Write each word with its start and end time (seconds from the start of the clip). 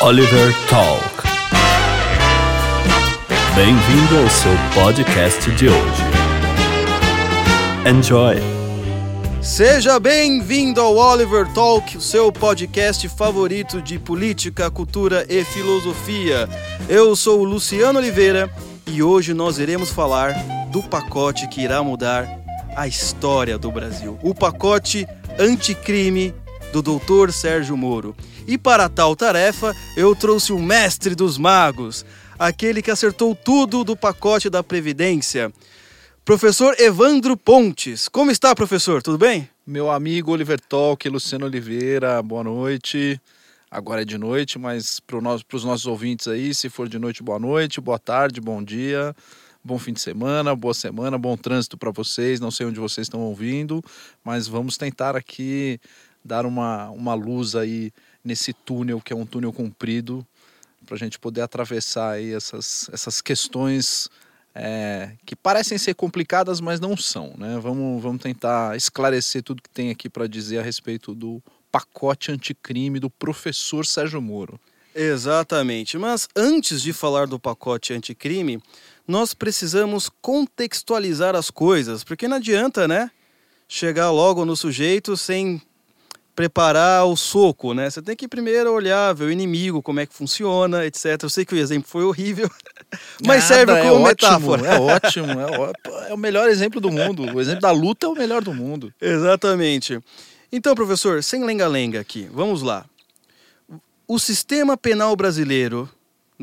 Oliver 0.00 0.54
Talk. 0.68 1.02
Bem-vindo 3.56 4.18
ao 4.18 4.30
seu 4.30 4.52
podcast 4.72 5.50
de 5.56 5.68
hoje. 5.68 6.02
Enjoy! 7.84 8.36
Seja 9.42 9.98
bem-vindo 9.98 10.80
ao 10.80 10.94
Oliver 10.94 11.52
Talk, 11.52 11.96
o 11.96 12.00
seu 12.00 12.30
podcast 12.30 13.08
favorito 13.08 13.82
de 13.82 13.98
política, 13.98 14.70
cultura 14.70 15.26
e 15.28 15.42
filosofia. 15.42 16.48
Eu 16.88 17.16
sou 17.16 17.40
o 17.40 17.44
Luciano 17.44 17.98
Oliveira 17.98 18.48
e 18.86 19.02
hoje 19.02 19.34
nós 19.34 19.58
iremos 19.58 19.90
falar 19.90 20.32
do 20.70 20.80
pacote 20.80 21.48
que 21.48 21.60
irá 21.60 21.82
mudar 21.82 22.28
a 22.76 22.86
história 22.86 23.58
do 23.58 23.72
Brasil. 23.72 24.16
O 24.22 24.32
pacote 24.32 25.08
anticrime 25.40 26.32
do 26.72 26.82
Dr. 26.82 27.32
Sérgio 27.32 27.76
Moro. 27.76 28.14
E 28.48 28.56
para 28.56 28.88
tal 28.88 29.14
tarefa, 29.14 29.76
eu 29.94 30.16
trouxe 30.16 30.54
o 30.54 30.58
mestre 30.58 31.14
dos 31.14 31.36
magos, 31.36 32.02
aquele 32.38 32.80
que 32.80 32.90
acertou 32.90 33.34
tudo 33.34 33.84
do 33.84 33.94
pacote 33.94 34.48
da 34.48 34.62
Previdência. 34.62 35.52
Professor 36.24 36.74
Evandro 36.80 37.36
Pontes. 37.36 38.08
Como 38.08 38.30
está, 38.30 38.54
professor? 38.54 39.02
Tudo 39.02 39.18
bem? 39.18 39.50
Meu 39.66 39.90
amigo 39.90 40.32
Oliver 40.32 40.58
Talk, 40.58 41.06
Luciano 41.10 41.44
Oliveira, 41.44 42.22
boa 42.22 42.42
noite. 42.42 43.20
Agora 43.70 44.00
é 44.00 44.04
de 44.06 44.16
noite, 44.16 44.58
mas 44.58 44.98
para 44.98 45.18
os 45.52 45.64
nossos 45.64 45.84
ouvintes 45.84 46.26
aí, 46.26 46.54
se 46.54 46.70
for 46.70 46.88
de 46.88 46.98
noite, 46.98 47.22
boa 47.22 47.38
noite, 47.38 47.82
boa 47.82 47.98
tarde, 47.98 48.40
bom 48.40 48.64
dia, 48.64 49.14
bom 49.62 49.78
fim 49.78 49.92
de 49.92 50.00
semana, 50.00 50.56
boa 50.56 50.72
semana, 50.72 51.18
bom 51.18 51.36
trânsito 51.36 51.76
para 51.76 51.90
vocês. 51.90 52.40
Não 52.40 52.50
sei 52.50 52.64
onde 52.64 52.80
vocês 52.80 53.04
estão 53.04 53.20
ouvindo, 53.20 53.84
mas 54.24 54.48
vamos 54.48 54.78
tentar 54.78 55.14
aqui 55.14 55.78
dar 56.24 56.46
uma, 56.46 56.88
uma 56.88 57.12
luz 57.12 57.54
aí 57.54 57.92
nesse 58.24 58.52
túnel, 58.52 59.00
que 59.00 59.12
é 59.12 59.16
um 59.16 59.26
túnel 59.26 59.52
comprido, 59.52 60.26
para 60.86 60.96
a 60.96 60.98
gente 60.98 61.18
poder 61.18 61.42
atravessar 61.42 62.12
aí 62.12 62.32
essas, 62.32 62.88
essas 62.92 63.20
questões 63.20 64.08
é, 64.54 65.12
que 65.24 65.36
parecem 65.36 65.78
ser 65.78 65.94
complicadas, 65.94 66.60
mas 66.60 66.80
não 66.80 66.96
são. 66.96 67.34
Né? 67.36 67.58
Vamos, 67.60 68.02
vamos 68.02 68.22
tentar 68.22 68.76
esclarecer 68.76 69.42
tudo 69.42 69.62
que 69.62 69.70
tem 69.70 69.90
aqui 69.90 70.08
para 70.08 70.26
dizer 70.26 70.58
a 70.58 70.62
respeito 70.62 71.14
do 71.14 71.42
pacote 71.70 72.32
anticrime 72.32 72.98
do 72.98 73.10
professor 73.10 73.86
Sérgio 73.86 74.20
Moro. 74.20 74.58
Exatamente. 74.94 75.96
Mas 75.96 76.28
antes 76.34 76.82
de 76.82 76.92
falar 76.92 77.26
do 77.26 77.38
pacote 77.38 77.92
anticrime, 77.92 78.60
nós 79.06 79.32
precisamos 79.32 80.10
contextualizar 80.20 81.36
as 81.36 81.50
coisas, 81.50 82.02
porque 82.02 82.26
não 82.26 82.36
adianta, 82.38 82.88
né? 82.88 83.10
Chegar 83.68 84.10
logo 84.10 84.44
no 84.44 84.56
sujeito 84.56 85.16
sem 85.16 85.62
preparar 86.38 87.04
o 87.04 87.16
soco, 87.16 87.74
né? 87.74 87.90
Você 87.90 88.00
tem 88.00 88.14
que 88.14 88.28
primeiro 88.28 88.72
olhar, 88.72 89.12
ver 89.12 89.24
o 89.24 89.32
inimigo, 89.32 89.82
como 89.82 89.98
é 89.98 90.06
que 90.06 90.14
funciona, 90.14 90.86
etc. 90.86 91.20
Eu 91.20 91.28
sei 91.28 91.44
que 91.44 91.52
o 91.52 91.58
exemplo 91.58 91.88
foi 91.90 92.04
horrível, 92.04 92.48
mas 93.26 93.42
serve 93.42 93.72
Nada, 93.72 93.88
como 93.88 94.06
é 94.06 94.10
metáfora. 94.10 94.80
Ótimo, 94.80 95.32
é 95.32 95.58
ótimo, 95.58 96.04
é, 96.06 96.10
é 96.10 96.14
o 96.14 96.16
melhor 96.16 96.48
exemplo 96.48 96.80
do 96.80 96.92
mundo. 96.92 97.24
O 97.34 97.40
exemplo 97.40 97.62
da 97.62 97.72
luta 97.72 98.06
é 98.06 98.08
o 98.08 98.14
melhor 98.14 98.40
do 98.40 98.54
mundo. 98.54 98.94
Exatamente. 99.00 99.98
Então, 100.52 100.76
professor, 100.76 101.24
sem 101.24 101.44
lenga-lenga 101.44 101.98
aqui, 101.98 102.30
vamos 102.32 102.62
lá. 102.62 102.86
O 104.06 104.16
sistema 104.20 104.76
penal 104.76 105.16
brasileiro, 105.16 105.90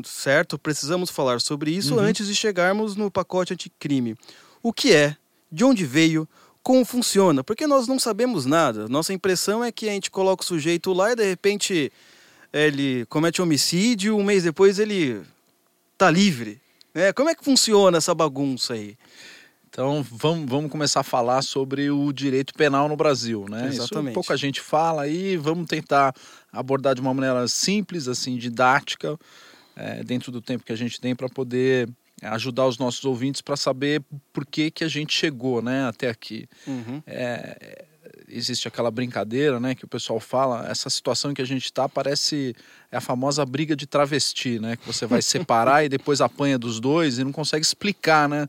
certo? 0.04 0.58
Precisamos 0.58 1.08
falar 1.08 1.40
sobre 1.40 1.70
isso 1.70 1.94
Uhum. 1.94 2.00
antes 2.00 2.26
de 2.26 2.34
chegarmos 2.34 2.96
no 2.96 3.10
pacote 3.10 3.54
anticrime. 3.54 4.14
O 4.62 4.74
que 4.74 4.92
é? 4.92 5.16
De 5.50 5.64
onde 5.64 5.86
veio? 5.86 6.28
Como 6.66 6.84
funciona? 6.84 7.44
Porque 7.44 7.64
nós 7.64 7.86
não 7.86 7.96
sabemos 7.96 8.44
nada. 8.44 8.88
Nossa 8.88 9.12
impressão 9.12 9.62
é 9.62 9.70
que 9.70 9.88
a 9.88 9.92
gente 9.92 10.10
coloca 10.10 10.42
o 10.42 10.44
sujeito 10.44 10.92
lá 10.92 11.12
e 11.12 11.14
de 11.14 11.24
repente 11.24 11.92
ele 12.52 13.06
comete 13.06 13.40
homicídio, 13.40 14.16
um 14.16 14.24
mês 14.24 14.42
depois 14.42 14.80
ele 14.80 15.22
tá 15.96 16.10
livre. 16.10 16.60
né? 16.92 17.12
Como 17.12 17.28
é 17.28 17.36
que 17.36 17.44
funciona 17.44 17.98
essa 17.98 18.12
bagunça 18.12 18.74
aí? 18.74 18.98
Então 19.70 20.04
vamos, 20.10 20.50
vamos 20.50 20.68
começar 20.68 20.98
a 20.98 21.04
falar 21.04 21.40
sobre 21.42 21.88
o 21.88 22.12
direito 22.12 22.52
penal 22.52 22.88
no 22.88 22.96
Brasil, 22.96 23.46
né? 23.48 23.68
Exatamente. 23.68 24.08
Isso 24.08 24.14
pouca 24.14 24.36
gente 24.36 24.60
fala 24.60 25.02
aí, 25.02 25.36
vamos 25.36 25.68
tentar 25.68 26.12
abordar 26.52 26.96
de 26.96 27.00
uma 27.00 27.14
maneira 27.14 27.46
simples, 27.46 28.08
assim, 28.08 28.36
didática, 28.36 29.16
é, 29.76 30.02
dentro 30.02 30.32
do 30.32 30.42
tempo 30.42 30.64
que 30.64 30.72
a 30.72 30.76
gente 30.76 31.00
tem 31.00 31.14
para 31.14 31.28
poder 31.28 31.88
ajudar 32.22 32.66
os 32.66 32.78
nossos 32.78 33.04
ouvintes 33.04 33.40
para 33.40 33.56
saber 33.56 34.02
por 34.32 34.46
que, 34.46 34.70
que 34.70 34.84
a 34.84 34.88
gente 34.88 35.12
chegou, 35.12 35.60
né, 35.60 35.86
até 35.86 36.08
aqui. 36.08 36.48
Uhum. 36.66 37.02
É, 37.06 37.84
existe 38.28 38.66
aquela 38.66 38.90
brincadeira, 38.90 39.60
né, 39.60 39.74
que 39.74 39.84
o 39.84 39.88
pessoal 39.88 40.18
fala, 40.18 40.68
essa 40.68 40.88
situação 40.88 41.30
em 41.30 41.34
que 41.34 41.42
a 41.42 41.46
gente 41.46 41.64
está 41.64 41.88
parece 41.88 42.54
é 42.90 42.96
a 42.96 43.00
famosa 43.00 43.44
briga 43.44 43.76
de 43.76 43.86
travesti, 43.86 44.58
né, 44.58 44.76
que 44.76 44.86
você 44.86 45.06
vai 45.06 45.20
separar 45.22 45.84
e 45.84 45.88
depois 45.88 46.20
apanha 46.20 46.58
dos 46.58 46.80
dois 46.80 47.18
e 47.18 47.24
não 47.24 47.32
consegue 47.32 47.64
explicar, 47.64 48.28
né, 48.28 48.48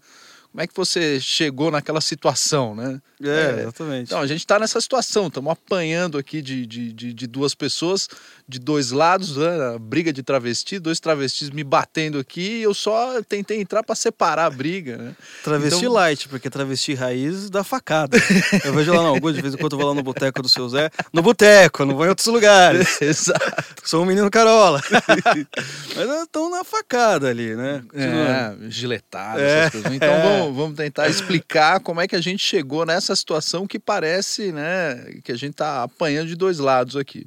como 0.58 0.64
é 0.64 0.68
que 0.68 0.76
você 0.76 1.20
chegou 1.20 1.70
naquela 1.70 2.02
situação, 2.02 2.74
né? 2.74 3.00
É, 3.24 3.62
exatamente. 3.62 4.08
Então, 4.08 4.20
a 4.20 4.26
gente 4.28 4.40
está 4.40 4.58
nessa 4.58 4.82
situação, 4.82 5.28
estamos 5.28 5.52
apanhando 5.52 6.18
aqui 6.18 6.42
de, 6.42 6.66
de, 6.66 6.92
de, 6.94 7.14
de 7.14 7.28
duas 7.28 7.54
pessoas, 7.54 8.08
de 8.48 8.58
dois 8.60 8.90
lados, 8.92 9.38
né? 9.38 9.76
a 9.76 9.80
briga 9.80 10.12
de 10.14 10.22
travesti, 10.24 10.80
dois 10.80 11.00
travestis 11.00 11.50
me 11.52 11.64
batendo 11.64 12.18
aqui 12.20 12.60
e 12.60 12.64
eu 12.64 12.74
só 12.74 13.22
tentei 13.24 13.60
entrar 13.62 13.84
para 13.84 13.94
separar 13.96 14.46
a 14.46 14.50
briga, 14.50 14.98
né? 14.98 15.16
Travesti 15.44 15.80
Então- 15.80 15.94
light, 15.94 16.28
porque 16.28 16.50
travesti 16.50 16.96
raiz 16.96 17.50
dá 17.52 17.64
facada. 17.64 18.18
Eu 18.66 18.74
vejo 18.74 18.92
lá 18.94 19.02
Augusto, 19.08 19.36
de 19.36 19.42
vez 19.44 19.54
em 19.54 19.58
quando 19.58 19.74
eu 19.74 19.78
vou 19.80 19.88
lá 19.90 19.94
no 19.94 20.04
boteco 20.04 20.42
do 20.42 20.50
seu 20.50 20.68
Zé. 20.70 20.90
No 21.14 21.22
boteco, 21.22 21.86
não 21.86 21.96
vou 21.96 22.06
em 22.06 22.10
outros 22.10 22.28
lugares. 22.28 22.98
Exato. 23.02 23.64
Sou 23.84 24.02
um 24.04 24.06
menino 24.08 24.30
carola. 24.32 24.82
Mas 25.96 26.22
estão 26.24 26.50
na 26.50 26.64
facada 26.64 27.30
ali, 27.30 27.56
né? 27.56 27.84
É, 27.94 28.70
giletada, 28.70 29.40
É. 29.42 29.60
essas 29.60 29.72
coisas. 29.72 29.94
Então 29.94 30.22
vamos, 30.22 30.47
vamos 30.54 30.76
tentar 30.78 31.08
explicar 31.10 31.80
como 31.80 32.02
é 32.02 32.08
que 32.08 32.16
a 32.16 32.22
gente 32.22 32.44
chegou 32.44 32.86
nessa 32.86 33.16
situação 33.16 33.68
que 33.68 33.80
parece, 33.80 34.52
né, 34.52 35.20
que 35.24 35.32
a 35.32 35.36
gente 35.36 35.52
está 35.52 35.84
apanhando 35.84 36.28
de 36.28 36.36
dois 36.36 36.60
lados 36.60 36.96
aqui. 36.96 37.26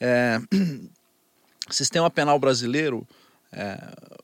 É, 0.00 0.40
sistema 1.70 2.10
penal 2.10 2.38
brasileiro, 2.38 3.06
é, 3.52 3.78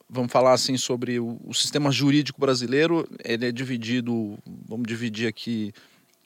vamos 0.08 0.32
falar 0.32 0.52
assim 0.52 0.76
sobre 0.76 1.20
o, 1.20 1.40
o 1.44 1.54
sistema 1.54 1.90
jurídico 1.90 2.40
brasileiro, 2.40 3.08
ele 3.24 3.46
é 3.46 3.52
dividido, 3.52 4.38
vamos 4.68 4.86
dividir 4.86 5.28
aqui 5.28 5.72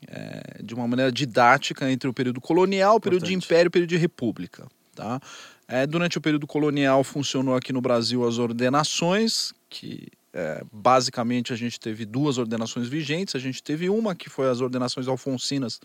é, 0.08 0.62
de 0.62 0.74
uma 0.74 0.86
maneira 0.86 1.12
didática 1.12 1.90
entre 1.90 2.08
o 2.08 2.12
período 2.12 2.40
colonial, 2.40 2.96
o 2.96 3.00
período 3.00 3.24
de 3.24 3.32
Importante. 3.32 3.46
império 3.46 3.66
e 3.66 3.68
o 3.68 3.72
período 3.72 3.90
de 3.90 3.96
república, 3.96 4.66
tá? 4.94 5.20
É, 5.66 5.86
durante 5.86 6.18
o 6.18 6.20
período 6.20 6.46
colonial 6.46 7.02
funcionou 7.02 7.54
aqui 7.54 7.72
no 7.72 7.80
Brasil 7.80 8.26
as 8.26 8.38
ordenações, 8.38 9.52
que 9.70 10.08
é, 10.34 10.62
basicamente 10.72 11.52
a 11.52 11.56
gente 11.56 11.78
teve 11.78 12.04
duas 12.04 12.38
ordenações 12.38 12.88
vigentes. 12.88 13.36
A 13.36 13.38
gente 13.38 13.62
teve 13.62 13.88
uma 13.88 14.14
que 14.16 14.28
foi 14.28 14.50
as 14.50 14.60
ordenações 14.60 15.06
alfonsinas, 15.06 15.78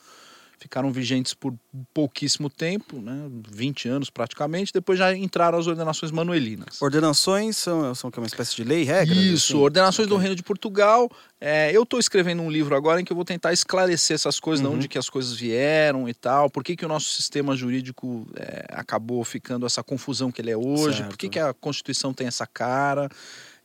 ficaram 0.58 0.92
vigentes 0.92 1.34
por 1.34 1.54
pouquíssimo 1.94 2.50
tempo, 2.50 3.00
né, 3.00 3.30
20 3.50 3.88
anos 3.88 4.10
praticamente. 4.10 4.74
Depois 4.74 5.00
já 5.00 5.16
entraram 5.16 5.58
as 5.58 5.68
ordenações 5.68 6.12
manuelinas. 6.12 6.82
Ordenações 6.82 7.56
são, 7.58 7.96
são 7.96 8.12
uma 8.18 8.28
espécie 8.28 8.56
de 8.58 8.64
lei, 8.66 8.84
regras? 8.84 9.18
Isso, 9.18 9.54
assim? 9.54 9.64
ordenações 9.64 10.08
do 10.10 10.16
Ok. 10.16 10.24
Reino 10.24 10.36
de 10.36 10.44
Portugal. 10.44 11.10
É, 11.40 11.72
eu 11.72 11.84
estou 11.84 11.98
escrevendo 11.98 12.42
um 12.42 12.50
livro 12.52 12.76
agora 12.76 13.00
em 13.00 13.06
que 13.06 13.12
eu 13.12 13.16
vou 13.16 13.24
tentar 13.24 13.54
esclarecer 13.54 14.16
essas 14.16 14.38
coisas, 14.38 14.66
Uhum. 14.66 14.72
de 14.72 14.78
onde 14.78 14.88
que 14.90 14.98
as 14.98 15.10
coisas 15.10 15.34
vieram 15.34 16.10
e 16.10 16.14
tal, 16.14 16.50
por 16.50 16.62
que, 16.64 16.76
que 16.76 16.84
o 16.86 16.90
nosso 16.90 17.10
sistema 17.12 17.56
jurídico 17.56 18.28
é, 18.36 18.66
acabou 18.72 19.24
ficando 19.24 19.66
essa 19.66 19.82
confusão 19.82 20.30
que 20.30 20.42
ele 20.42 20.52
é 20.52 20.58
hoje, 20.58 20.98
Certo. 20.98 21.10
por 21.10 21.18
que, 21.18 21.30
que 21.30 21.40
a 21.40 21.54
Constituição 21.54 22.14
tem 22.14 22.28
essa 22.28 22.46
cara. 22.46 23.08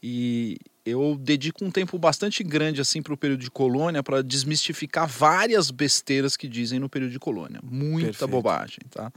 E 0.00 0.58
eu 0.84 1.16
dedico 1.18 1.64
um 1.64 1.70
tempo 1.70 1.98
bastante 1.98 2.44
grande 2.44 2.80
assim 2.80 3.00
para 3.00 3.14
o 3.14 3.16
período 3.16 3.40
de 3.40 3.50
colônia 3.50 4.02
para 4.02 4.22
desmistificar 4.22 5.08
várias 5.08 5.70
besteiras 5.70 6.36
que 6.36 6.46
dizem 6.46 6.78
no 6.78 6.88
período 6.88 7.12
de 7.12 7.18
colônia. 7.18 7.60
Muita 7.62 8.06
Perfeito. 8.08 8.30
bobagem, 8.30 8.80
tá? 8.90 9.10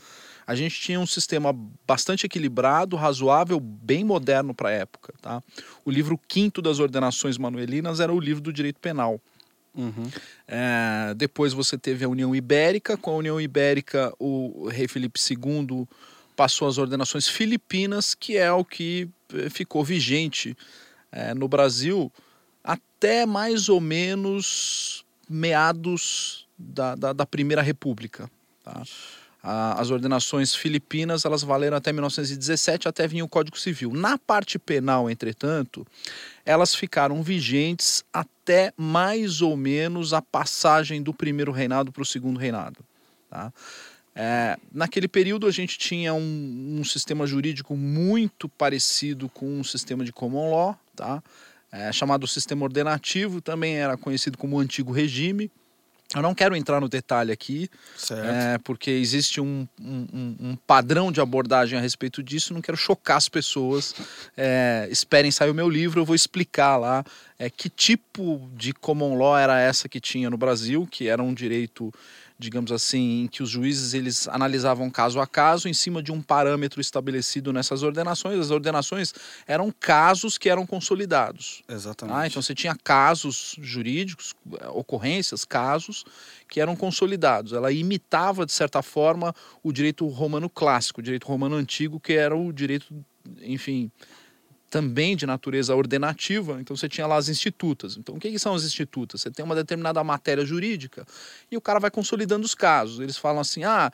A 0.46 0.56
gente 0.56 0.80
tinha 0.80 0.98
um 0.98 1.06
sistema 1.06 1.54
bastante 1.86 2.26
equilibrado, 2.26 2.96
razoável, 2.96 3.60
bem 3.60 4.04
moderno 4.06 4.54
para 4.54 4.70
a 4.70 4.72
época, 4.72 5.14
tá? 5.22 5.44
O 5.84 5.92
livro 5.92 6.18
quinto 6.26 6.62
das 6.62 6.80
ordenações 6.80 7.38
manuelinas 7.38 8.00
era 8.00 8.14
o 8.14 8.20
livro 8.20 8.42
do 8.42 8.54
direito 8.54 8.80
penal. 8.80 9.20
Uhum. 9.76 10.10
É, 10.48 11.14
depois 11.18 11.52
você 11.52 11.78
teve 11.78 12.06
a 12.06 12.10
União 12.10 12.34
Ibérica. 12.34 12.96
Com 12.96 13.12
a 13.12 13.16
União 13.18 13.42
Ibérica, 13.42 14.14
o 14.18 14.70
rei 14.70 14.88
Felipe 14.88 15.20
II 15.20 15.86
passou 16.34 16.68
as 16.68 16.78
ordenações 16.78 17.28
filipinas, 17.28 18.16
que 18.16 18.38
é 18.38 18.52
o 18.52 18.64
que 18.64 19.10
eh, 19.34 19.50
ficou 19.50 19.84
vigente 19.84 20.56
eh, 21.12 21.34
no 21.34 21.48
Brasil 21.48 22.12
até 22.64 23.26
mais 23.26 23.70
ou 23.70 23.80
menos 23.80 25.06
meados 25.30 26.48
da, 26.58 26.96
da, 26.96 27.14
da 27.14 27.26
Primeira 27.26 27.62
República. 27.62 28.30
Tá? 28.64 28.84
A- 29.42 29.80
as 29.80 29.90
ordenações 29.90 30.54
filipinas 30.54 31.24
elas 31.24 31.44
valeram 31.44 31.78
até 31.78 31.94
1917, 31.94 32.88
até 32.88 33.08
vinha 33.08 33.24
o 33.24 33.30
Código 33.30 33.58
Civil. 33.58 33.94
Na 33.94 34.18
parte 34.18 34.60
penal, 34.60 35.10
entretanto, 35.10 35.86
elas 36.46 36.76
ficaram 36.76 37.24
vigentes 37.24 38.04
até 38.12 38.74
mais 38.76 39.42
ou 39.42 39.56
menos 39.56 40.14
a 40.14 40.22
passagem 40.22 41.02
do 41.02 41.14
primeiro 41.14 41.52
reinado 41.52 41.92
para 41.92 42.02
o 42.02 42.06
segundo 42.06 42.38
reinado. 42.38 42.80
Tá? 43.30 43.54
É, 44.20 44.58
naquele 44.74 45.08
período 45.08 45.46
a 45.46 45.52
gente 45.52 45.78
tinha 45.78 46.12
um, 46.12 46.78
um, 46.80 46.84
sistema 46.84 47.28
jurídico 47.28 47.78
muito 47.78 48.50
parecido 48.50 49.30
com 49.30 49.60
um 49.60 49.64
sistema 49.64 50.04
de 50.04 50.12
common 50.12 50.50
law, 50.50 50.80
tá? 50.98 51.24
É, 51.72 51.92
chamado 51.92 52.28
sistema 52.28 52.64
ordenativo, 52.64 53.40
também 53.40 53.78
era 53.78 53.96
conhecido 53.96 54.38
como 54.38 54.60
antigo 54.60 54.92
regime. 54.92 55.52
Eu 56.16 56.22
não 56.22 56.34
quero 56.34 56.56
entrar 56.56 56.80
no 56.80 56.88
detalhe 56.88 57.34
aqui, 57.34 57.70
é, 58.12 58.58
porque 58.60 58.90
existe 58.90 59.42
um, 59.42 59.68
um, 59.80 60.36
um, 60.40 60.56
padrão 60.66 61.12
de 61.12 61.20
abordagem 61.20 61.78
a 61.78 61.82
respeito 61.82 62.24
disso. 62.24 62.54
Não 62.54 62.62
quero 62.62 62.78
chocar 62.78 63.18
as 63.18 63.28
pessoas. 63.28 63.94
É, 64.38 64.88
esperem 64.90 65.32
sair 65.32 65.50
o 65.50 65.54
meu 65.54 65.70
livro, 65.70 66.00
eu 66.00 66.06
vou 66.06 66.16
explicar 66.16 66.78
lá 66.78 67.04
é, 67.38 67.50
que 67.50 67.70
tipo 67.70 68.50
de 68.56 68.72
common 68.72 69.18
law 69.18 69.38
era 69.38 69.60
essa 69.60 69.90
que 69.90 70.00
tinha 70.00 70.30
no 70.30 70.38
Brasil, 70.38 70.88
que 70.90 71.10
era 71.10 71.22
um 71.22 71.34
direito 71.34 71.94
digamos 72.40 72.72
assim, 72.72 73.24
em 73.24 73.28
que 73.28 73.42
os 73.42 73.50
juízes 73.50 73.94
eles 73.94 74.28
analisavam 74.28 74.90
caso 74.90 75.20
a 75.20 75.26
caso 75.26 75.68
em 75.68 75.74
cima 75.74 76.04
de 76.04 76.12
um 76.12 76.22
parâmetro 76.22 76.80
estabelecido 76.80 77.52
nessas 77.52 77.82
ordenações. 77.82 78.40
As 78.40 78.52
ordenações 78.52 79.14
eram 79.48 79.74
casos 79.80 80.38
que 80.38 80.50
eram 80.50 80.66
consolidados. 80.66 81.64
Exatamente. 81.68 82.16
Ah, 82.16 82.28
então 82.28 82.42
você 82.42 82.54
tinha 82.54 82.76
casos 82.84 83.56
jurídicos, 83.60 84.36
ocorrências, 84.74 85.44
casos 85.44 86.06
que 86.48 86.62
eram 86.62 86.76
consolidados. 86.76 87.54
Ela 87.54 87.72
imitava, 87.72 88.46
de 88.46 88.52
certa 88.52 88.82
forma, 88.84 89.34
o 89.64 89.72
direito 89.72 90.08
romano 90.08 90.50
clássico, 90.50 91.00
o 91.00 91.04
direito 91.04 91.28
romano 91.28 91.56
antigo, 91.56 92.00
que 92.00 92.14
era 92.14 92.36
o 92.38 92.54
direito, 92.54 92.94
enfim, 93.42 93.92
também 94.70 95.16
de 95.16 95.26
natureza 95.26 95.76
ordenativa, 95.76 96.60
então 96.60 96.76
você 96.76 96.90
tinha 96.90 97.08
lá 97.08 97.16
as 97.16 97.30
institutas. 97.30 97.96
Então, 97.98 98.16
o 98.16 98.20
que, 98.20 98.32
que, 98.32 98.40
são 98.40 98.54
as 98.54 98.64
institutas? 98.64 99.22
Você 99.22 99.32
tem 99.32 99.44
uma 99.44 99.56
determinada 99.56 100.04
matéria 100.04 100.46
jurídica 100.46 101.06
e 101.50 101.56
o 101.56 101.62
cara 101.62 101.80
vai 101.80 101.90
consolidando 101.90 102.46
os 102.46 102.54
casos. 102.54 103.00
Eles 103.00 103.18
falam 103.18 103.40
assim: 103.40 103.64
ah, 103.64 103.92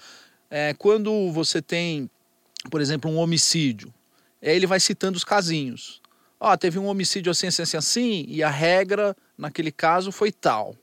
é, 0.49 0.73
quando 0.73 1.31
você 1.31 1.61
tem, 1.61 2.09
por 2.71 2.81
exemplo, 2.81 3.09
um 3.09 3.17
homicídio, 3.17 3.93
aí 4.41 4.55
ele 4.55 4.67
vai 4.67 4.79
citando 4.79 5.17
os 5.17 5.23
casinhos. 5.23 6.01
Ó, 6.39 6.51
oh, 6.51 6.57
teve 6.57 6.77
um 6.77 6.87
homicídio 6.87 7.31
assim, 7.31 7.47
assim, 7.47 7.61
assim, 7.61 7.77
assim, 7.77 8.25
e 8.27 8.43
a 8.43 8.49
regra 8.49 9.15
naquele 9.37 9.71
caso 9.71 10.11
foi 10.11 10.31
tal. 10.31 10.75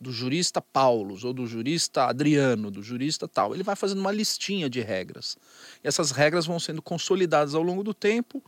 Do 0.00 0.10
jurista 0.10 0.60
Paulos, 0.60 1.22
ou 1.22 1.32
do 1.32 1.46
jurista 1.46 2.06
Adriano, 2.06 2.72
do 2.72 2.82
jurista 2.82 3.28
tal. 3.28 3.54
Ele 3.54 3.62
vai 3.62 3.76
fazendo 3.76 4.00
uma 4.00 4.10
listinha 4.10 4.68
de 4.68 4.80
regras. 4.80 5.38
E 5.84 5.86
essas 5.86 6.10
regras 6.10 6.44
vão 6.44 6.58
sendo 6.58 6.82
consolidadas 6.82 7.54
ao 7.54 7.62
longo 7.62 7.84
do 7.84 7.94
tempo 7.94 8.42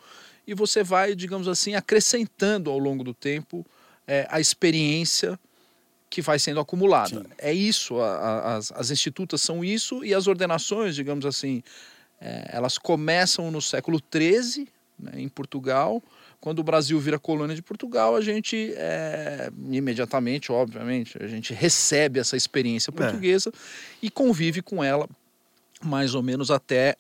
e 0.46 0.55
você 0.55 0.82
vai, 0.82 1.14
digamos 1.14 1.49
assim, 1.49 1.75
acrescentando 1.75 2.70
ao 2.70 2.79
longo 2.79 3.02
do 3.02 3.14
tempo 3.14 3.64
é, 4.06 4.26
a 4.31 4.41
experiência 4.41 5.38
que 6.11 6.23
vai 6.23 6.38
sendo 6.38 6.61
acumulada. 6.61 7.20
Sim. 7.20 7.26
É 7.38 7.52
isso, 7.52 7.99
a, 7.99 8.17
a, 8.17 8.56
as, 8.56 8.73
as 8.73 8.91
institutas 8.91 9.43
são 9.43 9.64
isso 9.64 10.05
e 10.05 10.14
as 10.14 10.26
ordenações, 10.26 10.94
digamos 10.94 11.26
assim, 11.26 11.62
é, 12.20 12.50
elas 12.52 12.79
começam 12.79 13.50
no 13.50 13.61
século 13.61 14.00
XIII, 14.12 14.69
né, 14.99 15.12
em 15.17 15.29
Portugal. 15.29 16.02
Quando 16.41 16.61
o 16.61 16.62
Brasil 16.62 17.00
vira 17.00 17.19
colônia 17.19 17.56
de 17.56 17.62
Portugal, 17.62 18.14
a 18.14 18.20
gente 18.20 18.73
é, 18.76 19.50
imediatamente, 19.70 20.52
obviamente, 20.52 21.20
a 21.20 21.26
gente 21.26 21.52
recebe 21.52 22.20
essa 22.20 22.37
experiência 22.37 22.91
é. 22.91 22.93
portuguesa 22.93 23.50
e 24.00 24.11
convive 24.11 24.62
com 24.62 24.85
ela 24.85 25.08
mais 25.82 26.14
ou 26.14 26.23
menos 26.23 26.50
até 26.50 26.96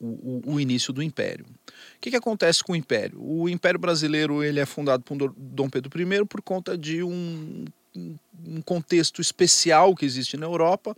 o, 0.00 0.54
o, 0.54 0.60
início 0.60 0.92
do 0.92 1.02
Império. 1.02 1.44
O 1.44 2.00
que, 2.00 2.10
que 2.10 2.16
acontece 2.16 2.64
com 2.64 2.72
o 2.72 2.76
Império? 2.76 3.18
O 3.22 3.48
Império 3.48 3.78
Brasileiro 3.78 4.42
ele 4.42 4.58
é 4.58 4.66
fundado 4.66 5.02
por 5.02 5.16
Dom 5.36 5.68
Pedro 5.68 5.90
I 6.00 6.24
por 6.24 6.40
conta 6.40 6.76
de 6.76 7.02
um, 7.02 7.66
um 7.94 8.62
contexto 8.62 9.20
especial 9.20 9.94
que 9.94 10.06
existe 10.06 10.36
na 10.36 10.46
Europa, 10.46 10.96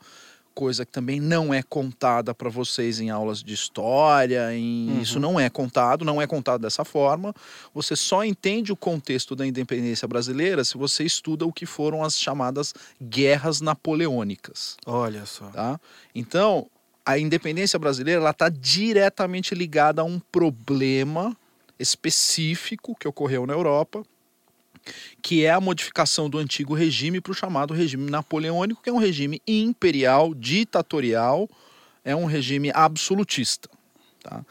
coisa 0.54 0.84
que 0.84 0.93
também 0.93 1.19
não 1.19 1.52
é 1.52 1.62
contada 1.62 2.34
para 2.34 2.49
vocês 2.49 3.00
em 3.00 3.10
aulas 3.10 3.43
de 3.43 3.54
história, 3.54 4.54
em... 4.54 4.90
Uhum. 4.90 5.00
isso 5.00 5.19
não 5.19 5.40
é 5.40 5.48
contado, 5.48 6.05
não 6.05 6.20
é 6.20 6.26
contado 6.26 6.60
dessa 6.60 6.84
forma. 6.84 7.34
Você 7.75 7.96
só 7.96 8.22
entende 8.22 8.70
o 8.70 8.76
contexto 8.76 9.34
da 9.34 9.46
independência 9.46 10.06
brasileira 10.06 10.62
se 10.62 10.76
você 10.76 11.05
estuda 11.05 11.46
o 11.46 11.52
que 11.52 11.66
foram 11.66 12.05
as 12.05 12.19
chamadas 12.19 12.75
guerras 13.02 13.60
napoleônicas. 13.60 14.76
Olha 14.87 15.25
só. 15.26 15.46
Tá? 15.46 15.81
Então, 16.14 16.69
a 17.04 17.19
independência 17.19 17.78
brasileira 17.78 18.28
está 18.28 18.49
diretamente 18.49 19.54
ligada 19.54 20.02
a 20.02 20.04
um 20.04 20.20
problema 20.20 21.37
específico 21.78 22.94
que 22.94 23.08
ocorreu 23.08 23.46
na 23.46 23.52
Europa, 23.52 24.04
que 25.20 25.44
é 25.44 25.50
a 25.50 25.60
modificação 25.60 26.31
do 26.31 26.38
antigo 26.38 26.75
regime 26.75 27.20
para 27.20 27.32
o 27.32 27.34
chamado 27.34 27.75
regime 27.75 28.10
napoleônico, 28.10 28.82
que 28.82 28.90
é 28.90 28.93
um 28.93 28.99
regime 28.99 29.40
imperial, 29.46 30.34
ditatorial, 30.34 31.49
é 32.04 32.14
um 32.14 32.25
regime 32.25 32.70
absolutista. 32.75 33.69
Tá? 34.22 34.44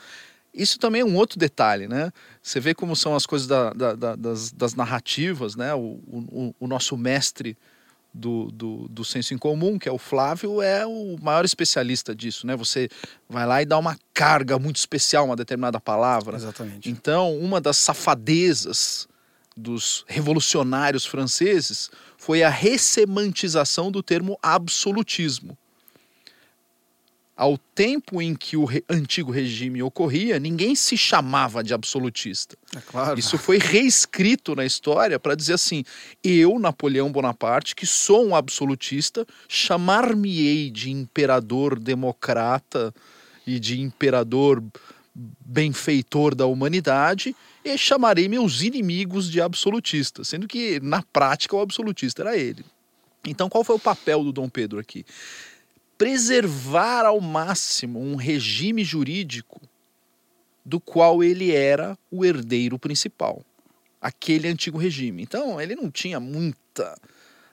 Isso 0.53 0.77
também 0.77 1.01
é 1.01 1.05
um 1.05 1.15
outro 1.15 1.39
detalhe, 1.39 1.87
né? 1.87 2.11
Você 2.43 2.59
vê 2.59 2.73
como 2.73 2.95
são 2.95 3.15
as 3.15 3.25
coisas 3.25 3.47
da, 3.47 3.71
da, 3.71 3.95
da, 3.95 4.15
das, 4.15 4.51
das, 4.51 4.73
narrativas, 4.73 5.55
né? 5.55 5.73
O, 5.73 5.99
o, 6.07 6.55
o 6.59 6.67
nosso 6.67 6.97
mestre 6.97 7.57
do, 8.13 8.51
do, 8.51 8.87
do 8.89 9.05
senso 9.05 9.33
em 9.33 9.37
comum, 9.37 9.79
que 9.79 9.87
é 9.87 9.91
o 9.91 9.97
Flávio, 9.97 10.61
é 10.61 10.85
o 10.85 11.17
maior 11.21 11.45
especialista 11.45 12.13
disso, 12.13 12.45
né? 12.45 12.55
Você 12.55 12.89
vai 13.29 13.45
lá 13.45 13.61
e 13.61 13.65
dá 13.65 13.77
uma 13.77 13.97
carga 14.13 14.59
muito 14.59 14.77
especial 14.77 15.23
a 15.23 15.27
uma 15.27 15.35
determinada 15.35 15.79
palavra. 15.79 16.35
Exatamente. 16.35 16.89
Então, 16.89 17.37
uma 17.37 17.61
das 17.61 17.77
safadezas 17.77 19.07
dos 19.55 20.03
revolucionários 20.07 21.05
franceses 21.05 21.89
foi 22.17 22.43
a 22.43 22.49
ressemantização 22.49 23.91
do 23.91 24.03
termo 24.03 24.37
absolutismo 24.41 25.57
ao 27.41 27.57
tempo 27.57 28.21
em 28.21 28.35
que 28.35 28.55
o 28.55 28.65
re 28.65 28.83
antigo 28.87 29.31
regime 29.31 29.81
ocorria, 29.81 30.39
ninguém 30.39 30.75
se 30.75 30.95
chamava 30.95 31.63
de 31.63 31.73
absolutista. 31.73 32.55
É 32.75 32.79
claro. 32.79 33.17
Isso 33.19 33.35
foi 33.35 33.57
reescrito 33.57 34.55
na 34.55 34.63
história 34.63 35.19
para 35.19 35.33
dizer 35.33 35.53
assim: 35.53 35.83
eu, 36.23 36.59
Napoleão 36.59 37.11
Bonaparte, 37.11 37.75
que 37.75 37.87
sou 37.87 38.27
um 38.27 38.35
absolutista, 38.35 39.25
chamar-me-ei 39.49 40.69
de 40.69 40.91
imperador 40.91 41.79
democrata 41.79 42.93
e 43.47 43.59
de 43.59 43.81
imperador 43.81 44.63
benfeitor 45.15 46.35
da 46.35 46.45
humanidade 46.45 47.35
e 47.65 47.75
chamarei 47.75 48.27
meus 48.27 48.61
inimigos 48.61 49.27
de 49.31 49.41
absolutistas, 49.41 50.27
sendo 50.27 50.47
que 50.47 50.79
na 50.79 51.01
prática 51.01 51.55
o 51.55 51.59
absolutista 51.59 52.21
era 52.21 52.37
ele. 52.37 52.63
Então, 53.25 53.49
qual 53.49 53.63
foi 53.63 53.75
o 53.75 53.79
papel 53.79 54.23
do 54.23 54.31
Dom 54.31 54.47
Pedro 54.47 54.79
aqui? 54.79 55.03
Preservar 56.01 57.05
ao 57.05 57.21
máximo 57.21 58.01
um 58.01 58.15
regime 58.15 58.83
jurídico 58.83 59.61
do 60.65 60.79
qual 60.79 61.23
ele 61.23 61.51
era 61.51 61.95
o 62.09 62.25
herdeiro 62.25 62.79
principal, 62.79 63.45
aquele 64.01 64.47
antigo 64.47 64.79
regime. 64.79 65.21
Então, 65.21 65.61
ele 65.61 65.75
não 65.75 65.91
tinha 65.91 66.19
muita 66.19 66.99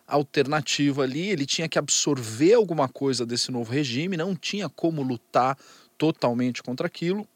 alternativa 0.06 1.02
ali, 1.02 1.28
ele 1.28 1.44
tinha 1.44 1.68
que 1.68 1.78
absorver 1.78 2.54
alguma 2.54 2.88
coisa 2.88 3.26
desse 3.26 3.52
novo 3.52 3.70
regime, 3.70 4.16
não 4.16 4.34
tinha 4.34 4.66
como 4.66 5.02
lutar 5.02 5.54
totalmente 5.98 6.62
contra 6.62 6.86
aquilo. 6.86 7.28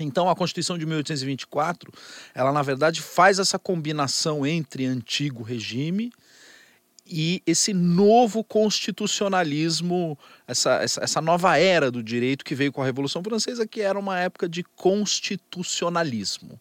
Então, 0.00 0.30
a 0.30 0.34
Constituição 0.34 0.78
de 0.78 0.86
1824, 0.86 1.92
ela 2.34 2.50
na 2.52 2.62
verdade 2.62 3.02
faz 3.02 3.38
essa 3.38 3.58
combinação 3.58 4.46
entre 4.46 4.86
antigo 4.86 5.42
regime 5.42 6.10
e 7.10 7.42
esse 7.44 7.74
novo 7.74 8.44
constitucionalismo, 8.44 10.16
essa, 10.46 10.76
essa, 10.76 11.02
essa, 11.02 11.20
nova 11.20 11.58
era 11.58 11.90
do 11.90 12.04
direito 12.04 12.44
que 12.44 12.54
veio 12.54 12.72
com 12.72 12.80
a 12.80 12.84
Revolução 12.84 13.20
Francesa, 13.22 13.66
que 13.66 13.80
era 13.80 13.98
uma 13.98 14.20
época 14.20 14.48
de 14.48 14.62
constitucionalismo. 14.62 16.60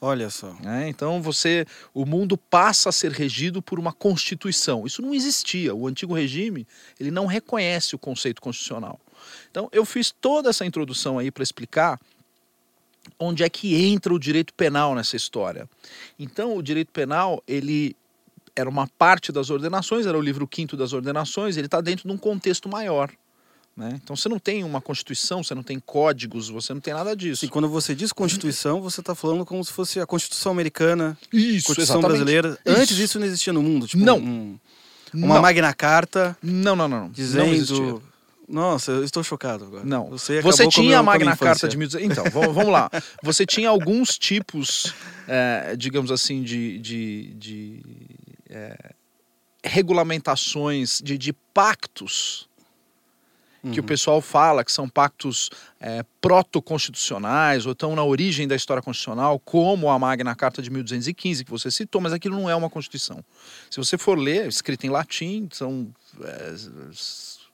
Olha 0.00 0.30
só. 0.30 0.56
É, 0.64 0.88
então 0.88 1.20
você, 1.20 1.66
o 1.92 2.06
mundo 2.06 2.38
passa 2.38 2.88
a 2.88 2.92
ser 2.92 3.10
regido 3.10 3.60
por 3.60 3.80
uma 3.80 3.92
constituição. 3.92 4.86
Isso 4.86 5.02
não 5.02 5.12
existia. 5.12 5.74
O 5.74 5.88
antigo 5.88 6.14
regime 6.14 6.66
ele 6.98 7.10
não 7.10 7.26
reconhece 7.26 7.96
o 7.96 7.98
conceito 7.98 8.40
constitucional. 8.40 8.98
Então 9.50 9.68
eu 9.72 9.84
fiz 9.84 10.10
toda 10.10 10.50
essa 10.50 10.64
introdução 10.64 11.18
aí 11.18 11.32
para 11.32 11.42
explicar 11.42 12.00
onde 13.18 13.42
é 13.42 13.50
que 13.50 13.74
entra 13.74 14.14
o 14.14 14.18
direito 14.18 14.54
penal 14.54 14.94
nessa 14.94 15.16
história. 15.16 15.68
Então 16.18 16.56
o 16.56 16.62
direito 16.62 16.92
penal 16.92 17.42
ele 17.46 17.96
era 18.54 18.68
uma 18.68 18.86
parte 18.86 19.32
das 19.32 19.50
ordenações, 19.50 20.06
era 20.06 20.18
o 20.18 20.20
livro 20.20 20.46
quinto 20.46 20.76
das 20.76 20.92
ordenações, 20.92 21.56
ele 21.56 21.66
está 21.66 21.80
dentro 21.80 22.08
de 22.08 22.14
um 22.14 22.18
contexto 22.18 22.68
maior. 22.68 23.10
Né? 23.76 23.98
Então 24.02 24.14
você 24.14 24.28
não 24.28 24.38
tem 24.38 24.62
uma 24.64 24.80
constituição, 24.80 25.42
você 25.42 25.54
não 25.54 25.62
tem 25.62 25.80
códigos, 25.80 26.48
você 26.48 26.74
não 26.74 26.80
tem 26.80 26.92
nada 26.92 27.16
disso. 27.16 27.44
E 27.44 27.48
quando 27.48 27.68
você 27.68 27.94
diz 27.94 28.12
constituição, 28.12 28.80
você 28.80 29.00
está 29.00 29.14
falando 29.14 29.44
como 29.46 29.64
se 29.64 29.72
fosse 29.72 30.00
a 30.00 30.06
Constituição 30.06 30.52
americana, 30.52 31.16
isso, 31.32 31.68
Constituição 31.68 32.00
exatamente. 32.00 32.08
brasileira. 32.08 32.58
Isso. 32.66 32.78
Antes 32.78 32.98
isso 32.98 33.18
não 33.18 33.26
existia 33.26 33.52
no 33.52 33.62
mundo, 33.62 33.86
tipo 33.86 34.04
não. 34.04 34.18
Um, 34.18 34.58
uma 35.14 35.36
não. 35.36 35.42
Magna 35.42 35.72
Carta. 35.72 36.36
Não, 36.42 36.76
não, 36.76 36.88
não. 36.88 37.10
Dizendo. 37.10 38.02
Não 38.46 38.62
Nossa, 38.62 38.92
eu 38.92 39.04
estou 39.04 39.22
chocado 39.22 39.64
agora. 39.64 39.84
Não. 39.84 40.10
Você, 40.10 40.42
você 40.42 40.68
tinha 40.68 40.98
a 40.98 41.02
Magna 41.02 41.36
Carta 41.36 41.68
de 41.68 41.76
1800. 41.76 42.18
Então, 42.18 42.30
vamos, 42.30 42.54
vamos 42.54 42.72
lá. 42.72 42.90
Você 43.22 43.46
tinha 43.46 43.68
alguns 43.68 44.18
tipos, 44.18 44.92
é, 45.26 45.74
digamos 45.76 46.10
assim, 46.10 46.42
de, 46.42 46.78
de, 46.80 47.34
de 47.34 47.82
é, 48.50 48.94
regulamentações, 49.64 51.00
de, 51.02 51.16
de 51.16 51.32
pactos 51.32 52.48
que 53.72 53.80
o 53.80 53.84
pessoal 53.84 54.22
fala 54.22 54.64
que 54.64 54.72
são 54.72 54.88
pactos 54.88 55.50
é, 55.78 56.02
proto-constitucionais 56.20 57.66
ou 57.66 57.72
estão 57.72 57.94
na 57.94 58.02
origem 58.02 58.48
da 58.48 58.56
história 58.56 58.82
constitucional, 58.82 59.38
como 59.38 59.90
a 59.90 59.98
Magna 59.98 60.34
Carta 60.34 60.62
de 60.62 60.70
1215, 60.70 61.44
que 61.44 61.50
você 61.50 61.70
citou, 61.70 62.00
mas 62.00 62.12
aquilo 62.12 62.36
não 62.36 62.48
é 62.48 62.56
uma 62.56 62.70
Constituição. 62.70 63.22
Se 63.70 63.76
você 63.76 63.98
for 63.98 64.18
ler, 64.18 64.48
escrito 64.48 64.86
em 64.86 64.90
latim, 64.90 65.46
são 65.52 65.92
é, 66.22 66.54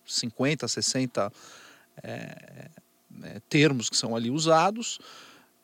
50, 0.06 0.68
60 0.68 1.32
é, 2.04 2.70
é, 3.24 3.40
termos 3.48 3.90
que 3.90 3.96
são 3.96 4.14
ali 4.14 4.30
usados, 4.30 5.00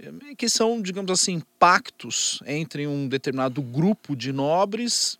é, 0.00 0.34
que 0.34 0.48
são, 0.48 0.82
digamos 0.82 1.12
assim, 1.12 1.40
pactos 1.56 2.42
entre 2.46 2.84
um 2.88 3.06
determinado 3.06 3.62
grupo 3.62 4.16
de 4.16 4.32
nobres 4.32 5.18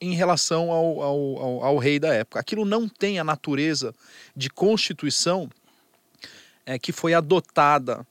em 0.00 0.14
relação 0.14 0.70
ao, 0.70 1.02
ao, 1.02 1.36
ao, 1.38 1.64
ao, 1.64 1.78
rei 1.78 1.98
da 1.98 2.12
época. 2.12 2.38
Aquilo 2.38 2.64
não 2.64 2.88
tem 2.88 3.18
a 3.18 3.24
natureza 3.24 3.94
de 4.34 4.50
constituição 4.50 5.48
é, 6.64 6.78
que 6.78 6.92
foi 6.92 7.14
adotada 7.14 8.06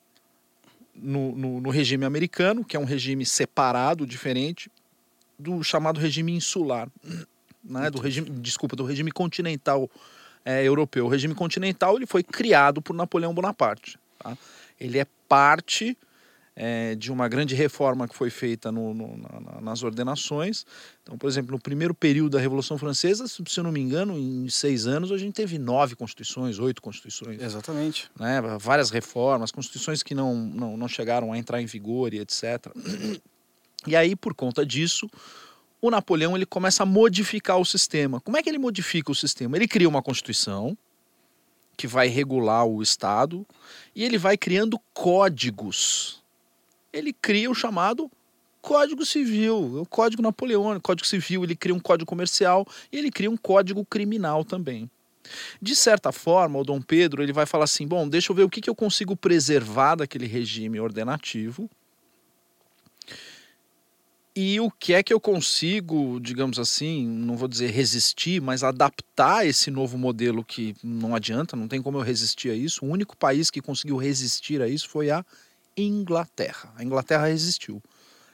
no, 0.95 1.35
no, 1.35 1.61
no, 1.61 1.69
regime 1.69 2.05
americano, 2.05 2.63
que 2.63 2.75
é 2.75 2.79
um 2.79 2.85
regime 2.85 3.25
separado, 3.25 4.07
diferente 4.07 4.71
do 5.37 5.61
chamado 5.63 5.99
regime 5.99 6.31
insular, 6.31 6.89
né, 7.61 7.89
do 7.91 7.99
regime, 7.99 8.29
desculpa, 8.29 8.75
do 8.75 8.85
regime 8.85 9.11
continental 9.11 9.89
é, 10.45 10.63
europeu. 10.63 11.05
O 11.05 11.09
regime 11.09 11.35
continental 11.35 11.97
ele 11.97 12.05
foi 12.05 12.23
criado 12.23 12.81
por 12.81 12.95
Napoleão 12.95 13.33
Bonaparte. 13.33 13.99
Tá? 14.17 14.37
Ele 14.79 14.97
é 14.97 15.05
parte 15.27 15.97
é, 16.55 16.95
de 16.95 17.11
uma 17.11 17.27
grande 17.27 17.53
reforma 17.53 18.07
que 18.07 18.15
foi 18.15 18.29
feita 18.29 18.71
no, 18.71 18.93
no, 18.93 19.17
na, 19.17 19.61
nas 19.61 19.83
ordenações. 19.83 20.65
Então, 21.03 21.17
por 21.17 21.27
exemplo, 21.27 21.51
no 21.51 21.59
primeiro 21.59 21.93
período 21.93 22.31
da 22.31 22.39
Revolução 22.39 22.77
Francesa, 22.77 23.27
se 23.27 23.43
eu 23.57 23.63
não 23.63 23.71
me 23.71 23.81
engano, 23.81 24.17
em 24.17 24.47
seis 24.49 24.87
anos 24.87 25.11
a 25.11 25.17
gente 25.17 25.33
teve 25.33 25.59
nove 25.59 25.95
constituições, 25.95 26.57
oito 26.57 26.81
constituições. 26.81 27.41
Exatamente. 27.41 28.09
Né? 28.17 28.41
Várias 28.59 28.89
reformas, 28.89 29.51
constituições 29.51 30.01
que 30.01 30.15
não, 30.15 30.35
não, 30.35 30.77
não 30.77 30.87
chegaram 30.87 31.33
a 31.33 31.37
entrar 31.37 31.61
em 31.61 31.65
vigor 31.65 32.13
e 32.13 32.19
etc. 32.19 32.67
E 33.87 33.95
aí, 33.95 34.15
por 34.15 34.33
conta 34.33 34.65
disso, 34.65 35.07
o 35.79 35.91
Napoleão 35.91 36.35
ele 36.35 36.45
começa 36.45 36.81
a 36.81 36.85
modificar 36.85 37.59
o 37.59 37.65
sistema. 37.65 38.19
Como 38.19 38.35
é 38.35 38.41
que 38.41 38.49
ele 38.49 38.57
modifica 38.57 39.11
o 39.11 39.15
sistema? 39.15 39.55
Ele 39.57 39.67
cria 39.67 39.87
uma 39.87 40.01
constituição 40.01 40.75
que 41.77 41.85
vai 41.85 42.07
regular 42.07 42.65
o 42.65 42.81
Estado 42.81 43.45
e 43.93 44.03
ele 44.03 44.17
vai 44.17 44.37
criando 44.37 44.79
códigos 44.93 46.23
ele 46.95 47.13
cria 47.13 47.51
o 47.51 47.55
chamado 47.55 48.09
Código 48.61 49.05
Civil, 49.05 49.81
o 49.81 49.85
Código 49.85 50.21
Napoleônico, 50.21 50.81
Código 50.81 51.05
Civil, 51.05 51.43
ele 51.43 51.55
cria 51.55 51.75
um 51.75 51.79
código 51.79 52.07
comercial 52.07 52.65
e 52.91 52.97
ele 52.97 53.11
cria 53.11 53.29
um 53.29 53.37
código 53.37 53.85
criminal 53.85 54.43
também. 54.43 54.89
De 55.61 55.75
certa 55.75 56.11
forma, 56.11 56.59
o 56.59 56.63
Dom 56.63 56.81
Pedro 56.81 57.21
ele 57.21 57.33
vai 57.33 57.45
falar 57.45 57.65
assim: 57.65 57.85
bom, 57.85 58.07
deixa 58.07 58.31
eu 58.31 58.35
ver 58.35 58.43
o 58.43 58.49
que, 58.49 58.61
que 58.61 58.69
eu 58.69 58.75
consigo 58.75 59.15
preservar 59.15 59.95
daquele 59.95 60.25
regime 60.25 60.79
ordenativo 60.79 61.69
e 64.35 64.59
o 64.59 64.69
que 64.69 64.93
é 64.93 65.01
que 65.01 65.13
eu 65.13 65.19
consigo, 65.19 66.19
digamos 66.19 66.59
assim, 66.59 67.07
não 67.07 67.37
vou 67.37 67.47
dizer 67.47 67.71
resistir, 67.71 68.41
mas 68.41 68.65
adaptar 68.65 69.47
esse 69.47 69.71
novo 69.71 69.97
modelo 69.97 70.43
que 70.43 70.75
não 70.83 71.15
adianta, 71.15 71.55
não 71.55 71.69
tem 71.69 71.81
como 71.81 71.97
eu 71.97 72.01
resistir 72.01 72.49
a 72.49 72.53
isso. 72.53 72.85
O 72.85 72.89
único 72.89 73.15
país 73.15 73.49
que 73.49 73.61
conseguiu 73.61 73.95
resistir 73.95 74.61
a 74.61 74.67
isso 74.67 74.89
foi 74.89 75.09
a 75.09 75.25
Inglaterra. 75.77 76.73
A 76.75 76.83
Inglaterra 76.83 77.27
resistiu. 77.27 77.81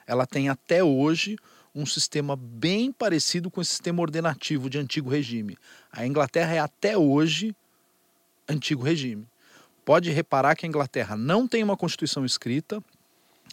Ela 0.05 0.25
tem 0.25 0.49
até 0.49 0.83
hoje 0.83 1.37
um 1.73 1.85
sistema 1.85 2.35
bem 2.35 2.91
parecido 2.91 3.49
com 3.49 3.61
o 3.61 3.65
sistema 3.65 4.01
ordenativo 4.01 4.69
de 4.69 4.77
antigo 4.77 5.09
regime. 5.09 5.57
A 5.91 6.05
Inglaterra 6.05 6.53
é 6.53 6.59
até 6.59 6.97
hoje 6.97 7.55
antigo 8.47 8.83
regime. 8.83 9.25
Pode 9.85 10.11
reparar 10.11 10.55
que 10.55 10.65
a 10.65 10.69
Inglaterra 10.69 11.15
não 11.15 11.47
tem 11.47 11.63
uma 11.63 11.77
constituição 11.77 12.25
escrita, 12.25 12.83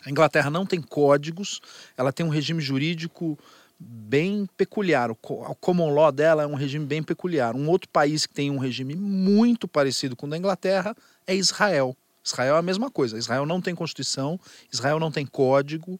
a 0.04 0.10
Inglaterra 0.10 0.50
não 0.50 0.66
tem 0.66 0.80
códigos, 0.80 1.60
ela 1.96 2.12
tem 2.12 2.24
um 2.26 2.28
regime 2.28 2.60
jurídico 2.60 3.38
bem 3.78 4.46
peculiar. 4.56 5.10
O 5.10 5.14
common 5.14 5.90
law 5.90 6.10
dela 6.10 6.42
é 6.42 6.46
um 6.46 6.54
regime 6.54 6.84
bem 6.84 7.02
peculiar. 7.02 7.54
Um 7.54 7.68
outro 7.68 7.88
país 7.88 8.26
que 8.26 8.34
tem 8.34 8.50
um 8.50 8.58
regime 8.58 8.96
muito 8.96 9.68
parecido 9.68 10.16
com 10.16 10.26
o 10.26 10.30
da 10.30 10.36
Inglaterra 10.36 10.96
é 11.26 11.34
Israel. 11.34 11.96
Israel 12.28 12.56
é 12.56 12.58
a 12.58 12.62
mesma 12.62 12.90
coisa. 12.90 13.18
Israel 13.18 13.46
não 13.46 13.60
tem 13.60 13.74
constituição, 13.74 14.38
Israel 14.72 15.00
não 15.00 15.10
tem 15.10 15.26
código. 15.26 15.98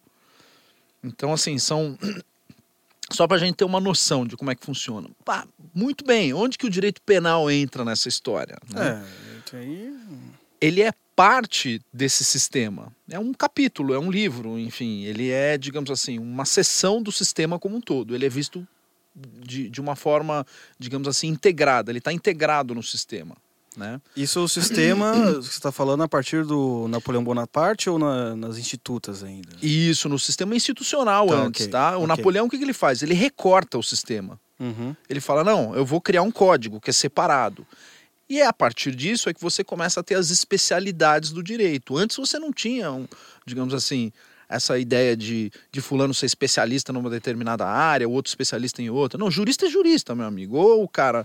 Então, 1.02 1.32
assim, 1.32 1.58
são. 1.58 1.98
Só 3.10 3.26
para 3.26 3.38
a 3.38 3.40
gente 3.40 3.56
ter 3.56 3.64
uma 3.64 3.80
noção 3.80 4.26
de 4.26 4.36
como 4.36 4.50
é 4.50 4.54
que 4.54 4.66
funciona. 4.66 5.08
Pá, 5.24 5.46
muito 5.74 6.04
bem, 6.04 6.34
onde 6.34 6.58
que 6.58 6.66
o 6.66 6.70
direito 6.70 7.00
penal 7.00 7.50
entra 7.50 7.82
nessa 7.82 8.06
história? 8.06 8.58
Né? 8.70 9.02
É, 9.50 9.56
aí... 9.56 9.96
Ele 10.60 10.82
é 10.82 10.92
parte 11.16 11.80
desse 11.90 12.22
sistema. 12.22 12.92
É 13.08 13.18
um 13.18 13.32
capítulo, 13.32 13.94
é 13.94 13.98
um 13.98 14.10
livro, 14.10 14.58
enfim. 14.58 15.04
Ele 15.04 15.30
é, 15.30 15.56
digamos 15.56 15.90
assim, 15.90 16.18
uma 16.18 16.44
seção 16.44 17.02
do 17.02 17.10
sistema 17.10 17.58
como 17.58 17.76
um 17.76 17.80
todo. 17.80 18.14
Ele 18.14 18.26
é 18.26 18.28
visto 18.28 18.66
de, 19.16 19.68
de 19.70 19.80
uma 19.80 19.96
forma, 19.96 20.46
digamos 20.78 21.08
assim, 21.08 21.28
integrada. 21.28 21.90
Ele 21.90 21.98
está 21.98 22.12
integrado 22.12 22.74
no 22.74 22.82
sistema. 22.82 23.36
Né? 23.76 24.00
Isso 24.16 24.40
é 24.40 24.42
o 24.42 24.48
sistema, 24.48 25.12
você 25.34 25.50
está 25.50 25.70
falando 25.70 26.02
a 26.02 26.08
partir 26.08 26.44
do 26.44 26.88
Napoleão 26.88 27.22
Bonaparte 27.22 27.88
ou 27.88 27.98
na, 27.98 28.34
nas 28.34 28.58
institutas 28.58 29.22
ainda? 29.22 29.50
Isso, 29.62 30.08
no 30.08 30.18
sistema 30.18 30.56
institucional 30.56 31.28
tá, 31.28 31.34
antes, 31.34 31.62
okay, 31.62 31.72
tá? 31.72 31.92
O 31.92 31.98
okay. 31.98 32.06
Napoleão, 32.08 32.46
o 32.46 32.50
que, 32.50 32.58
que 32.58 32.64
ele 32.64 32.72
faz? 32.72 33.02
Ele 33.02 33.14
recorta 33.14 33.78
o 33.78 33.82
sistema. 33.82 34.40
Uhum. 34.58 34.96
Ele 35.08 35.20
fala, 35.20 35.44
não, 35.44 35.74
eu 35.76 35.84
vou 35.84 36.00
criar 36.00 36.22
um 36.22 36.30
código 36.30 36.80
que 36.80 36.90
é 36.90 36.92
separado. 36.92 37.64
E 38.28 38.40
é 38.40 38.46
a 38.46 38.52
partir 38.52 38.94
disso 38.94 39.30
é 39.30 39.34
que 39.34 39.40
você 39.40 39.64
começa 39.64 40.00
a 40.00 40.02
ter 40.02 40.16
as 40.16 40.30
especialidades 40.30 41.30
do 41.30 41.42
direito. 41.42 41.96
Antes 41.96 42.16
você 42.16 42.38
não 42.38 42.52
tinha, 42.52 42.92
um, 42.92 43.06
digamos 43.46 43.72
assim, 43.72 44.12
essa 44.48 44.78
ideia 44.78 45.16
de, 45.16 45.50
de 45.70 45.80
fulano 45.80 46.12
ser 46.12 46.26
especialista 46.26 46.92
numa 46.92 47.08
determinada 47.08 47.66
área, 47.66 48.08
outro 48.08 48.30
especialista 48.30 48.82
em 48.82 48.90
outra. 48.90 49.18
Não, 49.18 49.30
jurista 49.30 49.66
é 49.66 49.70
jurista, 49.70 50.14
meu 50.14 50.26
amigo. 50.26 50.56
Ou 50.56 50.82
o 50.82 50.88
cara 50.88 51.24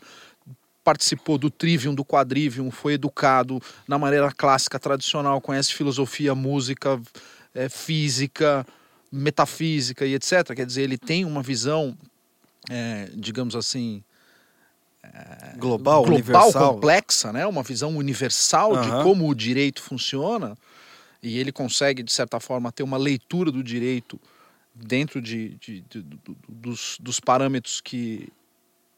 participou 0.83 1.37
do 1.37 1.49
trivium, 1.49 1.95
do 1.95 2.03
quadrivium, 2.03 2.69
foi 2.69 2.93
educado 2.93 3.61
na 3.87 3.97
maneira 3.97 4.31
clássica, 4.31 4.77
tradicional, 4.77 5.39
conhece 5.39 5.73
filosofia, 5.73 6.35
música, 6.35 7.01
é, 7.55 7.69
física, 7.69 8.65
metafísica 9.11 10.05
e 10.05 10.15
etc. 10.15 10.53
Quer 10.55 10.65
dizer, 10.65 10.81
ele 10.81 10.97
tem 10.97 11.23
uma 11.23 11.41
visão, 11.41 11.97
é, 12.69 13.09
digamos 13.15 13.55
assim, 13.55 14.03
é, 15.03 15.53
global, 15.57 16.03
global 16.03 16.05
universal. 16.05 16.73
complexa, 16.73 17.31
né? 17.31 17.45
uma 17.45 17.63
visão 17.63 17.95
universal 17.95 18.73
uhum. 18.73 18.81
de 18.81 19.03
como 19.03 19.29
o 19.29 19.35
direito 19.35 19.81
funciona. 19.81 20.57
E 21.21 21.37
ele 21.39 21.53
consegue, 21.53 22.03
de 22.03 22.11
certa 22.11 22.39
forma, 22.39 22.71
ter 22.71 22.83
uma 22.83 22.97
leitura 22.97 23.49
do 23.49 23.63
direito 23.63 24.19
dentro 24.75 25.21
de, 25.21 25.55
de, 25.55 25.81
de, 25.81 26.01
de 26.01 26.19
dos, 26.49 26.97
dos 26.99 27.19
parâmetros 27.19 27.79
que 27.79 28.27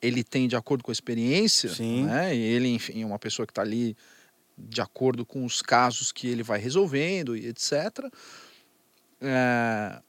ele 0.05 0.23
tem 0.23 0.47
de 0.47 0.55
acordo 0.55 0.83
com 0.83 0.91
a 0.91 0.93
experiência, 0.93 1.69
Sim. 1.69 2.05
né? 2.05 2.35
E 2.35 2.39
ele, 2.39 2.69
enfim, 2.69 3.01
é 3.01 3.05
uma 3.05 3.19
pessoa 3.19 3.45
que 3.45 3.51
está 3.51 3.61
ali 3.61 3.95
de 4.57 4.81
acordo 4.81 5.25
com 5.25 5.43
os 5.45 5.61
casos 5.61 6.11
que 6.11 6.27
ele 6.27 6.43
vai 6.43 6.59
resolvendo 6.59 7.35
e 7.35 7.47
etc. 7.47 8.09
É... 9.21 9.99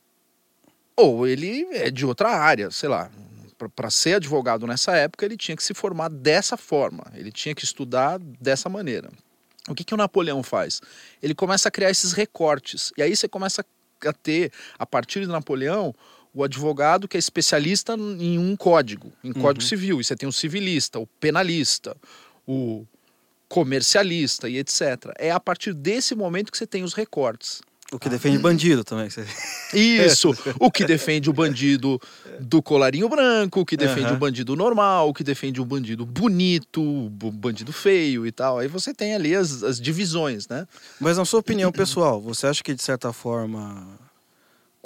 Ou 0.96 1.26
ele 1.26 1.66
é 1.72 1.90
de 1.90 2.06
outra 2.06 2.30
área, 2.30 2.70
sei 2.70 2.88
lá. 2.88 3.10
Para 3.74 3.90
ser 3.90 4.14
advogado 4.14 4.66
nessa 4.66 4.94
época, 4.96 5.24
ele 5.24 5.36
tinha 5.36 5.56
que 5.56 5.62
se 5.62 5.72
formar 5.72 6.08
dessa 6.08 6.56
forma, 6.56 7.04
ele 7.14 7.32
tinha 7.32 7.54
que 7.54 7.64
estudar 7.64 8.18
dessa 8.18 8.68
maneira. 8.68 9.10
O 9.68 9.74
que, 9.74 9.82
que 9.82 9.94
o 9.94 9.96
Napoleão 9.96 10.42
faz? 10.42 10.80
Ele 11.22 11.34
começa 11.34 11.68
a 11.68 11.72
criar 11.72 11.90
esses 11.90 12.12
recortes. 12.12 12.92
E 12.96 13.02
aí 13.02 13.16
você 13.16 13.26
começa 13.26 13.64
a 14.04 14.12
ter, 14.12 14.52
a 14.78 14.86
partir 14.86 15.20
de 15.20 15.26
Napoleão, 15.26 15.94
o 16.36 16.44
advogado 16.44 17.08
que 17.08 17.16
é 17.16 17.18
especialista 17.18 17.94
em 17.94 18.38
um 18.38 18.54
código, 18.54 19.10
em 19.24 19.32
código 19.32 19.64
uhum. 19.64 19.68
civil. 19.68 20.00
E 20.00 20.04
você 20.04 20.14
tem 20.14 20.28
o 20.28 20.32
civilista, 20.32 20.98
o 20.98 21.06
penalista, 21.06 21.96
o 22.46 22.86
comercialista 23.48 24.46
e 24.46 24.58
etc. 24.58 25.14
É 25.18 25.30
a 25.30 25.40
partir 25.40 25.72
desse 25.72 26.14
momento 26.14 26.52
que 26.52 26.58
você 26.58 26.66
tem 26.66 26.82
os 26.82 26.92
recortes. 26.92 27.62
O 27.90 27.98
que 27.98 28.08
defende 28.08 28.36
bandido 28.36 28.84
também. 28.84 29.08
Isso, 29.72 30.36
o 30.60 30.70
que 30.70 30.84
defende 30.84 31.30
o 31.30 31.32
bandido 31.32 31.98
do 32.38 32.60
colarinho 32.60 33.08
branco, 33.08 33.60
o 33.60 33.64
que 33.64 33.76
defende 33.76 34.08
uhum. 34.08 34.16
o 34.16 34.18
bandido 34.18 34.56
normal, 34.56 35.08
o 35.08 35.14
que 35.14 35.24
defende 35.24 35.60
o 35.60 35.64
bandido 35.64 36.04
bonito, 36.04 36.82
o 36.82 37.08
bandido 37.30 37.72
feio 37.72 38.26
e 38.26 38.32
tal. 38.32 38.58
Aí 38.58 38.68
você 38.68 38.92
tem 38.92 39.14
ali 39.14 39.34
as, 39.34 39.62
as 39.62 39.80
divisões, 39.80 40.48
né? 40.48 40.66
Mas 41.00 41.16
na 41.16 41.24
sua 41.24 41.40
opinião 41.40 41.72
pessoal, 41.72 42.20
você 42.20 42.48
acha 42.48 42.62
que 42.62 42.74
de 42.74 42.82
certa 42.82 43.12
forma 43.12 44.05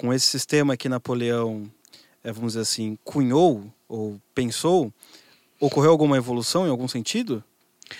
com 0.01 0.11
esse 0.11 0.25
sistema 0.25 0.75
que 0.75 0.89
Napoleão, 0.89 1.69
é, 2.23 2.31
vamos 2.31 2.53
dizer 2.53 2.61
assim, 2.61 2.97
cunhou 3.03 3.71
ou 3.87 4.19
pensou, 4.33 4.91
ocorreu 5.59 5.91
alguma 5.91 6.17
evolução 6.17 6.65
em 6.65 6.71
algum 6.71 6.87
sentido? 6.87 7.43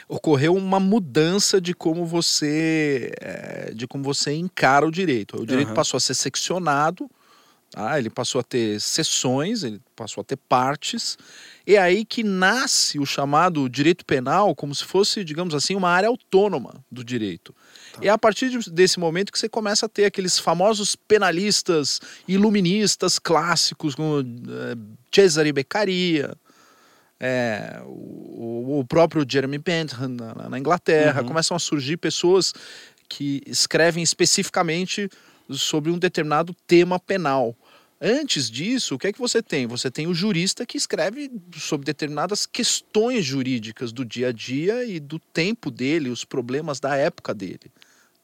Ocorreu 0.09 0.55
uma 0.55 0.79
mudança 0.79 1.61
de 1.61 1.75
como 1.75 2.03
você 2.03 3.11
é, 3.21 3.71
de 3.75 3.85
como 3.85 4.03
você 4.03 4.33
encara 4.33 4.87
o 4.87 4.91
direito. 4.91 5.39
O 5.39 5.45
direito 5.45 5.69
uhum. 5.69 5.75
passou 5.75 5.95
a 5.95 6.01
ser 6.01 6.15
seccionado 6.15 7.07
Tá? 7.71 7.97
Ele 7.97 8.09
passou 8.09 8.41
a 8.41 8.43
ter 8.43 8.81
sessões, 8.81 9.63
ele 9.63 9.81
passou 9.95 10.21
a 10.21 10.25
ter 10.25 10.35
partes. 10.35 11.17
É 11.65 11.77
aí 11.77 12.03
que 12.03 12.21
nasce 12.21 12.99
o 12.99 13.05
chamado 13.05 13.69
direito 13.69 14.05
penal 14.05 14.53
como 14.53 14.75
se 14.75 14.83
fosse, 14.83 15.23
digamos 15.23 15.55
assim, 15.55 15.73
uma 15.73 15.89
área 15.89 16.09
autônoma 16.09 16.83
do 16.91 17.01
direito. 17.01 17.55
Tá. 17.93 17.99
É 18.01 18.09
a 18.09 18.17
partir 18.17 18.49
desse 18.69 18.99
momento 18.99 19.31
que 19.31 19.39
você 19.39 19.49
começa 19.49 19.85
a 19.85 19.89
ter 19.89 20.05
aqueles 20.05 20.39
famosos 20.39 20.95
penalistas 20.95 21.99
iluministas 22.27 23.19
clássicos, 23.19 23.95
como 23.95 24.21
uh, 24.21 24.25
Cesare 25.11 25.51
Beccaria, 25.51 26.35
é, 27.19 27.79
o, 27.85 28.79
o, 28.79 28.85
próprio 28.85 29.23
Jeremy 29.27 29.59
Bentham 29.59 30.09
na, 30.09 30.49
na 30.49 30.59
Inglaterra. 30.59 31.21
Uhum. 31.21 31.27
Começam 31.27 31.55
a 31.55 31.59
surgir 31.59 31.97
pessoas 31.97 32.51
que 33.07 33.43
escrevem 33.45 34.01
especificamente 34.01 35.09
sobre 35.49 35.91
um 35.91 35.99
determinado 35.99 36.55
tema 36.65 36.99
penal. 36.99 37.55
Antes 38.03 38.49
disso, 38.49 38.95
o 38.95 38.97
que 38.97 39.07
é 39.07 39.13
que 39.13 39.19
você 39.19 39.43
tem? 39.43 39.67
Você 39.67 39.91
tem 39.91 40.07
o 40.07 40.13
jurista 40.13 40.65
que 40.65 40.75
escreve 40.75 41.31
sobre 41.55 41.85
determinadas 41.85 42.47
questões 42.47 43.23
jurídicas 43.23 43.91
do 43.91 44.03
dia 44.03 44.29
a 44.29 44.31
dia 44.31 44.83
e 44.83 44.99
do 44.99 45.19
tempo 45.19 45.69
dele, 45.69 46.09
os 46.09 46.25
problemas 46.25 46.79
da 46.79 46.95
época 46.95 47.31
dele, 47.31 47.71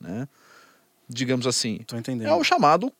né? 0.01 0.27
Digamos 1.07 1.46
assim. 1.46 1.77
Tô 1.86 1.96
entendendo. 1.96 2.27
É 2.27 2.34
o 2.34 2.43
chamado 2.43 2.91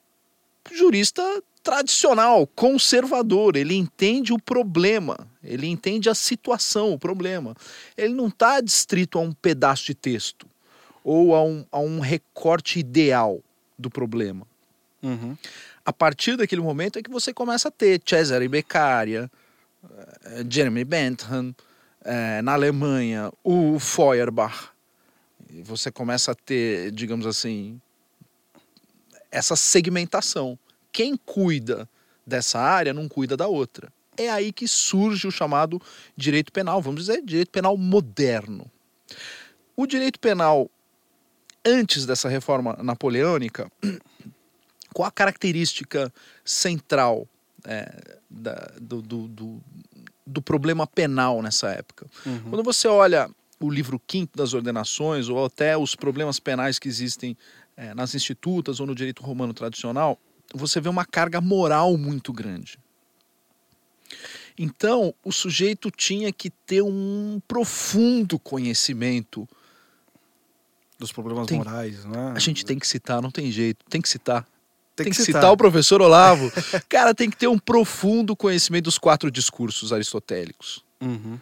jurista 0.72 1.24
tradicional, 1.64 2.46
conservador. 2.46 3.56
Ele 3.56 3.74
entende 3.74 4.32
o 4.32 4.40
problema, 4.40 5.28
ele 5.44 5.66
entende 5.66 6.12
a 6.12 6.14
situação, 6.14 6.94
o 6.94 7.00
problema. 7.00 7.56
Ele 7.98 8.14
não 8.14 8.28
está 8.28 8.62
distrito 8.62 9.18
a 9.18 9.22
um 9.22 9.34
pedaço 9.34 9.84
de 9.88 9.96
texto 9.96 10.46
ou 11.04 11.34
a 11.34 11.44
um, 11.44 11.66
a 11.72 11.80
um 11.80 12.00
recorte 12.00 12.78
ideal 12.78 13.42
do 13.80 13.90
problema. 13.90 14.46
Uhum 15.02 15.36
a 15.88 15.94
partir 15.94 16.36
daquele 16.36 16.60
momento 16.60 17.00
é 17.00 17.02
que 17.02 17.10
você 17.10 17.34
começa 17.34 17.70
a 17.70 17.72
ter 17.72 18.02
Cesare 18.06 18.46
Beccaria, 18.50 19.32
eh, 20.26 20.44
Jeremy 20.50 20.84
Bentham, 20.84 21.56
eh, 22.04 22.42
na 22.42 22.52
Alemanha 22.52 23.32
o 23.42 23.80
Feuerbach. 23.80 24.72
E 25.50 25.62
você 25.62 25.90
começa 25.90 26.34
a 26.34 26.36
ter, 26.36 26.92
digamos 26.92 27.26
assim, 27.26 27.80
essa 29.32 29.56
segmentação. 29.56 30.60
Quem 30.92 31.16
cuida 31.16 31.88
dessa 32.26 32.60
área 32.60 32.94
não 32.94 33.08
cuida 33.08 33.38
da 33.38 33.48
outra. 33.48 33.90
É 34.18 34.30
aí 34.30 34.52
que 34.52 34.68
surge 34.68 35.26
o 35.26 35.32
chamado 35.32 35.82
direito 36.18 36.52
penal, 36.52 36.82
vamos 36.82 37.06
dizer, 37.06 37.22
direito 37.24 37.50
penal 37.50 37.78
moderno. 37.78 38.70
O 39.74 39.88
direito 39.88 40.20
penal 40.20 40.70
antes 41.64 42.06
dessa 42.06 42.28
reforma 42.28 42.78
napoleônica 42.84 43.72
qual 44.98 45.08
a 45.08 45.12
característica 45.12 46.12
central 46.44 47.28
é, 47.64 48.18
da, 48.28 48.72
do, 48.82 49.00
do, 49.00 49.28
do, 49.28 49.62
do, 50.26 50.42
problema 50.42 50.88
penal 50.88 51.40
nessa 51.40 51.70
época? 51.70 52.08
Uhum. 52.26 52.50
Quando 52.50 52.64
você 52.64 52.88
olha 52.88 53.30
o 53.60 53.70
livro 53.70 54.02
quinto 54.08 54.36
das 54.36 54.56
ordenações, 54.56 55.30
ou 55.30 55.46
até 55.46 55.78
os 55.78 55.96
problemas 55.96 56.40
penais 56.40 56.80
que 56.80 56.88
existem 56.88 57.38
é, 57.76 57.94
nas 57.94 58.16
institutas 58.16 58.80
ou 58.80 58.88
no 58.88 58.96
direito 58.96 59.22
romano 59.22 59.54
tradicional, 59.54 60.18
você 60.52 60.82
vê 60.82 60.90
uma 60.90 61.06
carga 61.06 61.40
moral 61.40 61.96
muito 61.96 62.34
grande. 62.34 62.80
Então, 64.58 65.14
o 65.24 65.32
sujeito 65.32 65.92
tinha 65.92 66.34
que 66.34 66.50
ter 66.50 66.82
um 66.82 67.40
profundo 67.48 68.40
conhecimento 68.40 69.48
dos 70.98 71.12
problemas 71.12 71.46
tem, 71.46 71.60
morais, 71.60 72.04
né? 72.04 72.34
A 72.36 72.40
gente 72.40 72.66
tem 72.66 72.80
que 72.80 72.88
citar, 72.88 73.22
não 73.22 73.30
tem 73.30 73.52
jeito, 73.52 73.86
tem 73.88 74.02
que 74.02 74.10
citar. 74.10 74.44
Tem, 74.98 75.04
tem 75.06 75.14
que, 75.14 75.18
que 75.20 75.26
citar. 75.26 75.44
citar 75.44 75.54
o 75.54 75.58
professor 75.58 76.02
Olavo. 76.02 76.52
Cara, 76.90 77.14
tem 77.14 77.30
que 77.30 77.38
ter 77.38 77.48
um 77.48 77.60
profundo 77.60 78.36
conhecimento 78.36 78.86
dos 78.86 78.98
quatro 78.98 79.30
discursos 79.30 79.94
aristotélicos. 79.94 80.84
Uhum. 81.00 81.40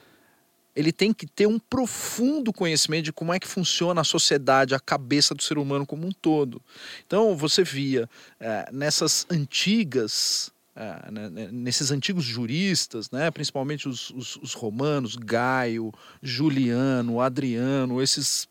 Ele 0.75 0.91
tem 0.91 1.13
que 1.13 1.25
ter 1.25 1.47
um 1.47 1.57
profundo 1.57 2.51
conhecimento 2.51 3.05
de 3.05 3.13
como 3.13 3.33
é 3.33 3.39
que 3.39 3.47
funciona 3.47 4.01
a 4.01 4.03
sociedade, 4.03 4.75
a 4.75 4.79
cabeça 4.79 5.33
do 5.33 5.41
ser 5.41 5.57
humano 5.57 5.85
como 5.85 6.05
um 6.05 6.11
todo. 6.11 6.61
Então, 7.07 7.33
você 7.33 7.63
via 7.63 8.09
é, 8.41 8.67
nessas 8.73 9.25
antigas 9.29 10.51
é, 10.75 11.09
né, 11.09 11.29
né, 11.29 11.49
nesses 11.49 11.89
antigos 11.91 12.25
juristas, 12.25 13.09
né, 13.09 13.31
principalmente 13.31 13.87
os, 13.87 14.09
os, 14.09 14.35
os, 14.35 14.53
romanos, 14.53 15.15
Gaio, 15.15 15.93
Juliano, 16.21 17.21
Adriano, 17.21 18.01
esses 18.01 18.49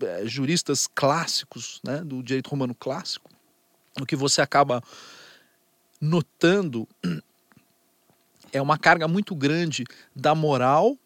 é, 0.00 0.24
juristas 0.24 0.86
clássicos 0.86 1.80
né, 1.82 1.96
do 2.04 2.22
direito 2.22 2.48
romano 2.48 2.76
clássico, 2.76 3.28
o 4.00 4.06
que 4.06 4.16
você 4.16 4.40
acaba 4.40 4.82
notando 6.00 6.88
é 8.52 8.60
uma 8.60 8.78
carga 8.78 9.08
muito 9.08 9.34
grande 9.34 9.84
da 10.14 10.34
moral 10.34 10.96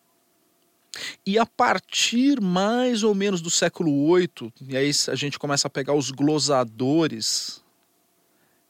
e 1.24 1.38
a 1.38 1.46
partir 1.46 2.40
mais 2.40 3.02
ou 3.02 3.14
menos 3.14 3.40
do 3.40 3.50
século 3.50 4.16
VIII, 4.16 4.52
e 4.68 4.76
aí 4.76 4.90
a 5.08 5.14
gente 5.14 5.38
começa 5.38 5.68
a 5.68 5.70
pegar 5.70 5.94
os 5.94 6.10
glosadores, 6.10 7.62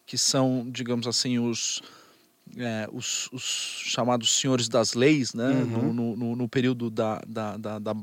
que 0.05 0.19
são, 0.19 0.69
digamos 0.71 1.07
assim, 1.07 1.39
os, 1.39 1.83
é, 2.57 2.89
os, 2.93 3.29
os, 3.33 3.43
chamados 3.85 4.39
senhores 4.39 4.69
das 4.69 4.95
leis, 4.95 5.33
né? 5.33 5.49
Uhum. 5.49 5.93
No, 5.93 6.17
no, 6.17 6.37
no, 6.37 6.49
período 6.49 6.91
da, 6.91 7.23
da, 7.27 7.57
da, 7.57 7.79
da 7.79 7.97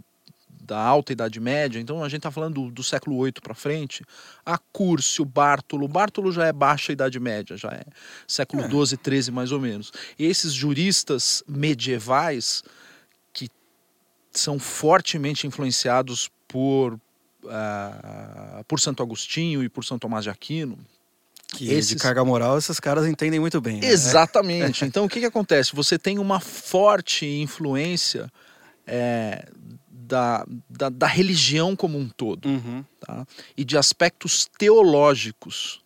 da 0.65 0.79
Alta 0.79 1.13
Idade 1.13 1.39
Média, 1.39 1.79
então 1.79 2.03
a 2.03 2.09
gente 2.09 2.19
está 2.19 2.31
falando 2.31 2.55
do, 2.55 2.71
do, 2.71 2.83
século 2.83 3.23
VIII 3.23 3.33
para 3.41 3.53
frente, 3.53 4.03
a 4.45 4.57
Curcio, 4.57 5.23
Bártolo, 5.23 5.87
Bártolo 5.87 6.31
já 6.31 6.47
é 6.47 6.53
baixa 6.53 6.91
Idade 6.91 7.19
Média, 7.19 7.55
já 7.55 7.69
é 7.69 7.83
século 8.27 8.63
é. 8.63 8.67
12, 8.67 8.97
13 8.97 9.31
mais 9.31 9.51
ou 9.51 9.59
menos. 9.59 9.91
E 10.17 10.25
esses 10.25 10.53
juristas 10.53 11.43
medievais 11.47 12.63
que 13.31 13.49
são 14.31 14.57
fortemente 14.57 15.45
influenciados 15.45 16.29
por, 16.47 16.93
uh, 16.93 18.63
por 18.67 18.79
Santo 18.79 19.03
Agostinho 19.03 19.63
e 19.63 19.69
por 19.69 19.85
São 19.85 19.99
Tomás 19.99 20.23
de 20.23 20.31
Aquino, 20.31 20.77
que 21.53 21.71
esses... 21.71 21.89
de 21.89 21.95
carga 21.97 22.25
moral 22.25 22.57
esses 22.57 22.79
caras 22.79 23.05
entendem 23.05 23.39
muito 23.39 23.61
bem. 23.61 23.79
Né? 23.81 23.87
Exatamente. 23.87 24.83
então 24.85 25.05
o 25.05 25.09
que, 25.09 25.19
que 25.19 25.25
acontece? 25.25 25.75
Você 25.75 25.99
tem 25.99 26.17
uma 26.17 26.39
forte 26.39 27.25
influência 27.25 28.31
é, 28.87 29.47
da, 30.07 30.45
da, 30.69 30.89
da 30.89 31.07
religião 31.07 31.75
como 31.75 31.97
um 31.97 32.07
todo 32.07 32.47
uhum. 32.47 32.83
tá? 32.99 33.25
e 33.57 33.63
de 33.63 33.77
aspectos 33.77 34.49
teológicos. 34.57 35.81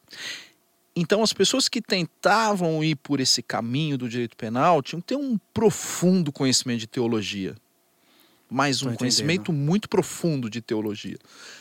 Então, 0.95 1.23
as 1.23 1.31
pessoas 1.31 1.69
que 1.69 1.81
tentavam 1.81 2.83
ir 2.83 2.95
por 2.95 3.19
esse 3.19 3.41
caminho 3.41 3.97
do 3.97 4.09
direito 4.09 4.35
penal 4.35 4.81
tinham 4.81 4.99
que 4.99 5.07
ter 5.07 5.15
um 5.15 5.37
profundo 5.53 6.31
conhecimento 6.31 6.79
de 6.79 6.87
teologia. 6.87 7.55
Mas 8.51 8.81
um 8.81 8.95
conhecimento 8.95 9.53
muito 9.53 9.87
profundo 9.87 10.49
de 10.49 10.59
teologia. 10.59 11.17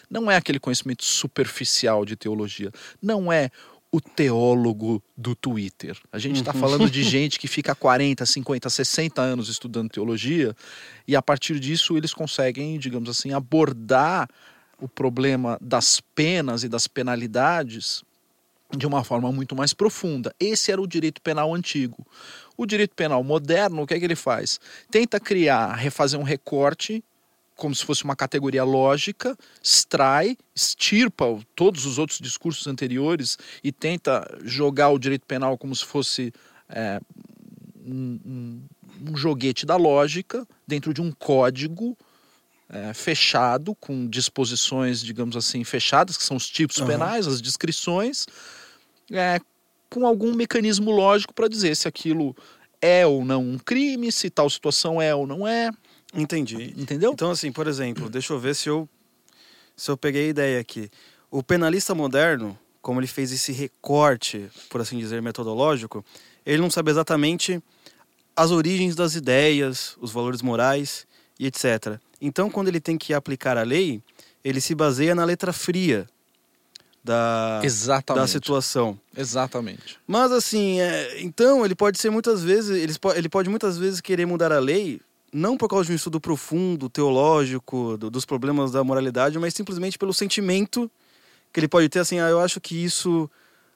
Não 0.08 0.30
é 0.30 0.36
aquele 0.36 0.58
conhecimento 0.58 1.04
superficial 1.04 2.04
de 2.04 2.16
teologia. 2.16 2.72
Não 3.00 3.30
é 3.30 3.50
o 3.90 4.00
teólogo 4.00 5.02
do 5.16 5.34
Twitter. 5.34 5.96
A 6.12 6.18
gente 6.18 6.40
está 6.40 6.52
uhum. 6.52 6.60
falando 6.60 6.90
de 6.90 7.02
gente 7.04 7.38
que 7.38 7.48
fica 7.48 7.74
40, 7.74 8.24
50, 8.24 8.68
60 8.68 9.20
anos 9.20 9.48
estudando 9.48 9.90
teologia 9.90 10.54
e 11.06 11.16
a 11.16 11.22
partir 11.22 11.58
disso 11.58 11.96
eles 11.96 12.12
conseguem, 12.12 12.78
digamos 12.78 13.08
assim, 13.08 13.32
abordar 13.32 14.28
o 14.80 14.88
problema 14.88 15.58
das 15.60 16.00
penas 16.14 16.62
e 16.62 16.68
das 16.68 16.86
penalidades 16.86 18.04
de 18.76 18.86
uma 18.86 19.02
forma 19.02 19.32
muito 19.32 19.56
mais 19.56 19.72
profunda. 19.72 20.34
Esse 20.38 20.70
era 20.70 20.80
o 20.80 20.86
direito 20.86 21.22
penal 21.22 21.54
antigo. 21.54 22.06
O 22.56 22.66
direito 22.66 22.94
penal 22.94 23.24
moderno, 23.24 23.82
o 23.82 23.86
que 23.86 23.94
é 23.94 23.98
que 23.98 24.04
ele 24.04 24.14
faz? 24.14 24.60
Tenta 24.90 25.18
criar, 25.18 25.74
refazer 25.74 26.20
um 26.20 26.24
recorte 26.24 27.02
como 27.58 27.74
se 27.74 27.84
fosse 27.84 28.04
uma 28.04 28.14
categoria 28.14 28.62
lógica, 28.62 29.36
extrai, 29.60 30.38
extirpa 30.54 31.24
todos 31.56 31.84
os 31.84 31.98
outros 31.98 32.20
discursos 32.20 32.68
anteriores 32.68 33.36
e 33.62 33.72
tenta 33.72 34.24
jogar 34.44 34.90
o 34.90 34.98
direito 34.98 35.26
penal 35.26 35.58
como 35.58 35.74
se 35.74 35.84
fosse 35.84 36.32
é, 36.68 37.00
um, 37.84 38.20
um, 38.24 38.62
um, 39.10 39.16
joguete 39.16 39.66
da 39.66 39.76
lógica 39.76 40.46
dentro 40.66 40.94
de 40.94 41.02
um 41.02 41.10
código 41.10 41.98
é, 42.70 42.94
fechado, 42.94 43.74
com 43.74 44.06
disposições, 44.06 45.02
digamos 45.02 45.36
assim, 45.36 45.64
fechadas, 45.64 46.16
que 46.16 46.22
são 46.22 46.36
os 46.36 46.48
tipos 46.48 46.76
uhum. 46.78 46.86
penais, 46.86 47.26
as 47.26 47.42
descrições, 47.42 48.24
é, 49.10 49.40
com 49.90 50.06
algum 50.06 50.32
mecanismo 50.32 50.92
lógico 50.92 51.34
para 51.34 51.48
dizer 51.48 51.74
se 51.74 51.88
aquilo 51.88 52.36
é 52.80 53.04
ou 53.04 53.24
não 53.24 53.42
um 53.42 53.58
crime, 53.58 54.12
se 54.12 54.30
tal 54.30 54.48
situação 54.48 55.02
é 55.02 55.12
ou 55.12 55.26
não 55.26 55.48
é. 55.48 55.72
Entendi. 56.14 56.74
Entendeu? 56.76 57.12
Então, 57.12 57.30
assim, 57.30 57.52
por 57.52 57.66
exemplo, 57.66 58.08
deixa 58.08 58.32
eu 58.32 58.38
ver 58.38 58.54
se 58.54 58.68
eu, 58.68 58.88
se 59.76 59.90
eu 59.90 59.96
peguei 59.96 60.26
a 60.26 60.30
ideia 60.30 60.60
aqui. 60.60 60.90
O 61.30 61.42
penalista 61.42 61.94
moderno, 61.94 62.58
como 62.80 63.00
ele 63.00 63.06
fez 63.06 63.30
esse 63.32 63.52
recorte, 63.52 64.48
por 64.70 64.80
assim 64.80 64.98
dizer, 64.98 65.20
metodológico, 65.20 66.04
ele 66.46 66.62
não 66.62 66.70
sabe 66.70 66.90
exatamente 66.90 67.62
as 68.34 68.50
origens 68.50 68.94
das 68.94 69.14
ideias, 69.14 69.96
os 70.00 70.10
valores 70.12 70.40
morais 70.40 71.06
e 71.38 71.46
etc. 71.46 71.98
Então, 72.20 72.48
quando 72.50 72.68
ele 72.68 72.80
tem 72.80 72.96
que 72.96 73.12
aplicar 73.12 73.58
a 73.58 73.62
lei, 73.62 74.02
ele 74.42 74.60
se 74.60 74.74
baseia 74.74 75.14
na 75.14 75.24
letra 75.24 75.52
fria. 75.52 76.08
da, 77.04 77.60
Exatamente. 77.64 78.20
da 78.22 78.26
situação. 78.26 78.98
Exatamente. 79.16 79.98
Mas 80.06 80.30
assim, 80.32 80.80
é, 80.80 81.20
então 81.22 81.64
ele 81.64 81.74
pode 81.74 81.98
ser 81.98 82.10
muitas 82.10 82.42
vezes, 82.42 82.70
ele, 82.76 82.98
po- 82.98 83.12
ele 83.12 83.28
pode 83.28 83.48
muitas 83.48 83.78
vezes 83.78 84.00
querer 84.00 84.26
mudar 84.26 84.52
a 84.52 84.58
lei, 84.58 85.00
não 85.32 85.56
por 85.56 85.68
causa 85.68 85.86
de 85.86 85.92
um 85.92 85.96
estudo 85.96 86.20
profundo, 86.20 86.88
teológico, 86.88 87.96
do- 87.98 88.10
dos 88.10 88.24
problemas 88.24 88.70
da 88.72 88.82
moralidade, 88.84 89.38
mas 89.38 89.54
simplesmente 89.54 89.98
pelo 89.98 90.12
sentimento 90.14 90.90
que 91.52 91.60
ele 91.60 91.68
pode 91.68 91.88
ter 91.88 91.98
assim, 92.00 92.18
ah, 92.18 92.28
eu 92.28 92.40
acho 92.40 92.60
que 92.60 92.74
isso 92.82 93.30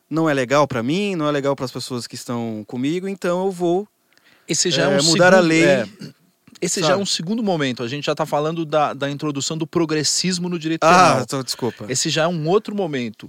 não 0.08 0.28
é 0.28 0.34
legal 0.34 0.66
pra 0.68 0.82
mim, 0.82 1.14
não 1.16 1.26
é 1.26 1.30
legal 1.30 1.54
para 1.56 1.64
as 1.64 1.72
pessoas 1.72 2.06
que 2.06 2.14
estão 2.14 2.64
comigo, 2.66 3.08
então 3.08 3.44
eu 3.46 3.50
vou 3.52 3.88
Esse 4.48 4.70
já 4.70 4.90
é, 4.90 4.94
É, 4.96 5.00
um 5.00 5.04
mudar 5.04 5.28
a 5.28 5.36
segundo- 5.36 5.48
lei, 5.48 5.64
é, 5.64 5.88
esse 6.60 6.80
já 6.80 6.86
é 6.86 6.90
sabe? 6.90 7.02
um 7.02 7.06
segundo 7.06 7.42
momento. 7.42 7.82
A 7.82 7.88
gente 7.88 8.04
já 8.04 8.12
está 8.12 8.26
falando 8.26 8.64
da, 8.64 8.92
da 8.92 9.08
introdução 9.10 9.56
do 9.56 9.66
progressismo 9.66 10.48
no 10.48 10.58
direito 10.58 10.84
Ah, 10.84 11.12
penal. 11.12 11.26
tô- 11.26 11.42
desculpa. 11.42 11.86
Esse 11.88 12.10
já 12.10 12.24
é 12.24 12.28
um 12.28 12.48
outro 12.48 12.74
momento. 12.74 13.28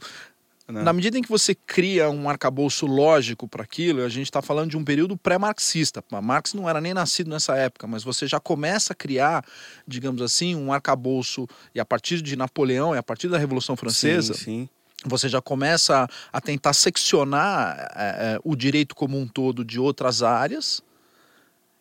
Né? 0.68 0.82
Na 0.82 0.94
medida 0.94 1.18
em 1.18 1.22
que 1.22 1.30
você 1.30 1.54
cria 1.54 2.10
um 2.10 2.30
arcabouço 2.30 2.86
lógico 2.86 3.48
para 3.48 3.64
aquilo, 3.64 4.02
a 4.02 4.10
gente 4.10 4.26
está 4.26 4.42
falando 4.42 4.70
de 4.70 4.78
um 4.78 4.84
período 4.84 5.18
pré-marxista. 5.18 6.04
Marx 6.22 6.54
não 6.54 6.70
era 6.70 6.80
nem 6.80 6.94
nascido 6.94 7.30
nessa 7.30 7.56
época, 7.58 7.86
mas 7.86 8.04
você 8.04 8.26
já 8.28 8.40
começa 8.40 8.94
a 8.94 8.96
criar, 8.96 9.44
digamos 9.86 10.22
assim, 10.22 10.56
um 10.56 10.72
arcabouço, 10.72 11.48
e 11.76 11.80
a 11.80 11.86
partir 11.86 12.22
de 12.22 12.36
Napoleão 12.38 12.96
e 12.96 12.98
a 12.98 13.04
partir 13.04 13.28
da 13.28 13.38
Revolução 13.38 13.76
Francesa, 13.76 14.34
Sim, 14.34 14.44
sim. 14.44 14.70
você 15.06 15.28
já 15.28 15.42
começa 15.42 16.08
a 16.32 16.40
tentar 16.40 16.72
seccionar 16.74 17.92
é, 17.94 18.36
é, 18.36 18.40
o 18.44 18.56
direito 18.56 18.96
como 18.96 19.20
um 19.20 19.28
todo 19.28 19.66
de 19.66 19.80
outras 19.80 20.24
áreas 20.24 20.82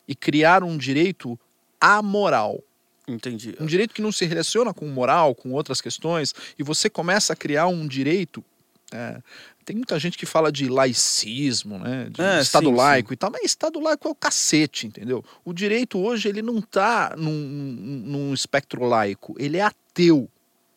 e 0.09 0.15
criar 0.15 0.65
um 0.65 0.77
direito 0.77 1.39
amoral. 1.81 2.61
Entendi. 3.07 3.55
Um 3.61 3.67
direito 3.67 3.95
que 3.95 4.03
não 4.03 4.13
se 4.13 4.25
relaciona 4.25 4.75
com 4.75 4.87
moral, 4.87 5.35
com 5.35 5.53
outras 5.53 5.81
questões, 5.81 6.35
e 6.59 6.63
você 6.63 6.91
começa 6.91 7.33
a 7.33 7.37
criar 7.37 7.69
um 7.69 7.87
direito. 7.87 8.45
É, 8.93 9.21
tem 9.65 9.77
muita 9.77 9.99
gente 9.99 10.19
que 10.19 10.27
fala 10.27 10.51
de 10.53 10.69
laicismo, 10.69 11.79
né? 11.79 12.09
De 12.11 12.21
É, 12.21 12.41
Estado 12.41 12.67
sim, 12.69 12.75
laico 12.75 13.13
e 13.13 13.17
tal, 13.17 13.31
mas 13.31 13.43
Estado 13.45 13.79
laico 13.81 14.09
é 14.09 14.11
o 14.11 14.15
cacete, 14.15 14.87
entendeu? 14.87 15.25
O 15.45 15.53
direito 15.53 15.99
hoje 15.99 16.29
ele 16.29 16.43
não 16.43 16.59
está 16.59 17.15
num, 17.17 17.31
num- 17.33 18.03
num 18.07 18.35
espectro 18.35 18.85
laico, 18.85 19.35
ele 19.39 19.57
é 19.59 19.63
ateu. 19.63 20.29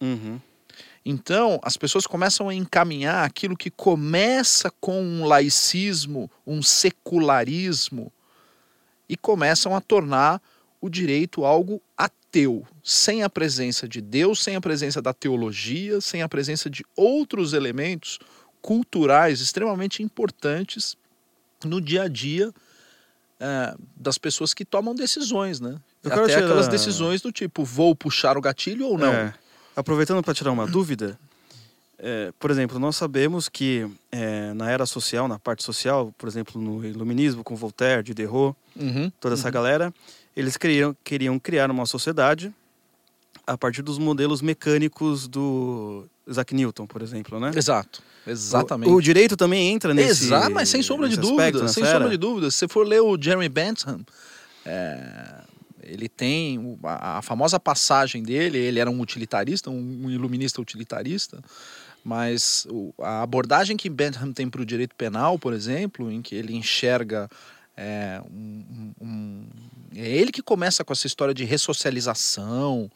Uhum. 0.02 0.40
Então, 1.08 1.60
as 1.62 1.78
pessoas 1.78 2.08
começam 2.08 2.50
a 2.50 2.54
encaminhar 2.56 3.24
aquilo 3.26 3.56
que 3.56 3.70
começa 3.70 4.72
com 4.82 5.02
um 5.04 5.26
laicismo, 5.26 6.30
um 6.48 6.62
secularismo, 6.64 8.12
e 9.08 9.16
começam 9.16 9.76
a 9.76 9.82
tornar 9.82 10.42
o 10.82 10.90
direito 10.90 11.46
algo 11.46 11.80
ateu, 11.96 12.16
sem 12.84 13.24
a 13.24 13.30
presença 13.30 13.88
de 13.88 14.02
Deus, 14.02 14.44
sem 14.44 14.56
a 14.56 14.62
presença 14.62 15.02
da 15.02 15.14
teologia, 15.14 16.02
sem 16.02 16.22
a 16.22 16.30
presença 16.30 16.70
de 16.70 16.84
outros 16.96 17.54
elementos 17.54 18.20
culturais 18.62 19.42
extremamente 19.42 20.02
importantes 20.04 20.96
no 21.64 21.80
dia 21.80 22.04
a 22.04 22.08
dia 22.08 22.52
eh, 23.40 23.76
das 23.96 24.18
pessoas 24.18 24.54
que 24.54 24.66
tomam 24.66 24.96
decisões, 24.96 25.60
né? 25.60 25.76
Eu 26.04 26.10
quero 26.12 26.24
Até 26.24 26.34
tirar- 26.36 26.46
aquelas 26.46 26.68
decisões 26.68 27.22
do 27.22 27.32
tipo, 27.32 27.64
vou 27.64 27.96
puxar 27.96 28.38
o 28.38 28.42
gatilho 28.42 28.88
ou 28.88 28.98
não. 28.98 29.14
É. 29.14 29.34
Aproveitando 29.76 30.22
para 30.24 30.34
tirar 30.34 30.52
uma 30.52 30.66
dúvida, 30.68 31.18
é, 31.98 32.32
por 32.40 32.52
exemplo, 32.52 32.78
nós 32.80 32.96
sabemos 32.96 33.50
que 33.50 33.88
é, 34.12 34.54
na 34.54 34.70
era 34.70 34.86
social, 34.86 35.28
na 35.28 35.40
parte 35.40 35.64
social, 35.64 36.14
por 36.18 36.28
exemplo, 36.30 36.62
no 36.62 36.86
iluminismo 36.86 37.44
com 37.44 37.56
Voltaire, 37.56 38.04
Diderot, 38.04 38.56
Uhum, 38.76 39.10
toda 39.20 39.36
essa 39.36 39.50
galera, 39.50 39.94
eles 40.36 40.58
queriam, 40.58 40.96
queriam 41.04 41.40
criar 41.40 41.70
uma 41.72 41.86
sociedade 41.86 42.54
a 43.48 43.58
partir 43.58 43.82
dos 43.82 43.98
modelos 43.98 44.42
mecânicos 44.42 45.28
do 45.28 46.06
Isaac 46.28 46.54
Newton, 46.56 46.88
por 46.88 47.02
exemplo, 47.02 47.40
né? 47.40 47.52
Exato, 47.56 48.02
exatamente. 48.26 48.90
O, 48.92 48.96
o 48.96 49.02
direito 49.02 49.38
também 49.38 49.72
entra 49.72 49.94
nesse 49.94 50.26
Exato, 50.26 50.52
mas 50.52 50.68
sem 50.70 50.82
sombra 50.82 51.08
de 51.08 51.16
dúvida, 51.18 51.68
sem 51.68 51.84
nessa 51.84 51.92
sombra 51.94 52.08
era? 52.08 52.10
de 52.10 52.18
dúvida. 52.18 52.50
Se 52.52 52.58
você 52.58 52.68
for 52.68 52.86
ler 52.88 53.02
o 53.02 53.16
Jeremy 53.22 53.48
Bentham, 53.50 54.04
é, 54.66 55.44
ele 55.84 56.10
tem 56.10 56.78
a, 56.84 57.20
a 57.20 57.22
famosa 57.22 57.60
passagem 57.60 58.24
dele, 58.24 58.58
ele 58.58 58.80
era 58.80 58.90
um 58.90 59.00
utilitarista, 59.00 59.70
um, 59.70 60.02
um 60.06 60.10
iluminista 60.10 60.60
utilitarista, 60.60 61.40
mas 62.04 62.66
o- 62.70 62.94
a 63.00 63.22
abordagem 63.22 63.78
que 63.78 63.90
Bentham 63.90 64.32
tem 64.34 64.50
para 64.50 64.62
o 64.62 64.66
direito 64.66 64.96
penal, 64.96 65.38
por 65.38 65.54
exemplo, 65.54 66.12
em 66.12 66.22
que 66.22 66.34
ele 66.36 66.56
enxerga 66.56 67.30
é, 67.78 68.22
um- 68.32 68.94
um- 69.02 69.48
é 69.96 70.08
ele 70.10 70.32
que 70.32 70.42
começa 70.42 70.84
com 70.84 70.94
essa 70.94 71.08
história 71.08 71.34
de 71.34 71.44
ressocialização, 71.44 72.90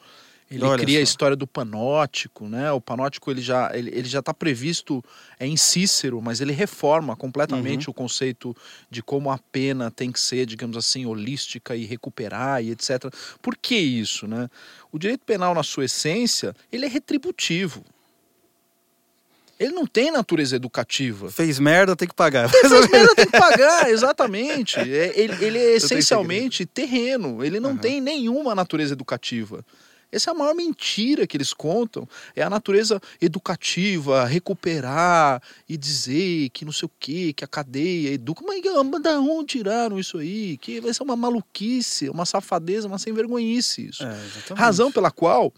ele 0.51 0.63
Olha 0.65 0.81
cria 0.81 0.97
a 0.97 1.05
só. 1.05 1.11
história 1.11 1.35
do 1.35 1.45
panótico, 1.45 2.47
né? 2.49 2.71
O 2.71 2.81
panótico 2.81 3.29
ele 3.29 3.39
já 3.41 3.69
ele, 3.71 3.91
ele 3.91 4.09
já 4.09 4.17
está 4.19 4.33
previsto 4.33 5.03
é 5.39 5.45
em 5.45 5.55
Cícero, 5.55 6.19
mas 6.23 6.41
ele 6.41 6.51
reforma 6.51 7.15
completamente 7.15 7.87
Uhum. 7.87 7.91
o 7.91 7.93
conceito 7.93 8.55
de 8.89 9.03
como 9.03 9.29
a 9.29 9.37
pena 9.37 9.91
tem 9.91 10.11
que 10.11 10.19
ser, 10.19 10.47
digamos 10.47 10.75
assim, 10.75 11.05
holística 11.05 11.75
e 11.75 11.85
recuperar 11.85 12.63
e 12.63 12.71
etc. 12.71 13.13
Por 13.43 13.55
que 13.55 13.75
isso, 13.75 14.27
né? 14.27 14.49
O 14.91 14.97
direito 14.97 15.23
penal 15.23 15.53
na 15.53 15.61
sua 15.61 15.85
essência, 15.85 16.55
ele 16.71 16.85
é 16.85 16.89
retributivo. 16.89 17.83
Ele 19.59 19.73
não 19.73 19.85
tem 19.85 20.09
natureza 20.09 20.55
educativa. 20.55 21.29
Fez 21.29 21.59
merda, 21.59 21.95
tem 21.95 22.07
que 22.07 22.15
pagar. 22.15 22.49
Fez 22.49 22.71
merda, 22.89 23.15
tem 23.15 23.25
que 23.25 23.37
pagar, 23.37 23.89
exatamente. 23.89 24.79
É, 24.79 25.19
ele, 25.19 25.45
ele 25.45 25.57
é 25.57 25.75
essencialmente 25.75 26.65
terreno, 26.65 27.43
ele 27.43 27.59
não 27.59 27.71
Aham. 27.71 27.79
tem 27.79 27.99
nenhuma 27.99 28.55
natureza 28.55 28.93
educativa. 28.93 29.65
Essa 30.11 30.31
é 30.31 30.33
a 30.33 30.37
maior 30.37 30.55
mentira 30.55 31.27
que 31.27 31.37
eles 31.37 31.53
contam. 31.53 32.07
É 32.35 32.41
a 32.41 32.49
natureza 32.49 32.99
educativa, 33.21 34.25
recuperar 34.25 35.41
e 35.67 35.77
dizer 35.77 36.49
que 36.49 36.65
não 36.65 36.71
sei 36.71 36.87
o 36.87 36.91
quê, 36.99 37.33
que 37.33 37.43
a 37.43 37.47
cadeia 37.47 38.13
educa. 38.13 38.43
Mas 38.43 39.01
da 39.01 39.19
onde 39.19 39.57
tiraram 39.57 39.99
isso 39.99 40.17
aí? 40.17 40.57
Que 40.57 40.79
vai 40.79 40.93
ser 40.93 41.03
uma 41.03 41.15
maluquice, 41.15 42.09
uma 42.09 42.25
safadeza, 42.25 42.87
uma 42.87 42.97
sem 42.97 43.13
vergonhice 43.13 43.87
isso. 43.87 44.03
É. 44.03 44.53
Razão 44.55 44.91
pela 44.91 45.11
qual 45.11 45.53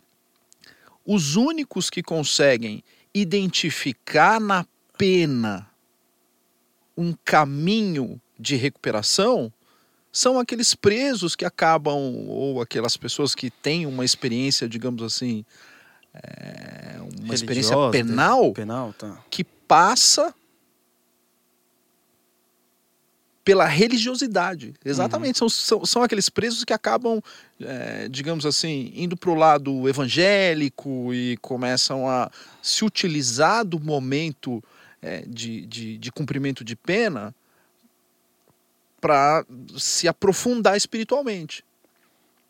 os 1.06 1.36
únicos 1.36 1.90
que 1.90 2.04
conseguem 2.04 2.84
identificar 3.14 4.40
na 4.40 4.66
pena 4.98 5.68
um 6.98 7.14
caminho 7.26 8.22
de 8.40 8.56
recuperação 8.56 9.52
são 10.12 10.38
aqueles 10.38 10.76
presos 10.76 11.36
que 11.36 11.46
acabam, 11.46 12.28
ou 12.28 12.62
aquelas 12.62 12.98
pessoas 12.98 13.34
que 13.34 13.50
têm 13.50 13.86
uma 13.86 14.04
experiência, 14.04 14.68
digamos 14.68 15.02
assim, 15.02 15.46
é, 16.14 16.98
uma 17.22 17.34
experiência 17.34 17.74
Religiosa, 17.76 17.92
penal 17.92 18.52
Penal, 18.52 18.94
tá. 18.94 19.24
que 19.30 19.44
passa 19.44 20.36
pela 23.44 23.66
religiosidade. 23.66 24.74
Exatamente. 24.84 25.38
São, 25.38 25.50
são, 25.50 25.86
são 25.86 26.04
aqueles 26.04 26.30
presos 26.30 26.64
que 26.64 26.74
acabam, 26.74 27.22
é, 27.60 28.08
digamos 28.10 28.46
assim, 28.46 28.92
indo 28.96 29.18
para 29.18 29.30
o 29.30 29.36
lado 29.36 29.88
evangélico 29.90 31.14
e 31.14 31.38
começam 31.38 32.08
a 32.08 32.30
se 32.62 32.86
utilizar 32.86 33.66
do 33.66 33.80
momento 33.80 34.64
é, 35.02 35.24
de, 35.28 35.66
de, 35.66 35.98
de 35.98 36.12
cumprimento 36.12 36.64
de 36.64 36.76
pena 36.76 37.34
para 39.00 39.44
se 39.78 40.08
aprofundar 40.08 40.78
espiritualmente. 40.78 41.64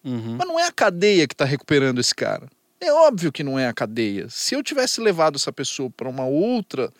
Uhum. 0.03 0.35
Mas 0.37 0.47
não 0.47 0.59
é 0.59 0.67
a 0.67 0.71
cadeia 0.71 1.27
que 1.27 1.33
está 1.33 1.45
recuperando 1.45 1.99
esse 1.99 2.13
cara. 2.13 2.49
É 2.79 2.91
óbvio 2.91 3.31
que 3.31 3.43
não 3.43 3.57
é 3.57 3.67
a 3.67 3.73
cadeia. 3.73 4.27
Se 4.29 4.55
eu 4.55 4.63
tivesse 4.63 4.99
levado 4.99 5.35
essa 5.37 5.53
pessoa 5.53 5.89
para 5.89 6.09
uma 6.09 6.25
outra 6.25 6.91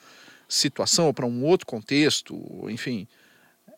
situação, 0.47 1.13
para 1.13 1.25
um 1.25 1.43
outro 1.43 1.65
contexto, 1.65 2.39
enfim, 2.69 3.08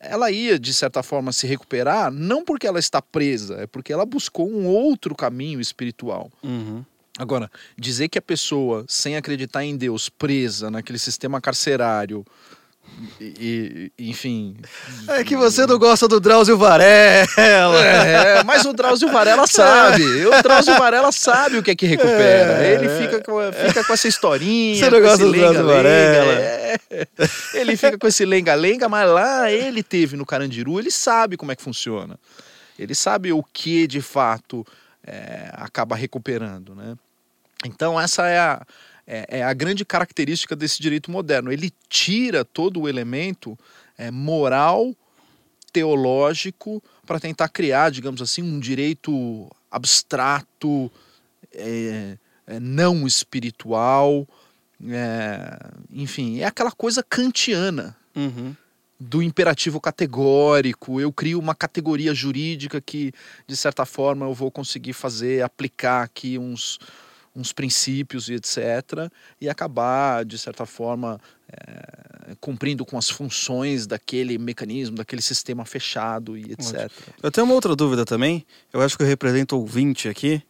ela 0.03 0.29
ia, 0.31 0.59
de 0.59 0.73
certa 0.73 1.01
forma, 1.01 1.31
se 1.31 1.47
recuperar, 1.47 2.11
não 2.11 2.43
porque 2.43 2.67
ela 2.67 2.79
está 2.79 3.01
presa, 3.01 3.61
é 3.61 3.67
porque 3.67 3.91
ela 3.91 4.05
buscou 4.05 4.49
um 4.49 4.65
outro 4.65 5.15
caminho 5.15 5.59
espiritual. 5.59 6.31
Uhum. 6.43 6.83
Agora, 7.17 7.49
dizer 7.77 8.09
que 8.09 8.17
a 8.17 8.21
pessoa, 8.21 8.85
sem 8.87 9.15
acreditar 9.15 9.63
em 9.63 9.77
Deus, 9.77 10.09
presa 10.09 10.71
naquele 10.71 10.97
sistema 10.97 11.39
carcerário, 11.39 12.25
e, 13.19 13.91
enfim. 13.97 14.57
É 15.07 15.23
que 15.23 15.35
você 15.35 15.65
não 15.65 15.77
gosta 15.77 16.07
do 16.07 16.19
Drauzio 16.19 16.57
Varela. 16.57 17.27
É, 17.85 18.43
mas 18.43 18.65
o 18.65 18.73
Drauzio 18.73 19.09
Varela 19.11 19.47
sabe. 19.47 20.25
O 20.25 20.41
Drauzio 20.41 20.77
Varela 20.77 21.11
sabe 21.11 21.57
o 21.57 21.63
que 21.63 21.71
é 21.71 21.75
que 21.75 21.85
recupera. 21.85 22.63
É. 22.63 22.73
Ele 22.73 22.89
fica 22.89 23.21
com, 23.21 23.39
fica 23.51 23.83
com 23.83 23.93
essa 23.93 24.07
historinha. 24.07 24.75
Você 24.75 24.89
não 24.89 25.01
gosta 25.01 25.25
do 25.25 25.31
Drauzio 25.31 25.63
lenga-lenga, 25.63 25.73
Varela? 25.73 26.33
é. 26.33 26.79
Ele 27.53 27.77
fica 27.77 27.97
com 27.97 28.07
esse 28.07 28.25
lenga-lenga, 28.25 28.89
mas 28.89 29.09
lá 29.09 29.51
ele 29.51 29.83
teve 29.83 30.15
no 30.15 30.25
Carandiru, 30.25 30.79
ele 30.79 30.91
sabe 30.91 31.37
como 31.37 31.51
é 31.51 31.55
que 31.55 31.61
funciona. 31.61 32.19
Ele 32.77 32.95
sabe 32.95 33.31
o 33.31 33.43
que 33.43 33.87
de 33.87 34.01
fato 34.01 34.65
é, 35.05 35.49
acaba 35.53 35.95
recuperando, 35.95 36.75
né? 36.75 36.95
Então 37.65 37.99
essa 37.99 38.27
é 38.27 38.39
a, 38.39 38.61
é, 39.07 39.39
é 39.39 39.43
a 39.43 39.53
grande 39.53 39.83
característica 39.85 40.55
desse 40.55 40.81
direito 40.81 41.11
moderno. 41.11 41.51
Ele 41.51 41.71
tira 41.89 42.43
todo 42.45 42.81
o 42.81 42.89
elemento 42.89 43.57
é, 43.97 44.09
moral, 44.11 44.95
teológico, 45.71 46.81
para 47.05 47.19
tentar 47.19 47.49
criar, 47.49 47.89
digamos 47.91 48.21
assim, 48.21 48.41
um 48.41 48.59
direito 48.59 49.49
abstrato, 49.71 50.91
é, 51.53 52.17
é, 52.47 52.59
não 52.59 53.05
espiritual, 53.07 54.27
É, 54.85 55.57
enfim, 55.91 56.41
é 56.41 56.45
aquela 56.45 56.71
coisa 56.71 57.01
kantiana 57.01 57.95
Uhum. 58.13 58.53
do 58.99 59.23
imperativo 59.23 59.79
categórico. 59.79 60.99
Eu 60.99 61.11
crio 61.11 61.39
uma 61.39 61.55
categoria 61.55 62.13
jurídica 62.13 62.81
que, 62.81 63.13
de 63.47 63.55
certa 63.55 63.85
forma, 63.85 64.25
eu 64.25 64.33
vou 64.33 64.51
conseguir 64.51 64.91
fazer, 64.91 65.41
aplicar 65.41 66.03
aqui 66.03 66.37
uns, 66.37 66.79
uns 67.35 67.51
princípios 67.51 68.29
e 68.29 68.33
etc. 68.33 69.09
E 69.41 69.49
acabar, 69.49 70.23
de 70.23 70.37
certa 70.37 70.65
forma, 70.65 71.19
é, 71.51 72.35
cumprindo 72.39 72.85
com 72.85 72.97
as 72.97 73.09
funções 73.09 73.87
daquele 73.87 74.37
mecanismo, 74.37 74.97
daquele 74.97 75.21
sistema 75.21 75.65
fechado 75.65 76.37
e 76.37 76.51
etc. 76.53 76.91
Eu 77.21 77.31
tenho 77.31 77.45
uma 77.45 77.53
outra 77.55 77.75
dúvida 77.75 78.05
também. 78.05 78.45
Eu 78.71 78.81
acho 78.81 78.95
que 78.95 79.03
eu 79.03 79.07
represento 79.07 79.57
ouvinte 79.57 80.07
aqui. 80.07 80.41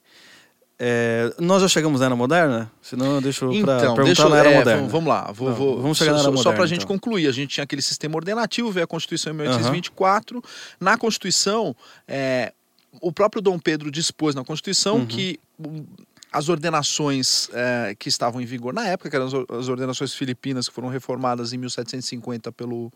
É, 0.80 1.34
nós 1.40 1.62
já 1.62 1.68
chegamos 1.68 2.00
na 2.02 2.08
era 2.08 2.16
moderna? 2.16 2.70
Senão 2.82 3.16
eu 3.16 3.22
deixo 3.22 3.46
pra 3.48 3.56
Então, 3.56 3.78
perguntar 3.78 4.04
deixa 4.04 4.28
na 4.30 4.38
era 4.38 4.52
é, 4.52 4.58
moderna. 4.58 4.88
vamos, 4.88 5.08
lá. 5.08 5.32
Vou, 5.32 5.50
Não, 5.50 5.56
vou- 5.56 5.82
vamos 5.82 5.98
chegar 5.98 6.12
só, 6.12 6.18
na 6.18 6.20
era 6.24 6.24
só- 6.24 6.32
Só 6.32 6.38
moderna, 6.50 6.56
para 6.56 6.64
a 6.64 6.68
gente 6.68 6.84
então. 6.84 6.96
concluir, 6.96 7.28
a 7.28 7.32
gente 7.32 7.52
tinha 7.52 7.64
aquele 7.64 7.82
sistema 7.82 8.16
ordenativo, 8.16 8.72
veio 8.72 8.84
a 8.84 8.88
Constituição 8.88 9.32
em 9.32 9.38
1824. 9.38 10.44
Na 10.82 10.98
Constituição, 10.98 11.76
é, 12.08 12.52
o 13.00 13.12
próprio 13.14 13.42
Dom 13.42 13.58
Pedro 13.60 13.90
dispôs 13.90 14.36
na 14.36 14.44
Constituição 14.44 14.98
Uhum. 14.98 15.06
que 15.06 15.40
as 16.34 16.50
ordenações 16.50 17.48
é, 17.54 17.96
que 17.98 18.10
estavam 18.10 18.42
em 18.42 18.46
vigor 18.46 18.74
na 18.74 18.88
época, 18.88 19.10
que 19.10 19.16
eram 19.16 19.28
as 19.28 19.34
or- 19.34 19.46
as 19.50 19.68
ordenações 19.68 20.14
filipinas 20.14 20.68
que 20.68 20.74
foram 20.74 20.90
reformadas 20.90 21.54
em 21.54 21.58
1750 21.58 22.52
pelo, 22.52 22.92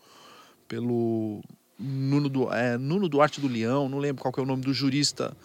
pelo 0.66 1.40
Nuno, 1.78 2.28
Du- 2.28 2.52
é, 2.52 2.76
Nuno 2.76 3.08
Duarte 3.08 3.40
do 3.40 3.46
Leão, 3.46 3.88
não 3.88 3.98
lembro 3.98 4.20
qual 4.22 4.34
é 4.36 4.40
o 4.40 4.46
nome 4.46 4.62
do 4.62 4.74
jurista 4.74 5.36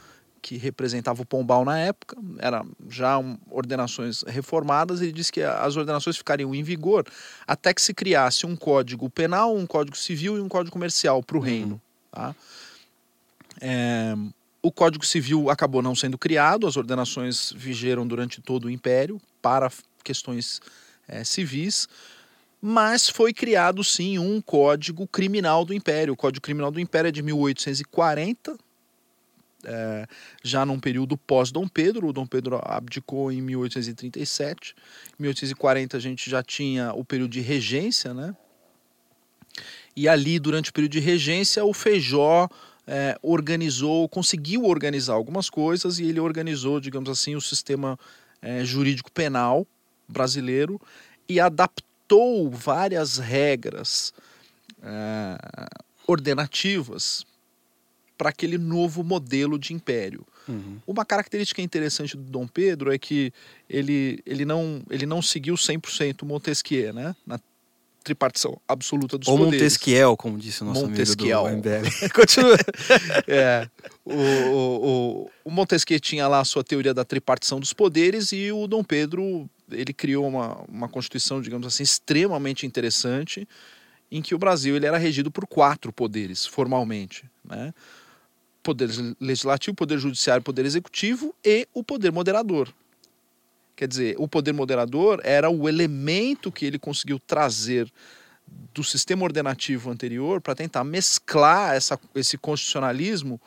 que 0.41 0.57
representava 0.57 1.21
o 1.21 1.25
Pombal 1.25 1.63
na 1.63 1.79
época, 1.79 2.17
eram 2.39 2.67
já 2.89 3.17
um, 3.17 3.37
ordenações 3.49 4.23
reformadas, 4.23 4.99
ele 5.01 5.13
disse 5.13 5.31
que 5.31 5.41
as 5.41 5.77
ordenações 5.77 6.17
ficariam 6.17 6.53
em 6.53 6.61
vigor 6.61 7.05
até 7.47 7.73
que 7.73 7.81
se 7.81 7.93
criasse 7.93 8.45
um 8.45 8.53
código 8.53 9.09
penal, 9.09 9.55
um 9.55 9.65
código 9.65 9.95
civil 9.95 10.37
e 10.37 10.41
um 10.41 10.49
código 10.49 10.73
comercial 10.73 11.23
para 11.23 11.37
o 11.37 11.39
reino. 11.39 11.81
Tá? 12.11 12.35
É, 13.61 14.15
o 14.63 14.71
Código 14.71 15.05
Civil 15.05 15.49
acabou 15.49 15.81
não 15.81 15.93
sendo 15.93 16.17
criado, 16.17 16.65
as 16.65 16.77
ordenações 16.77 17.51
vigeram 17.53 18.07
durante 18.07 18.41
todo 18.41 18.65
o 18.65 18.69
Império 18.69 19.21
para 19.41 19.69
questões 20.01 20.61
é, 21.05 21.21
civis, 21.25 21.89
mas 22.61 23.09
foi 23.09 23.33
criado 23.33 23.83
sim 23.83 24.17
um 24.17 24.39
Código 24.39 25.05
Criminal 25.05 25.65
do 25.65 25.73
Império. 25.73 26.13
O 26.13 26.17
Código 26.17 26.41
Criminal 26.41 26.71
do 26.71 26.79
Império 26.79 27.09
é 27.09 27.11
de 27.11 27.21
1840, 27.21 28.57
é, 29.65 30.07
já 30.41 30.65
num 30.65 30.79
período 30.79 31.17
pós-Dom 31.17 31.67
Pedro. 31.67 32.07
O 32.07 32.13
Dom 32.13 32.25
Pedro 32.25 32.61
abdicou 32.63 33.33
em 33.33 33.41
1837. 33.41 34.75
Em 35.19 35.23
1840 35.23 35.97
a 35.97 35.99
gente 35.99 36.29
já 36.29 36.41
tinha 36.41 36.93
o 36.93 37.03
período 37.03 37.31
de 37.31 37.41
regência, 37.41 38.13
né? 38.13 38.33
E 39.93 40.07
ali, 40.07 40.39
durante 40.39 40.69
o 40.69 40.73
período 40.73 40.93
de 40.93 40.99
regência, 41.01 41.63
o 41.65 41.73
Feijó 41.73 42.49
é, 42.85 43.17
organizou, 43.21 44.07
conseguiu 44.09 44.65
organizar 44.65 45.13
algumas 45.13 45.49
coisas 45.49 45.99
e 45.99 46.05
ele 46.05 46.19
organizou, 46.19 46.79
digamos 46.79 47.09
assim, 47.09 47.35
o 47.35 47.41
sistema 47.41 47.97
é, 48.41 48.63
jurídico 48.65 49.11
penal 49.11 49.65
brasileiro 50.07 50.79
e 51.27 51.39
adaptou 51.39 52.49
várias 52.49 53.17
regras 53.17 54.13
é, 54.81 55.37
ordenativas 56.05 57.25
para 58.17 58.29
aquele 58.29 58.57
novo 58.57 59.03
modelo 59.03 59.57
de 59.57 59.73
império. 59.73 60.25
Uhum. 60.47 60.77
Uma 60.85 61.05
característica 61.05 61.61
interessante 61.61 62.17
do 62.17 62.23
Dom 62.23 62.47
Pedro 62.47 62.93
é 62.93 62.97
que 62.97 63.33
ele, 63.69 64.21
ele, 64.25 64.45
não, 64.45 64.83
ele 64.89 65.05
não 65.05 65.21
seguiu 65.21 65.55
100% 65.55 66.23
Montesquieu, 66.25 66.93
né? 66.93 67.15
Na 67.25 67.39
tripartição 68.03 68.59
absoluta 68.67 69.17
dos 69.17 69.27
Ou 69.27 69.37
poderes. 69.37 69.61
Montesquiel, 69.61 70.17
como 70.17 70.37
disse 70.37 70.61
o 70.61 70.65
nosso 70.65 70.87
Montesquiel. 70.87 71.45
amigo 71.45 71.61
do 71.61 71.69
MBL. 71.69 72.09
Continua. 72.13 72.57
É, 73.27 73.67
o, 74.05 74.13
o, 74.13 75.31
o, 75.45 75.51
Montesquieu 75.51 75.99
tinha 75.99 76.27
lá 76.27 76.39
a 76.39 76.45
sua 76.45 76.63
teoria 76.63 76.93
da 76.93 77.05
tripartição 77.05 77.59
dos 77.59 77.73
poderes 77.73 78.31
e 78.31 78.51
o 78.51 78.67
Dom 78.67 78.83
Pedro 78.83 79.49
ele 79.71 79.93
criou 79.93 80.27
uma, 80.27 80.61
uma 80.67 80.89
constituição, 80.89 81.41
digamos 81.41 81.65
assim, 81.65 81.83
extremamente 81.83 82.65
interessante, 82.65 83.47
em 84.11 84.21
que 84.21 84.35
o 84.35 84.37
Brasil 84.37 84.75
ele 84.75 84.85
era 84.85 84.97
regido 84.97 85.31
por 85.31 85.47
quatro 85.47 85.91
poderes, 85.91 86.45
formalmente. 86.45 87.25
Né? 87.43 87.73
Poder 88.61 88.89
legislativo, 89.19 89.75
poder 89.75 89.97
judiciário, 89.97 90.43
poder 90.43 90.65
executivo 90.65 91.33
e 91.43 91.67
o 91.73 91.83
poder 91.83 92.11
moderador. 92.11 92.71
Quer 93.75 93.87
dizer, 93.87 94.15
o 94.19 94.27
poder 94.27 94.53
moderador 94.53 95.19
era 95.23 95.49
o 95.49 95.67
elemento 95.67 96.51
que 96.51 96.65
ele 96.65 96.77
conseguiu 96.77 97.19
trazer 97.19 97.91
do 98.73 98.83
sistema 98.83 99.23
ordenativo 99.23 99.89
anterior 99.89 100.41
para 100.41 100.55
tentar 100.55 100.83
mesclar 100.83 101.75
essa, 101.75 101.99
esse 102.13 102.37
constitucionalismo 102.37 103.41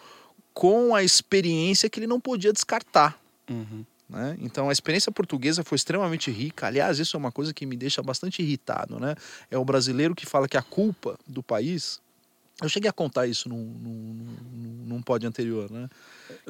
com 0.52 0.94
a 0.94 1.02
experiência 1.04 1.88
que 1.88 2.00
ele 2.00 2.06
não 2.06 2.20
podia 2.20 2.52
descartar. 2.52 3.20
Uhum. 3.48 3.84
Né? 4.08 4.36
Então 4.40 4.68
a 4.68 4.72
experiência 4.72 5.10
portuguesa 5.10 5.64
foi 5.64 5.76
extremamente 5.76 6.30
rica. 6.30 6.66
Aliás, 6.66 6.98
isso 6.98 7.16
é 7.16 7.18
uma 7.18 7.32
coisa 7.32 7.52
que 7.52 7.66
me 7.66 7.76
deixa 7.76 8.02
bastante 8.02 8.42
irritado. 8.42 8.98
Né? 8.98 9.14
É 9.50 9.58
o 9.58 9.64
brasileiro 9.64 10.14
que 10.14 10.26
fala 10.26 10.48
que 10.48 10.56
a 10.56 10.62
culpa 10.62 11.18
do 11.26 11.42
país. 11.42 12.00
Eu 12.62 12.68
cheguei 12.70 12.88
a 12.88 12.92
contar 12.92 13.26
isso 13.26 13.48
num, 13.50 13.58
num, 13.58 14.26
num, 14.52 14.84
num 14.86 15.02
pod 15.02 15.26
anterior, 15.26 15.70
né? 15.70 15.90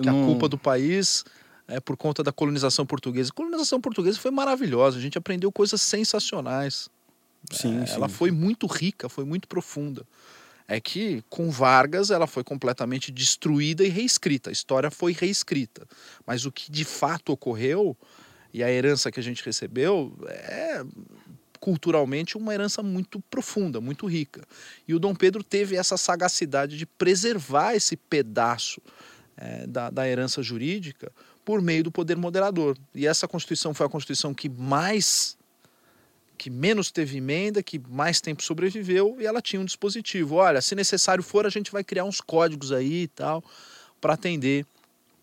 Que 0.00 0.08
a 0.08 0.12
culpa 0.12 0.48
do 0.48 0.56
país 0.56 1.24
é 1.68 1.81
por 1.81 1.96
conta 1.96 2.22
da 2.22 2.33
colonização 2.33 2.87
portuguesa. 2.87 3.31
A 3.31 3.35
colonização 3.35 3.81
portuguesa 3.81 4.18
foi 4.18 4.31
maravilhosa, 4.31 4.98
a 4.98 5.00
gente 5.00 5.18
aprendeu 5.18 5.50
coisas 5.50 5.81
sensacionais. 5.83 6.88
Sim, 7.50 7.83
É, 7.83 7.87
sim. 7.87 7.94
ela 7.94 8.09
foi 8.09 8.31
muito 8.31 8.66
rica, 8.66 9.09
foi 9.09 9.24
muito 9.24 9.48
profunda. 9.48 10.07
É 10.68 10.81
que 10.81 11.22
com 11.29 11.48
Vargas 11.50 12.11
ela 12.11 12.26
foi 12.26 12.42
completamente 12.42 13.12
destruída 13.12 13.85
e 13.85 13.88
reescrita. 13.88 14.50
A 14.50 14.52
história 14.52 14.90
foi 14.90 15.12
reescrita. 15.12 15.87
Mas 16.26 16.44
o 16.44 16.50
que 16.50 16.72
de 16.72 16.85
fato 16.85 17.33
ocorreu 17.33 17.96
e 18.52 18.64
a 18.64 18.70
herança 18.70 19.12
que 19.12 19.20
a 19.20 19.22
gente 19.22 19.44
recebeu 19.44 20.16
é 20.26 20.85
culturalmente 21.61 22.37
uma 22.37 22.52
herança 22.52 22.83
muito 22.83 23.20
profunda, 23.31 23.81
muito 23.81 24.07
rica. 24.07 24.42
E 24.88 24.94
o 24.94 24.98
Dom 24.98 25.14
Pedro 25.14 25.42
teve 25.42 25.76
essa 25.76 25.96
sagacidade 25.96 26.76
de 26.76 26.85
preservar 26.85 27.74
esse 27.74 27.96
pedaço 27.96 28.81
é, 29.37 29.66
da, 29.66 29.90
da 29.90 30.09
herança 30.09 30.42
jurídica 30.42 31.12
por 31.46 31.62
meio 31.62 31.85
do 31.85 31.92
poder 31.92 32.16
moderador. 32.16 32.76
E 32.92 33.06
essa 33.06 33.28
Constituição 33.28 33.72
foi 33.72 33.87
a 33.87 33.88
Constituição 33.88 34.35
que 34.35 34.48
mais 34.48 35.38
que 36.37 36.50
menos 36.50 36.90
teve 36.90 37.16
emenda, 37.16 37.62
que 37.62 37.78
mais 37.88 38.20
tempo 38.20 38.42
sobreviveu, 38.42 39.16
e 39.18 39.24
ela 39.24 39.40
tinha 39.40 39.62
um 39.62 39.64
dispositivo. 39.64 40.35
Olha, 40.35 40.61
se 40.61 40.74
necessário 40.74 41.22
for, 41.22 41.46
a 41.46 41.48
gente 41.48 41.72
vai 41.72 41.82
criar 41.82 42.04
uns 42.04 42.20
códigos 42.20 42.72
aí 42.72 43.04
e 43.04 43.09
tal, 43.09 43.42
para 44.00 44.12
atender 44.12 44.66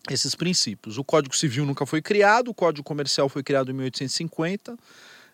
esses 0.09 0.33
princípios. 0.33 0.97
O 0.97 1.03
Código 1.03 1.35
Civil 1.35 1.65
nunca 1.65 1.85
foi 1.85 2.01
criado, 2.01 2.47
o 2.47 2.53
Código 2.53 2.83
Comercial 2.83 3.29
foi 3.29 3.43
criado 3.43 3.69
em 3.69 3.73
1850, 3.75 4.75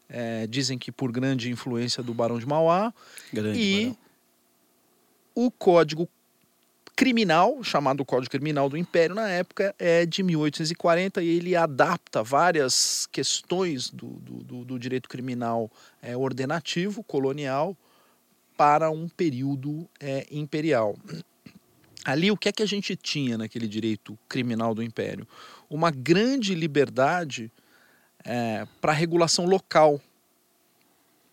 é, 0.09 0.47
dizem 0.47 0.77
que 0.77 0.91
por 0.91 1.13
grande 1.13 1.49
influência 1.49 2.03
do 2.03 2.13
Barão 2.13 2.39
de 2.39 2.45
Mauá, 2.45 2.93
Grande 3.31 3.57
e 3.57 3.83
Barão. 3.83 3.97
o 5.35 5.51
Código 5.51 6.09
Criminal, 6.99 7.63
chamado 7.63 8.03
Código 8.03 8.29
Criminal 8.29 8.67
do 8.67 8.75
Império 8.75 9.15
na 9.15 9.29
época, 9.29 9.73
é 9.79 10.05
de 10.05 10.21
1840 10.21 11.23
e 11.23 11.29
ele 11.29 11.55
adapta 11.55 12.21
várias 12.21 13.07
questões 13.09 13.89
do, 13.89 14.07
do, 14.07 14.65
do- 14.65 14.77
direito 14.77 15.07
criminal 15.07 15.71
é, 16.01 16.17
ordenativo, 16.17 17.01
colonial, 17.01 17.73
para 18.57 18.91
um 18.91 19.07
período 19.07 19.87
é, 19.97 20.27
imperial. 20.29 20.97
Ali, 22.03 22.31
o 22.31 22.35
que 22.35 22.49
é 22.49 22.51
que 22.51 22.63
a 22.63 22.67
gente 22.67 22.97
tinha 22.97 23.37
naquele 23.37 23.69
direito 23.69 24.19
criminal 24.27 24.75
do 24.75 24.83
Império? 24.83 25.25
Uma 25.69 25.91
grande 25.91 26.53
liberdade 26.53 27.49
para 28.81 28.91
regulação 28.91 29.45
local. 29.45 30.01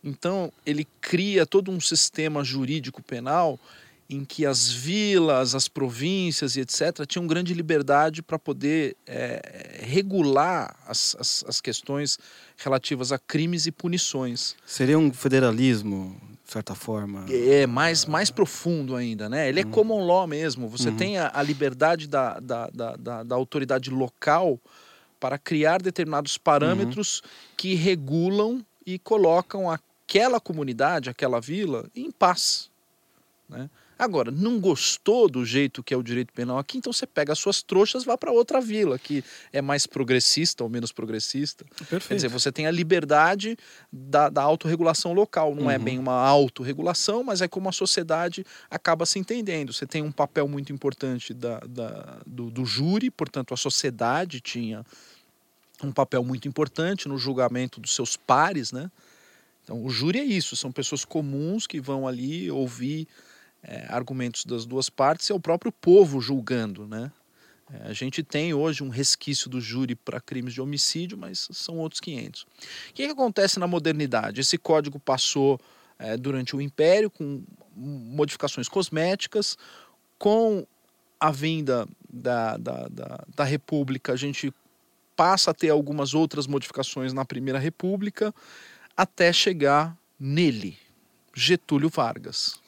Então, 0.04 0.52
ele 0.64 0.86
cria 1.00 1.44
todo 1.44 1.72
um 1.72 1.80
sistema 1.80 2.44
jurídico 2.44 3.02
penal 3.02 3.58
em 4.08 4.24
que 4.24 4.46
as 4.46 4.70
vilas, 4.70 5.54
as 5.54 5.66
províncias 5.68 6.56
e 6.56 6.60
etc. 6.60 7.04
tinham 7.06 7.26
grande 7.26 7.52
liberdade 7.52 8.22
para 8.22 8.38
poder 8.38 8.96
é, 9.06 9.80
regular 9.82 10.76
as, 10.86 11.16
as, 11.18 11.44
as 11.48 11.60
questões 11.60 12.18
relativas 12.56 13.10
a 13.10 13.18
crimes 13.18 13.66
e 13.66 13.72
punições. 13.72 14.54
Seria 14.64 14.98
um 14.98 15.12
federalismo, 15.12 16.16
de 16.44 16.52
certa 16.52 16.74
forma. 16.74 17.26
É 17.28 17.66
mais, 17.66 18.06
mais 18.06 18.30
profundo 18.30 18.94
ainda, 18.94 19.28
né? 19.28 19.48
Ele 19.48 19.60
é 19.60 19.64
common 19.64 20.06
law 20.06 20.26
mesmo. 20.26 20.68
Você 20.68 20.90
Uhum. 20.90 20.96
tem 20.96 21.18
a, 21.18 21.30
a 21.34 21.42
liberdade 21.42 22.06
da, 22.06 22.38
da, 22.38 22.70
da, 22.72 22.96
da, 22.96 23.22
da 23.24 23.34
autoridade 23.34 23.90
local 23.90 24.60
para 25.18 25.36
criar 25.36 25.82
determinados 25.82 26.38
parâmetros 26.38 27.22
que 27.56 27.74
regulam 27.74 28.64
e 28.86 28.98
colocam 29.00 29.68
aquela 29.68 30.38
comunidade, 30.38 31.10
aquela 31.10 31.40
vila, 31.40 31.90
em 31.96 32.12
paz. 32.12 32.70
Né? 33.48 33.68
Agora, 33.98 34.30
não 34.30 34.60
gostou 34.60 35.26
do 35.28 35.42
jeito 35.44 35.82
que 35.82 35.94
é 35.94 35.96
o 35.96 36.02
direito 36.02 36.30
penal 36.32 36.58
aqui, 36.58 36.76
então 36.76 36.92
você 36.92 37.06
pega 37.06 37.32
as 37.32 37.38
suas 37.38 37.62
trouxas, 37.62 38.04
vá 38.04 38.16
para 38.18 38.30
outra 38.30 38.60
vila 38.60 38.98
que 38.98 39.24
é 39.52 39.62
mais 39.62 39.86
progressista 39.86 40.62
ou 40.62 40.68
menos 40.68 40.92
progressista. 40.92 41.64
Perfeito. 41.78 42.08
Quer 42.08 42.14
dizer, 42.16 42.28
você 42.28 42.52
tem 42.52 42.66
a 42.66 42.70
liberdade 42.70 43.56
da, 43.90 44.28
da 44.28 44.42
autorregulação 44.42 45.14
local. 45.14 45.54
Não 45.54 45.70
é 45.70 45.78
Uhum. 45.78 45.84
bem 45.84 45.98
uma 45.98 46.12
autorregulação, 46.12 47.22
mas 47.24 47.40
é 47.40 47.48
como 47.48 47.68
a 47.68 47.72
sociedade 47.72 48.44
acaba 48.70 49.06
se 49.06 49.18
entendendo. 49.18 49.72
Você 49.72 49.86
tem 49.86 50.02
um 50.02 50.12
papel 50.12 50.46
muito 50.46 50.72
importante 50.72 51.32
da, 51.32 51.60
da- 51.60 52.18
do, 52.26 52.50
do 52.50 52.64
júri, 52.66 53.10
portanto, 53.10 53.54
a 53.54 53.56
sociedade 53.56 54.40
tinha 54.40 54.84
um 55.82 55.90
papel 55.92 56.22
muito 56.22 56.46
importante 56.48 57.08
no 57.08 57.16
julgamento 57.18 57.80
dos 57.80 57.94
seus 57.94 58.16
pares, 58.16 58.72
né? 58.72 58.90
Então, 59.64 59.82
o 59.84 59.90
júri 59.90 60.18
é 60.20 60.24
isso, 60.24 60.54
são 60.54 60.70
pessoas 60.70 61.04
comuns 61.04 61.66
que 61.66 61.80
vão 61.80 62.06
ali 62.06 62.50
ouvir 62.50 63.08
eh, 63.66 63.86
argumentos 63.88 64.44
das 64.44 64.64
duas 64.64 64.88
partes 64.88 65.28
é 65.28 65.34
o 65.34 65.40
próprio 65.40 65.72
povo 65.72 66.20
julgando, 66.20 66.86
né? 66.86 67.10
Eh, 67.72 67.88
a 67.88 67.92
gente 67.92 68.22
tem 68.22 68.54
hoje 68.54 68.84
um 68.84 68.88
resquício 68.88 69.50
do 69.50 69.60
júri 69.60 69.96
para 69.96 70.20
crimes 70.20 70.54
de 70.54 70.60
homicídio, 70.60 71.18
mas 71.18 71.48
são 71.52 71.78
outros 71.78 72.00
500. 72.00 72.42
O 72.42 72.46
que, 72.94 73.06
que 73.06 73.12
acontece 73.12 73.58
na 73.58 73.66
modernidade? 73.66 74.40
Esse 74.40 74.56
código 74.56 75.00
passou 75.00 75.60
eh, 75.98 76.16
durante 76.16 76.54
o 76.54 76.60
Império 76.60 77.10
com 77.10 77.42
modificações 77.74 78.68
cosméticas, 78.68 79.58
com 80.18 80.64
a 81.18 81.30
vinda 81.30 81.88
da, 82.08 82.56
da, 82.56 82.88
da, 82.88 83.24
da 83.34 83.44
República, 83.44 84.12
a 84.12 84.16
gente 84.16 84.52
passa 85.16 85.50
a 85.50 85.54
ter 85.54 85.70
algumas 85.70 86.14
outras 86.14 86.46
modificações 86.46 87.12
na 87.12 87.24
Primeira 87.24 87.58
República, 87.58 88.34
até 88.96 89.32
chegar 89.32 89.96
nele, 90.20 90.78
Getúlio 91.34 91.88
Vargas. 91.88 92.60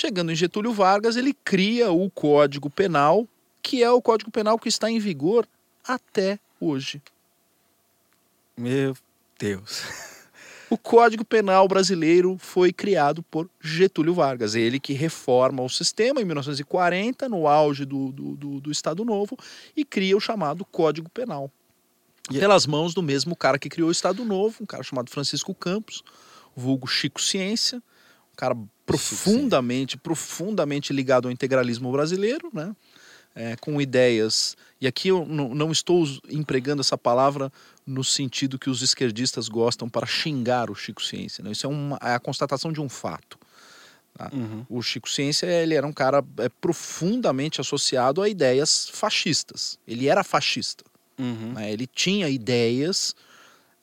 Chegando 0.00 0.30
em 0.30 0.36
Getúlio 0.36 0.72
Vargas, 0.72 1.16
ele 1.16 1.34
cria 1.34 1.90
o 1.90 2.08
Código 2.08 2.70
Penal, 2.70 3.26
que 3.60 3.82
é 3.82 3.90
o 3.90 4.00
Código 4.00 4.30
Penal 4.30 4.56
que 4.56 4.68
está 4.68 4.88
em 4.88 5.00
vigor 5.00 5.44
até 5.84 6.38
hoje. 6.60 7.02
Meu 8.56 8.96
Deus. 9.36 9.82
O 10.70 10.78
Código 10.78 11.24
Penal 11.24 11.66
brasileiro 11.66 12.36
foi 12.38 12.72
criado 12.72 13.24
por 13.24 13.50
Getúlio 13.60 14.14
Vargas, 14.14 14.54
ele 14.54 14.78
que 14.78 14.92
reforma 14.92 15.64
o 15.64 15.68
sistema 15.68 16.20
em 16.20 16.24
1940, 16.24 17.28
no 17.28 17.48
auge 17.48 17.84
do, 17.84 18.12
do, 18.12 18.36
do, 18.36 18.60
do 18.60 18.70
Estado 18.70 19.04
Novo, 19.04 19.36
e 19.76 19.84
cria 19.84 20.16
o 20.16 20.20
chamado 20.20 20.64
Código 20.64 21.10
Penal. 21.10 21.50
E- 22.30 22.38
Pelas 22.38 22.68
mãos 22.68 22.94
do 22.94 23.02
mesmo 23.02 23.34
cara 23.34 23.58
que 23.58 23.68
criou 23.68 23.88
o 23.88 23.92
Estado 23.92 24.24
Novo, 24.24 24.58
um 24.62 24.66
cara 24.66 24.84
chamado 24.84 25.10
Francisco 25.10 25.52
Campos, 25.56 26.04
vulgo 26.54 26.86
Chico 26.86 27.20
Ciência, 27.20 27.82
cara 28.38 28.56
profundamente, 28.86 29.98
profundamente 29.98 30.92
ligado 30.92 31.26
ao 31.26 31.32
integralismo 31.32 31.90
brasileiro, 31.90 32.48
né? 32.52 32.74
É, 33.34 33.56
com 33.56 33.80
ideias. 33.80 34.56
E 34.80 34.86
aqui 34.86 35.08
eu 35.08 35.26
não, 35.26 35.70
estou 35.70 36.04
empregando 36.28 36.80
essa 36.80 36.96
palavra 36.96 37.52
no 37.86 38.02
sentido 38.02 38.58
que 38.58 38.70
os 38.70 38.80
esquerdistas 38.80 39.48
gostam 39.48 39.88
para 39.88 40.06
xingar 40.06 40.70
o 40.70 40.74
Chico 40.74 41.02
Ciência. 41.02 41.44
Né? 41.44 41.52
Isso 41.52 41.66
é, 41.66 41.68
uma, 41.68 41.98
é 42.02 42.14
a 42.14 42.18
constatação 42.18 42.72
de 42.72 42.80
um 42.80 42.88
fato. 42.88 43.38
Uhum. 44.32 44.66
O 44.68 44.82
Chico 44.82 45.08
Ciência 45.08 45.46
ele 45.46 45.74
era 45.74 45.86
um 45.86 45.92
cara 45.92 46.24
é, 46.38 46.48
profundamente 46.48 47.60
associado 47.60 48.22
a 48.22 48.28
ideias 48.28 48.88
fascistas. 48.88 49.78
Ele 49.86 50.08
era 50.08 50.24
fascista. 50.24 50.84
Uhum. 51.18 51.52
né? 51.52 51.72
Ele 51.72 51.86
tinha 51.86 52.28
ideias 52.28 53.14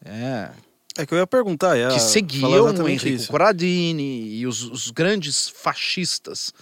é, 0.04 0.50
É 0.98 1.06
que 1.06 1.14
eu 1.14 1.18
ia 1.18 1.28
perguntar, 1.28 1.78
ia 1.78 1.90
que 1.90 2.00
seguiam 2.00 2.68
exatamente 2.68 3.06
Enrico 3.08 3.22
isso. 3.22 3.32
Corradini 3.32 4.36
e 4.38 4.48
os, 4.48 4.64
os 4.64 4.92
grandes 4.92 5.50
fascistas 5.50 6.54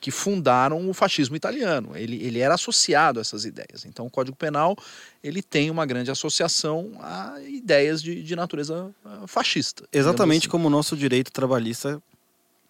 que 0.00 0.10
fundaram 0.10 0.88
o 0.88 0.94
fascismo 0.94 1.36
italiano. 1.36 1.92
Ele, 1.94 2.16
ele 2.24 2.38
era 2.38 2.54
associado 2.54 3.18
a 3.18 3.22
essas 3.22 3.44
ideias. 3.44 3.84
Então, 3.84 4.06
o 4.06 4.10
Código 4.10 4.36
Penal 4.36 4.76
ele 5.22 5.42
tem 5.42 5.70
uma 5.70 5.84
grande 5.84 6.10
associação 6.10 6.92
a 7.00 7.36
ideias 7.46 8.02
de, 8.02 8.22
de 8.22 8.34
natureza 8.34 8.90
ah, 9.04 9.26
fascista. 9.26 9.84
Exatamente 9.92 10.42
assim. 10.42 10.48
como 10.48 10.68
o 10.68 10.70
nosso 10.70 10.96
direito 10.96 11.30
trabalhista, 11.30 12.00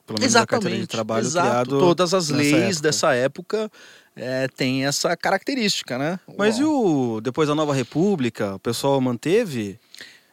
pelo 0.05 0.19
menos 0.19 0.35
a 0.35 0.45
carteira 0.45 0.77
de 0.77 0.83
Exatamente. 0.83 0.89
trabalho 0.89 1.27
exato. 1.27 1.49
criado. 1.49 1.79
Todas 1.79 2.13
as 2.13 2.31
leis 2.31 2.53
época. 2.53 2.83
dessa 2.83 3.15
época 3.15 3.73
é, 4.17 4.49
têm 4.49 4.85
essa 4.85 5.17
característica, 5.17 5.97
né? 5.97 6.19
Mas 6.37 6.59
e 6.59 6.65
Uau. 6.65 7.17
o 7.17 7.21
depois 7.21 7.49
da 7.49 7.55
Nova 7.55 7.73
República, 7.73 8.57
o 8.57 8.59
pessoal 8.59 9.01
manteve 9.01 9.79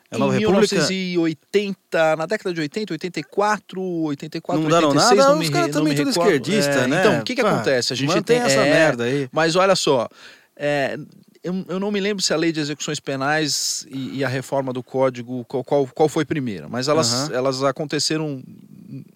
a 0.09 0.15
Em 0.15 0.19
Nova 0.19 0.33
República? 0.33 0.75
1980, 0.75 2.15
na 2.15 2.25
década 2.25 2.53
de 2.53 2.61
80, 2.61 2.93
84, 2.93 3.81
84, 3.81 4.61
Não 4.61 4.69
mudaram 4.69 4.89
86, 4.89 5.17
nada, 5.17 5.29
não 5.31 5.39
me, 5.39 5.45
os 5.45 5.49
caras 5.49 5.67
não 5.67 5.73
também 5.73 5.95
tudo 5.95 6.09
esquerdista, 6.09 6.71
É, 6.71 6.87
né? 6.87 6.99
Então, 6.99 7.19
o 7.19 7.23
que 7.23 7.35
que 7.35 7.41
Pá, 7.41 7.51
acontece? 7.51 7.93
A 7.93 7.95
gente 7.95 8.21
tem 8.21 8.37
essa 8.37 8.61
é, 8.61 8.73
merda 8.73 9.03
aí. 9.03 9.27
Mas 9.31 9.55
olha 9.55 9.75
só, 9.75 10.07
é, 10.55 10.97
eu, 11.43 11.65
eu 11.67 11.79
não 11.79 11.91
me 11.91 11.99
lembro 11.99 12.21
se 12.23 12.33
a 12.33 12.37
lei 12.37 12.51
de 12.51 12.59
execuções 12.59 12.99
penais 12.99 13.85
e, 13.89 14.17
e 14.17 14.23
a 14.23 14.27
reforma 14.27 14.71
do 14.73 14.81
código, 14.83 15.43
qual, 15.45 15.63
qual, 15.63 15.87
qual 15.87 16.09
foi 16.09 16.25
primeiro, 16.25 16.69
mas 16.69 16.87
elas, 16.87 17.13
Aham. 17.13 17.33
elas 17.35 17.63
aconteceram. 17.63 18.43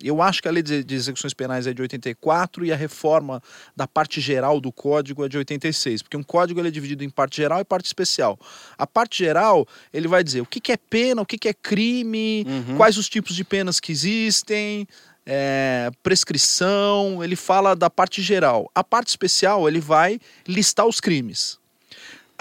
Eu 0.03 0.21
acho 0.21 0.41
que 0.41 0.47
a 0.47 0.51
lei 0.51 0.61
de, 0.61 0.83
de 0.83 0.95
execuções 0.95 1.33
penais 1.33 1.65
é 1.65 1.73
de 1.73 1.81
84 1.81 2.65
e 2.65 2.73
a 2.73 2.75
reforma 2.75 3.41
da 3.75 3.87
parte 3.87 4.19
geral 4.19 4.59
do 4.59 4.71
código 4.71 5.23
é 5.25 5.29
de 5.29 5.37
86, 5.37 6.01
porque 6.01 6.17
um 6.17 6.23
código 6.23 6.59
ele 6.59 6.67
é 6.67 6.71
dividido 6.71 7.03
em 7.03 7.09
parte 7.09 7.37
geral 7.37 7.59
e 7.61 7.63
parte 7.63 7.85
especial. 7.85 8.37
A 8.77 8.85
parte 8.85 9.17
geral 9.19 9.65
ele 9.93 10.07
vai 10.07 10.23
dizer 10.23 10.41
o 10.41 10.45
que, 10.45 10.59
que 10.59 10.71
é 10.73 10.77
pena, 10.77 11.21
o 11.21 11.25
que, 11.25 11.37
que 11.37 11.47
é 11.47 11.53
crime, 11.53 12.45
Uhum. 12.47 12.75
quais 12.77 12.97
os 12.97 13.07
tipos 13.07 13.35
de 13.35 13.43
penas 13.43 13.79
que 13.79 13.91
existem, 13.91 14.87
é, 15.25 15.89
prescrição, 16.03 17.23
ele 17.23 17.35
fala 17.35 17.75
da 17.75 17.89
parte 17.89 18.21
geral. 18.21 18.69
A 18.73 18.83
parte 18.83 19.07
especial, 19.09 19.67
ele 19.67 19.79
vai 19.79 20.19
listar 20.47 20.85
os 20.85 20.99
crimes. 20.99 21.59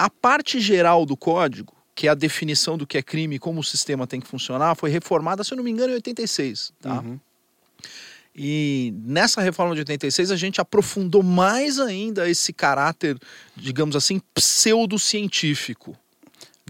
A 0.01 0.09
parte 0.09 0.59
geral 0.59 1.05
do 1.05 1.15
código, 1.15 1.75
que 1.93 2.07
é 2.07 2.09
a 2.09 2.15
definição 2.15 2.75
do 2.75 2.87
que 2.87 2.97
é 2.97 3.03
crime 3.03 3.35
e 3.35 3.39
como 3.39 3.59
o 3.59 3.63
sistema 3.63 4.07
tem 4.07 4.19
que 4.19 4.27
funcionar, 4.27 4.73
foi 4.73 4.89
reformada, 4.89 5.43
se 5.43 5.53
eu 5.53 5.57
não 5.57 5.63
me 5.63 5.69
engano, 5.69 5.91
em 5.91 5.95
86. 5.95 6.73
Tá? 6.81 7.01
Uhum. 7.01 7.19
E 8.35 8.95
nessa 9.05 9.41
reforma 9.41 9.75
de 9.75 9.81
86 9.81 10.31
a 10.31 10.35
gente 10.35 10.59
aprofundou 10.59 11.21
mais 11.21 11.79
ainda 11.79 12.27
esse 12.27 12.51
caráter, 12.51 13.15
digamos 13.55 13.95
assim, 13.95 14.19
pseudocientífico 14.33 15.95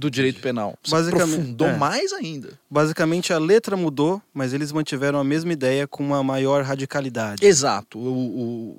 do 0.02 0.12
direito 0.12 0.42
penal. 0.42 0.78
Se 0.84 0.92
Basicamente, 0.92 1.34
aprofundou 1.34 1.68
é. 1.68 1.78
mais 1.78 2.12
ainda. 2.12 2.60
Basicamente 2.70 3.32
a 3.32 3.38
letra 3.38 3.78
mudou, 3.78 4.22
mas 4.34 4.52
eles 4.54 4.72
mantiveram 4.72 5.20
a 5.20 5.24
mesma 5.24 5.54
ideia 5.54 5.88
com 5.88 6.04
uma 6.04 6.24
maior 6.24 6.64
radicalidade. 6.64 7.46
Exato. 7.46 8.00
O, 8.00 8.04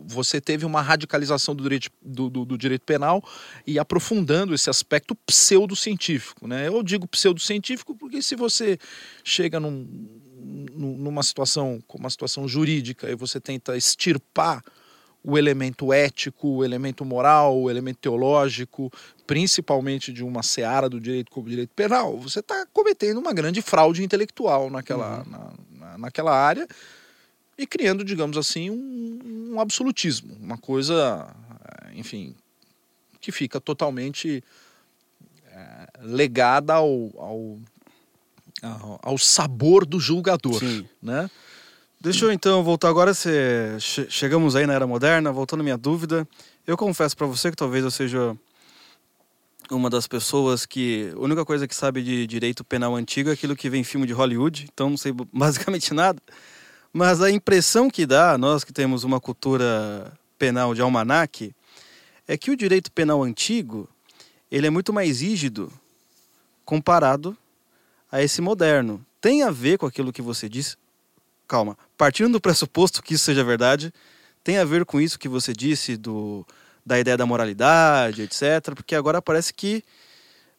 o- 0.00 0.04
você 0.06 0.40
teve 0.40 0.66
uma 0.66 0.82
radicalização 0.82 1.54
do 1.54 1.62
direito, 1.62 1.90
do, 2.02 2.28
do- 2.28 2.44
do 2.44 2.58
direito 2.58 2.82
penal 2.82 3.22
e 3.66 3.78
aprofundando 3.78 4.54
esse 4.54 4.68
aspecto 4.68 5.14
pseudocientífico. 5.26 6.46
Né? 6.46 6.66
Eu 6.68 6.82
digo 6.82 7.06
pseudocientífico 7.06 7.94
porque 7.94 8.20
se 8.20 8.34
você 8.34 8.78
chega 9.24 9.60
num- 9.60 9.86
num- 10.74 10.96
numa 10.98 11.22
situação 11.22 11.80
como 11.86 12.04
uma 12.04 12.10
situação 12.10 12.48
jurídica 12.48 13.08
e 13.10 13.14
você 13.14 13.40
tenta 13.40 13.76
extirpar 13.76 14.62
o 15.24 15.38
elemento 15.38 15.92
ético, 15.92 16.48
o 16.48 16.64
elemento 16.64 17.04
moral, 17.04 17.56
o 17.60 17.70
elemento 17.70 17.98
teológico, 18.00 18.92
principalmente 19.26 20.12
de 20.12 20.24
uma 20.24 20.42
seara 20.42 20.88
do 20.88 21.00
direito 21.00 21.30
como 21.30 21.48
direito 21.48 21.70
penal, 21.76 22.18
você 22.18 22.40
está 22.40 22.66
cometendo 22.72 23.18
uma 23.18 23.32
grande 23.32 23.62
fraude 23.62 24.02
intelectual 24.02 24.68
naquela, 24.68 25.24
na- 25.24 25.52
na- 25.78 25.98
naquela 25.98 26.34
área 26.36 26.66
e 27.56 27.66
criando, 27.66 28.04
digamos 28.04 28.36
assim, 28.36 28.68
um, 28.70 29.52
um 29.54 29.60
absolutismo, 29.60 30.34
uma 30.40 30.58
coisa, 30.58 31.28
eh, 31.84 31.92
enfim, 31.94 32.34
que 33.20 33.30
fica 33.30 33.60
totalmente 33.60 34.42
eh, 35.46 35.86
legada 36.00 36.74
ao, 36.74 36.88
ao, 37.16 37.58
ao, 38.62 39.00
ao 39.02 39.18
sabor 39.18 39.86
do 39.86 40.00
julgador, 40.00 40.58
Sim. 40.58 40.88
né? 41.00 41.30
Deixa 42.02 42.24
eu 42.24 42.32
então 42.32 42.64
voltar 42.64 42.88
agora. 42.88 43.14
Che- 43.14 43.78
Chegamos 44.10 44.56
aí 44.56 44.66
na 44.66 44.72
era 44.72 44.88
moderna, 44.88 45.30
voltando 45.30 45.60
à 45.60 45.62
minha 45.62 45.78
dúvida. 45.78 46.26
Eu 46.66 46.76
confesso 46.76 47.16
pra 47.16 47.28
você 47.28 47.48
que 47.48 47.56
talvez 47.56 47.84
eu 47.84 47.92
seja 47.92 48.36
uma 49.70 49.88
das 49.88 50.08
pessoas 50.08 50.66
que. 50.66 51.12
A 51.14 51.20
única 51.20 51.44
coisa 51.44 51.68
que 51.68 51.76
sabe 51.76 52.02
de 52.02 52.26
direito 52.26 52.64
penal 52.64 52.96
antigo 52.96 53.30
é 53.30 53.32
aquilo 53.34 53.54
que 53.54 53.70
vem 53.70 53.82
em 53.82 53.84
filme 53.84 54.04
de 54.04 54.12
Hollywood, 54.12 54.66
então 54.72 54.90
não 54.90 54.96
sei 54.96 55.12
basicamente 55.32 55.94
nada. 55.94 56.20
Mas 56.92 57.20
a 57.22 57.30
impressão 57.30 57.88
que 57.88 58.04
dá, 58.04 58.36
nós 58.36 58.64
que 58.64 58.72
temos 58.72 59.04
uma 59.04 59.20
cultura 59.20 60.12
penal 60.36 60.74
de 60.74 60.82
almanaque, 60.82 61.54
é 62.26 62.36
que 62.36 62.50
o 62.50 62.56
direito 62.56 62.90
penal 62.90 63.22
antigo 63.22 63.88
ele 64.50 64.66
é 64.66 64.70
muito 64.70 64.92
mais 64.92 65.20
rígido 65.20 65.72
comparado 66.64 67.36
a 68.10 68.20
esse 68.20 68.42
moderno. 68.42 69.06
Tem 69.20 69.44
a 69.44 69.52
ver 69.52 69.78
com 69.78 69.86
aquilo 69.86 70.12
que 70.12 70.20
você 70.20 70.48
disse, 70.48 70.76
calma, 71.48 71.78
partindo 72.02 72.32
do 72.32 72.40
pressuposto 72.40 73.00
que 73.00 73.14
isso 73.14 73.22
seja 73.24 73.44
verdade, 73.44 73.92
tem 74.42 74.58
a 74.58 74.64
ver 74.64 74.84
com 74.84 75.00
isso 75.00 75.16
que 75.20 75.28
você 75.28 75.52
disse 75.52 75.96
do 75.96 76.44
da 76.84 76.98
ideia 76.98 77.16
da 77.16 77.24
moralidade, 77.24 78.22
etc. 78.22 78.74
Porque 78.74 78.96
agora 78.96 79.22
parece 79.22 79.54
que 79.54 79.84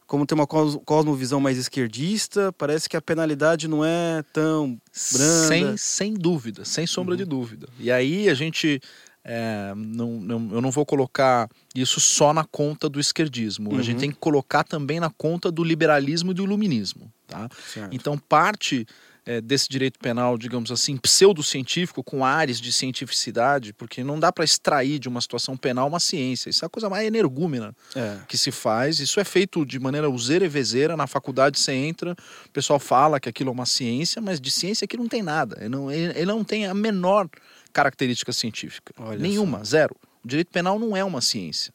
como 0.07 0.25
tem 0.25 0.37
uma 0.37 0.47
cos- 0.47 0.79
cosmovisão 0.85 1.41
mais 1.41 1.57
esquerdista, 1.57 2.53
parece 2.53 2.87
que 2.87 2.95
a 2.95 3.01
penalidade 3.01 3.67
não 3.67 3.83
é 3.83 4.23
tão 4.31 4.79
branda. 5.11 5.47
Sem, 5.49 5.77
sem 5.77 6.13
dúvida, 6.13 6.63
sem 6.63 6.87
sombra 6.87 7.17
de 7.17 7.25
dúvida. 7.25 7.67
E 7.77 7.91
aí 7.91 8.29
a 8.29 8.33
gente. 8.33 8.79
é, 9.25 9.73
não, 9.75 10.11
não- 10.21 10.49
eu 10.55 10.61
não 10.61 10.71
vou 10.71 10.85
colocar 10.85 11.49
isso 11.75 11.99
só 11.99 12.33
na 12.33 12.43
conta 12.45 12.87
do 12.87 12.99
esquerdismo. 13.01 13.71
A 13.71 13.75
Uhum. 13.75 13.81
gente 13.83 13.99
tem 13.99 14.11
que 14.11 14.17
colocar 14.17 14.63
também 14.63 14.99
na 14.99 15.09
conta 15.09 15.51
do 15.51 15.61
liberalismo 15.63 16.31
e 16.31 16.33
do 16.33 16.43
iluminismo. 16.43 17.11
Tá? 17.27 17.49
Certo. 17.73 17.93
Então, 17.93 18.17
parte 18.17 18.85
é, 19.25 19.39
desse 19.39 19.67
direito 19.69 19.97
penal, 19.99 20.37
digamos 20.37 20.71
assim, 20.71 20.97
pseudocientífico, 20.97 22.03
com 22.03 22.25
ares 22.25 22.59
de 22.59 22.71
cientificidade, 22.73 23.73
porque 23.73 24.03
não 24.03 24.19
dá 24.19 24.31
para 24.31 24.43
extrair 24.43 24.99
de 24.99 25.07
uma 25.07 25.21
situação 25.21 25.55
penal 25.55 25.87
uma 25.87 25.99
ciência. 25.99 26.49
Isso 26.49 26.63
é 26.63 26.67
a 26.67 26.69
coisa 26.69 26.89
mais 26.89 27.07
energúmena 27.07 27.73
É. 27.95 28.17
que 28.27 28.37
se 28.37 28.51
faz. 28.51 28.99
Isso 28.99 29.19
é 29.19 29.23
feito 29.23 29.65
de 29.65 29.79
maneira 29.79 30.09
useira 30.09 30.45
e 30.45 30.49
vezeira. 30.49 30.97
Na 30.97 31.07
faculdade 31.07 31.59
você 31.59 31.71
entra, 31.73 32.15
o 32.45 32.49
pessoal 32.51 32.79
fala 32.79 33.19
que 33.19 33.29
aquilo 33.29 33.49
é 33.49 33.53
uma 33.53 33.65
ciência, 33.65 34.21
mas 34.21 34.39
de 34.41 34.51
ciência 34.51 34.85
aquilo 34.85 35.03
não 35.03 35.09
tem 35.09 35.23
nada. 35.23 35.57
Ele 35.59 35.69
não, 35.69 35.91
ele, 35.91 36.11
ele 36.17 36.25
não 36.25 36.43
tem 36.43 36.65
a 36.65 36.73
menor 36.73 37.29
característica 37.71 38.31
científica. 38.33 38.93
Olha 38.99 39.17
Nenhuma, 39.17 39.63
zero. 39.63 39.95
O 40.23 40.27
direito 40.27 40.49
penal 40.51 40.77
não 40.77 40.95
é 40.95 41.03
uma 41.03 41.21
ciência. 41.21 41.73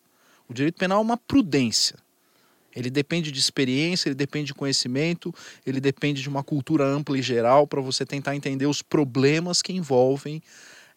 O 0.48 0.54
direito 0.54 0.76
penal 0.76 0.98
é 0.98 1.02
uma 1.02 1.16
prudência. 1.16 1.96
Ele 2.78 2.90
depende 2.90 3.32
de 3.32 3.38
experiência, 3.40 4.08
ele 4.08 4.14
depende 4.14 4.46
de 4.46 4.54
conhecimento, 4.54 5.34
ele 5.66 5.80
depende 5.80 6.22
de 6.22 6.28
uma 6.28 6.44
cultura 6.44 6.84
ampla 6.84 7.18
e 7.18 7.22
geral 7.22 7.66
para 7.66 7.80
você 7.80 8.06
tentar 8.06 8.36
entender 8.36 8.66
os 8.66 8.82
problemas 8.82 9.60
que 9.60 9.72
envolvem 9.72 10.40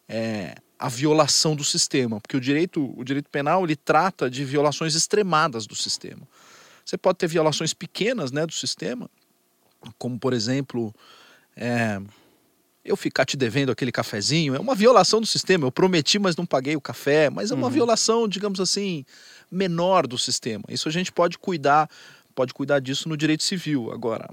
é, 0.08 0.54
a 0.78 0.88
violação 0.88 1.56
do 1.56 1.64
sistema, 1.64 2.20
porque 2.20 2.36
o 2.36 2.40
direito, 2.40 2.92
o 2.96 3.04
direito 3.04 3.28
penal 3.30 3.64
ele 3.64 3.76
trata 3.76 4.30
de 4.30 4.44
violações 4.44 4.94
extremadas 4.94 5.66
do 5.66 5.74
sistema. 5.74 6.22
Você 6.84 6.96
pode 6.96 7.18
ter 7.18 7.26
violações 7.26 7.72
pequenas, 7.74 8.30
né, 8.32 8.46
do 8.46 8.52
sistema, 8.52 9.08
como 9.98 10.18
por 10.18 10.32
exemplo, 10.32 10.94
é, 11.56 12.00
eu 12.84 12.96
ficar 12.96 13.24
te 13.24 13.36
devendo 13.36 13.70
aquele 13.70 13.92
cafezinho, 13.92 14.54
é 14.54 14.58
uma 14.58 14.74
violação 14.74 15.20
do 15.20 15.26
sistema. 15.26 15.66
Eu 15.66 15.72
prometi, 15.72 16.18
mas 16.18 16.34
não 16.34 16.44
paguei 16.44 16.74
o 16.74 16.80
café, 16.80 17.30
mas 17.30 17.50
é 17.50 17.54
uma 17.54 17.68
Uhum. 17.68 17.72
violação, 17.72 18.26
digamos 18.26 18.58
assim, 18.58 19.04
menor 19.52 20.06
do 20.06 20.16
sistema. 20.16 20.64
Isso 20.68 20.88
a 20.88 20.92
gente 20.92 21.12
pode 21.12 21.38
cuidar, 21.38 21.88
pode 22.34 22.54
cuidar 22.54 22.80
disso 22.80 23.08
no 23.08 23.16
direito 23.16 23.42
civil. 23.42 23.92
Agora, 23.92 24.28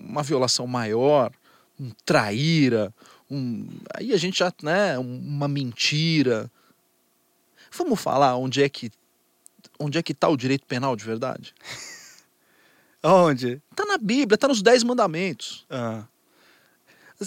uma 0.00 0.22
violação 0.22 0.66
maior, 0.66 1.32
um 1.78 1.90
traíra, 2.04 2.94
um, 3.28 3.68
aí 3.94 4.12
a 4.12 4.16
gente 4.16 4.38
já, 4.38 4.52
né, 4.62 4.96
uma 4.98 5.48
mentira. 5.48 6.50
Vamos 7.76 8.00
falar 8.00 8.36
onde 8.36 8.62
é 8.62 8.68
que 8.68 8.90
onde 9.78 9.98
é 9.98 10.02
que 10.02 10.12
está 10.12 10.28
o 10.28 10.36
direito 10.36 10.64
penal 10.66 10.94
de 10.94 11.04
verdade? 11.04 11.52
Aonde? 13.02 13.60
Está 13.70 13.84
na 13.84 13.98
Bíblia, 13.98 14.36
está 14.36 14.46
nos 14.46 14.62
Dez 14.62 14.84
Mandamentos. 14.84 15.66
Ah, 15.68 16.04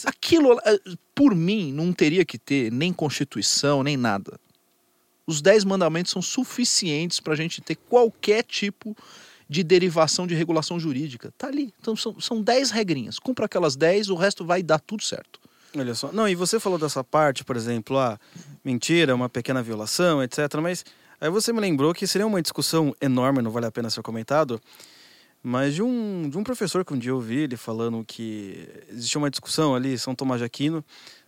Aquilo, 0.05 0.59
eh, 0.65 0.79
por 1.13 1.33
mim, 1.33 1.71
não 1.71 1.93
teria 1.93 2.25
que 2.25 2.37
ter 2.37 2.71
nem 2.71 2.91
Constituição, 2.91 3.83
nem 3.83 3.95
nada. 3.95 4.39
Os 5.27 5.41
Dez 5.41 5.63
Mandamentos 5.63 6.11
são 6.11 6.21
suficientes 6.21 7.19
para 7.19 7.33
a 7.33 7.35
gente 7.35 7.61
ter 7.61 7.75
qualquer 7.75 8.43
tipo 8.43 8.95
de 9.47 9.63
derivação 9.63 10.25
de 10.25 10.33
regulação 10.35 10.79
jurídica. 10.79 11.33
Tá 11.37 11.47
ali. 11.47 11.73
Então 11.79 11.95
são, 11.95 12.19
são 12.19 12.41
dez 12.41 12.71
regrinhas. 12.71 13.19
Cumpra 13.19 13.45
aquelas 13.45 13.75
dez, 13.75 14.09
o 14.09 14.15
resto 14.15 14.45
vai 14.45 14.63
dar 14.63 14.79
tudo 14.79 15.03
certo. 15.03 15.39
olha 15.75 15.93
só. 15.93 16.11
Não, 16.11 16.27
e 16.27 16.35
você 16.35 16.59
falou 16.59 16.77
dessa 16.77 17.03
parte, 17.03 17.43
por 17.43 17.55
exemplo, 17.55 17.97
ah, 17.97 18.19
mentira, 18.63 19.13
uma 19.13 19.29
pequena 19.29 19.61
violação, 19.61 20.23
etc. 20.23 20.39
Mas 20.61 20.83
aí 21.19 21.29
você 21.29 21.53
me 21.53 21.59
lembrou 21.59 21.93
que 21.93 22.07
seria 22.07 22.25
uma 22.25 22.41
discussão 22.41 22.95
enorme, 22.99 23.41
não 23.41 23.51
vale 23.51 23.67
a 23.67 23.71
pena 23.71 23.89
ser 23.89 24.01
comentado, 24.01 24.59
mas 25.43 25.75
de 25.75 25.83
um, 25.83 26.27
de 26.27 26.37
um 26.37 26.43
professor 26.43 26.83
que 26.83 26.93
um 26.93 26.97
dia 26.97 27.11
eu 27.11 27.19
vi 27.21 27.41
ele 27.41 27.55
falando 27.55 28.03
que 28.03 28.67
existia 28.89 29.19
uma 29.19 29.29
discussão 29.29 29.75
ali, 29.75 29.97
São 29.97 30.15
Tomás 30.15 30.39
de 30.39 30.45
Aquino 30.45 30.83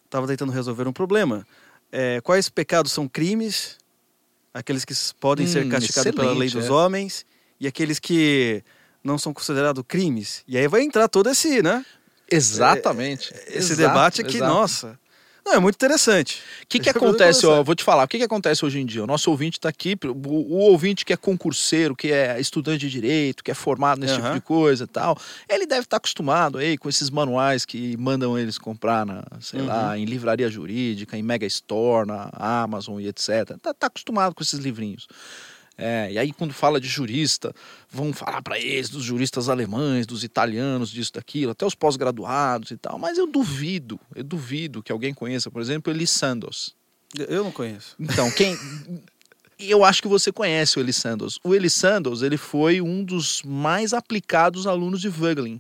estava 0.06 0.26
tentando 0.26 0.52
resolver 0.52 0.88
um 0.88 0.94
problema. 0.94 1.46
É, 1.92 2.20
quais 2.22 2.50
pecados 2.50 2.92
são 2.92 3.08
crimes? 3.08 3.78
Aqueles 4.58 4.84
que 4.84 4.94
podem 5.20 5.46
ser 5.46 5.66
Hum, 5.66 5.70
castigados 5.70 6.12
pela 6.14 6.34
lei 6.34 6.50
dos 6.50 6.66
é. 6.66 6.72
homens 6.72 7.26
e 7.60 7.68
aqueles 7.68 8.00
que 8.00 8.64
não 9.04 9.18
são 9.18 9.34
considerados 9.34 9.84
crimes. 9.88 10.44
E 10.48 10.58
aí 10.58 10.68
vai 10.68 10.82
entrar 10.82 11.08
todo 11.08 11.30
esse, 11.30 11.62
né? 11.62 11.86
Exatamente. 12.30 13.32
Esse 13.48 13.74
Exato, 13.74 13.76
debate 13.76 14.22
aqui, 14.22 14.38
exato. 14.38 14.54
nossa. 14.54 15.00
Não, 15.48 15.54
é 15.54 15.60
muito 15.60 15.76
interessante. 15.76 16.42
O 16.62 16.68
que, 16.68 16.78
que 16.78 16.90
acontece, 16.90 17.46
ó, 17.46 17.64
vou 17.64 17.74
te 17.74 17.82
falar, 17.82 18.04
o 18.04 18.08
que, 18.08 18.18
que 18.18 18.24
acontece 18.26 18.66
hoje 18.66 18.80
em 18.82 18.86
dia? 18.86 19.02
O 19.02 19.08
nosso 19.08 19.32
ouvinte 19.32 19.58
está 19.58 19.70
aqui, 19.70 19.96
o, 20.04 20.10
o 20.28 20.58
ouvinte 20.58 21.06
que 21.06 21.14
é 21.14 21.16
concurseiro, 21.18 21.96
que 21.96 22.12
é 22.12 22.38
estudante 22.38 22.80
de 22.80 22.90
direito, 22.90 23.42
que 23.42 23.50
é 23.50 23.54
formado 23.54 24.02
nesse 24.02 24.16
tipo 24.16 24.26
Aham. 24.28 24.36
de 24.36 24.42
coisa 24.42 24.84
e 24.84 24.88
tal, 24.88 25.18
ele 25.48 25.66
deve 25.66 25.84
estar 25.84 25.96
acostumado 25.98 26.58
aí 26.58 26.78
com 26.78 26.90
esses 26.90 27.10
manuais 27.10 27.64
que 27.64 27.96
mandam 27.96 28.38
eles 28.38 28.58
comprar 28.58 29.06
na, 29.06 29.24
sei 29.40 29.62
Uhum. 29.62 29.68
lá, 29.68 29.98
em 29.98 30.04
livraria 30.04 30.50
jurídica, 30.50 31.18
em 31.18 31.24
Mega 31.24 31.46
Store, 31.46 32.06
na 32.06 32.30
Amazon 32.34 33.00
e 33.00 33.08
etc. 33.08 33.58
Tá, 33.62 33.74
tá 33.74 33.88
acostumado 33.88 34.36
com 34.36 34.44
esses 34.44 34.60
livrinhos. 34.60 35.08
É, 35.78 36.12
e 36.12 36.18
aí, 36.18 36.34
quando 36.34 36.54
fala 36.54 36.82
de 36.82 36.88
jurista, 36.88 37.54
vão 37.90 38.12
falar 38.12 38.42
para 38.42 38.60
eles 38.60 38.90
dos 38.90 39.04
juristas 39.04 39.48
alemães, 39.48 40.08
dos 40.08 40.24
italianos, 40.24 40.90
disso, 40.90 41.14
daquilo, 41.14 41.52
até 41.52 41.66
os 41.66 41.76
pós-graduados 41.76 42.72
e 42.72 42.78
tal. 42.78 42.98
Mas 42.98 43.18
eu 43.18 43.28
duvido, 43.28 44.00
eu 44.16 44.24
duvido 44.24 44.82
que 44.82 44.92
alguém 44.92 45.14
conheça, 45.14 45.52
por 45.52 45.62
exemplo, 45.62 45.94
Eli 45.94 46.08
Sandos. 46.08 46.76
Eu 47.16 47.44
não 47.44 47.52
conheço. 47.52 47.96
Então, 48.00 48.30
quem. 48.32 48.58
Eu 49.60 49.84
acho 49.84 50.04
que 50.04 50.08
você 50.08 50.32
conhece 50.32 50.78
o 50.78 50.82
Eli 50.82 50.94
Sandos. 50.94 51.40
O 51.44 51.56
Eli 51.56 51.68
Sandos, 51.68 52.22
ele 52.22 52.38
foi 52.38 52.80
um 52.80 53.04
dos 53.04 53.42
mais 53.44 53.92
aplicados 53.92 54.68
alunos 54.68 55.02
de 55.02 55.10
Voegelin, 55.10 55.60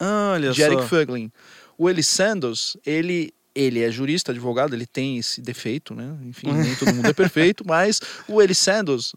Olha 0.00 0.50
de 0.50 0.62
só. 0.62 0.66
Eric 0.66 0.84
Voegelin. 0.84 1.30
O 1.76 1.90
Eli 1.90 2.02
Sandos, 2.02 2.74
ele, 2.86 3.34
ele 3.54 3.82
é 3.82 3.90
jurista, 3.90 4.32
advogado, 4.32 4.74
ele 4.74 4.86
tem 4.86 5.18
esse 5.18 5.42
defeito, 5.42 5.94
né? 5.94 6.16
Enfim, 6.22 6.50
nem 6.52 6.74
todo 6.74 6.94
mundo 6.94 7.06
é 7.06 7.12
perfeito, 7.14 7.66
mas 7.66 8.00
o 8.26 8.40
Eli 8.40 8.54
Sandos, 8.54 9.14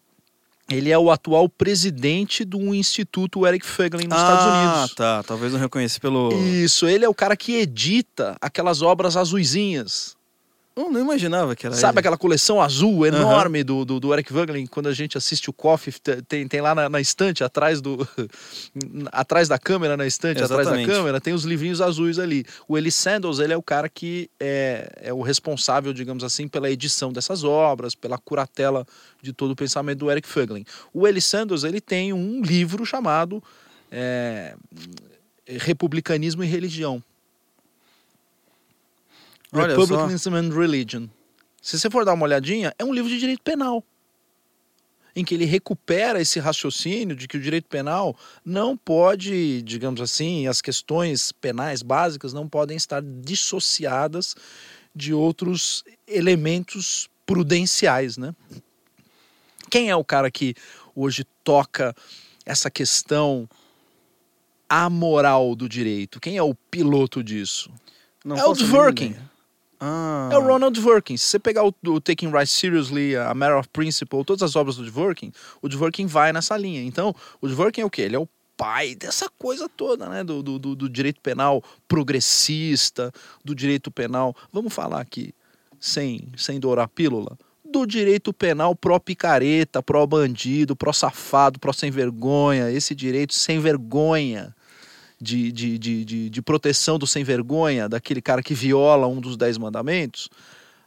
ele 0.70 0.91
é 0.91 0.97
o 0.97 1.09
atual 1.09 1.47
presidente 1.47 2.43
do 2.43 2.76
Instituto 2.76 3.47
Eric 3.47 3.65
Voegelin 3.65 4.07
nos 4.07 4.18
Estados 4.18 4.45
ah, 4.45 4.74
Unidos. 4.74 4.95
tá. 4.95 5.24
Talvez 5.24 5.53
não 5.53 5.59
reconheça 5.59 5.99
pelo. 5.99 6.30
Isso, 6.34 6.88
ele 6.88 7.05
é 7.05 7.09
o 7.09 7.13
cara 7.13 7.38
que 7.38 7.55
edita 7.55 8.36
aquelas 8.41 8.82
obras 8.82 9.15
azuizinhas. 9.15 10.16
Eu 10.78 10.91
não 10.91 11.01
imaginava 11.01 11.55
que 11.55 11.65
era 11.65 11.75
Sabe 11.75 11.93
ele. 11.93 11.99
aquela 12.01 12.17
coleção 12.17 12.61
azul 12.61 13.03
enorme 13.05 13.63
do, 13.63 13.84
do, 13.84 13.99
do 13.99 14.13
Eric 14.13 14.32
Voegelin? 14.32 14.67
Quando 14.67 14.88
a 14.88 14.93
gente 14.93 15.17
assiste 15.17 15.49
o 15.49 15.53
Coffee, 15.53 15.91
te- 15.91 16.21
tem, 16.21 16.47
tem 16.47 16.61
lá 16.61 16.75
na, 16.75 16.88
na 16.88 17.01
estante, 17.01 17.43
atrás 17.43 17.82
do. 17.82 18.07
atrás 19.11 19.47
da 19.47 19.57
câmera, 19.57 19.97
na 19.97 20.05
estante, 20.05 20.43
atrás 20.43 20.67
da 20.67 20.73
Exatamente. 20.73 20.88
câmera, 20.88 21.19
tem 21.19 21.34
os 21.34 21.43
livrinhos 21.43 21.82
azuis 21.82 22.19
ali. 22.19 22.45
O 22.67 22.78
Eli 22.78 22.91
Sandals, 22.91 23.39
ele 23.39 23.53
é 23.53 23.57
o 23.57 23.63
cara 23.63 23.89
que 23.89 24.30
é, 24.39 24.88
é 25.01 25.13
o 25.13 25.21
responsável, 25.23 25.91
digamos 25.93 26.23
assim, 26.23 26.47
pela 26.47 26.69
edição 26.69 27.11
dessas 27.11 27.43
obras, 27.43 27.95
pela 27.95 28.17
curatela 28.19 28.86
de 29.21 29.34
todo 29.34 29.51
o 29.51 29.55
pensamento 29.55 29.99
do 29.99 30.11
Eric 30.11 30.30
Voegelin. 30.32 30.63
O 30.93 31.07
Eli 31.07 31.19
Sandals, 31.21 31.63
ele 31.63 31.82
tem 31.82 32.13
um 32.13 32.41
livro 32.41 32.86
chamado 32.86 33.43
é, 33.91 34.53
Republicanismo 35.47 36.43
e 36.43 36.47
Religião. 36.47 37.01
Olha 39.53 39.75
só. 39.75 39.81
Republicanism 39.81 40.33
and 40.33 40.53
Religion. 40.53 41.07
Se 41.61 41.77
você 41.79 41.89
for 41.89 42.05
dar 42.05 42.13
uma 42.13 42.23
olhadinha, 42.23 42.73
é 42.77 42.83
um 42.83 42.93
livro 42.93 43.09
de 43.09 43.19
direito 43.19 43.41
penal. 43.41 43.83
Em 45.15 45.25
que 45.25 45.33
ele 45.33 45.45
recupera 45.45 46.21
esse 46.21 46.39
raciocínio 46.39 47.15
de 47.15 47.27
que 47.27 47.37
o 47.37 47.41
direito 47.41 47.67
penal 47.67 48.15
não 48.45 48.77
pode, 48.77 49.61
digamos 49.63 49.99
assim, 49.99 50.47
as 50.47 50.61
questões 50.61 51.31
penais 51.31 51.81
básicas 51.81 52.33
não 52.33 52.47
podem 52.47 52.77
estar 52.77 53.01
dissociadas 53.01 54.35
de 54.95 55.13
outros 55.13 55.83
elementos 56.07 57.09
prudenciais, 57.25 58.15
né? 58.15 58.33
Quem 59.69 59.89
é 59.89 59.95
o 59.95 60.05
cara 60.05 60.29
que 60.29 60.53
hoje 60.95 61.25
toca 61.43 61.95
essa 62.45 62.69
questão 62.69 63.49
amoral 64.69 65.55
do 65.55 65.67
direito? 65.67 66.19
Quem 66.19 66.37
é 66.37 66.43
o 66.43 66.53
piloto 66.53 67.23
disso? 67.23 67.71
Não 68.23 68.37
é 68.37 68.45
o 68.45 68.53
Dworkin. 68.53 69.07
ideia. 69.07 69.36
Ah. 69.80 70.30
É 70.32 70.38
o 70.38 70.41
Ronald 70.41 70.80
Dworkin. 70.80 71.15
Se 71.17 71.25
você 71.25 71.39
pegar 71.39 71.63
o, 71.65 71.73
o 71.88 72.01
Taking 72.01 72.32
Right 72.32 72.47
Seriously, 72.47 73.15
a 73.15 73.34
Matter 73.34 73.57
of 73.57 73.69
Principle, 73.69 74.23
todas 74.25 74.41
as 74.43 74.55
obras 74.55 74.75
do 74.78 74.84
Dworkin, 74.89 75.32
o 75.61 75.69
Dworkin 75.69 76.05
vai 76.07 76.34
nessa 76.34 76.57
linha. 76.57 76.82
Então, 76.82 77.15
o 77.41 77.47
Dworkin 77.47 77.82
é 77.82 77.86
o 77.86 77.89
quê? 77.89 78.03
Ele 78.03 78.15
é 78.15 78.19
o 78.19 78.28
pai 78.57 78.95
dessa 78.95 79.30
coisa 79.38 79.69
toda, 79.69 80.09
né? 80.09 80.23
Do, 80.23 80.41
do, 80.41 80.57
do- 80.57 80.75
do 80.75 80.89
direito 80.89 81.21
penal 81.21 81.63
progressista, 81.88 83.11
do 83.45 83.53
direito 83.53 83.91
penal. 83.91 84.36
Vamos 84.51 84.73
falar 84.73 84.99
aqui, 85.01 85.34
sem, 85.80 86.28
sem 86.36 86.59
dourar 86.59 86.86
a 86.86 86.88
pílula, 86.88 87.38
do 87.63 87.86
direito 87.86 88.34
penal 88.34 88.75
pró-picareta, 88.75 89.84
pró-bandido, 89.84 90.75
pró-safado, 90.75 91.59
pró-sem 91.59 91.91
vergonha, 91.91 92.71
esse 92.71 92.95
direito 92.95 93.36
sem 93.36 93.59
vergonha 93.59 94.55
de, 95.20 95.51
de, 95.51 95.78
de, 95.78 96.05
de, 96.05 96.30
de 96.30 96.41
proteção 96.41 96.99
do 96.99 97.07
sem 97.07 97.24
vergonha, 97.24 97.89
daquele 97.89 98.22
cara 98.22 98.43
que 98.43 98.53
viola 98.53 99.07
um 99.07 99.20
dos 99.20 99.36
dez 99.36 99.57
mandamentos, 99.57 100.30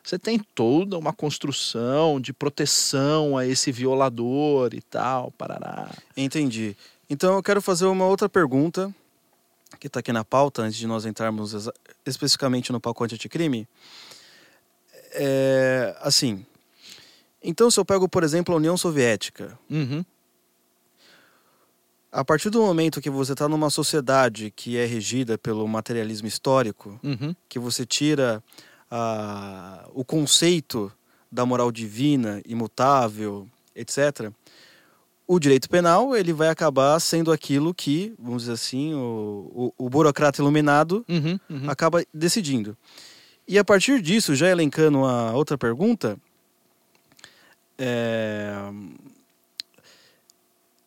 você 0.02 0.18
tem 0.18 0.38
toda 0.54 0.96
uma 0.96 1.12
construção 1.12 2.20
de 2.20 2.32
proteção 2.32 3.36
a 3.36 3.46
esse 3.46 3.70
violador 3.70 4.70
e 4.72 4.80
tal, 4.80 5.30
parará. 5.32 5.90
Entendi. 6.16 6.76
Então 7.08 7.34
eu 7.34 7.42
quero 7.42 7.60
fazer 7.60 7.86
uma 7.86 8.06
outra 8.06 8.28
pergunta 8.28 8.94
que 9.78 9.86
está 9.86 10.00
aqui 10.00 10.12
na 10.12 10.24
pauta, 10.24 10.62
antes 10.62 10.78
de 10.78 10.86
nós 10.86 11.04
entrarmos 11.06 11.54
especificamente 12.04 12.72
no 12.72 12.80
pacote 12.80 13.14
anticrime. 13.14 13.68
É, 15.12 15.96
assim, 16.00 16.44
então 17.42 17.70
se 17.70 17.78
eu 17.78 17.84
pego, 17.84 18.08
por 18.08 18.22
exemplo, 18.22 18.54
a 18.54 18.58
União 18.58 18.76
Soviética, 18.76 19.58
Uhum. 19.68 20.04
A 22.12 22.24
partir 22.24 22.50
do 22.50 22.60
momento 22.60 23.00
que 23.00 23.10
você 23.10 23.32
está 23.32 23.48
numa 23.48 23.70
sociedade 23.70 24.52
que 24.54 24.76
é 24.76 24.84
regida 24.84 25.38
pelo 25.38 25.66
materialismo 25.68 26.26
histórico, 26.28 26.98
Uhum. 27.02 27.34
que 27.48 27.58
você 27.58 27.86
tira 27.86 28.42
ah, 28.90 29.88
o 29.94 30.04
conceito 30.04 30.92
da 31.30 31.46
moral 31.46 31.70
divina, 31.70 32.42
imutável, 32.46 33.46
etc., 33.74 34.30
o 35.26 35.38
direito 35.38 35.70
penal 35.70 36.16
ele 36.16 36.32
vai 36.32 36.48
acabar 36.48 36.98
sendo 36.98 37.30
aquilo 37.30 37.72
que, 37.72 38.12
vamos 38.18 38.42
dizer 38.42 38.54
assim, 38.54 38.92
o, 38.94 39.72
o, 39.78 39.84
o 39.86 39.88
burocrata 39.88 40.40
iluminado 40.42 41.04
Uhum. 41.08 41.38
Uhum. 41.48 41.70
acaba 41.70 42.04
decidindo. 42.12 42.76
E 43.46 43.56
a 43.56 43.64
partir 43.64 44.02
disso, 44.02 44.34
já 44.34 44.48
elencando 44.48 45.04
a 45.04 45.32
outra 45.32 45.56
pergunta, 45.56 46.18
é, 47.78 48.52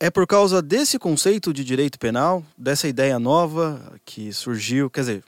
é 0.03 0.11
por 0.11 0.27
causa 0.27 0.61
desse 0.61 0.99
conceito 0.99 1.53
de 1.53 1.63
direito 1.63 1.97
penal, 1.97 2.43
dessa 2.57 2.89
ideia 2.89 3.17
nova 3.17 3.93
que 4.03 4.33
surgiu, 4.33 4.89
quer 4.89 4.99
dizer, 4.99 5.23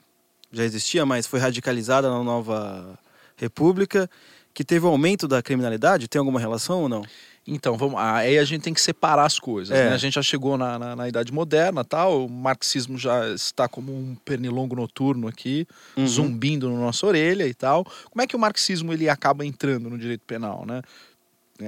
já 0.52 0.64
existia, 0.64 1.06
mas 1.06 1.26
foi 1.26 1.40
radicalizada 1.40 2.10
na 2.10 2.22
nova 2.22 2.98
república, 3.38 4.08
que 4.52 4.62
teve 4.62 4.84
um 4.84 4.90
aumento 4.90 5.26
da 5.26 5.42
criminalidade? 5.42 6.06
Tem 6.08 6.18
alguma 6.18 6.38
relação 6.38 6.82
ou 6.82 6.90
não? 6.90 7.02
Então, 7.46 7.78
vamos, 7.78 7.98
aí 7.98 8.38
a 8.38 8.44
gente 8.44 8.64
tem 8.64 8.74
que 8.74 8.80
separar 8.82 9.24
as 9.24 9.38
coisas. 9.38 9.74
É. 9.74 9.88
né? 9.88 9.94
A 9.94 9.96
gente 9.96 10.12
já 10.16 10.22
chegou 10.22 10.58
na, 10.58 10.78
na, 10.78 10.94
na 10.94 11.08
Idade 11.08 11.32
Moderna, 11.32 11.82
tal, 11.82 12.26
o 12.26 12.28
marxismo 12.28 12.98
já 12.98 13.30
está 13.30 13.66
como 13.66 13.96
um 13.96 14.14
pernilongo 14.26 14.76
noturno 14.76 15.26
aqui, 15.26 15.66
Uhum. 15.96 16.06
zumbindo 16.06 16.70
na 16.70 16.78
nossa 16.78 17.06
orelha 17.06 17.46
e 17.48 17.54
tal. 17.54 17.82
Como 18.10 18.20
é 18.20 18.26
que 18.26 18.36
o 18.36 18.38
marxismo 18.38 18.92
ele 18.92 19.08
acaba 19.08 19.46
entrando 19.46 19.88
no 19.88 19.96
direito 19.96 20.24
penal, 20.26 20.66
né? 20.66 20.82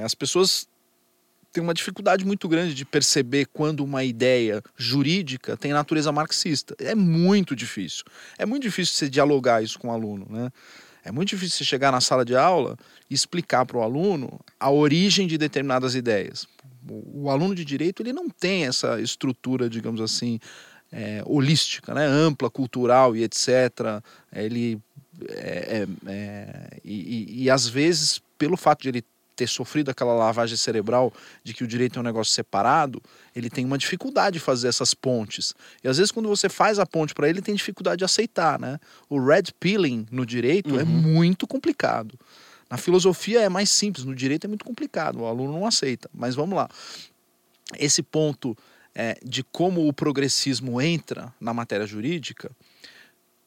As 0.05 0.15
pessoas 0.15 0.69
têm 1.53 1.63
uma 1.63 1.75
dificuldade 1.75 2.25
muito 2.25 2.49
grande 2.49 2.75
de 2.75 2.85
perceber 2.85 3.47
quando 3.47 3.81
uma 3.81 4.05
ideia 4.05 4.63
jurídica 4.77 5.57
tem 5.57 5.73
natureza 5.73 6.13
marxista. 6.13 6.75
É 6.79 6.95
muito 6.95 7.57
difícil. 7.57 8.05
É 8.39 8.45
muito 8.47 8.63
difícil 8.63 8.95
você 8.95 9.09
dialogar 9.09 9.63
isso 9.63 9.79
com 9.79 9.89
o 9.89 9.93
aluno, 9.93 10.27
né? 10.29 10.51
É 11.05 11.11
muito 11.11 11.31
difícil 11.31 11.59
você 11.59 11.65
chegar 11.65 11.91
na 11.91 12.01
sala 12.01 12.25
de 12.25 12.37
aula 12.37 12.77
e 13.09 13.15
explicar 13.15 13.65
para 13.65 13.79
o 13.79 13.83
aluno 13.83 14.39
a 14.61 14.71
origem 14.71 15.27
de 15.27 15.39
determinadas 15.39 15.95
ideias. 15.95 16.47
O, 16.87 17.31
aluno 17.31 17.55
de 17.55 17.65
direito 17.65 18.03
ele 18.03 18.13
não 18.13 18.29
tem 18.29 18.67
essa 18.67 19.01
estrutura, 19.01 19.71
digamos 19.71 20.01
assim, 20.01 20.39
é, 20.93 21.23
holística, 21.25 21.95
né? 21.95 22.05
ampla, 22.05 22.51
cultural 22.51 23.17
e 23.17 23.23
etc. 23.25 23.49
Ele 24.33 24.79
é, 25.31 25.83
é, 25.83 25.87
é, 26.07 26.69
e, 26.85 26.95
e- 26.95 27.43
e 27.45 27.51
às 27.51 27.67
vezes, 27.67 28.21
pelo 28.37 28.57
fato 28.57 28.83
de 28.83 28.89
ele 28.91 29.05
ter 29.39 29.49
sofrido 29.49 29.89
aquela 29.89 30.12
lavagem 30.14 30.57
cerebral 30.57 31.12
de 31.45 31.55
que 31.55 31.62
o 31.62 31.66
direito 31.66 31.97
é 31.97 32.01
um 32.01 32.03
negócio 32.03 32.32
separado, 32.34 33.01
ele 33.36 33.49
tem 33.49 33.64
uma 33.64 33.78
dificuldade 33.78 34.34
de 34.34 34.41
fazer 34.41 34.66
essas 34.66 34.95
pontes. 34.95 35.55
E 35.82 35.86
às 35.89 35.97
vezes, 35.97 36.11
quando 36.11 36.28
você 36.28 36.49
faz 36.49 36.80
a 36.80 36.84
ponte 36.84 37.14
para 37.14 37.28
ele, 37.28 37.39
ele 37.39 37.45
tem 37.45 37.55
dificuldade 37.55 37.99
de 37.99 38.05
aceitar. 38.05 38.59
Né? 38.59 38.80
O 39.09 39.24
red 39.24 39.45
pilling 39.61 40.07
no 40.11 40.26
direito 40.26 40.76
é 40.76 40.82
Uhum. 40.82 40.89
muito 40.89 41.47
complicado. 41.47 42.18
Na 42.68 42.76
filosofia 42.76 43.41
é 43.41 43.49
mais 43.49 43.70
simples, 43.70 44.05
no 44.05 44.12
direito 44.14 44.45
é 44.45 44.49
muito 44.49 44.64
complicado, 44.64 45.20
o 45.20 45.26
aluno 45.26 45.53
não 45.53 45.64
aceita. 45.64 46.11
Mas 46.12 46.34
vamos 46.34 46.57
lá. 46.57 46.68
Esse 47.78 48.03
ponto 48.03 48.57
é, 48.95 49.16
de 49.24 49.45
como 49.45 49.86
o 49.86 49.93
progressismo 49.93 50.80
entra 50.80 51.32
na 51.41 51.55
matéria 51.55 51.86
jurídica, 51.86 52.51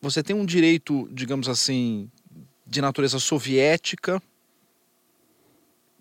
você 0.01 0.23
tem 0.23 0.33
um 0.35 0.45
direito, 0.45 1.09
digamos 1.11 1.49
assim, 1.49 2.09
de 2.65 2.79
natureza 2.81 3.19
soviética, 3.19 4.21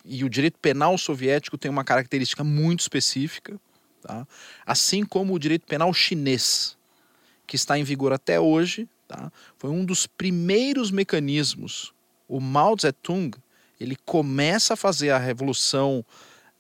e 0.05 0.25
o 0.25 0.29
direito 0.29 0.59
penal 0.59 0.97
soviético 0.97 1.59
tem 1.59 1.71
uma 1.71 1.85
característica 1.85 2.43
muito 2.43 2.81
específica, 2.81 3.61
tá? 4.03 4.27
assim 4.65 5.05
como 5.05 5.35
o 5.35 5.39
direito 5.39 5.67
penal 5.67 5.93
chinês, 5.93 6.77
que 7.47 7.57
está 7.57 7.79
em 7.79 7.85
vigor 7.85 8.13
até 8.13 8.41
hoje, 8.41 8.89
tá? 9.07 9.31
foi 9.59 9.71
um 9.71 9.85
dos 9.85 10.07
primeiros 10.07 10.91
mecanismos. 10.91 11.93
O 12.29 12.41
Mao 12.41 12.77
Zedong 12.81 13.33
ele 13.79 13.97
começa 14.05 14.75
a 14.75 14.77
fazer 14.77 15.11
a 15.11 15.19
revolução 15.19 16.05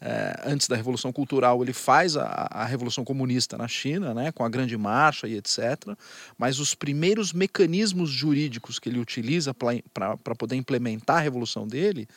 eh, 0.01 0.43
antes 0.47 0.67
da 0.67 0.75
revolução 0.75 1.13
cultural 1.13 1.63
ele 1.63 1.75
faz 1.75 2.17
a, 2.17 2.49
a 2.51 2.65
revolução 2.65 3.05
comunista 3.05 3.59
na 3.59 3.69
China, 3.69 4.15
né, 4.15 4.33
com 4.33 4.43
a 4.43 4.49
grande 4.49 4.77
marcha 4.77 5.29
e 5.29 5.37
etc. 5.37 5.95
Mas 6.39 6.59
os 6.59 6.75
primeiros 6.75 7.35
mecanismos 7.35 8.09
jurídicos 8.09 8.79
que 8.79 8.89
ele 8.89 8.99
utiliza 8.99 9.53
para 9.53 10.35
poder 10.39 10.57
implementar 10.57 11.19
a 11.19 11.21
revolução 11.21 11.69
dele 11.69 12.09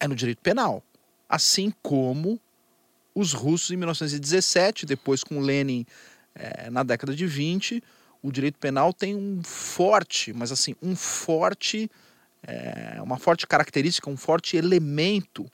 é 0.00 0.06
no 0.08 0.14
direito 0.14 0.40
penal, 0.42 0.82
assim 1.28 1.72
como 1.82 2.40
os 3.14 3.32
russos 3.32 3.70
em 3.70 3.76
1917, 3.76 4.84
depois 4.86 5.24
com 5.24 5.40
Lenin 5.40 5.86
eh, 6.34 6.68
na 6.70 6.82
década 6.82 7.14
de 7.14 7.26
20, 7.26 7.82
o 8.22 8.30
direito 8.30 8.58
penal 8.58 8.92
tem 8.92 9.14
um 9.14 9.42
forte, 9.42 10.32
mas 10.32 10.52
assim, 10.52 10.74
um 10.82 10.94
forte, 10.94 11.90
eh, 12.46 12.98
uma 13.02 13.18
forte 13.18 13.46
característica, 13.46 14.10
um 14.10 14.16
forte 14.16 14.56
elemento 14.56 15.50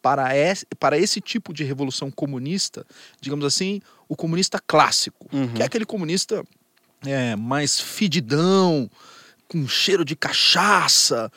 para 0.00 0.34
esse, 0.36 0.64
para 0.78 0.96
esse 0.96 1.20
tipo 1.20 1.52
de 1.52 1.64
revolução 1.64 2.10
comunista, 2.10 2.86
digamos 3.20 3.44
assim, 3.44 3.82
o 4.08 4.16
comunista 4.16 4.58
clássico, 4.64 5.26
Uhum. 5.32 5.52
que 5.54 5.62
é 5.62 5.66
aquele 5.66 5.84
comunista 5.84 6.44
eh, 7.04 7.34
mais 7.36 7.80
fedidão, 7.80 8.88
com 9.48 9.66
cheiro 9.66 10.04
de 10.04 10.14
cachaça, 10.14 11.30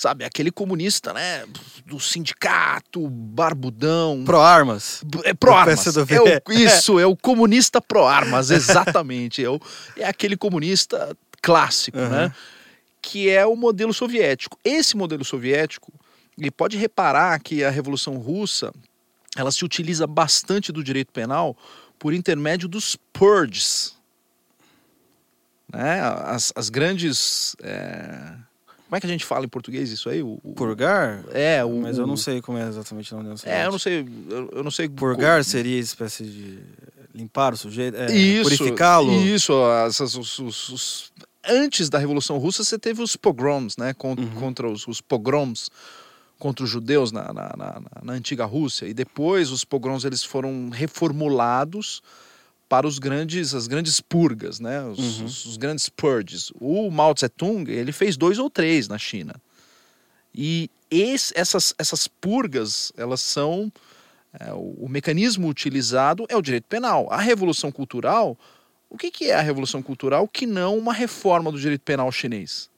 sabe? 0.00 0.24
Aquele 0.24 0.50
comunista, 0.50 1.12
né, 1.12 1.44
do 1.84 2.00
sindicato, 2.00 3.06
barbudão, 3.10 4.22
Pro-armas. 4.24 5.04
é 5.24 5.34
pró-armas. 5.34 5.84
PCdoB. 5.84 6.14
É 6.14 6.42
isso, 6.54 6.98
é 6.98 7.04
o 7.04 7.14
comunista 7.14 7.82
pró-armas, 7.82 8.48
exatamente. 8.50 9.44
É, 9.44 9.50
o- 9.50 9.60
é 9.98 10.06
aquele 10.06 10.38
comunista 10.38 11.14
clássico, 11.42 11.98
Uhum. 11.98 12.08
né? 12.08 12.34
Que 13.02 13.28
é 13.28 13.44
o 13.44 13.54
modelo 13.54 13.92
soviético. 13.92 14.58
Esse 14.64 14.96
modelo 14.96 15.22
soviético, 15.24 15.92
ele 16.38 16.50
pode 16.50 16.78
reparar 16.78 17.38
que 17.40 17.62
a 17.62 17.68
Revolução 17.70 18.16
Russa 18.16 18.72
ela 19.36 19.52
se 19.52 19.64
utiliza 19.66 20.06
bastante 20.06 20.72
do 20.72 20.82
direito 20.82 21.12
penal 21.12 21.54
por 21.98 22.14
intermédio 22.14 22.68
dos 22.68 22.96
purges. 23.12 23.94
Né? 25.72 26.00
As, 26.00 26.52
as 26.56 26.68
grandes. 26.70 27.54
é, 27.62 28.32
Como 28.90 28.96
é 28.96 29.00
que 29.00 29.06
a 29.06 29.10
gente 29.10 29.24
fala 29.24 29.44
em 29.44 29.48
português 29.48 29.88
isso 29.92 30.08
aí? 30.10 30.20
O, 30.20 30.40
o- 30.42 30.52
Purgar? 30.52 31.24
É, 31.32 31.64
o, 31.64 31.80
Mas 31.80 31.96
eu 31.96 32.08
não 32.08 32.14
o- 32.14 32.18
sei 32.18 32.42
como 32.42 32.58
é 32.58 32.66
exatamente 32.66 33.12
na 33.14 33.20
União 33.20 33.36
É, 33.44 33.64
eu 33.64 33.70
não 33.70 33.78
sei. 33.78 34.04
Eu, 34.28 34.50
eu 34.52 34.64
não 34.64 34.70
sei. 34.72 34.88
Purgar 34.88 35.44
seria 35.44 35.78
espécie 35.78 36.24
de 36.24 36.58
limpar 37.14 37.54
o 37.54 37.56
sujeito, 37.56 37.96
é, 37.96 38.10
Isso, 38.12 38.42
purificá-lo. 38.42 39.12
Isso, 39.12 39.52
essas, 39.86 40.16
os, 40.16 40.36
os- 40.40 40.68
os- 40.70 41.12
antes 41.48 41.88
da 41.88 41.98
Revolução 41.98 42.36
Russa 42.38 42.64
você 42.64 42.76
teve 42.80 43.00
os 43.00 43.14
pogroms, 43.14 43.76
né? 43.76 43.94
con- 43.94 44.16
Uhum. 44.18 44.30
Contra 44.40 44.68
os, 44.68 44.86
os 44.88 45.00
pogroms 45.00 45.70
contra 46.36 46.64
os 46.64 46.70
judeus 46.70 47.12
na, 47.12 47.32
na, 47.32 47.54
na- 47.56 47.82
na 48.02 48.12
antiga 48.14 48.44
Rússia. 48.44 48.86
E 48.86 48.92
depois 48.94 49.52
os 49.52 49.64
pogroms 49.64 50.04
eles 50.04 50.24
foram 50.24 50.68
reformulados 50.70 52.02
para 52.70 52.86
os 52.86 53.00
grandes, 53.00 53.52
as 53.52 53.66
grandes 53.66 54.00
purgas, 54.00 54.60
né? 54.60 54.80
Os, 54.84 55.18
Uhum. 55.18 55.24
os- 55.26 55.44
os 55.44 55.56
grandes 55.56 55.88
purges. 55.88 56.52
O 56.60 56.88
Mao 56.88 57.12
Tse 57.12 57.28
Tung 57.28 57.68
ele 57.68 57.90
fez 57.90 58.16
dois 58.16 58.38
ou 58.38 58.48
três 58.48 58.86
na 58.86 58.96
China. 58.96 59.34
E 60.32 60.70
esse- 60.88 61.32
essas, 61.36 61.74
essas 61.76 62.06
purgas 62.06 62.92
elas 62.96 63.20
são 63.20 63.70
é, 64.38 64.52
o, 64.52 64.84
o 64.84 64.88
mecanismo 64.88 65.48
utilizado 65.48 66.24
é 66.28 66.36
o 66.36 66.40
direito 66.40 66.68
penal. 66.68 67.08
A 67.12 67.16
revolução 67.20 67.72
cultural, 67.72 68.38
o 68.88 68.96
que, 68.96 69.10
que 69.10 69.24
é 69.28 69.34
a 69.34 69.40
revolução 69.42 69.82
cultural 69.82 70.28
que 70.28 70.46
não 70.46 70.78
uma 70.78 70.92
reforma 70.92 71.50
do 71.50 71.58
direito 71.58 71.80
penal 71.80 72.12
chinês? 72.12 72.69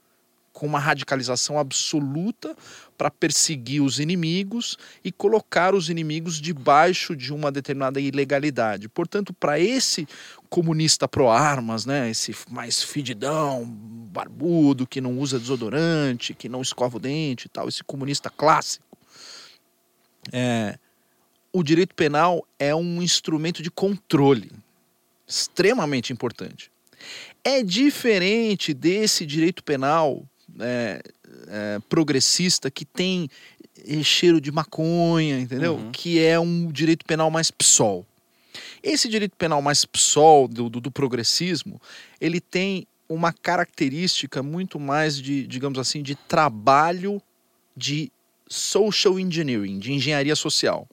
Com 0.53 0.66
uma 0.66 0.78
radicalização 0.78 1.59
absoluta 1.59 2.55
para 2.96 3.11
perseguir 3.11 3.82
os 3.82 3.98
inimigos 3.98 4.76
e 5.03 5.11
colocar 5.11 5.74
os 5.74 5.88
inimigos 5.88 6.40
debaixo 6.40 7.16
de 7.16 7.32
uma 7.32 7.50
determinada 7.50 8.00
ilegalidade. 8.00 8.88
Portanto, 8.88 9.32
para 9.32 9.59
esse 9.59 10.07
comunista 10.48 11.09
pró-armas, 11.09 11.86
né, 11.86 12.11
esse 12.11 12.34
mais 12.50 12.82
fedidão, 12.82 13.64
barbudo, 13.64 14.86
que 14.86 15.00
não 15.00 15.18
usa 15.18 15.38
desodorante, 15.38 16.34
que 16.34 16.48
não 16.48 16.62
escova 16.62 16.98
o 16.98 17.00
dente 17.00 17.46
e 17.46 17.48
tal, 17.48 17.68
esse 17.68 17.82
comunista 17.82 18.30
clássico, 18.30 18.84
é, 20.30 20.78
o 21.53 21.62
direito 21.62 21.94
penal 21.94 22.46
é 22.59 22.74
um 22.74 23.03
instrumento 23.03 23.62
de 23.62 23.70
controle 23.70 24.50
extremamente 25.26 26.12
importante. 26.12 26.70
É 27.42 27.62
diferente 27.62 28.72
desse 28.72 29.26
direito 29.26 29.64
penal 29.64 30.24
é, 30.61 31.03
é, 31.48 31.78
progressista 31.88 32.70
que 32.70 32.84
tem 32.84 33.28
cheiro 34.03 34.40
de 34.40 34.53
maconha, 34.53 35.40
entendeu? 35.40 35.74
Uhum. 35.76 35.90
Que 35.92 36.20
é 36.20 36.38
um 36.38 36.70
direito 36.70 37.05
penal 37.05 37.30
mais 37.30 37.50
PSOL. 37.50 38.07
Esse 38.82 39.09
direito 39.09 39.36
penal 39.36 39.62
mais 39.62 39.84
PSOL, 39.84 40.46
do, 40.46 40.68
do, 40.68 40.80
do 40.80 40.90
progressismo, 40.90 41.80
ele 42.20 42.40
tem 42.40 42.86
uma 43.09 43.32
característica 43.32 44.42
muito 44.42 44.78
mais 44.78 45.20
de, 45.20 45.46
digamos 45.46 45.78
assim, 45.78 46.03
de 46.03 46.14
trabalho 46.14 47.20
de 47.76 48.11
social 48.48 49.18
engineering, 49.18 49.78
de 49.78 49.92
engenharia 49.92 50.36
social. 50.36 50.88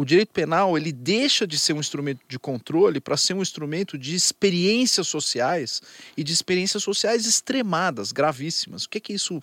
O 0.00 0.04
direito 0.06 0.32
penal 0.32 0.78
ele 0.78 0.92
deixa 0.92 1.46
de 1.46 1.58
ser 1.58 1.74
um 1.74 1.78
instrumento 1.78 2.22
de 2.26 2.38
controle 2.38 3.02
para 3.02 3.18
ser 3.18 3.34
um 3.34 3.42
instrumento 3.42 3.98
de 3.98 4.14
experiências 4.14 5.06
sociais 5.06 5.82
e 6.16 6.24
de 6.24 6.32
experiências 6.32 6.82
sociais 6.82 7.26
extremadas, 7.26 8.10
gravíssimas. 8.10 8.84
O 8.84 8.88
que 8.88 8.96
é 8.96 9.00
que 9.02 9.12
isso 9.12 9.38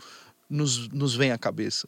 nos, 0.49 0.87
nos 0.87 1.15
vem 1.15 1.31
à 1.31 1.37
cabeça? 1.37 1.87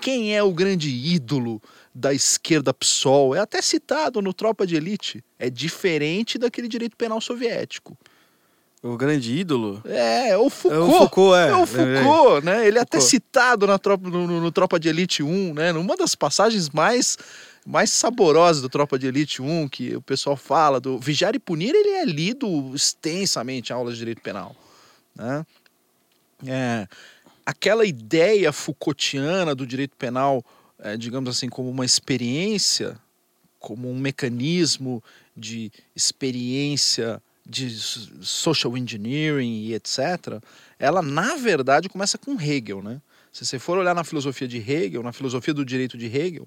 Quem 0.00 0.34
é 0.34 0.42
o 0.42 0.52
grande 0.52 0.90
ídolo 0.90 1.62
da 1.94 2.12
esquerda 2.12 2.74
PSOL? 2.74 3.36
É 3.36 3.38
até 3.38 3.62
citado 3.62 4.20
no 4.20 4.34
Tropa 4.34 4.66
de 4.66 4.74
Elite. 4.74 5.24
É 5.38 5.48
diferente 5.48 6.38
daquele 6.38 6.66
direito 6.66 6.96
penal 6.96 7.20
soviético. 7.20 7.96
O 8.82 8.96
grande 8.96 9.36
ídolo? 9.36 9.82
É, 9.86 10.36
o 10.36 10.48
Foucault. 10.48 10.76
É 10.76 10.78
o 10.78 10.98
Foucault, 10.98 11.36
é. 11.36 11.48
É 11.48 11.56
o 11.56 11.66
Foucault, 11.66 12.44
né? 12.46 12.66
Ele 12.66 12.78
é 12.78 12.80
até 12.82 12.98
citado 13.00 13.66
na 13.66 13.76
tropa, 13.78 14.08
no, 14.08 14.26
no- 14.26 14.40
no 14.40 14.52
Tropa 14.52 14.78
de 14.78 14.88
Elite 14.88 15.20
1, 15.22 15.52
né? 15.54 15.72
Numa 15.72 15.96
das 15.96 16.14
passagens 16.14 16.70
mais, 16.70 17.18
mais 17.66 17.90
saborosas 17.90 18.62
do 18.62 18.68
Tropa 18.68 18.96
de 18.96 19.08
Elite 19.08 19.42
1, 19.42 19.68
que 19.68 19.96
o 19.96 20.00
pessoal 20.02 20.36
fala 20.36 20.78
do 20.80 20.96
Vigiar 20.96 21.34
e 21.34 21.40
Punir, 21.40 21.74
ele 21.74 21.90
é 21.90 22.04
lido 22.04 22.72
extensamente 22.72 23.70
em 23.70 23.74
aulas 23.74 23.94
de 23.94 23.98
direito 23.98 24.22
penal, 24.22 24.54
né? 25.16 25.44
É, 26.46 26.86
aquela 27.44 27.84
ideia 27.84 28.52
Foucaultiana 28.52 29.56
do 29.56 29.66
direito 29.66 29.96
penal, 29.96 30.44
é, 30.78 30.96
digamos 30.96 31.28
assim, 31.36 31.48
como 31.48 31.68
uma 31.68 31.84
experiência, 31.84 32.96
como 33.58 33.90
um 33.90 33.98
mecanismo 33.98 35.02
de 35.36 35.72
experiência 35.96 37.20
de 37.48 37.70
social 38.20 38.76
engineering 38.76 39.62
e 39.64 39.74
etc., 39.74 40.40
ela 40.78 41.00
na 41.00 41.36
verdade 41.36 41.88
começa 41.88 42.18
com 42.18 42.40
Hegel, 42.40 42.82
né? 42.82 43.00
Se 43.32 43.46
você 43.46 43.58
for 43.58 43.78
olhar 43.78 43.94
na 43.94 44.04
filosofia 44.04 44.46
de 44.46 44.58
Hegel, 44.58 45.02
na 45.02 45.12
filosofia 45.12 45.54
do 45.54 45.64
direito 45.64 45.96
de 45.96 46.06
Hegel, 46.06 46.46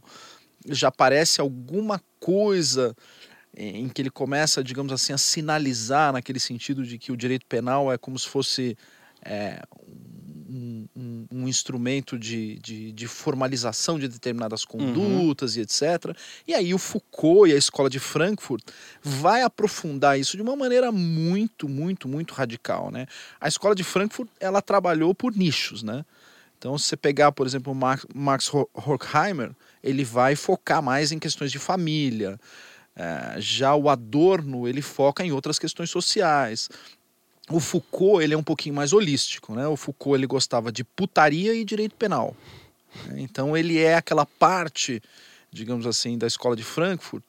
já 0.67 0.89
aparece 0.89 1.41
alguma 1.41 2.01
coisa 2.19 2.95
em 3.55 3.89
que 3.89 4.01
ele 4.01 4.09
começa, 4.09 4.63
digamos 4.63 4.93
assim, 4.93 5.11
a 5.11 5.17
sinalizar 5.17 6.13
naquele 6.13 6.39
sentido 6.39 6.85
de 6.85 6.97
que 6.97 7.11
o 7.11 7.17
direito 7.17 7.45
penal 7.45 7.91
é 7.91 7.97
como 7.97 8.17
se 8.17 8.27
fosse 8.27 8.77
é, 9.23 9.61
um, 10.51 10.85
um- 10.95 11.27
um 11.31 11.47
instrumento 11.47 12.17
de, 12.19 12.59
de, 12.59 12.91
de 12.91 13.07
formalização 13.07 13.97
de 13.97 14.07
determinadas 14.07 14.65
condutas 14.65 15.55
e 15.55 15.61
etc. 15.61 16.15
E 16.47 16.53
aí 16.53 16.73
o 16.73 16.77
Foucault 16.77 17.49
e 17.49 17.53
a 17.53 17.57
escola 17.57 17.89
de 17.89 17.99
Frankfurt 17.99 18.61
vai 19.01 19.41
aprofundar 19.43 20.19
isso 20.19 20.35
de 20.35 20.43
uma 20.43 20.55
maneira 20.55 20.91
muito, 20.91 21.69
muito, 21.69 22.07
muito 22.07 22.33
radical, 22.33 22.91
né? 22.91 23.05
A 23.39 23.47
escola 23.47 23.73
de 23.73 23.83
Frankfurt, 23.83 24.29
ela 24.39 24.61
trabalhou 24.61 25.15
por 25.15 25.33
nichos, 25.35 25.81
né? 25.83 26.03
Então, 26.57 26.77
se 26.77 26.85
você 26.85 26.97
pegar, 26.97 27.31
por 27.31 27.47
exemplo, 27.47 27.73
Max, 27.73 28.05
Max 28.13 28.53
Hor- 28.53 28.69
Horkheimer, 28.73 29.51
ele 29.83 30.03
vai 30.03 30.35
focar 30.35 30.81
mais 30.83 31.11
em 31.11 31.17
questões 31.17 31.51
de 31.51 31.57
família. 31.57 32.39
Eh, 32.95 33.35
já 33.39 33.73
o 33.73 33.89
Adorno, 33.89 34.67
ele 34.67 34.81
foca 34.81 35.25
em 35.25 35.31
outras 35.31 35.57
questões 35.57 35.89
sociais. 35.89 36.69
O 37.49 37.59
Foucault, 37.59 38.23
ele 38.23 38.33
é 38.33 38.37
um 38.37 38.43
pouquinho 38.43 38.75
mais 38.75 38.93
holístico, 38.93 39.53
né? 39.55 39.67
O 39.67 39.75
Foucault, 39.75 40.17
ele 40.17 40.27
gostava 40.27 40.71
de 40.71 40.83
putaria 40.83 41.53
e 41.53 41.65
direito 41.65 41.95
penal. 41.95 42.35
Então, 43.15 43.55
ele 43.55 43.79
é 43.79 43.95
aquela 43.95 44.25
parte, 44.25 45.01
digamos 45.51 45.85
assim, 45.85 46.17
da 46.17 46.27
escola 46.27 46.55
de 46.55 46.63
Frankfurt, 46.63 47.23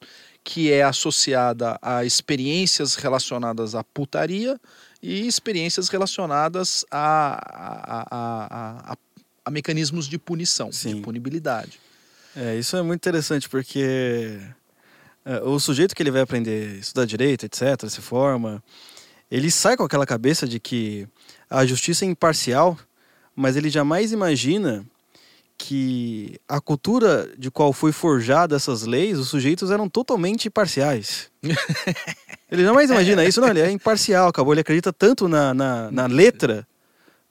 que 0.44 0.72
é 0.72 0.82
associada 0.82 1.78
a 1.80 2.04
experiências 2.04 2.94
relacionadas 2.94 3.74
à 3.74 3.84
putaria 3.84 4.60
e 5.02 5.26
experiências 5.26 5.88
relacionadas 5.88 6.84
a, 6.90 7.38
a, 8.10 8.92
a, 8.92 8.96
a, 9.44 9.50
mecanismos 9.50 10.08
de 10.08 10.18
punição, 10.18 10.70
Sim. 10.72 10.96
de 10.96 11.00
punibilidade. 11.00 11.80
É, 12.34 12.56
isso 12.56 12.76
é 12.76 12.82
muito 12.82 13.00
interessante 13.00 13.48
porque 13.48 14.40
é, 15.24 15.40
o 15.42 15.58
sujeito 15.58 15.94
que 15.94 16.02
ele 16.02 16.10
vai 16.10 16.22
aprender 16.22 16.76
a 16.76 16.78
estudar 16.78 17.04
direito, 17.04 17.44
etc., 17.44 17.88
se 17.88 18.00
forma, 18.00 18.62
ele 19.32 19.50
sai 19.50 19.78
com 19.78 19.82
aquela 19.82 20.04
cabeça 20.04 20.46
de 20.46 20.60
que 20.60 21.08
a 21.48 21.64
justiça 21.64 22.04
é 22.04 22.08
imparcial, 22.08 22.78
mas 23.34 23.56
ele 23.56 23.70
jamais 23.70 24.12
imagina 24.12 24.84
que 25.56 26.38
a 26.46 26.60
cultura 26.60 27.30
de 27.38 27.50
qual 27.50 27.72
foi 27.72 27.92
forjada 27.92 28.56
essas 28.56 28.82
leis, 28.82 29.18
os 29.18 29.30
sujeitos 29.30 29.70
eram 29.70 29.88
totalmente 29.88 30.50
parciais. 30.50 31.30
ele 32.52 32.62
jamais 32.62 32.90
imagina 32.90 33.24
isso, 33.24 33.40
não, 33.40 33.48
ele 33.48 33.60
é 33.60 33.70
imparcial, 33.70 34.28
acabou, 34.28 34.52
ele 34.52 34.60
acredita 34.60 34.92
tanto 34.92 35.26
na, 35.26 35.54
na, 35.54 35.90
na 35.90 36.06
letra 36.06 36.66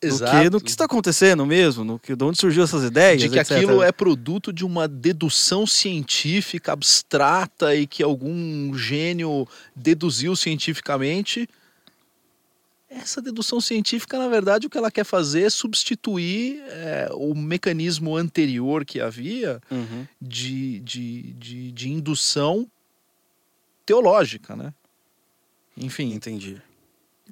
do 0.01 0.17
que 0.17 0.49
no 0.49 0.59
que 0.59 0.71
está 0.71 0.85
acontecendo 0.85 1.45
mesmo, 1.45 1.83
no 1.83 1.99
que, 1.99 2.15
de 2.15 2.23
onde 2.23 2.39
surgiu 2.39 2.63
essas 2.63 2.83
ideias, 2.83 3.21
de 3.21 3.29
que 3.29 3.37
etc. 3.37 3.51
aquilo 3.51 3.83
é 3.83 3.91
produto 3.91 4.51
de 4.51 4.65
uma 4.65 4.87
dedução 4.87 5.67
científica 5.67 6.71
abstrata 6.71 7.75
e 7.75 7.85
que 7.85 8.01
algum 8.01 8.73
gênio 8.75 9.47
deduziu 9.75 10.35
cientificamente. 10.35 11.47
Essa 12.93 13.21
dedução 13.21 13.61
científica, 13.61 14.19
na 14.19 14.27
verdade, 14.27 14.67
o 14.67 14.69
que 14.69 14.77
ela 14.77 14.91
quer 14.91 15.05
fazer 15.05 15.43
é 15.43 15.49
substituir 15.49 16.61
é, 16.67 17.09
o 17.13 17.33
mecanismo 17.33 18.17
anterior 18.17 18.83
que 18.83 18.99
havia 18.99 19.61
Uhum. 19.71 20.05
de, 20.21 20.79
de, 20.81 21.21
de, 21.33 21.71
de 21.71 21.89
indução 21.89 22.69
teológica, 23.85 24.55
né? 24.57 24.73
Enfim, 25.77 26.13
Entendi. 26.13 26.61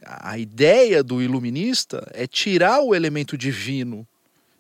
a 0.01 0.39
ideia 0.39 1.03
do 1.03 1.22
iluminista 1.22 2.10
é 2.14 2.26
tirar 2.26 2.80
o 2.82 2.95
elemento 2.95 3.38
divino 3.38 4.07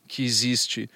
que 0.05 0.23
existe, 0.23 0.89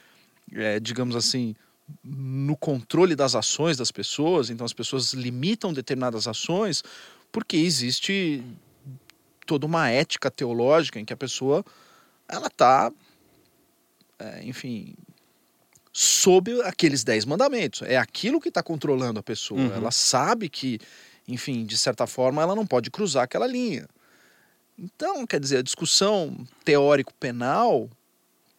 é, 0.51 0.81
digamos 0.81 1.15
assim, 1.15 1.55
no 2.03 2.57
controle 2.57 3.15
das 3.15 3.35
ações 3.35 3.77
das 3.77 3.89
pessoas. 3.91 4.49
Então, 4.49 4.65
as 4.65 4.73
pessoas 4.73 5.13
limitam 5.13 5.71
determinadas 5.71 6.27
ações 6.27 6.83
porque 7.31 7.55
existe 7.57 8.43
toda 9.53 9.67
uma 9.67 9.87
ética 9.87 10.31
teológica 10.31 10.99
em 10.99 11.05
que 11.05 11.13
a 11.13 11.17
pessoa 11.17 11.63
ela 12.27 12.47
está, 12.47 12.91
enfim, 14.41 14.95
sob 15.91 16.59
aqueles 16.63 17.03
dez 17.03 17.23
mandamentos. 17.23 17.83
É 17.83 17.97
aquilo 17.97 18.41
que 18.41 18.49
está 18.49 18.63
controlando 18.63 19.19
a 19.19 19.23
pessoa. 19.23 19.59
Uhum. 19.59 19.73
Ela 19.75 19.91
sabe 19.91 20.49
que, 20.49 20.79
enfim, 21.27 21.65
de 21.65 21.77
certa 21.77 22.07
forma, 22.07 22.41
ela 22.41 22.55
não 22.55 22.65
pode 22.65 22.89
cruzar 22.89 23.25
aquela 23.25 23.45
linha. 23.45 23.87
Então, 24.75 25.27
quer 25.27 25.39
dizer, 25.39 25.57
a 25.57 25.61
discussão 25.61 26.35
teórico-penal 26.65 27.87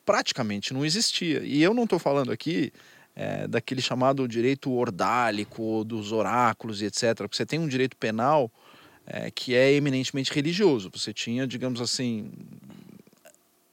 praticamente 0.04 0.72
não 0.72 0.84
existia. 0.84 1.42
E 1.42 1.60
eu 1.60 1.74
não 1.74 1.82
estou 1.84 1.98
falando 1.98 2.30
aqui 2.30 2.72
é, 3.16 3.48
daquele 3.48 3.82
chamado 3.82 4.28
direito 4.28 4.70
ordálico, 4.70 5.82
dos 5.82 6.12
oráculos 6.12 6.80
e 6.80 6.84
etc. 6.84 7.16
Porque 7.16 7.36
você 7.36 7.44
tem 7.44 7.58
um 7.58 7.66
direito 7.66 7.96
penal 7.96 8.48
é, 9.06 9.30
que 9.30 9.54
é 9.54 9.72
eminentemente 9.72 10.32
religioso. 10.32 10.90
Você 10.92 11.12
tinha, 11.12 11.46
digamos 11.46 11.80
assim, 11.80 12.30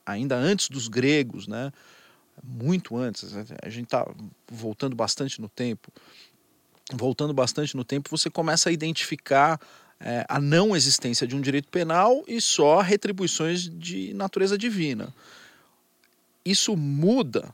ainda 0.06 0.36
antes 0.36 0.70
dos 0.70 0.88
gregos, 0.88 1.48
né? 1.48 1.72
muito 2.44 2.98
antes, 2.98 3.34
a 3.62 3.70
gente 3.70 3.86
está 3.86 4.10
voltando 4.50 4.96
bastante 4.96 5.40
no 5.40 5.48
tempo, 5.48 5.92
voltando 6.94 7.34
bastante 7.34 7.76
no 7.76 7.84
tempo, 7.84 8.10
você 8.10 8.30
começa 8.30 8.70
a 8.70 8.72
identificar 8.72 9.60
é, 10.00 10.26
a 10.28 10.40
não 10.40 10.76
existência 10.76 11.28
de 11.28 11.36
um 11.36 11.42
direito 11.42 11.70
penal 11.70 12.24
e 12.28 12.42
só 12.42 12.82
retribuições 12.82 13.70
de 13.70 14.14
natureza 14.14 14.58
divina. 14.58 15.14
Isso 16.44 16.76
muda 16.76 17.54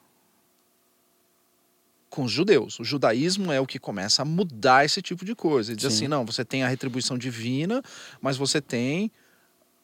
com 2.09 2.23
os 2.23 2.31
judeus. 2.31 2.79
O 2.79 2.83
judaísmo 2.83 3.51
é 3.51 3.59
o 3.59 3.65
que 3.67 3.77
começa 3.79 4.21
a 4.21 4.25
mudar 4.25 4.85
esse 4.85 5.01
tipo 5.01 5.25
de 5.25 5.35
coisa. 5.35 5.71
Ele 5.71 5.77
diz 5.77 5.91
Sim. 5.91 5.97
assim, 5.97 6.07
não, 6.07 6.25
você 6.25 6.43
tem 6.45 6.63
a 6.63 6.67
retribuição 6.67 7.17
divina, 7.17 7.83
mas 8.21 8.37
você 8.37 8.61
tem 8.61 9.11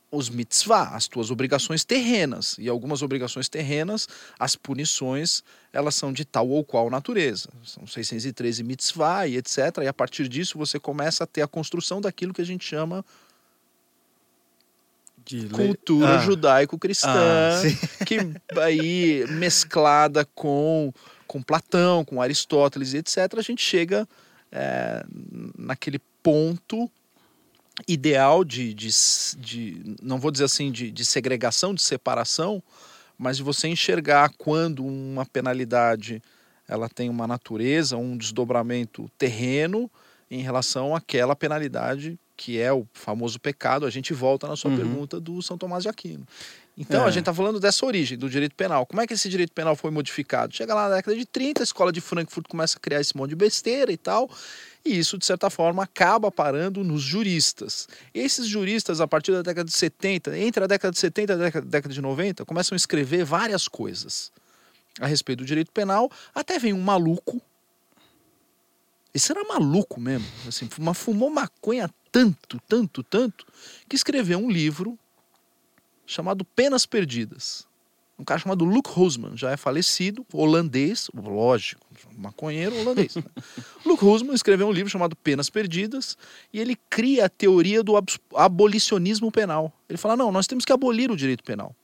os 0.10 0.30
mitzvah, 0.30 0.90
as 0.96 1.08
tuas 1.08 1.32
obrigações 1.32 1.84
terrenas. 1.84 2.56
E 2.60 2.70
algumas 2.70 3.02
obrigações 3.02 3.50
terrenas, 3.50 4.08
as 4.38 4.56
punições, 4.56 5.44
elas 5.74 5.96
são 5.96 6.14
de 6.14 6.24
tal 6.24 6.48
ou 6.50 6.64
qual 6.64 6.88
natureza. 6.90 7.50
São 7.66 7.88
613 7.88 8.64
mitzvah 8.64 9.28
e 9.28 9.38
etc. 9.38 9.58
E 9.82 9.88
a 9.88 9.94
partir 9.94 10.28
disso 10.28 10.56
você 10.58 10.80
começa 10.80 11.24
a 11.24 11.28
ter 11.28 11.42
a 11.42 11.48
construção 11.48 12.00
daquilo 12.00 12.32
que 12.32 12.42
a 12.42 12.46
gente 12.46 12.64
chama 12.64 13.04
De 15.26 15.48
cultura 15.50 16.18
Ah. 16.18 16.20
judaico-cristã, 16.20 17.10
Ah, 17.10 18.06
que 18.06 18.18
aí 18.60 19.26
mesclada 19.30 20.26
com, 20.36 20.94
com 21.34 21.42
Platão, 21.42 22.06
com 22.06 22.22
Aristóteles 22.22 22.94
etc., 22.94 23.18
a 23.38 23.42
gente 23.42 23.64
chega 23.66 24.08
é, 24.52 25.04
naquele 25.58 25.98
ponto 26.22 26.88
ideal 27.88 28.44
de, 28.44 28.72
de, 28.72 28.90
de, 29.40 29.96
não 30.00 30.20
vou 30.20 30.30
dizer 30.30 30.44
assim, 30.44 30.72
de, 30.72 30.92
de 30.92 31.04
segregação, 31.04 31.74
de 31.74 31.82
separação, 31.82 32.62
mas 33.18 33.38
de 33.38 33.44
você 33.44 33.68
enxergar 33.68 34.32
quando 34.38 34.86
uma 34.86 35.26
penalidade 35.26 36.22
ela 36.68 36.88
tem 36.88 37.10
uma 37.10 37.26
natureza, 37.26 37.98
um 37.98 38.16
desdobramento 38.16 39.10
terreno, 39.18 39.90
em 40.30 40.44
relação 40.44 40.96
àquela 40.96 41.36
penalidade 41.36 42.20
que 42.36 42.60
é 42.60 42.72
o 42.74 42.88
famoso 42.94 43.40
pecado. 43.40 43.86
A 43.86 43.90
gente 43.90 44.14
volta 44.14 44.48
na 44.48 44.56
sua 44.56 44.72
Uhum. 44.72 44.78
pergunta 44.78 45.20
do 45.20 45.42
São 45.42 45.58
Tomás 45.58 45.84
de 45.84 45.90
Aquino. 45.90 46.26
Então, 46.76 47.04
É. 47.04 47.08
a 47.08 47.12
gente 47.12 47.20
está 47.22 47.34
falando 47.34 47.60
dessa 47.60 47.86
origem, 47.86 48.18
do 48.18 48.28
direito 48.28 48.56
penal. 48.56 48.84
Como 48.86 49.00
é 49.00 49.06
que 49.06 49.14
esse 49.14 49.30
direito 49.30 49.52
penal 49.54 49.76
foi 49.76 49.92
modificado? 49.92 50.56
Chega 50.56 50.74
lá 50.74 50.90
na 50.90 50.96
década 50.96 51.16
de 51.16 51.24
30, 51.26 51.62
a 51.62 51.66
escola 51.66 51.92
de 51.92 52.02
Frankfurt 52.02 52.48
começa 52.48 52.78
a 52.78 52.80
criar 52.80 53.00
esse 53.00 53.16
monte 53.16 53.30
de 53.30 53.36
besteira 53.36 53.92
e 53.92 53.98
tal, 53.98 54.28
e 54.84 54.98
isso, 54.98 55.16
de 55.18 55.26
certa 55.26 55.52
forma, 55.52 55.84
acaba 55.84 56.32
parando 56.32 56.84
nos 56.84 57.02
juristas. 57.04 57.88
Esses 58.12 58.48
juristas, 58.48 59.00
a 59.00 59.08
partir 59.08 59.32
da 59.34 59.44
década 59.44 59.70
de 59.70 59.76
70, 59.78 60.36
entre 60.38 60.64
a 60.64 60.68
década 60.68 60.92
de 60.92 60.98
70 61.00 61.34
e 61.34 61.36
a 61.36 61.38
década- 61.62 61.94
de 61.94 62.02
90, 62.02 62.44
começam 62.44 62.76
a 62.76 62.78
escrever 62.78 63.24
várias 63.24 63.68
coisas 63.68 64.32
a 65.00 65.06
respeito 65.06 65.40
do 65.40 65.46
direito 65.46 65.72
penal, 65.72 66.10
até 66.34 66.58
vem 66.58 66.74
um 66.74 66.82
maluco. 66.82 67.40
Esse 69.14 69.32
era 69.32 69.44
maluco 69.44 70.00
mesmo, 70.02 70.26
assim, 70.48 70.68
fumou 70.96 71.30
maconha 71.30 71.88
tanto, 72.12 72.60
tanto, 72.68 73.04
tanto, 73.04 73.46
que 73.88 73.96
escreveu 73.96 74.40
um 74.40 74.50
livro 74.50 74.98
chamado 76.06 76.44
Penas 76.46 76.86
Perdidas. 76.86 77.68
Um 78.18 78.24
cara 78.24 78.40
chamado 78.40 78.64
Luke 78.64 78.90
Husman, 78.96 79.36
já 79.36 79.52
é 79.52 79.58
falecido, 79.58 80.26
holandês, 80.32 81.10
lógico, 81.14 81.86
maconheiro 82.16 82.78
holandês. 82.80 83.16
né? 83.16 83.24
Luke 83.84 84.06
Husman 84.06 84.36
escreveu 84.36 84.68
um 84.68 84.72
livro 84.72 84.90
chamado 84.90 85.16
Penas 85.16 85.50
Perdidas 85.50 86.16
e 86.54 86.60
ele 86.60 86.78
cria 86.90 87.26
a 87.26 87.30
teoria 87.30 87.82
do 87.82 87.94
abolicionismo 88.36 89.32
penal. 89.32 89.74
Ele 89.90 89.98
fala: 89.98 90.16
não, 90.16 90.32
nós 90.32 90.46
temos 90.46 90.64
que 90.64 90.72
abolir 90.72 91.10
o 91.10 91.18
direito 91.18 91.44
penal. 91.44 91.76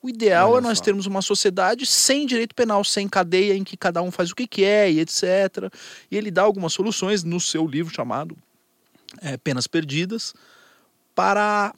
O 0.00 0.08
ideal 0.08 0.52
Olha 0.52 0.58
é 0.58 0.62
nós 0.62 0.78
só. 0.78 0.84
termos 0.84 1.06
uma 1.06 1.20
sociedade 1.20 1.84
sem 1.84 2.24
direito 2.24 2.54
penal, 2.54 2.84
sem 2.84 3.08
cadeia, 3.08 3.54
em 3.54 3.64
que 3.64 3.76
cada 3.76 4.00
um 4.00 4.12
faz 4.12 4.30
o 4.30 4.36
que 4.36 4.46
quer 4.46 4.90
e 4.90 5.00
etc. 5.00 5.72
E 6.10 6.16
ele 6.16 6.30
dá 6.30 6.42
algumas 6.42 6.72
soluções 6.72 7.24
no 7.24 7.40
seu 7.40 7.66
livro 7.66 7.92
chamado 7.92 8.36
é, 9.20 9.36
Penas 9.36 9.66
Perdidas 9.66 10.32
para 11.14 11.74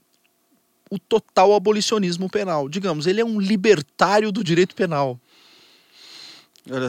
o 0.91 0.99
total 0.99 1.55
abolicionismo 1.55 2.28
penal. 2.28 2.68
Digamos, 2.68 3.07
ele 3.07 3.20
é 3.20 3.24
um 3.24 3.41
libertário 3.41 4.32
do 4.32 4.43
direito 4.43 4.74
penal. 4.74 5.18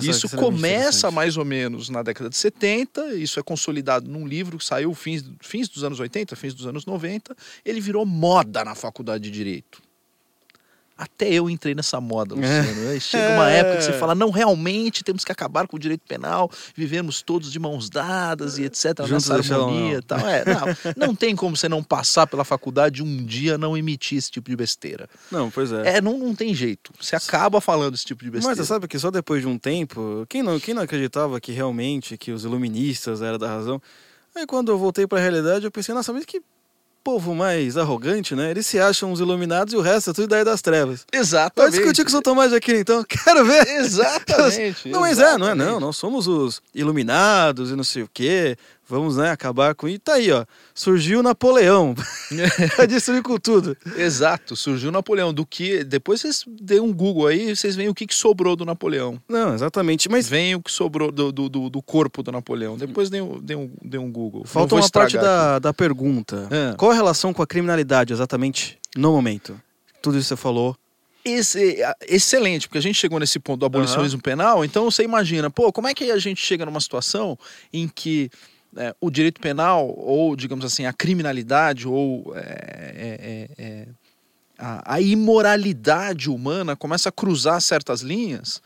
Isso 0.01 0.25
extremamente 0.27 0.55
começa 0.57 1.09
mais 1.09 1.37
ou 1.37 1.45
menos 1.45 1.89
na 1.89 2.03
década 2.03 2.29
de 2.29 2.35
70, 2.35 3.15
isso 3.15 3.39
é 3.39 3.43
consolidado 3.43 4.09
num 4.09 4.27
livro 4.27 4.57
que 4.57 4.65
saiu 4.65 4.93
fins, 4.93 5.23
fins 5.39 5.69
dos 5.69 5.83
anos 5.83 5.99
80, 5.99 6.35
fins 6.35 6.53
dos 6.53 6.67
anos 6.67 6.85
90. 6.85 7.35
Ele 7.63 7.79
virou 7.79 8.05
moda 8.05 8.65
na 8.65 8.75
faculdade 8.75 9.23
de 9.23 9.31
Direito. 9.31 9.81
Até 11.03 11.33
eu 11.33 11.49
entrei 11.49 11.73
nessa 11.73 11.99
moda, 11.99 12.35
Luciano. 12.37 12.89
Aí 12.89 13.01
Chega 13.01 13.33
uma 13.33 13.51
É. 13.51 13.57
época 13.61 13.77
que 13.77 13.83
você 13.85 13.93
fala, 13.93 14.13
não, 14.13 14.29
realmente 14.29 15.03
temos 15.03 15.25
que 15.25 15.31
acabar 15.31 15.67
com 15.67 15.75
o 15.75 15.79
direito 15.79 16.03
penal, 16.07 16.49
vivemos 16.75 17.23
todos 17.23 17.51
de 17.51 17.57
mãos 17.57 17.89
dadas 17.89 18.59
e 18.59 18.63
etc, 18.65 18.99
Juntos 19.07 19.27
nessa 19.27 19.33
harmonia 19.55 19.93
não. 19.93 19.99
e 19.99 20.01
tal. 20.03 20.19
É, 20.19 20.43
não, 20.45 21.07
não 21.07 21.15
tem 21.15 21.35
como 21.35 21.57
você 21.57 21.67
não 21.67 21.83
passar 21.83 22.27
pela 22.27 22.43
faculdade 22.43 23.01
um 23.01 23.25
dia 23.25 23.57
não 23.57 23.75
emitir 23.75 24.19
esse 24.19 24.29
tipo 24.29 24.47
de 24.49 24.55
besteira. 24.55 25.09
Não, 25.31 25.49
pois 25.49 25.71
é. 25.71 25.97
É, 25.97 26.01
não, 26.01 26.17
não 26.19 26.35
tem 26.35 26.53
jeito. 26.53 26.91
Você 27.01 27.15
acaba 27.15 27.59
falando 27.59 27.95
esse 27.95 28.05
tipo 28.05 28.23
de 28.23 28.29
besteira. 28.29 28.55
Mas 28.55 28.63
você 28.63 28.71
sabe 28.71 28.87
que 28.87 28.99
só 28.99 29.09
depois 29.09 29.41
de 29.41 29.47
um 29.47 29.57
tempo, 29.57 30.23
quem 30.29 30.43
não, 30.43 30.59
quem 30.59 30.75
não 30.75 30.83
acreditava 30.83 31.41
que 31.41 31.51
realmente 31.51 32.15
que 32.17 32.31
os 32.31 32.43
iluministas 32.45 33.21
eram 33.23 33.39
da 33.39 33.47
razão? 33.47 33.81
Aí 34.35 34.45
quando 34.45 34.71
eu 34.71 34.77
voltei 34.77 35.05
pra 35.07 35.19
realidade, 35.19 35.65
eu 35.65 35.71
pensei, 35.71 35.93
nossa, 35.93 36.13
mas 36.13 36.23
que 36.25 36.41
povo 37.03 37.33
mais 37.35 37.77
arrogante, 37.77 38.35
né? 38.35 38.51
Eles 38.51 38.65
se 38.65 38.79
acham 38.79 39.11
os 39.11 39.19
iluminados 39.19 39.73
e 39.73 39.77
o 39.77 39.81
resto 39.81 40.11
é 40.11 40.13
tudo 40.13 40.25
ideia 40.25 40.45
das 40.45 40.61
trevas. 40.61 41.05
Vai 41.11 41.21
Exatamente. 41.21 41.73
discutir 41.77 42.03
com 42.03 42.09
o 42.09 42.11
São 42.11 42.21
Tomás 42.21 42.51
de 42.51 42.57
Aquino, 42.57 42.79
então. 42.79 43.03
Quero 43.07 43.45
ver. 43.45 43.67
Exatamente. 43.67 44.89
Não, 44.89 45.01
mas 45.01 45.19
é, 45.19 45.37
não 45.37 45.49
é 45.49 45.55
não. 45.55 45.79
Nós 45.79 45.97
somos 45.97 46.27
os 46.27 46.61
iluminados 46.73 47.71
e 47.71 47.75
não 47.75 47.83
sei 47.83 48.03
o 48.03 48.09
quê. 48.13 48.57
Vamos, 48.91 49.15
né, 49.15 49.31
acabar 49.31 49.73
com... 49.73 49.87
E 49.87 49.97
tá 49.97 50.15
aí, 50.15 50.29
ó. 50.33 50.45
Surgiu 50.75 51.23
Napoleão 51.23 51.95
pra 52.75 52.85
destruir 52.85 53.23
com 53.23 53.37
tudo. 53.37 53.77
Exato, 53.95 54.53
surgiu 54.53 54.91
Napoleão. 54.91 55.33
Do 55.33 55.45
que. 55.45 55.81
Depois 55.85 56.19
vocês 56.19 56.43
dêem 56.45 56.81
um 56.81 56.91
Google 56.93 57.27
aí, 57.27 57.55
vocês 57.55 57.73
veem 57.73 57.87
o 57.87 57.93
que, 57.93 58.05
que 58.05 58.13
sobrou 58.13 58.53
do 58.53 58.65
Napoleão. 58.65 59.17
Não, 59.29 59.53
exatamente. 59.53 60.09
Mas 60.09 60.27
vem 60.27 60.55
o 60.55 60.61
que 60.61 60.69
sobrou 60.69 61.09
do, 61.09 61.31
do, 61.31 61.69
do, 61.69 61.81
corpo 61.81 62.21
do 62.21 62.33
Napoleão. 62.33 62.77
Depois 62.77 63.09
dê 63.09 63.21
um, 63.21 63.39
dê 63.39 63.55
um, 63.55 63.71
dê 63.81 63.97
um 63.97 64.11
Google. 64.11 64.43
Falta 64.45 64.75
uma 64.75 64.89
parte 64.89 65.17
da, 65.17 65.57
da 65.57 65.73
pergunta. 65.73 66.49
Ah. 66.51 66.75
Qual 66.75 66.91
a 66.91 66.93
relação 66.93 67.33
com 67.33 67.41
a 67.41 67.47
criminalidade 67.47 68.11
exatamente 68.11 68.77
no 68.97 69.13
momento? 69.13 69.57
Tudo 70.01 70.17
isso 70.17 70.25
que 70.25 70.35
você 70.35 70.41
falou. 70.41 70.75
Esse, 71.23 71.77
excelente, 72.07 72.67
porque 72.67 72.79
a 72.79 72.81
gente 72.81 72.95
chegou 72.95 73.19
nesse 73.19 73.39
ponto 73.39 73.59
do 73.59 73.65
abolicionismo 73.67 74.19
penal, 74.19 74.65
então 74.65 74.89
você 74.89 75.03
imagina, 75.03 75.51
pô, 75.51 75.71
como 75.71 75.87
é 75.87 75.93
que 75.93 76.09
a 76.09 76.17
gente 76.17 76.43
chega 76.43 76.65
numa 76.65 76.79
situação 76.79 77.37
em 77.71 77.87
que 77.87 78.27
é, 78.77 78.95
o 79.01 79.09
direito 79.09 79.41
penal, 79.41 79.93
ou 79.97 80.35
digamos 80.35 80.63
assim, 80.63 80.85
a 80.85 80.93
criminalidade, 80.93 81.87
ou 81.87 82.33
é, 82.35 82.39
é, 82.39 83.57
é, 83.59 83.65
é, 83.65 83.87
a, 84.57 84.95
a 84.95 85.01
imoralidade 85.01 86.29
humana 86.29 86.75
começa 86.75 87.09
a 87.09 87.11
cruzar 87.11 87.61
certas 87.61 88.01
linhas, 88.01 88.61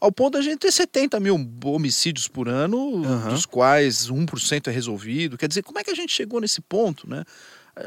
ao 0.00 0.10
ponto 0.10 0.34
da 0.34 0.42
gente 0.42 0.58
ter 0.58 0.72
70 0.72 1.20
mil 1.20 1.48
homicídios 1.64 2.26
por 2.26 2.48
ano, 2.48 3.04
Aham. 3.04 3.28
dos 3.30 3.46
quais 3.46 4.10
1% 4.10 4.66
é 4.66 4.70
resolvido. 4.70 5.38
Quer 5.38 5.46
dizer, 5.46 5.62
como 5.62 5.78
é 5.78 5.84
que 5.84 5.90
a 5.92 5.94
gente 5.94 6.12
chegou 6.12 6.40
nesse 6.40 6.60
ponto, 6.60 7.08
né? 7.08 7.24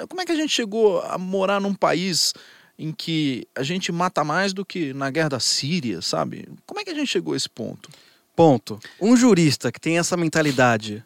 Como 0.07 0.21
é 0.21 0.25
que 0.25 0.31
a 0.31 0.35
gente 0.35 0.51
chegou 0.51 1.01
a 1.01 1.17
morar 1.17 1.59
num 1.59 1.73
país 1.73 2.33
em 2.79 2.91
que 2.91 3.45
a 3.53 3.63
gente 3.63 3.91
mata 3.91 4.23
mais 4.23 4.53
do 4.53 4.65
que 4.65 4.93
na 4.93 5.09
guerra 5.09 5.29
da 5.29 5.39
Síria, 5.39 6.01
sabe? 6.01 6.47
Como 6.65 6.79
é 6.79 6.85
que 6.85 6.89
a 6.89 6.93
gente 6.95 7.07
chegou 7.07 7.33
a 7.33 7.37
esse 7.37 7.49
ponto? 7.49 7.89
Ponto. 8.35 8.79
Um 8.99 9.15
jurista 9.15 9.71
que 9.71 9.79
tem 9.79 9.97
essa 9.97 10.17
mentalidade 10.17 11.03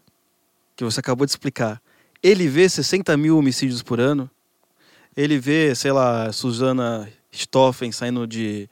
que 0.79 0.83
você 0.85 1.01
acabou 1.01 1.25
de 1.25 1.31
explicar, 1.33 1.81
ele 2.23 2.47
vê 2.47 2.69
60 2.69 3.17
mil 3.17 3.37
homicídios 3.37 3.83
por 3.83 3.99
ano, 3.99 4.31
ele 5.15 5.37
vê, 5.37 5.75
sei 5.75 5.91
lá, 5.91 6.31
Suzana 6.31 7.11
Stoffen 7.33 7.91
saindo 7.91 8.25
de 8.25 8.69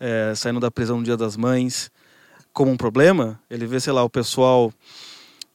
eh, 0.00 0.32
saindo 0.34 0.58
da 0.58 0.70
prisão 0.70 0.96
no 0.96 1.04
Dia 1.04 1.18
das 1.18 1.36
Mães 1.36 1.90
como 2.50 2.70
um 2.70 2.78
problema, 2.78 3.38
ele 3.50 3.66
vê, 3.66 3.78
sei 3.78 3.92
lá, 3.92 4.02
o 4.02 4.08
pessoal 4.08 4.72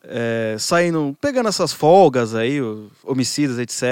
eh, 0.08 0.56
saindo, 0.60 1.16
pegando 1.20 1.50
essas 1.50 1.74
folgas 1.74 2.34
aí, 2.36 2.60
homicidas, 3.04 3.58
etc. 3.60 3.84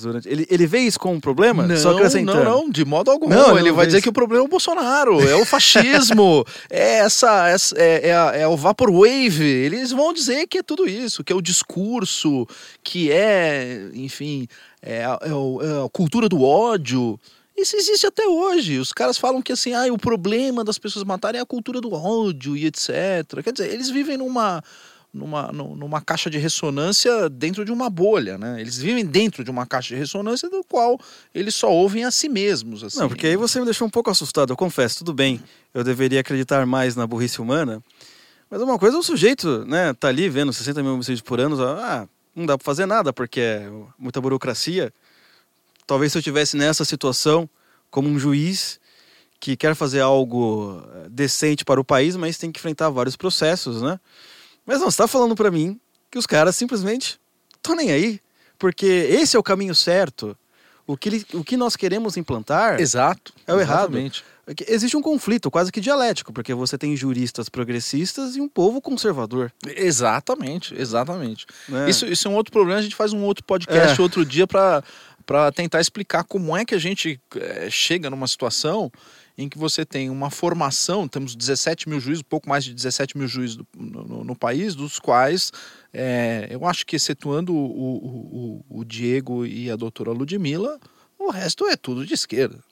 Durante, 0.00 0.28
ele, 0.28 0.46
ele 0.50 0.66
vê 0.66 0.80
isso 0.80 0.98
como 0.98 1.14
um 1.14 1.20
problema? 1.20 1.66
Só 1.76 1.90
acrescentando. 1.96 2.44
não, 2.44 2.62
não, 2.62 2.70
de 2.70 2.84
modo 2.84 3.10
algum. 3.10 3.28
Não, 3.28 3.58
ele 3.58 3.68
não 3.70 3.76
vai 3.76 3.86
dizer 3.86 3.98
isso. 3.98 4.02
que 4.04 4.08
o 4.08 4.12
problema 4.12 4.42
é 4.42 4.46
o 4.46 4.48
Bolsonaro, 4.48 5.20
é 5.28 5.34
o 5.34 5.44
fascismo, 5.44 6.44
é 6.70 6.98
essa, 6.98 7.48
essa- 7.48 7.74
é, 7.78 8.08
é, 8.08 8.14
a- 8.16 8.32
é 8.34 8.46
o 8.48 8.56
vaporwave. 8.56 9.44
Eles 9.44 9.90
vão 9.92 10.12
dizer 10.12 10.46
que 10.46 10.58
é 10.58 10.62
tudo 10.62 10.88
isso, 10.88 11.22
que 11.24 11.32
é 11.32 11.36
o 11.36 11.42
discurso, 11.42 12.46
que 12.82 13.10
é, 13.10 13.88
enfim, 13.94 14.46
é 14.82 15.04
a, 15.04 15.18
é 15.22 15.32
o- 15.32 15.60
é 15.62 15.84
a 15.84 15.88
cultura 15.88 16.28
do 16.28 16.42
ódio. 16.42 17.18
Isso 17.56 17.74
existe 17.74 18.06
até 18.06 18.26
hoje. 18.26 18.78
Os 18.78 18.92
caras 18.92 19.16
falam 19.16 19.40
que 19.40 19.50
assim, 19.50 19.72
ah, 19.72 19.90
o 19.90 19.96
problema 19.96 20.62
das 20.62 20.78
pessoas 20.78 21.04
matarem 21.06 21.38
é 21.38 21.42
a 21.42 21.46
cultura 21.46 21.80
do 21.80 21.90
ódio 21.92 22.54
e 22.54 22.66
etc. 22.66 22.90
Quer 23.42 23.52
dizer, 23.52 23.72
eles 23.72 23.88
vivem 23.88 24.18
numa 24.18 24.62
numa, 25.16 25.50
nu- 25.52 25.74
numa 25.74 26.00
caixa 26.00 26.28
de 26.30 26.38
ressonância 26.38 27.28
dentro 27.28 27.64
de 27.64 27.72
uma 27.72 27.88
bolha, 27.90 28.36
né? 28.38 28.60
Eles 28.60 28.76
vivem 28.78 29.04
dentro 29.04 29.42
de 29.42 29.50
uma 29.50 29.66
caixa 29.66 29.94
de 29.94 30.00
ressonância 30.00 30.48
do 30.50 30.62
qual 30.64 30.98
eles 31.34 31.54
só 31.54 31.70
ouvem 31.72 32.04
a 32.04 32.10
si 32.10 32.28
mesmos, 32.28 32.84
assim. 32.84 32.98
Não, 33.00 33.08
porque 33.08 33.26
aí 33.26 33.36
você 33.36 33.58
me 33.58 33.64
deixou 33.64 33.86
um 33.86 33.90
pouco 33.90 34.10
assustado, 34.10 34.52
eu 34.52 34.56
confesso, 34.56 34.98
tudo 34.98 35.12
bem, 35.14 35.40
eu 35.72 35.82
deveria 35.82 36.20
acreditar 36.20 36.64
mais 36.66 36.94
na 36.94 37.06
burrice 37.06 37.40
humana, 37.40 37.82
mas 38.50 38.60
uma 38.62 38.78
coisa 38.78 38.96
é 38.96 39.00
o 39.00 39.02
sujeito, 39.02 39.64
né, 39.66 39.92
tá 39.94 40.08
ali 40.08 40.28
vendo 40.28 40.52
60 40.52 40.82
mil 40.82 40.92
homicídios 40.94 41.22
por 41.22 41.40
ano, 41.40 41.60
ah, 41.64 42.06
não 42.34 42.46
dá 42.46 42.56
pra 42.58 42.64
fazer 42.64 42.86
nada 42.86 43.12
porque 43.12 43.40
é 43.40 43.68
muita 43.98 44.20
burocracia. 44.20 44.92
Talvez 45.86 46.12
se 46.12 46.18
eu 46.18 46.22
tivesse 46.22 46.56
nessa 46.56 46.84
situação, 46.84 47.48
como 47.90 48.08
um 48.08 48.18
juiz 48.18 48.78
que 49.38 49.56
quer 49.56 49.74
fazer 49.74 50.00
algo 50.00 50.82
eh, 50.94 51.08
decente 51.10 51.64
para 51.64 51.80
o 51.80 51.84
país, 51.84 52.16
mas 52.16 52.38
tem 52.38 52.50
que 52.50 52.58
enfrentar 52.58 52.88
vários 52.90 53.16
processos, 53.16 53.82
né? 53.82 54.00
Mas 54.66 54.80
não, 54.80 54.90
você 54.90 54.98
tá 54.98 55.06
falando 55.08 55.34
pra 55.36 55.50
mim 55.50 55.78
que 56.10 56.18
os 56.18 56.26
caras 56.26 56.56
simplesmente 56.56 57.18
estão 57.56 57.74
nem 57.76 57.90
aí, 57.92 58.20
porque 58.58 58.86
esse 58.86 59.36
é 59.36 59.38
o 59.38 59.42
caminho 59.42 59.74
certo. 59.74 60.36
O 60.86 60.96
que, 60.96 61.08
ele- 61.08 61.26
o 61.34 61.42
que 61.42 61.56
nós 61.56 61.74
queremos 61.74 62.16
implantar 62.16 62.80
Exato. 62.80 63.32
É 63.46 63.52
o 63.52 63.60
errado. 63.60 63.90
exatamente. 63.96 64.24
é 64.46 64.54
que 64.54 64.64
existe 64.68 64.96
um 64.96 65.02
conflito 65.02 65.50
quase 65.50 65.72
que 65.72 65.80
dialético, 65.80 66.32
porque 66.32 66.54
você 66.54 66.78
tem 66.78 66.96
juristas 66.96 67.48
progressistas 67.48 68.36
e 68.36 68.40
um 68.40 68.48
povo 68.48 68.80
conservador. 68.80 69.52
Exatamente, 69.66 70.74
exatamente. 70.80 71.46
Né? 71.68 71.90
Isso, 71.90 72.06
isso 72.06 72.28
é 72.28 72.30
um 72.30 72.34
outro 72.34 72.52
problema, 72.52 72.78
a 72.78 72.82
gente 72.82 72.94
faz 72.94 73.12
um 73.12 73.22
outro 73.24 73.42
podcast 73.44 73.98
É. 73.98 74.02
outro 74.02 74.24
dia 74.24 74.46
para 74.46 74.84
para 75.26 75.50
tentar 75.50 75.80
explicar 75.80 76.22
como 76.24 76.56
é 76.56 76.64
que 76.64 76.74
a 76.74 76.78
gente 76.78 77.20
eh, 77.34 77.68
chega 77.70 78.08
numa 78.08 78.28
situação 78.28 78.90
em 79.36 79.48
que 79.48 79.58
você 79.58 79.84
tem 79.84 80.08
uma 80.08 80.30
formação, 80.30 81.06
temos 81.08 81.34
17 81.34 81.88
mil 81.88 82.00
juízes, 82.00 82.22
pouco 82.22 82.48
mais 82.48 82.64
de 82.64 82.72
17 82.72 83.18
mil 83.18 83.26
juízes 83.28 83.56
do- 83.56 83.66
no, 83.76 84.24
no- 84.24 84.36
país, 84.36 84.74
dos 84.74 84.98
quais 84.98 85.52
eh, 85.92 86.46
eu 86.50 86.64
acho 86.64 86.86
que 86.86 86.96
excetuando 86.96 87.52
o, 87.52 87.58
o, 87.58 88.64
o- 88.70 88.80
o 88.80 88.84
Diego 88.84 89.44
e 89.44 89.70
a 89.70 89.76
doutora 89.76 90.12
Ludmilla, 90.12 90.78
o 91.18 91.30
resto 91.30 91.66
é 91.66 91.76
tudo 91.76 92.06
de 92.06 92.14
esquerda. 92.14 92.62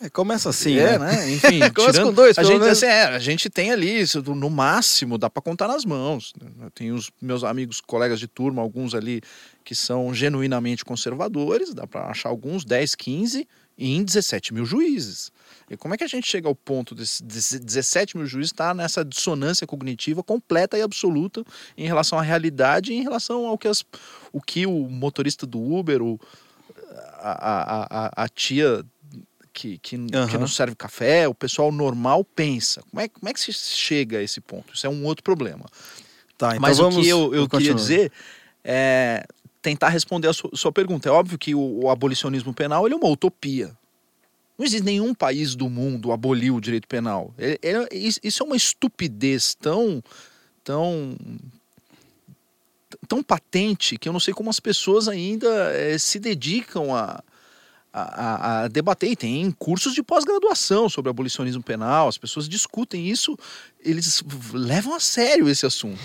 É, 0.00 0.08
começa 0.08 0.48
assim, 0.48 0.78
é, 0.78 0.96
né? 0.96 1.16
né? 1.16 1.30
Enfim, 1.34 1.58
Começa 1.74 1.92
tirando, 1.92 2.06
com 2.08 2.12
dois, 2.12 2.38
a 2.38 2.42
gente, 2.44 2.60
menos. 2.60 2.68
assim, 2.68 2.86
é, 2.86 3.02
a 3.04 3.18
gente 3.18 3.50
tem 3.50 3.72
ali, 3.72 4.00
isso, 4.00 4.22
no 4.22 4.48
máximo, 4.48 5.18
dá 5.18 5.28
para 5.28 5.42
contar 5.42 5.66
nas 5.66 5.84
mãos. 5.84 6.32
Eu 6.60 6.70
tenho 6.70 6.94
os 6.94 7.10
meus 7.20 7.42
amigos, 7.42 7.80
colegas 7.80 8.20
de 8.20 8.28
turma, 8.28 8.62
alguns 8.62 8.94
ali 8.94 9.20
que 9.64 9.74
são 9.74 10.14
genuinamente 10.14 10.84
conservadores, 10.84 11.74
dá 11.74 11.86
para 11.86 12.06
achar 12.06 12.28
alguns 12.28 12.64
10, 12.64 12.94
15 12.94 13.48
e 13.76 13.96
em 13.96 14.04
17 14.04 14.54
mil 14.54 14.64
juízes. 14.64 15.32
E 15.68 15.76
como 15.76 15.94
é 15.94 15.98
que 15.98 16.04
a 16.04 16.08
gente 16.08 16.28
chega 16.28 16.48
ao 16.48 16.54
ponto 16.54 16.94
desse 16.94 17.22
17 17.22 18.16
mil 18.16 18.26
juízes 18.26 18.52
estar 18.52 18.74
nessa 18.74 19.04
dissonância 19.04 19.66
cognitiva 19.66 20.22
completa 20.22 20.78
e 20.78 20.82
absoluta 20.82 21.44
em 21.76 21.86
relação 21.86 22.18
à 22.18 22.22
realidade 22.22 22.92
e 22.92 22.96
em 22.96 23.02
relação 23.02 23.46
ao 23.46 23.58
que, 23.58 23.68
as, 23.68 23.84
o, 24.32 24.40
que 24.40 24.64
o 24.64 24.88
motorista 24.88 25.46
do 25.46 25.60
Uber, 25.60 26.02
o, 26.02 26.18
a, 27.18 27.30
a, 27.30 28.06
a, 28.06 28.24
a 28.24 28.28
tia 28.28 28.84
que, 29.58 29.78
que, 29.78 29.96
que 30.06 30.16
Aham. 30.16 30.38
não 30.38 30.46
serve 30.46 30.76
café, 30.76 31.26
o 31.26 31.34
pessoal 31.34 31.72
normal 31.72 32.22
pensa. 32.24 32.80
Como 32.90 33.00
é, 33.00 33.08
como 33.08 33.28
é 33.28 33.32
que 33.32 33.40
se 33.40 33.52
chega 33.52 34.18
a 34.18 34.22
esse 34.22 34.40
ponto? 34.40 34.72
Isso 34.72 34.86
é 34.86 34.90
um 34.90 35.04
outro 35.04 35.24
problema. 35.24 35.66
Tá, 36.36 36.50
então 36.50 36.60
Mas 36.60 36.78
vamos. 36.78 36.96
o 36.96 37.00
que 37.00 37.08
eu, 37.08 37.34
eu 37.34 37.48
queria 37.48 37.74
dizer 37.74 38.12
é 38.62 39.26
tentar 39.60 39.88
responder 39.88 40.28
a 40.28 40.32
sua, 40.32 40.50
sua 40.54 40.70
pergunta. 40.70 41.08
É 41.08 41.12
óbvio 41.12 41.36
que 41.36 41.54
o, 41.54 41.80
o 41.84 41.90
abolicionismo 41.90 42.54
penal 42.54 42.86
ele 42.86 42.94
é 42.94 42.96
uma 42.96 43.08
utopia. 43.08 43.76
Não 44.56 44.64
existe 44.64 44.84
nenhum 44.84 45.12
país 45.14 45.54
do 45.56 45.68
mundo 45.68 46.12
aboliu 46.12 46.54
o 46.56 46.60
direito 46.60 46.86
penal. 46.86 47.34
Ele- 47.36 47.58
ele- 47.62 47.88
isso 48.22 48.42
é 48.42 48.46
uma 48.46 48.56
estupidez 48.56 49.54
tão, 49.54 50.02
tão, 50.62 51.16
tão 53.08 53.22
patente 53.22 53.96
que 53.98 54.08
eu 54.08 54.12
não 54.12 54.20
sei 54.20 54.32
como 54.32 54.50
as 54.50 54.60
pessoas 54.60 55.08
ainda 55.08 55.48
eh, 55.74 55.98
se 55.98 56.18
dedicam 56.20 56.94
a, 56.94 57.22
a, 58.02 58.62
a- 58.64 58.68
debater. 58.68 59.10
E 59.10 59.16
tem 59.16 59.50
cursos 59.52 59.94
de 59.94 60.02
pós-graduação 60.02 60.88
sobre 60.88 61.10
abolicionismo 61.10 61.62
penal, 61.62 62.08
as 62.08 62.18
pessoas 62.18 62.48
discutem 62.48 63.08
isso, 63.08 63.36
eles 63.80 64.22
levam 64.52 64.94
a 64.94 65.00
sério 65.00 65.48
esse 65.48 65.64
assunto. 65.66 65.98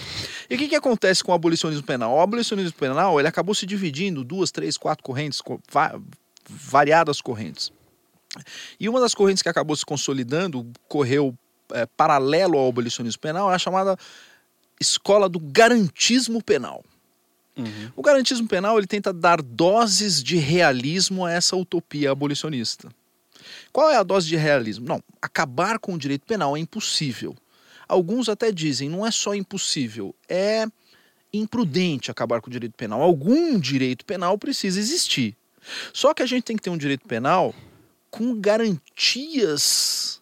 E 0.50 0.56
o 0.56 0.58
que, 0.58 0.68
que 0.68 0.76
acontece 0.76 1.24
com 1.24 1.32
o 1.32 1.36
abolicionismo 1.36 1.84
penal? 1.84 2.14
O 2.16 2.22
abolicionismo 2.22 2.74
penal 2.74 3.20
ele 3.20 3.28
acabou 3.28 3.54
se 3.56 3.66
dividindo 3.66 4.24
duas, 4.24 4.52
três, 4.52 4.78
quatro 4.78 5.04
correntes, 5.04 5.42
co- 5.42 5.60
va- 5.72 6.00
variadas 6.50 7.22
correntes. 7.22 7.72
E 8.80 8.90
uma 8.90 9.00
das 9.00 9.14
correntes 9.14 9.44
que 9.44 9.50
acabou 9.50 9.76
se 9.76 9.86
consolidando, 9.86 10.66
correu 10.88 11.38
é, 11.72 11.86
paralelo 11.86 12.58
ao 12.58 12.68
abolicionismo 12.70 13.22
penal, 13.22 13.52
é 13.52 13.56
a 13.56 13.60
chamada 13.60 13.98
escola 14.80 15.30
do 15.30 15.40
garantismo 15.40 16.44
penal. 16.44 16.84
Uhum. 17.56 17.92
O 17.96 18.02
garantismo 18.02 18.48
penal 18.48 18.78
ele 18.78 18.88
tenta 18.88 19.14
dar 19.14 19.42
doses 19.42 20.24
de 20.24 20.38
realismo 20.38 21.26
a 21.26 21.32
essa 21.32 21.56
utopia 21.56 22.12
abolicionista. 22.12 22.90
Qual 23.72 23.90
é 23.90 23.98
a 23.98 24.04
dose 24.04 24.28
de 24.28 24.36
realismo? 24.36 24.88
Não, 24.88 25.04
acabar 25.22 25.80
com 25.80 25.94
o 25.94 25.98
direito 25.98 26.26
penal 26.26 26.56
é 26.58 26.60
impossível. 26.60 27.36
Alguns 27.88 28.30
até 28.30 28.52
dizem, 28.52 28.90
não 28.90 29.06
é 29.06 29.12
só 29.12 29.36
impossível, 29.36 30.16
é 30.28 30.66
imprudente 31.32 32.10
acabar 32.10 32.42
com 32.42 32.48
o 32.48 32.52
direito 32.52 32.76
penal. 32.76 33.02
Algum 33.02 33.60
direito 33.60 34.06
penal 34.06 34.38
precisa 34.38 34.80
existir. 34.80 35.36
Só 35.92 36.14
que 36.14 36.24
a 36.24 36.26
gente 36.26 36.44
tem 36.44 36.56
que 36.56 36.64
ter 36.64 36.70
um 36.70 36.78
direito 36.78 37.08
penal 37.08 37.54
com 38.10 38.40
garantias 38.40 40.22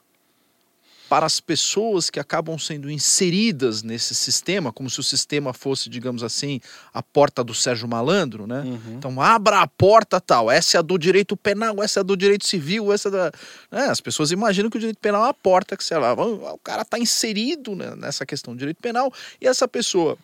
para 1.12 1.26
as 1.26 1.42
pessoas 1.42 2.10
que 2.10 2.22
acabam 2.22 2.58
sendo 2.58 2.90
inseridas 2.90 3.84
nesse 3.84 4.16
sistema, 4.16 4.72
como 4.72 4.90
se 4.90 4.98
o 4.98 5.04
sistema 5.04 5.52
fosse, 5.52 5.90
digamos 5.90 6.24
assim, 6.24 6.62
a 6.94 7.04
porta 7.04 7.44
do 7.44 7.54
Sérgio 7.54 7.86
Malandro, 7.86 8.48
né? 8.48 8.62
Uhum. 8.62 8.94
Então 8.98 9.22
abra 9.22 9.60
a 9.60 9.68
porta 9.68 10.22
tal, 10.22 10.50
essa 10.50 10.78
é 10.78 10.80
a 10.80 10.82
do 10.82 10.98
direito 10.98 11.36
penal, 11.36 11.84
essa 11.84 12.00
é 12.00 12.02
a 12.02 12.04
do 12.04 12.16
direito 12.16 12.48
civil, 12.48 12.94
essa 12.94 13.10
é 13.10 13.12
da. 13.12 13.32
né, 13.70 13.88
As 13.90 14.00
pessoas 14.00 14.32
imaginam 14.32 14.70
que 14.70 14.78
o 14.78 14.80
direito 14.80 15.00
penal 15.00 15.26
é 15.26 15.30
a 15.32 15.34
porta 15.34 15.76
que 15.76 15.84
sei 15.84 15.98
lá, 15.98 16.14
o 16.14 16.58
cara 16.64 16.84
está 16.84 16.98
inserido 16.98 17.76
né, 17.76 17.94
nessa 17.98 18.26
questão 18.26 18.54
do 18.54 18.60
direito 18.60 18.82
penal 18.82 19.12
e 19.42 19.46
essa 19.46 19.68
pessoa 19.68 20.18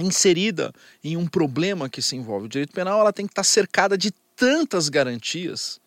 inserida 0.00 0.72
em 1.04 1.14
um 1.14 1.26
problema 1.26 1.90
que 1.90 2.00
se 2.00 2.16
envolve 2.16 2.46
o 2.46 2.48
direito 2.48 2.72
penal, 2.72 3.00
ela 3.00 3.12
tem 3.12 3.26
que 3.26 3.32
estar 3.32 3.44
cercada 3.44 3.98
de 3.98 4.10
tantas 4.34 4.88
garantias 4.88 5.78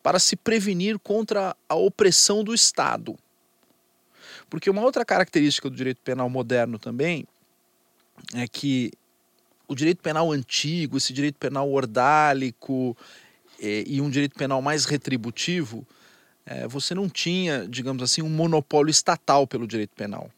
para 0.00 0.20
se 0.20 0.36
prevenir 0.36 0.96
contra 1.00 1.56
a 1.68 1.74
opressão 1.74 2.44
do 2.44 2.54
Estado. 2.54 3.18
Porque 4.52 4.68
uma 4.68 4.82
outra 4.82 5.02
característica 5.02 5.70
do 5.70 5.74
direito 5.74 6.02
penal 6.02 6.28
moderno 6.28 6.78
também 6.78 7.26
é 8.34 8.46
que 8.46 8.92
o 9.66 9.74
direito 9.74 10.02
penal 10.02 10.30
antigo, 10.30 10.98
esse 10.98 11.10
direito 11.10 11.38
penal 11.38 11.72
ordálico 11.72 12.94
eh, 13.58 13.82
e 13.86 13.98
um 14.02 14.10
direito 14.10 14.36
penal 14.36 14.60
mais 14.60 14.84
retributivo, 14.84 15.86
eh, 16.44 16.68
você 16.68 16.94
não 16.94 17.08
tinha, 17.08 17.66
digamos 17.66 18.02
assim, 18.02 18.20
um 18.20 18.28
monopólio 18.28 18.90
estatal 18.90 19.46
pelo 19.46 19.66
direito 19.66 19.96
penal. 19.96 20.30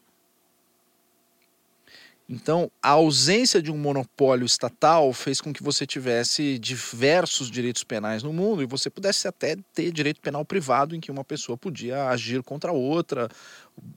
Então, 2.29 2.71
a 2.83 2.91
ausência 2.91 3.61
de 3.61 3.71
um 3.71 3.77
monopólio 3.77 4.47
estatal 4.47 5.13
fez 5.13 5.43
com 5.43 5.53
que 5.53 5.63
você 5.63 5.87
tivesse 5.87 6.59
diversos 6.59 7.51
direitos 7.51 7.85
penais 7.85 8.23
no 8.23 8.33
mundo 8.33 8.63
e 8.63 8.67
você 8.67 8.89
pudesse 8.89 9.29
até 9.29 9.57
ter 9.75 9.93
direito 9.93 10.23
penal 10.23 10.43
privado 10.43 10.97
em 10.97 11.01
que 11.01 11.11
uma 11.11 11.23
pessoa 11.23 11.59
podia 11.59 12.09
agir 12.09 12.43
contra 12.43 12.73
outra 12.73 13.29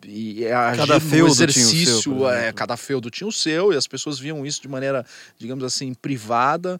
e 0.06 0.46
agir 0.48 0.78
Cada 0.80 1.00
feudo 1.00 1.12
tinha 1.12 1.26
o 1.26 1.34
seu, 1.34 1.46
exercício, 1.50 2.30
é, 2.30 2.52
cada 2.52 2.78
feudo 2.78 3.10
tinha 3.10 3.28
o 3.28 3.32
seu 3.32 3.74
e 3.74 3.76
as 3.76 3.88
pessoas 3.88 4.20
viam 4.20 4.46
isso 4.46 4.62
de 4.62 4.68
maneira, 4.68 5.06
digamos 5.38 5.64
assim, 5.64 5.94
privada 5.94 6.80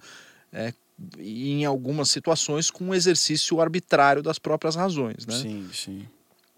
é, 0.52 0.74
e 1.18 1.52
em 1.52 1.66
algumas 1.66 2.10
situações 2.10 2.72
com 2.72 2.86
um 2.86 2.94
exercício 2.94 3.62
arbitrário 3.62 4.24
das 4.24 4.40
próprias 4.40 4.76
razões, 4.76 5.26
né? 5.26 5.40
Sim, 5.40 5.70
sim. 5.74 6.08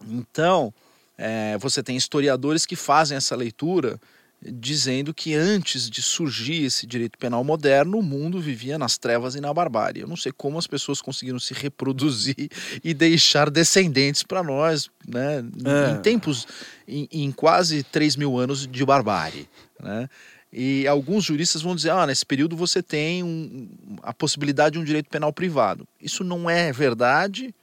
Então, 0.08 0.72
é, 1.18 1.58
você 1.58 1.82
tem 1.82 1.96
historiadores 1.96 2.64
que 2.64 2.76
fazem 2.76 3.16
essa 3.16 3.36
leitura 3.36 4.00
dizendo 4.42 5.12
que 5.12 5.34
antes 5.34 5.90
de 5.90 6.00
surgir 6.00 6.64
esse 6.64 6.86
direito 6.86 7.18
penal 7.18 7.44
moderno, 7.44 7.98
o 7.98 8.02
mundo 8.02 8.40
vivia 8.40 8.78
nas 8.78 8.96
trevas 8.96 9.34
e 9.34 9.40
na 9.40 9.52
barbárie. 9.52 10.00
Eu 10.00 10.08
não 10.08 10.16
sei 10.16 10.32
como 10.32 10.58
as 10.58 10.66
pessoas 10.66 11.02
conseguiram 11.02 11.38
se 11.38 11.52
reproduzir 11.52 12.48
e 12.82 12.94
deixar 12.94 13.50
descendentes 13.50 14.22
para 14.22 14.42
nós, 14.42 14.88
né? 15.06 15.44
É. 15.64 15.90
Em 15.92 16.00
tempos, 16.00 16.46
em, 16.88 17.06
em 17.12 17.30
quase 17.30 17.82
3 17.82 18.16
mil 18.16 18.38
anos 18.38 18.66
de 18.66 18.84
barbárie, 18.84 19.48
né? 19.82 20.08
E 20.52 20.84
alguns 20.88 21.24
juristas 21.24 21.62
vão 21.62 21.76
dizer, 21.76 21.90
ah, 21.90 22.06
nesse 22.06 22.26
período 22.26 22.56
você 22.56 22.82
tem 22.82 23.22
um- 23.22 23.68
a 24.02 24.12
possibilidade 24.12 24.72
de 24.72 24.78
um 24.80 24.84
direito 24.84 25.08
penal 25.08 25.32
privado. 25.32 25.86
Isso 26.02 26.24
não 26.24 26.50
é 26.50 26.72
verdade, 26.72 27.54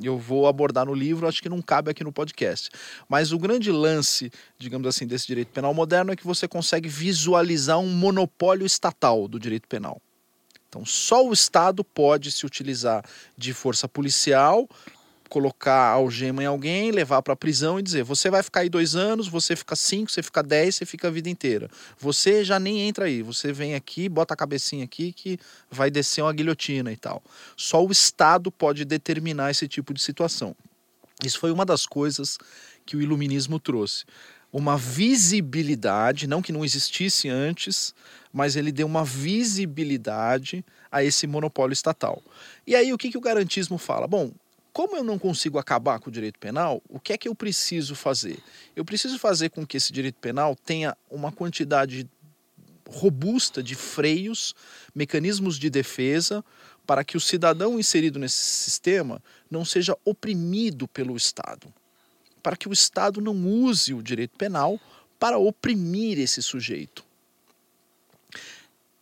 eu 0.00 0.18
vou 0.18 0.46
abordar 0.46 0.86
no 0.86 0.94
livro, 0.94 1.26
acho 1.26 1.42
que 1.42 1.48
não 1.48 1.60
cabe 1.60 1.90
aqui 1.90 2.02
no 2.02 2.12
podcast. 2.12 2.70
Mas 3.08 3.32
o 3.32 3.38
grande 3.38 3.70
lance, 3.70 4.30
digamos 4.58 4.86
assim, 4.86 5.06
desse 5.06 5.26
direito 5.26 5.48
penal 5.48 5.74
moderno 5.74 6.12
é 6.12 6.16
que 6.16 6.26
você 6.26 6.48
consegue 6.48 6.88
visualizar 6.88 7.78
um 7.78 7.88
monopólio 7.88 8.66
estatal 8.66 9.28
do 9.28 9.38
direito 9.38 9.68
penal. 9.68 10.00
Então, 10.68 10.86
só 10.86 11.26
o 11.26 11.32
Estado 11.32 11.84
pode 11.84 12.32
se 12.32 12.46
utilizar 12.46 13.04
de 13.36 13.52
força 13.52 13.86
policial, 13.86 14.66
colocar 15.32 15.88
algema 15.88 16.42
em 16.42 16.46
alguém, 16.46 16.90
levar 16.90 17.22
para 17.22 17.32
a 17.32 17.36
prisão 17.36 17.78
e 17.78 17.82
dizer: 17.82 18.04
você 18.04 18.28
vai 18.28 18.42
ficar 18.42 18.60
aí 18.60 18.68
dois 18.68 18.94
anos, 18.94 19.28
você 19.28 19.56
fica 19.56 19.74
cinco, 19.74 20.12
você 20.12 20.22
fica 20.22 20.42
dez, 20.42 20.76
você 20.76 20.84
fica 20.84 21.08
a 21.08 21.10
vida 21.10 21.30
inteira. 21.30 21.70
Você 21.98 22.44
já 22.44 22.60
nem 22.60 22.80
entra 22.80 23.06
aí, 23.06 23.22
você 23.22 23.50
vem 23.50 23.74
aqui, 23.74 24.10
bota 24.10 24.34
a 24.34 24.36
cabecinha 24.36 24.84
aqui 24.84 25.10
que 25.10 25.38
vai 25.70 25.90
descer 25.90 26.20
uma 26.20 26.34
guilhotina 26.34 26.92
e 26.92 26.98
tal. 26.98 27.22
Só 27.56 27.82
o 27.82 27.90
Estado 27.90 28.52
pode 28.52 28.84
determinar 28.84 29.50
esse 29.50 29.66
tipo 29.66 29.94
de 29.94 30.02
situação. 30.02 30.54
Isso 31.24 31.38
foi 31.38 31.50
uma 31.50 31.64
das 31.64 31.86
coisas 31.86 32.36
que 32.84 32.94
o 32.94 33.00
iluminismo 33.00 33.58
trouxe. 33.58 34.04
Uma 34.52 34.76
visibilidade, 34.76 36.26
não 36.26 36.42
que 36.42 36.52
não 36.52 36.62
existisse 36.62 37.30
antes, 37.30 37.94
mas 38.30 38.54
ele 38.54 38.70
deu 38.70 38.86
uma 38.86 39.02
visibilidade 39.02 40.62
a 40.90 41.02
esse 41.02 41.26
monopólio 41.26 41.72
estatal. 41.72 42.22
E 42.66 42.76
aí 42.76 42.92
o 42.92 42.98
que, 42.98 43.10
que 43.10 43.16
o 43.16 43.20
garantismo 43.20 43.78
fala? 43.78 44.06
Bom, 44.06 44.30
como 44.72 44.96
eu 44.96 45.04
não 45.04 45.18
consigo 45.18 45.58
acabar 45.58 45.98
com 46.00 46.08
o 46.08 46.12
direito 46.12 46.38
penal, 46.38 46.82
o 46.88 46.98
que 46.98 47.12
é 47.12 47.18
que 47.18 47.28
eu 47.28 47.34
preciso 47.34 47.94
fazer? 47.94 48.38
Eu 48.74 48.84
preciso 48.84 49.18
fazer 49.18 49.50
com 49.50 49.66
que 49.66 49.76
esse 49.76 49.92
direito 49.92 50.16
penal 50.16 50.56
tenha 50.56 50.96
uma 51.10 51.30
quantidade 51.30 52.08
robusta 52.88 53.62
de 53.62 53.74
freios, 53.74 54.54
mecanismos 54.94 55.58
de 55.58 55.68
defesa, 55.68 56.44
para 56.86 57.04
que 57.04 57.16
o 57.16 57.20
cidadão 57.20 57.78
inserido 57.78 58.18
nesse 58.18 58.36
sistema 58.36 59.22
não 59.50 59.64
seja 59.64 59.96
oprimido 60.04 60.88
pelo 60.88 61.16
Estado. 61.16 61.72
Para 62.42 62.56
que 62.56 62.68
o 62.68 62.72
Estado 62.72 63.20
não 63.20 63.46
use 63.46 63.94
o 63.94 64.02
direito 64.02 64.36
penal 64.36 64.80
para 65.18 65.38
oprimir 65.38 66.18
esse 66.18 66.42
sujeito. 66.42 67.04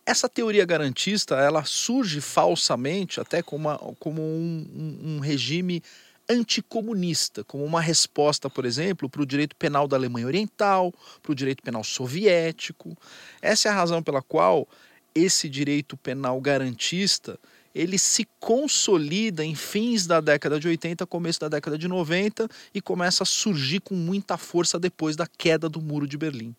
Essa 0.05 0.27
teoria 0.27 0.65
garantista 0.65 1.35
ela 1.35 1.63
surge 1.63 2.21
falsamente 2.21 3.19
até 3.19 3.41
como, 3.41 3.69
uma, 3.69 3.77
como 3.99 4.21
um, 4.21 4.67
um- 4.75 5.15
um 5.15 5.19
regime 5.19 5.81
anticomunista, 6.29 7.43
como 7.43 7.63
uma 7.63 7.81
resposta, 7.81 8.49
por 8.49 8.65
exemplo, 8.65 9.09
para 9.09 9.21
o 9.21 9.25
direito 9.25 9.55
penal 9.55 9.87
da 9.87 9.97
Alemanha 9.97 10.27
Oriental, 10.27 10.93
para 11.21 11.31
o 11.31 11.35
direito 11.35 11.61
penal 11.61 11.83
soviético. 11.83 12.97
Essa 13.41 13.67
é 13.69 13.71
a 13.71 13.75
razão 13.75 14.01
pela 14.01 14.21
qual 14.21 14.67
esse 15.13 15.49
direito 15.49 15.97
penal 15.97 16.39
garantista 16.41 17.37
ele 17.73 17.97
se 17.97 18.27
consolida 18.39 19.45
em 19.45 19.55
fins 19.55 20.05
da 20.05 20.19
década 20.19 20.59
de 20.59 20.67
80, 20.67 21.05
começo 21.05 21.39
da 21.39 21.47
década 21.47 21.77
de 21.77 21.87
90 21.87 22.49
e 22.73 22.81
começa 22.81 23.23
a 23.23 23.25
surgir 23.25 23.79
com 23.79 23.95
muita 23.95 24.37
força 24.37 24.77
depois 24.79 25.15
da 25.15 25.25
queda 25.25 25.69
do 25.69 25.81
Muro 25.81 26.05
de 26.07 26.17
Berlim. 26.17 26.53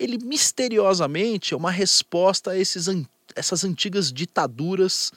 Ele 0.00 0.16
misteriosamente 0.16 1.52
é 1.52 1.56
uma 1.56 1.70
resposta 1.70 2.52
a 2.52 2.58
esses, 2.58 2.86
essas 3.36 3.64
antigas 3.64 4.10
ditaduras 4.10 5.12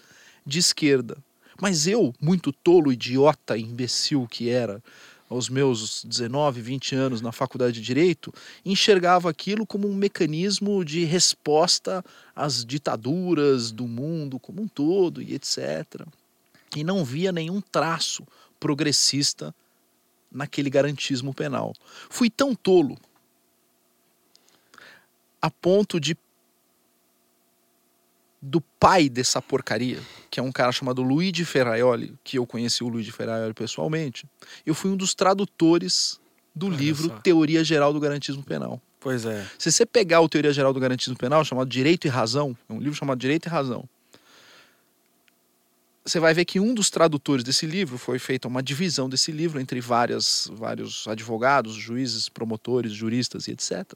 de 0.46 0.60
esquerda. 0.60 1.18
Mas 1.62 1.88
eu, 1.88 2.14
muito 2.20 2.52
tolo, 2.52 2.92
idiota, 2.92 3.58
imbecil 3.58 4.28
que 4.30 4.50
era, 4.50 4.84
aos 5.30 5.48
meus 5.48 6.04
19, 6.04 6.62
20 6.62 6.96
anos 6.96 7.22
na 7.22 7.32
faculdade 7.32 7.80
de 7.80 7.82
Direito, 7.82 8.34
enxergava 8.66 9.30
aquilo 9.30 9.66
como 9.66 9.88
um 9.88 9.96
mecanismo 9.96 10.84
de 10.84 11.06
resposta 11.06 12.04
às 12.36 12.66
ditaduras 12.66 13.72
do 13.72 13.88
mundo 13.88 14.38
como 14.38 14.62
um 14.62 14.68
todo 14.68 15.22
e 15.22 15.34
etc. 15.34 16.06
E 16.76 16.84
não 16.84 17.06
via 17.06 17.32
nenhum 17.32 17.62
traço 17.62 18.28
progressista 18.60 19.56
naquele 20.30 20.70
garantismo 20.70 21.34
penal. 21.34 21.74
Fui 22.10 22.30
tão 22.30 22.54
tolo 22.54 22.98
a 25.44 25.52
ponto 25.52 26.00
de 26.00 26.18
do 28.42 28.62
pai 28.62 29.08
dessa 29.10 29.42
porcaria, 29.42 30.00
que 30.30 30.40
é 30.40 30.44
um 30.44 30.52
cara 30.52 30.72
chamado 30.72 31.02
Luigi 31.02 31.46
Ferraioli, 31.46 32.14
que 32.24 32.38
eu 32.38 32.46
conheci 32.46 32.84
o 32.84 32.90
Luigi 32.90 33.12
Ferraioli 33.12 33.54
pessoalmente, 33.54 34.26
eu 34.66 34.74
fui 34.74 34.92
um 34.92 34.98
dos 34.98 35.14
tradutores 35.14 36.20
do 36.54 36.68
Olha 36.68 36.76
livro 36.76 37.08
só. 37.08 37.20
Teoria 37.20 37.64
Geral 37.64 37.94
do 37.94 38.00
Garantismo 38.00 38.44
Penal. 38.44 38.82
Pois 39.00 39.26
é. 39.26 39.46
Se 39.58 39.72
você 39.72 39.86
pegar 39.86 40.22
o 40.22 40.30
Teoria 40.30 40.52
Geral 40.52 40.74
do 40.74 40.80
Garantismo 40.80 41.18
Penal, 41.18 41.44
chamado 41.44 41.70
Direito 41.70 42.06
e 42.06 42.10
Razão, 42.10 42.56
é 42.68 42.74
um 42.74 42.80
livro 42.80 42.96
chamado 42.96 43.18
Direito 43.18 43.46
e 43.46 43.50
Razão, 43.50 43.88
você 46.06 46.20
vai 46.20 46.34
ver 46.34 46.44
que 46.44 46.60
um 46.60 46.74
dos 46.74 46.90
tradutores 46.90 47.46
desse 47.46 47.66
livro 47.66 47.98
foi 47.98 48.20
feita 48.20 48.48
uma 48.48 48.62
divisão 48.62 49.10
desse 49.10 49.32
livro 49.32 49.60
entre 49.60 49.80
várias, 49.80 50.50
vários 50.54 51.08
advogados, 51.08 51.76
juízes, 51.76 52.28
promotores, 52.28 52.92
juristas 52.92 53.48
e 53.48 53.52
etc 53.52 53.94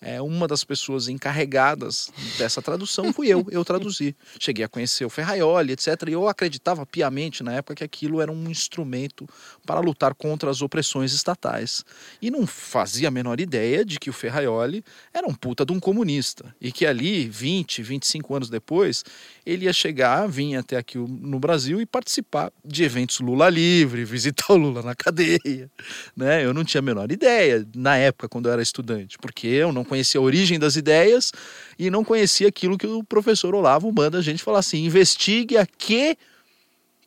é, 0.00 0.20
uma 0.20 0.46
das 0.46 0.62
pessoas 0.62 1.08
encarregadas 1.08 2.10
dessa 2.38 2.60
tradução 2.60 3.12
fui 3.12 3.28
eu, 3.28 3.46
eu 3.50 3.64
traduzi. 3.64 4.14
Cheguei 4.38 4.64
a 4.64 4.68
conhecer 4.68 5.04
o 5.04 5.10
Ferraioli, 5.10 5.72
etc. 5.72 5.88
E 6.08 6.12
eu 6.12 6.28
acreditava 6.28 6.84
piamente 6.84 7.42
na 7.42 7.54
época 7.54 7.76
que 7.76 7.84
aquilo 7.84 8.20
era 8.20 8.30
um 8.30 8.50
instrumento 8.50 9.26
para 9.64 9.80
lutar 9.80 10.14
contra 10.14 10.50
as 10.50 10.60
opressões 10.60 11.12
estatais. 11.12 11.84
E 12.20 12.30
não 12.30 12.46
fazia 12.46 13.08
a 13.08 13.10
menor 13.10 13.40
ideia 13.40 13.84
de 13.84 13.98
que 13.98 14.10
o 14.10 14.12
Ferraioli 14.12 14.84
era 15.14 15.26
um 15.26 15.34
puta 15.34 15.64
de 15.64 15.72
um 15.72 15.80
comunista. 15.80 16.54
E 16.60 16.70
que 16.70 16.84
ali, 16.84 17.28
20, 17.28 17.82
25 17.82 18.34
anos 18.34 18.50
depois, 18.50 19.02
ele 19.46 19.64
ia 19.64 19.72
chegar, 19.72 20.28
vinha 20.28 20.60
até 20.60 20.76
aqui 20.76 20.98
no 20.98 21.40
Brasil 21.40 21.80
e 21.80 21.86
participar 21.86 22.52
de 22.64 22.84
eventos 22.84 23.20
Lula 23.20 23.48
livre, 23.48 24.04
visitar 24.06 24.52
o 24.52 24.56
Lula 24.56 24.82
na 24.82 24.94
cadeia. 24.94 25.70
Né? 26.14 26.44
Eu 26.44 26.52
não 26.52 26.64
tinha 26.64 26.80
a 26.80 26.82
menor 26.82 27.10
ideia 27.10 27.66
na 27.74 27.96
época, 27.96 28.28
quando 28.28 28.46
eu 28.46 28.52
era 28.52 28.62
estudante, 28.62 29.16
porque 29.18 29.46
eu 29.46 29.72
não 29.72 29.85
conhecia 29.86 30.20
a 30.20 30.22
origem 30.22 30.58
das 30.58 30.76
ideias 30.76 31.32
e 31.78 31.90
não 31.90 32.04
conhecia 32.04 32.48
aquilo 32.48 32.76
que 32.76 32.86
o 32.86 33.02
professor 33.02 33.54
Olavo 33.54 33.92
manda 33.92 34.18
a 34.18 34.22
gente 34.22 34.42
falar 34.42 34.58
assim: 34.58 34.84
investigue 34.84 35.56
a 35.56 35.66
que, 35.66 36.16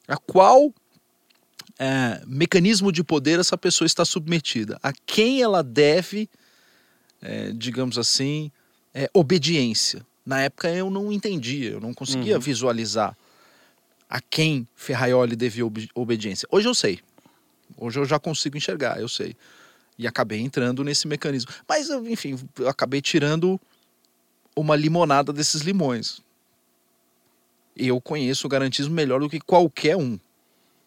a 0.07 0.17
qual 0.17 0.73
é, 1.77 2.21
mecanismo 2.27 2.91
de 2.91 3.03
poder 3.03 3.39
essa 3.39 3.57
pessoa 3.57 3.85
está 3.85 4.03
submetida, 4.03 4.77
a 4.83 4.91
quem 5.05 5.41
ela 5.41 5.63
deve, 5.63 6.29
é, 7.21 7.51
digamos 7.53 7.97
assim, 7.97 8.51
é, 8.93 9.09
obediência. 9.13 10.05
Na 10.25 10.41
época 10.41 10.69
eu 10.69 10.89
não 10.89 11.11
entendia, 11.11 11.71
eu 11.71 11.79
não 11.79 11.93
conseguia 11.93 12.35
uhum. 12.35 12.41
visualizar 12.41 13.17
a 14.09 14.19
quem 14.19 14.67
Ferraioli 14.75 15.35
devia 15.35 15.65
ob 15.65 15.89
obediência. 15.93 16.47
Hoje 16.51 16.67
eu 16.67 16.73
sei. 16.73 16.99
Hoje 17.77 17.99
eu 17.99 18.05
já 18.05 18.19
consigo 18.19 18.57
enxergar, 18.57 18.99
eu 18.99 19.07
sei. 19.07 19.35
E 19.99 20.07
acabei 20.07 20.39
entrando 20.39 20.83
nesse 20.83 21.07
mecanismo. 21.07 21.51
Mas, 21.67 21.89
enfim, 21.89 22.39
eu 22.57 22.69
acabei 22.69 23.01
tirando 23.01 23.59
uma 24.55 24.75
limonada 24.75 25.33
desses 25.33 25.61
limões. 25.61 26.21
Eu 27.75 27.99
conheço 27.99 28.47
o 28.47 28.49
garantismo 28.49 28.93
melhor 28.93 29.19
do 29.19 29.29
que 29.29 29.41
qualquer 29.41 29.97
um 29.97 30.17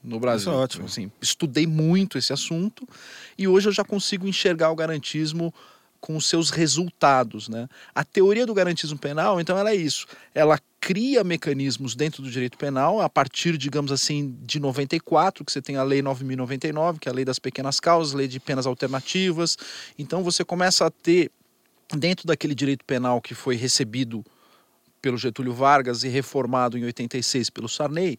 no 0.03 0.19
Brasil. 0.19 0.51
Isso 0.51 0.59
é 0.59 0.63
ótimo. 0.63 0.87
Assim, 0.87 1.13
estudei 1.21 1.67
muito 1.67 2.17
esse 2.19 2.33
assunto 2.33 2.89
e 3.37 3.47
hoje 3.47 3.69
eu 3.69 3.73
já 3.73 3.85
consigo 3.85 4.27
enxergar 4.27 4.71
o 4.71 4.77
garantismo 4.77 5.55
com 6.03 6.17
os 6.17 6.27
seus 6.27 6.51
resultados. 6.51 7.49
Né? 7.49 7.69
A 7.95 8.05
teoria 8.05 8.45
do 8.45 8.53
garantismo 8.53 8.99
penal, 8.99 9.41
então, 9.41 9.57
ela 9.57 9.71
é 9.71 9.75
isso. 9.75 10.05
Ela 10.35 10.59
cria 10.81 11.23
mecanismos 11.23 11.95
dentro 11.95 12.25
do 12.25 12.31
direito 12.31 12.59
penal 12.59 13.01
a 13.01 13.09
partir, 13.09 13.57
digamos 13.57 13.93
assim, 13.93 14.37
de 14.43 14.59
94, 14.59 15.45
que 15.45 15.53
você 15.53 15.63
tem 15.63 15.77
a 15.77 15.83
Lei 15.85 16.03
9099, 16.03 16.99
que 16.99 17.09
é 17.09 17.13
a 17.13 17.15
Lei 17.15 17.25
das 17.25 17.39
Pequenas 17.39 17.79
Causas, 17.79 18.13
Lei 18.13 18.27
de 18.27 18.41
Penas 18.41 18.67
Alternativas. 18.67 19.57
Então 19.97 20.25
você 20.25 20.45
começa 20.45 20.85
a 20.85 20.91
ter, 20.91 21.31
dentro 21.97 22.27
daquele 22.27 22.55
direito 22.55 22.85
penal 22.85 23.21
que 23.21 23.33
foi 23.33 23.55
recebido 23.55 24.25
pelo 25.03 25.19
Getúlio 25.19 25.53
Vargas 25.53 26.05
e 26.05 26.09
reformado 26.09 26.79
em 26.79 26.85
86 26.85 27.51
pelo 27.51 27.69
Sarney, 27.69 28.19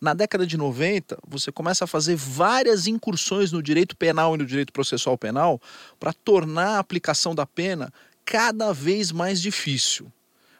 na 0.00 0.12
década 0.12 0.44
de 0.44 0.56
90 0.56 1.16
você 1.26 1.52
começa 1.52 1.84
a 1.84 1.86
fazer 1.86 2.16
várias 2.16 2.88
incursões 2.88 3.52
no 3.52 3.62
direito 3.62 3.96
penal 3.96 4.34
e 4.34 4.38
no 4.38 4.44
direito 4.44 4.72
processual 4.72 5.16
penal 5.16 5.62
para 5.98 6.12
tornar 6.12 6.76
a 6.76 6.78
aplicação 6.80 7.34
da 7.34 7.46
pena 7.46 7.92
cada 8.24 8.72
vez 8.72 9.12
mais 9.12 9.40
difícil. 9.40 10.12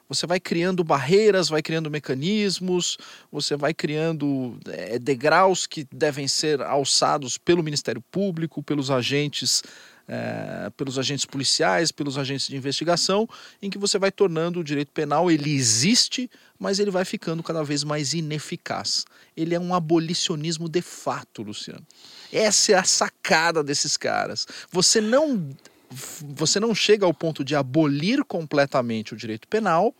Você 0.07 0.27
vai 0.27 0.39
criando 0.39 0.83
barreiras, 0.83 1.49
vai 1.49 1.63
criando 1.63 1.89
mecanismos, 1.89 2.95
você 3.31 3.55
vai 3.55 3.73
criando 3.73 4.57
é, 4.67 4.99
degraus 4.99 5.65
que 5.65 5.87
devem 5.91 6.27
ser 6.27 6.61
alçados 6.61 7.39
pelo 7.39 7.63
Ministério 7.63 8.01
Público, 8.11 8.61
pelos 8.61 8.91
agentes 8.91 9.63
é, 10.07 10.69
pelos 10.77 10.99
agentes 10.99 11.25
policiais, 11.25 11.91
pelos 11.91 12.17
agentes 12.17 12.47
de 12.47 12.55
investigação, 12.55 13.27
em 13.61 13.69
que 13.69 13.77
você 13.77 13.97
vai 13.97 14.11
tornando 14.11 14.59
o 14.59 14.63
direito 14.63 14.91
penal, 14.91 15.31
ele 15.31 15.53
existe, 15.53 16.29
mas 16.59 16.79
ele 16.79 16.91
vai 16.91 17.05
ficando 17.05 17.41
cada 17.41 17.63
vez 17.63 17.83
mais 17.83 18.13
ineficaz. 18.13 19.05
Ele 19.35 19.55
é 19.55 19.59
um 19.59 19.73
abolicionismo 19.73 20.69
de 20.69 20.81
fato, 20.81 21.41
Luciano. 21.41 21.85
Essa 22.31 22.73
é 22.73 22.75
a 22.75 22.83
sacada 22.83 23.63
desses 23.63 23.97
caras. 23.97 24.47
Você 24.71 25.01
não 25.01 25.49
você 26.35 26.59
não 26.59 26.73
chega 26.75 27.05
ao 27.05 27.13
ponto 27.13 27.43
de 27.43 27.55
abolir 27.55 28.23
completamente 28.25 29.13
o 29.13 29.17
direito 29.17 29.47
penal, 29.47 29.95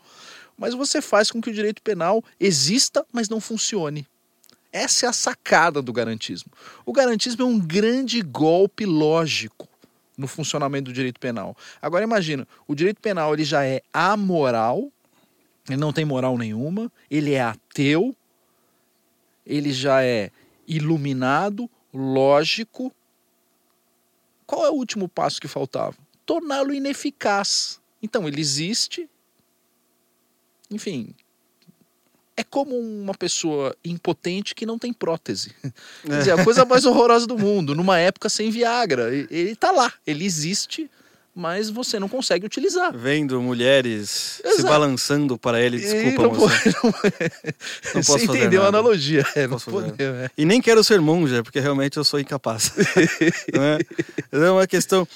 mas 0.58 0.74
você 0.74 1.00
faz 1.00 1.30
com 1.30 1.40
que 1.40 1.48
o 1.48 1.54
direito 1.54 1.80
penal 1.80 2.22
exista, 2.40 3.06
mas 3.12 3.28
não 3.28 3.40
funcione. 3.40 4.06
Essa 4.72 5.06
é 5.06 5.08
a 5.08 5.12
sacada 5.12 5.80
do 5.80 5.92
garantismo. 5.92 6.50
O 6.84 6.92
garantismo 6.92 7.42
é 7.42 7.46
um 7.46 7.58
grande 7.58 8.20
golpe 8.20 8.84
lógico 8.84 9.68
no 10.16 10.26
funcionamento 10.26 10.90
do 10.90 10.92
direito 10.92 11.20
penal. 11.20 11.56
Agora 11.80 12.04
imagina, 12.04 12.46
o 12.66 12.74
direito 12.74 13.00
penal 13.00 13.34
ele 13.34 13.44
já 13.44 13.64
é 13.64 13.82
amoral, 13.92 14.90
ele 15.68 15.76
não 15.76 15.92
tem 15.92 16.04
moral 16.04 16.38
nenhuma, 16.38 16.90
ele 17.10 17.34
é 17.34 17.42
ateu, 17.42 18.16
ele 19.44 19.72
já 19.72 20.02
é 20.02 20.30
iluminado, 20.66 21.70
lógico. 21.92 22.92
Qual 24.46 24.64
é 24.64 24.70
o 24.70 24.74
último 24.74 25.08
passo 25.08 25.40
que 25.40 25.48
faltava? 25.48 25.96
Torná-lo 26.24 26.72
ineficaz. 26.72 27.80
Então 28.02 28.26
ele 28.26 28.40
existe. 28.40 29.08
Enfim, 30.70 31.14
é 32.36 32.44
como 32.44 32.76
uma 32.78 33.14
pessoa 33.14 33.74
impotente 33.84 34.54
que 34.54 34.66
não 34.66 34.78
tem 34.78 34.92
prótese. 34.92 35.52
Quer 36.04 36.18
dizer, 36.18 36.32
a 36.32 36.44
coisa 36.44 36.64
mais 36.64 36.84
horrorosa 36.84 37.26
do 37.26 37.38
mundo, 37.38 37.74
numa 37.74 37.98
época 37.98 38.28
sem 38.28 38.50
Viagra. 38.50 39.12
Ele 39.14 39.52
está 39.52 39.70
lá, 39.70 39.92
ele 40.06 40.24
existe, 40.24 40.90
mas 41.34 41.70
você 41.70 41.98
não 41.98 42.08
consegue 42.08 42.44
utilizar. 42.44 42.94
Vendo 42.94 43.40
mulheres 43.40 44.40
Exato. 44.44 44.56
se 44.56 44.62
balançando 44.64 45.38
para 45.38 45.60
ele, 45.60 45.78
desculpa, 45.78 46.22
não, 46.22 46.34
você. 46.34 46.68
Não, 46.68 46.82
não 47.94 48.02
posso 48.02 48.18
você 48.18 48.24
entendeu 48.24 48.62
a 48.62 48.66
analogia. 48.66 49.24
É, 49.34 49.46
não 49.46 49.58
poder, 49.58 49.94
é. 49.98 50.30
E 50.36 50.44
nem 50.44 50.60
quero 50.60 50.84
ser 50.84 51.00
monja, 51.00 51.42
porque 51.42 51.58
realmente 51.58 51.96
eu 51.96 52.04
sou 52.04 52.20
incapaz. 52.20 52.72
não 53.52 53.62
é? 53.62 53.78
é 54.32 54.50
uma 54.50 54.66
questão... 54.66 55.08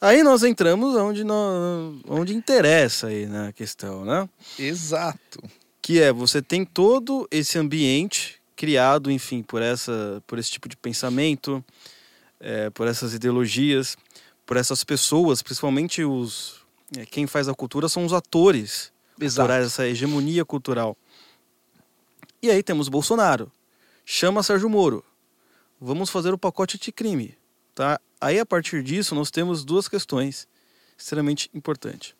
Aí 0.00 0.24
nós 0.24 0.42
entramos 0.42 0.96
onde, 0.96 1.22
nós, 1.22 1.94
onde 2.08 2.34
interessa 2.34 3.06
aí 3.06 3.24
na 3.26 3.44
né, 3.44 3.52
questão, 3.52 4.04
né? 4.04 4.28
Exato 4.58 5.38
que 5.82 6.00
é 6.00 6.12
você 6.12 6.40
tem 6.40 6.64
todo 6.64 7.26
esse 7.30 7.58
ambiente 7.58 8.40
criado, 8.54 9.10
enfim, 9.10 9.42
por 9.42 9.60
essa, 9.60 10.22
por 10.26 10.38
esse 10.38 10.52
tipo 10.52 10.68
de 10.68 10.76
pensamento, 10.76 11.62
é, 12.38 12.70
por 12.70 12.86
essas 12.86 13.12
ideologias, 13.12 13.96
por 14.46 14.56
essas 14.56 14.84
pessoas, 14.84 15.42
principalmente 15.42 16.04
os 16.04 16.62
é, 16.96 17.04
quem 17.04 17.26
faz 17.26 17.48
a 17.48 17.54
cultura 17.54 17.88
são 17.88 18.04
os 18.04 18.12
atores, 18.12 18.92
por 19.34 19.50
essa 19.50 19.86
hegemonia 19.86 20.44
cultural. 20.44 20.96
E 22.40 22.50
aí 22.50 22.62
temos 22.62 22.88
Bolsonaro, 22.88 23.50
chama 24.04 24.42
Sérgio 24.42 24.68
Moro, 24.68 25.04
vamos 25.80 26.10
fazer 26.10 26.32
o 26.32 26.38
pacote 26.38 26.78
de 26.78 26.92
crime, 26.92 27.36
tá? 27.74 28.00
Aí 28.20 28.38
a 28.38 28.46
partir 28.46 28.82
disso 28.82 29.14
nós 29.14 29.30
temos 29.30 29.64
duas 29.64 29.88
questões 29.88 30.46
extremamente 30.96 31.50
importantes. 31.52 32.14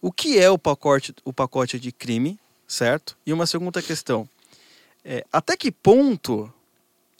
O 0.00 0.12
que 0.12 0.38
é 0.38 0.48
o 0.48 0.58
pacote, 0.58 1.14
o 1.24 1.32
pacote 1.32 1.78
de 1.78 1.92
crime? 1.92 2.38
Certo? 2.68 3.16
E 3.26 3.32
uma 3.32 3.46
segunda 3.46 3.82
questão: 3.82 4.28
É, 5.04 5.24
até 5.32 5.56
que 5.56 5.72
ponto. 5.72 6.52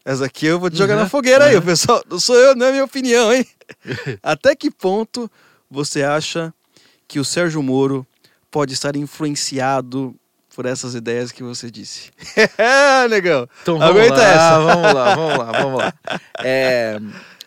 Essa 0.04 0.24
aqui 0.26 0.46
eu 0.46 0.58
vou 0.58 0.70
te 0.70 0.76
jogar 0.78 0.94
Uhum, 0.94 1.02
na 1.02 1.08
fogueira 1.08 1.46
aí, 1.46 1.54
uhum. 1.54 1.60
o 1.60 1.64
pessoal. 1.64 2.02
Não 2.08 2.20
sou 2.20 2.36
eu, 2.36 2.54
não 2.54 2.66
é 2.66 2.70
minha 2.70 2.84
opinião, 2.84 3.32
hein? 3.32 3.46
até 4.22 4.54
que 4.54 4.70
ponto 4.70 5.30
você 5.70 6.02
acha 6.02 6.52
que 7.06 7.18
o 7.18 7.24
Sérgio 7.24 7.62
Moro 7.62 8.06
pode 8.50 8.72
estar 8.72 8.96
influenciado 8.96 10.14
por 10.54 10.64
essas 10.64 10.94
ideias 10.94 11.30
que 11.30 11.42
você 11.42 11.70
disse? 11.70 12.10
Negão. 13.10 13.46
Então 13.62 13.78
vamos 13.78 13.96
Aguenta 13.96 14.16
lá, 14.16 14.24
essa. 14.28 14.58
vamos 14.60 14.94
lá, 14.94 15.14
vamos 15.14 15.38
lá, 15.38 15.52
vamos 15.52 15.78
lá. 15.78 15.94
É, 16.42 16.98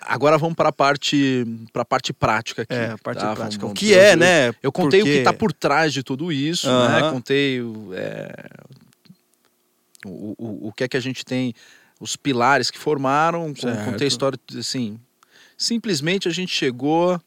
agora 0.01 0.37
vamos 0.37 0.55
para 0.55 0.69
a 0.69 0.73
parte, 0.73 1.45
para 1.71 1.81
a 1.83 1.85
parte 1.85 2.11
prática 2.13 2.63
aqui. 2.63 2.73
É, 2.73 2.91
a 2.91 2.97
parte 2.97 3.19
tá? 3.19 3.35
prática. 3.35 3.61
Vamos- 3.61 3.73
o 3.73 3.79
que 3.79 3.93
é, 3.93 4.13
eu- 4.13 4.17
né? 4.17 4.53
Eu 4.61 4.71
contei 4.71 5.01
o 5.01 5.05
que 5.05 5.09
Porque- 5.11 5.19
está 5.19 5.33
por 5.33 5.53
trás 5.53 5.93
de 5.93 6.03
tudo 6.03 6.31
isso, 6.31 6.67
né? 6.67 7.09
Contei 7.11 7.61
o, 7.61 7.89
é, 7.93 8.33
o, 10.05 10.35
o, 10.37 10.67
o 10.69 10.73
que 10.73 10.83
é 10.83 10.87
que 10.87 10.97
a 10.97 11.01
gente 11.01 11.23
tem, 11.23 11.53
os 11.99 12.15
pilares 12.15 12.71
que 12.71 12.77
formaram, 12.79 13.53
Certo. 13.55 13.85
contei 13.85 14.05
a 14.05 14.07
história, 14.07 14.39
assim, 14.57 14.99
simplesmente 15.57 16.27
a 16.27 16.31
gente 16.31 16.53
chegou, 16.53 17.21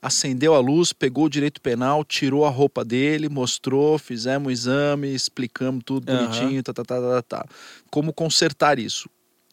acendeu 0.00 0.54
a 0.54 0.58
luz, 0.58 0.92
pegou 0.92 1.26
o 1.26 1.30
direito 1.30 1.60
penal, 1.60 2.04
tirou 2.04 2.44
a 2.44 2.50
roupa 2.50 2.84
dele, 2.84 3.28
mostrou, 3.28 3.96
fizemos 3.98 4.48
o 4.48 4.50
exame, 4.50 5.14
explicamos 5.14 5.84
tudo 5.84 6.06
bonitinho, 6.06 6.60
tá, 6.64 6.72
tá, 6.72 6.84
tá, 6.84 7.00
tá, 7.00 7.22
tá. 7.22 7.46
Como 7.90 8.12
consertar 8.12 8.80
isso? 8.80 9.08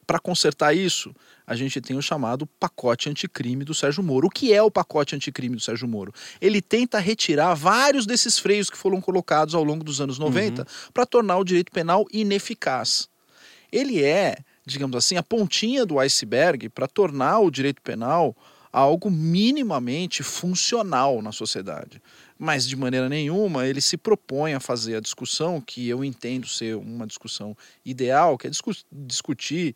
Para 0.10 0.18
consertar 0.20 0.76
isso, 0.76 1.14
a 1.46 1.56
gente 1.56 1.80
tem 1.80 1.96
o 1.96 2.02
chamado 2.02 2.48
pacote 2.60 3.08
anticrime 3.08 3.64
do 3.64 3.76
Sérgio 3.76 4.02
Moro. 4.02 4.26
O 4.26 4.30
que 4.32 4.52
é 4.52 4.60
o 4.60 4.72
pacote 4.72 5.16
anticrime 5.16 5.56
do 5.56 5.62
Sérgio 5.62 5.88
Moro? 5.88 6.12
Ele 6.42 6.64
tenta 6.64 6.98
retirar 6.98 7.54
vários 7.54 8.08
desses 8.08 8.40
freios 8.40 8.72
que 8.72 8.76
foram 8.76 9.00
colocados 9.00 9.54
ao 9.54 9.64
longo 9.64 9.84
dos 9.84 10.02
anos 10.02 10.18
90 10.18 10.66
para 10.96 11.06
tornar 11.06 11.38
o 11.38 11.44
direito 11.44 11.72
penal 11.72 12.08
ineficaz. 12.12 13.08
Ele 13.72 14.04
é, 14.04 14.38
digamos 14.66 14.98
assim, 14.98 15.16
a 15.16 15.22
pontinha 15.22 15.86
do 15.86 16.00
iceberg 16.00 16.70
para 16.70 16.88
tornar 16.88 17.38
o 17.42 17.52
direito 17.52 17.80
penal 17.80 18.36
algo 18.72 19.10
minimamente 19.10 20.24
funcional 20.24 21.22
na 21.22 21.32
sociedade. 21.32 22.02
Mas, 22.38 22.68
de 22.68 22.76
maneira 22.76 23.10
nenhuma, 23.10 23.68
ele 23.68 23.82
se 23.82 23.98
propõe 23.98 24.54
a 24.54 24.60
fazer 24.60 24.96
a 24.96 25.02
discussão, 25.02 25.60
que 25.60 25.90
eu 25.90 26.06
entendo 26.06 26.48
ser 26.48 26.78
uma 26.78 27.06
discussão 27.06 27.56
ideal, 27.84 28.38
que 28.38 28.48
é 28.48 28.50
discu- 28.50 28.72
discutir 28.92 29.76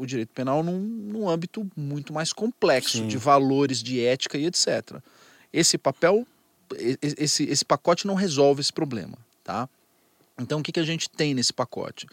o 0.00 0.06
direito 0.06 0.32
penal 0.32 0.62
num, 0.62 0.78
num 0.78 1.28
âmbito 1.28 1.70
muito 1.76 2.10
mais 2.10 2.32
complexo, 2.32 2.98
Sim. 2.98 3.06
de 3.06 3.18
valores, 3.18 3.82
de 3.82 4.02
ética 4.02 4.38
e 4.38 4.46
etc. 4.46 4.96
Esse 5.52 5.76
papel, 5.76 6.26
esse, 7.02 7.44
esse 7.44 7.64
pacote 7.64 8.06
não 8.06 8.14
resolve 8.14 8.62
esse 8.62 8.72
problema, 8.72 9.18
tá? 9.44 9.68
Então, 10.38 10.60
o 10.60 10.62
que, 10.62 10.72
que 10.72 10.80
a 10.80 10.84
gente 10.84 11.10
tem 11.10 11.34
nesse 11.34 11.52
pacote? 11.52 12.06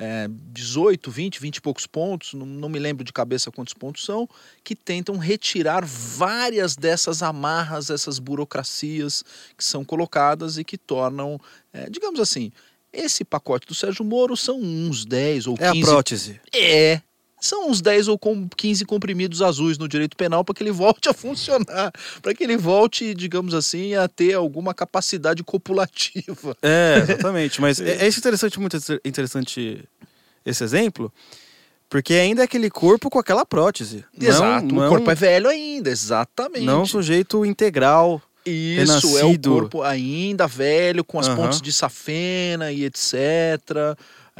É, 0.00 0.28
18, 0.52 1.10
20, 1.10 1.40
20 1.40 1.56
e 1.56 1.60
poucos 1.60 1.84
pontos, 1.84 2.34
não, 2.34 2.46
não 2.46 2.68
me 2.68 2.78
lembro 2.78 3.02
de 3.02 3.12
cabeça 3.12 3.50
quantos 3.50 3.74
pontos 3.74 4.04
são, 4.04 4.28
que 4.62 4.76
tentam 4.76 5.16
retirar 5.16 5.84
várias 5.84 6.76
dessas 6.76 7.20
amarras, 7.20 7.90
essas 7.90 8.20
burocracias 8.20 9.24
que 9.56 9.64
são 9.64 9.84
colocadas 9.84 10.56
e 10.56 10.62
que 10.62 10.78
tornam, 10.78 11.40
é, 11.72 11.90
digamos 11.90 12.20
assim, 12.20 12.52
esse 12.92 13.24
pacote 13.24 13.66
do 13.66 13.74
Sérgio 13.74 14.04
Moro 14.04 14.36
são 14.36 14.58
uns 14.60 15.04
10 15.04 15.46
ou 15.46 15.56
É 15.58 15.68
a 15.68 15.72
15 15.72 15.84
prótese. 15.84 16.40
é. 16.54 17.00
São 17.40 17.70
uns 17.70 17.80
10 17.80 18.08
ou 18.08 18.18
com 18.18 18.48
15 18.48 18.84
comprimidos 18.84 19.42
azuis 19.42 19.78
no 19.78 19.86
direito 19.86 20.16
penal 20.16 20.44
para 20.44 20.52
que 20.56 20.60
ele 20.60 20.72
volte 20.72 21.08
a 21.08 21.14
funcionar, 21.14 21.92
para 22.20 22.34
que 22.34 22.42
ele 22.42 22.56
volte, 22.56 23.14
digamos 23.14 23.54
assim, 23.54 23.94
a 23.94 24.08
ter 24.08 24.34
alguma 24.34 24.74
capacidade 24.74 25.44
copulativa. 25.44 26.56
É, 26.60 26.96
exatamente. 26.98 27.60
Mas 27.60 27.78
é, 27.80 28.04
é 28.04 28.08
isso 28.08 28.18
interessante, 28.18 28.58
muito 28.58 28.76
interessante 29.04 29.84
esse 30.44 30.64
exemplo, 30.64 31.12
porque 31.88 32.14
ainda 32.14 32.42
é 32.42 32.44
aquele 32.44 32.68
corpo 32.70 33.08
com 33.08 33.20
aquela 33.20 33.46
prótese. 33.46 34.04
Exato. 34.20 34.66
Não, 34.66 34.76
o 34.76 34.80
não, 34.80 34.88
corpo 34.88 35.08
é 35.08 35.14
velho 35.14 35.48
ainda, 35.48 35.90
exatamente. 35.90 36.64
não 36.64 36.82
um 36.82 36.86
sujeito 36.86 37.44
integral. 37.46 38.20
Isso, 38.48 39.18
é 39.18 39.24
o 39.24 39.38
corpo 39.40 39.82
ainda 39.82 40.46
velho, 40.46 41.04
com 41.04 41.18
as 41.20 41.26
Aham. 41.28 41.36
pontes 41.36 41.60
de 41.60 41.72
safena 41.72 42.72
e 42.72 42.84
etc. 42.84 43.14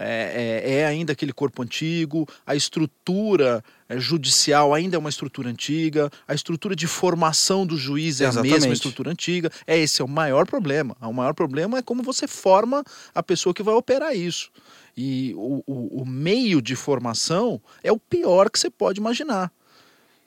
É, 0.00 0.62
é- 0.64 0.74
é 0.80 0.86
ainda 0.86 1.12
aquele 1.12 1.32
corpo 1.32 1.60
antigo, 1.60 2.24
a 2.46 2.54
estrutura 2.54 3.64
é, 3.88 3.98
judicial 3.98 4.72
ainda 4.72 4.94
é 4.96 4.98
uma 4.98 5.08
estrutura 5.08 5.48
antiga, 5.48 6.08
a 6.26 6.34
estrutura 6.34 6.76
de 6.76 6.86
formação 6.86 7.66
do 7.66 7.76
juiz 7.76 8.20
é 8.20 8.26
a 8.26 8.28
Exatamente. 8.28 8.52
mesma 8.52 8.72
estrutura 8.74 9.10
antiga. 9.10 9.50
É 9.66 9.76
esse 9.76 10.00
é 10.00 10.04
o 10.04 10.08
maior 10.08 10.46
problema. 10.46 10.96
O 11.00 11.12
maior 11.12 11.34
problema 11.34 11.78
é 11.78 11.82
como 11.82 12.02
você 12.02 12.28
forma 12.28 12.84
a 13.14 13.22
pessoa 13.24 13.52
que 13.52 13.62
vai 13.62 13.74
operar 13.74 14.14
isso. 14.14 14.50
E 14.96 15.32
o, 15.36 15.64
o- 15.66 16.02
o 16.02 16.06
meio 16.06 16.62
de 16.62 16.76
formação 16.76 17.60
é 17.82 17.90
o 17.90 17.98
pior 17.98 18.50
que 18.50 18.58
você 18.58 18.70
pode 18.70 19.00
imaginar. 19.00 19.50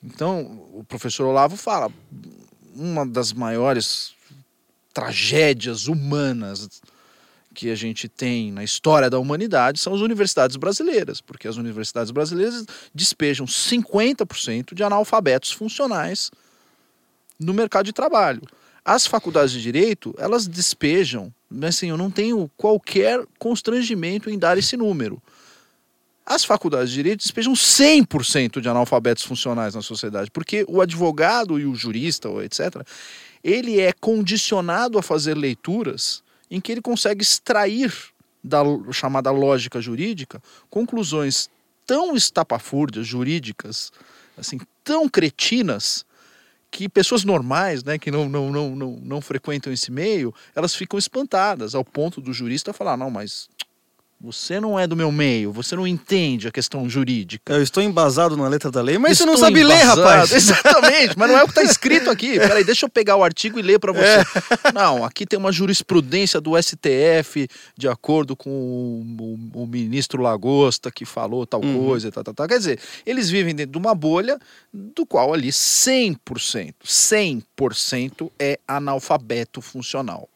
Então, 0.04 0.40
o 0.74 0.84
professor 0.86 1.24
Olavo 1.26 1.56
fala, 1.56 1.90
uma 2.74 3.06
das 3.06 3.32
maiores 3.32 4.14
tragédias 4.92 5.86
humanas 5.86 6.80
que 7.54 7.70
a 7.70 7.74
gente 7.74 8.08
tem 8.08 8.50
na 8.50 8.64
história 8.64 9.10
da 9.10 9.18
humanidade 9.18 9.78
são 9.78 9.94
as 9.94 10.00
universidades 10.00 10.56
brasileiras, 10.56 11.20
porque 11.20 11.46
as 11.46 11.56
universidades 11.56 12.10
brasileiras 12.10 12.64
despejam 12.94 13.46
50% 13.46 14.74
de 14.74 14.82
analfabetos 14.82 15.52
funcionais 15.52 16.30
no 17.38 17.52
mercado 17.52 17.86
de 17.86 17.92
trabalho. 17.92 18.42
As 18.84 19.06
faculdades 19.06 19.52
de 19.52 19.62
direito, 19.62 20.14
elas 20.18 20.46
despejam, 20.46 21.32
mas 21.48 21.76
assim, 21.76 21.90
eu 21.90 21.96
não 21.96 22.10
tenho 22.10 22.50
qualquer 22.56 23.24
constrangimento 23.38 24.28
em 24.28 24.38
dar 24.38 24.58
esse 24.58 24.76
número. 24.76 25.22
As 26.24 26.44
faculdades 26.44 26.90
de 26.90 26.96
direito 26.96 27.20
despejam 27.20 27.52
100% 27.52 28.60
de 28.60 28.68
analfabetos 28.68 29.24
funcionais 29.24 29.74
na 29.74 29.82
sociedade, 29.82 30.30
porque 30.30 30.64
o 30.68 30.80
advogado 30.80 31.58
e 31.58 31.66
o 31.66 31.74
jurista, 31.74 32.28
etc., 32.44 32.86
ele 33.42 33.80
é 33.80 33.92
condicionado 33.92 34.98
a 34.98 35.02
fazer 35.02 35.36
leituras 35.36 36.22
em 36.50 36.60
que 36.60 36.70
ele 36.70 36.80
consegue 36.80 37.22
extrair 37.22 37.92
da 38.42 38.62
chamada 38.92 39.30
lógica 39.30 39.80
jurídica 39.80 40.42
conclusões 40.70 41.50
tão 41.84 42.14
estapafúrdias 42.14 43.06
jurídicas, 43.06 43.92
assim, 44.36 44.60
tão 44.84 45.08
cretinas, 45.08 46.04
que 46.72 46.88
pessoas 46.88 47.22
normais, 47.22 47.84
né, 47.84 47.98
que 47.98 48.10
não, 48.10 48.30
não, 48.30 48.50
não, 48.50 48.74
não, 48.74 49.00
não 49.02 49.20
frequentam 49.20 49.70
esse 49.70 49.92
meio, 49.92 50.34
elas 50.54 50.74
ficam 50.74 50.98
espantadas, 50.98 51.74
ao 51.74 51.84
ponto 51.84 52.18
do 52.18 52.32
jurista 52.32 52.72
falar, 52.72 52.96
não, 52.96 53.10
mas 53.10 53.50
você 54.22 54.60
não 54.60 54.78
é 54.78 54.86
do 54.86 54.94
meu 54.94 55.10
meio, 55.10 55.50
você 55.50 55.74
não 55.74 55.84
entende 55.84 56.46
a 56.46 56.52
questão 56.52 56.88
jurídica. 56.88 57.52
Eu 57.54 57.60
estou 57.62 57.82
embasado 57.82 58.36
na 58.36 58.46
letra 58.46 58.70
da 58.70 58.80
lei, 58.80 58.96
mas 58.96 59.18
você 59.18 59.24
não 59.26 59.34
Estou 59.34 59.48
sabe 59.48 59.64
ler, 59.64 59.74
embasado. 59.82 60.00
rapaz. 60.02 60.30
Exatamente, 60.32 61.18
mas 61.18 61.28
não 61.28 61.38
é 61.38 61.42
o 61.42 61.46
que 61.46 61.50
está 61.58 61.62
escrito 61.64 62.08
aqui. 62.08 62.38
Peraí, 62.38 62.62
deixa 62.62 62.86
eu 62.86 62.88
pegar 62.88 63.16
o 63.16 63.24
artigo 63.24 63.58
e 63.58 63.62
ler 63.62 63.80
para 63.80 63.92
você. 63.92 64.20
É. 64.68 64.72
Não, 64.72 65.04
aqui 65.04 65.26
tem 65.26 65.36
uma 65.36 65.50
jurisprudência 65.50 66.40
do 66.40 66.52
STF, 66.56 67.48
de 67.76 67.88
acordo 67.88 68.36
com 68.36 68.48
o, 68.50 69.24
o- 69.56 69.62
o 69.64 69.66
ministro 69.66 70.22
Lagosta, 70.22 70.90
que 70.92 71.04
falou 71.04 71.44
tal 71.44 71.60
Uhum. 71.64 71.86
coisa, 71.86 72.12
tal, 72.12 72.22
tal, 72.22 72.34
tal. 72.34 72.46
Quer 72.46 72.58
dizer, 72.58 72.78
eles 73.04 73.28
vivem 73.28 73.54
dentro 73.56 73.72
de 73.72 73.78
uma 73.78 73.94
bolha 73.94 74.38
do 74.72 75.04
qual 75.04 75.34
ali 75.34 75.48
100%, 75.50 76.74
100% 76.84 78.30
é 78.38 78.58
analfabeto 78.68 79.60
funcional. 79.60 80.28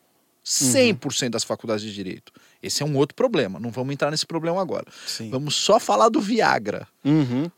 100% 0.45 1.31
das 1.31 1.45
faculdades 1.45 1.85
de 1.85 1.93
direito. 1.93 2.33
Esse 2.67 2.83
é 2.83 2.87
um 2.87 2.97
outro 2.97 3.15
problema, 3.15 3.59
não 3.59 3.71
vamos 3.71 3.93
entrar 3.93 4.11
nesse 4.11 4.27
problema 4.27 4.61
agora. 4.61 4.87
Sim. 5.07 5.31
Vamos 5.31 5.55
só 5.55 5.79
falar 5.79 6.09
do 6.09 6.21
Viagra. 6.21 6.87
Uhum. 7.05 7.51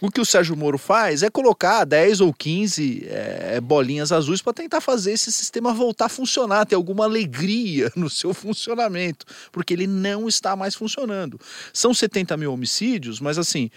O 0.00 0.10
que 0.10 0.20
o 0.20 0.26
Sérgio 0.26 0.54
Moro 0.54 0.76
faz 0.76 1.22
é 1.22 1.30
colocar 1.30 1.84
10 1.84 2.20
ou 2.20 2.32
15 2.32 3.06
é, 3.08 3.60
bolinhas 3.60 4.12
azuis 4.12 4.42
para 4.42 4.52
tentar 4.52 4.80
fazer 4.80 5.12
esse 5.12 5.32
sistema 5.32 5.72
voltar 5.72 6.06
a 6.06 6.08
funcionar, 6.10 6.66
ter 6.66 6.74
alguma 6.74 7.04
alegria 7.04 7.90
no 7.96 8.10
seu 8.10 8.34
funcionamento, 8.34 9.24
porque 9.50 9.72
ele 9.72 9.86
não 9.86 10.28
está 10.28 10.54
mais 10.54 10.74
funcionando. 10.74 11.40
São 11.72 11.94
70 11.94 12.36
mil 12.36 12.52
homicídios, 12.52 13.20
mas 13.20 13.38
assim, 13.38 13.70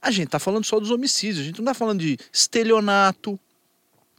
a 0.00 0.10
gente 0.10 0.26
está 0.26 0.38
falando 0.38 0.64
só 0.64 0.80
dos 0.80 0.90
homicídios, 0.90 1.40
a 1.40 1.44
gente 1.44 1.58
não 1.58 1.70
está 1.70 1.74
falando 1.74 2.00
de 2.00 2.18
estelionato, 2.32 3.38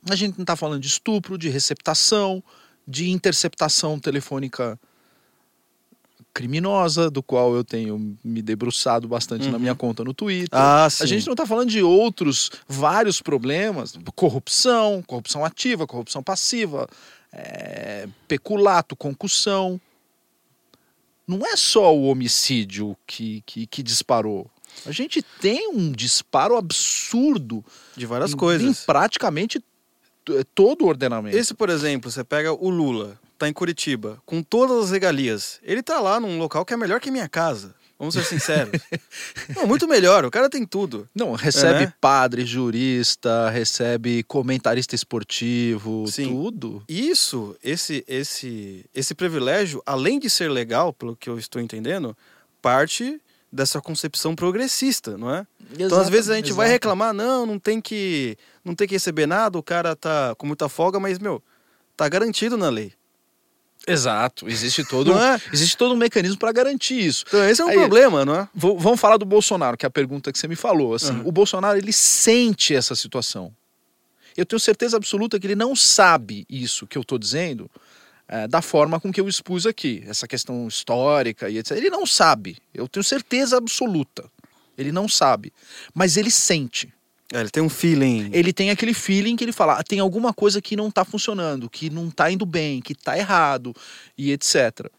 a 0.08 0.16
gente 0.16 0.38
não 0.38 0.44
está 0.44 0.56
falando 0.56 0.82
de 0.82 0.88
estupro, 0.88 1.38
de 1.38 1.50
receptação, 1.50 2.44
de 2.88 3.10
interceptação 3.10 4.00
telefônica 4.00 4.80
criminosa, 6.40 7.12
do 7.12 7.22
qual 7.22 7.54
eu 7.54 7.66
tenho 7.66 8.18
me 8.24 8.42
debruçado 8.42 9.10
bastante 9.10 9.48
na 9.48 9.54
Uhum. 9.56 9.60
minha 9.60 9.76
conta 9.76 10.06
no 10.06 10.14
Twitter. 10.14 10.48
Ah, 10.58 10.90
sim. 10.90 11.04
A 11.04 11.06
gente 11.06 11.26
não 11.26 11.34
está 11.34 11.46
falando 11.46 11.70
de 11.70 11.84
outros 11.84 12.50
vários 12.66 13.22
problemas, 13.22 13.94
corrupção, 14.16 15.04
corrupção 15.06 15.44
ativa, 15.44 15.86
corrupção 15.86 16.24
passiva, 16.24 16.88
é, 17.34 18.08
peculato, 18.26 18.96
concussão. 18.96 19.82
Não 21.28 21.46
é 21.46 21.58
só 21.58 21.94
o 21.94 22.06
homicídio 22.06 22.96
que, 23.06 23.44
que, 23.46 23.68
que 23.68 23.84
disparou. 23.84 24.50
A 24.86 24.94
gente 24.94 25.22
tem 25.42 25.70
um 25.74 25.92
disparo 25.92 26.56
absurdo 26.56 27.66
De 27.98 28.06
várias 28.06 28.32
em, 28.32 28.38
coisas. 28.38 28.82
em 28.82 28.86
praticamente 28.86 29.62
todo 30.56 30.86
o 30.86 30.88
ordenamento. 30.88 31.36
Esse, 31.36 31.54
por 31.54 31.70
exemplo, 31.70 32.10
você 32.10 32.24
pega 32.24 32.54
o 32.54 32.70
Lula. 32.70 33.20
Tá 33.40 33.50
em 33.50 33.54
Curitiba, 33.54 34.22
com 34.26 34.44
todas 34.44 34.86
as 34.86 34.92
regalias, 34.92 35.60
ele 35.64 35.82
tá 35.82 36.00
lá 36.00 36.20
num 36.20 36.38
local 36.38 36.66
que 36.66 36.74
é 36.74 36.78
melhor 36.78 37.00
que 37.00 37.10
minha 37.10 37.28
casa. 37.30 37.74
Vamos 37.98 38.14
ser 38.14 38.24
sinceros. 38.24 38.82
Não, 39.56 39.68
muito 39.68 39.86
melhor, 39.86 40.24
o 40.24 40.32
cara 40.32 40.50
tem 40.50 40.66
tudo. 40.66 41.08
Não, 41.14 41.34
recebe 41.34 41.84
É. 41.84 41.94
padre, 42.00 42.46
jurista, 42.46 43.50
recebe 43.50 44.24
comentarista 44.24 44.96
esportivo, 44.96 46.06
Sim. 46.08 46.30
tudo. 46.30 46.82
Isso, 46.88 47.56
esse, 47.62 48.04
esse, 48.08 48.86
esse 48.96 49.14
privilégio, 49.14 49.82
além 49.86 50.18
de 50.18 50.30
ser 50.30 50.50
legal, 50.50 50.94
pelo 50.94 51.14
que 51.16 51.30
eu 51.30 51.38
estou 51.38 51.62
entendendo, 51.62 52.16
parte 52.62 53.20
dessa 53.52 53.82
concepção 53.82 54.34
progressista, 54.36 55.18
não 55.18 55.34
é? 55.36 55.46
Então, 55.78 56.00
às 56.00 56.08
vezes 56.08 56.30
a 56.30 56.36
gente 56.36 56.54
vai 56.54 56.68
Exato. 56.68 56.74
reclamar, 56.76 57.14
não, 57.14 57.46
não 57.46 57.60
tem 57.60 57.82
que, 57.82 58.38
não 58.64 58.76
tem 58.76 58.88
que 58.88 58.96
receber 58.96 59.26
nada, 59.26 59.58
o 59.58 59.64
cara 59.64 59.94
tá 59.96 60.34
com 60.38 60.48
muita 60.48 60.70
folga, 60.70 61.00
mas 61.02 61.20
meu, 61.20 61.44
tá 61.98 62.08
garantido 62.08 62.56
na 62.56 62.70
lei. 62.70 62.94
Exato, 63.92 64.48
existe 64.48 64.84
todo, 64.84 65.18
é? 65.18 65.42
existe 65.52 65.76
todo 65.78 65.94
um 65.94 65.98
mecanismo 65.98 66.38
para 66.38 66.52
garantir 66.52 67.00
isso. 67.00 67.26
Então 67.28 67.44
esse 67.50 67.62
é 67.62 67.66
um 67.66 67.70
Aí- 67.70 67.76
problema, 67.76 68.24
não 68.26 68.36
é? 68.36 68.50
Vamos 68.54 69.00
falar 69.00 69.18
do 69.18 69.26
Bolsonaro, 69.26 69.76
que 69.78 69.86
é 69.86 69.88
a 69.88 69.90
pergunta 69.90 70.32
que 70.32 70.38
você 70.40 70.48
me 70.48 70.56
falou. 70.56 70.94
Assim, 70.94 71.12
Uhum. 71.14 71.28
O 71.28 71.32
Bolsonaro 71.32 71.78
ele 71.78 71.92
sente 71.94 72.76
essa 72.76 72.96
situação. 72.96 73.54
Eu 74.38 74.46
tenho 74.46 74.60
certeza 74.60 74.96
absoluta 74.98 75.40
que 75.40 75.48
ele 75.48 75.56
não 75.56 75.76
sabe 75.76 76.46
isso 76.50 76.86
que 76.88 76.98
eu 76.98 77.02
estou 77.02 77.18
dizendo 77.18 77.70
eh, 78.28 78.48
da 78.48 78.62
forma 78.62 79.00
com 79.00 79.12
que 79.12 79.20
eu 79.20 79.28
expus 79.28 79.66
aqui, 79.66 80.04
essa 80.08 80.28
questão 80.28 80.68
histórica 80.68 81.50
e 81.50 81.58
etc. 81.58 81.72
Ele 81.76 81.90
não 81.90 82.06
sabe. 82.06 82.58
Eu 82.74 82.88
tenho 82.88 83.04
certeza 83.04 83.58
absoluta. 83.58 84.30
Ele 84.78 84.92
não 84.92 85.10
sabe, 85.10 85.52
mas 85.94 86.16
ele 86.16 86.30
sente. 86.32 86.94
É, 87.34 87.40
ele 87.40 87.50
tem 87.50 87.62
um 87.62 87.70
feeling. 87.70 88.30
Ele 88.34 88.52
tem 88.52 88.72
aquele 88.72 88.94
feeling 88.94 89.36
que 89.36 89.44
ele 89.44 89.52
fala, 89.52 89.80
"Ah, 89.80 89.84
tem 89.84 90.00
alguma 90.00 90.34
coisa 90.34 90.62
que 90.62 90.76
não 90.76 90.88
está 90.88 91.06
funcionando, 91.06 91.70
que 91.70 91.90
não 91.90 92.08
está 92.08 92.32
indo 92.32 92.46
bem, 92.46 92.82
que 92.82 92.94
está 92.94 93.18
errado 93.18 93.74
e 94.18 94.32
etc. 94.32 94.90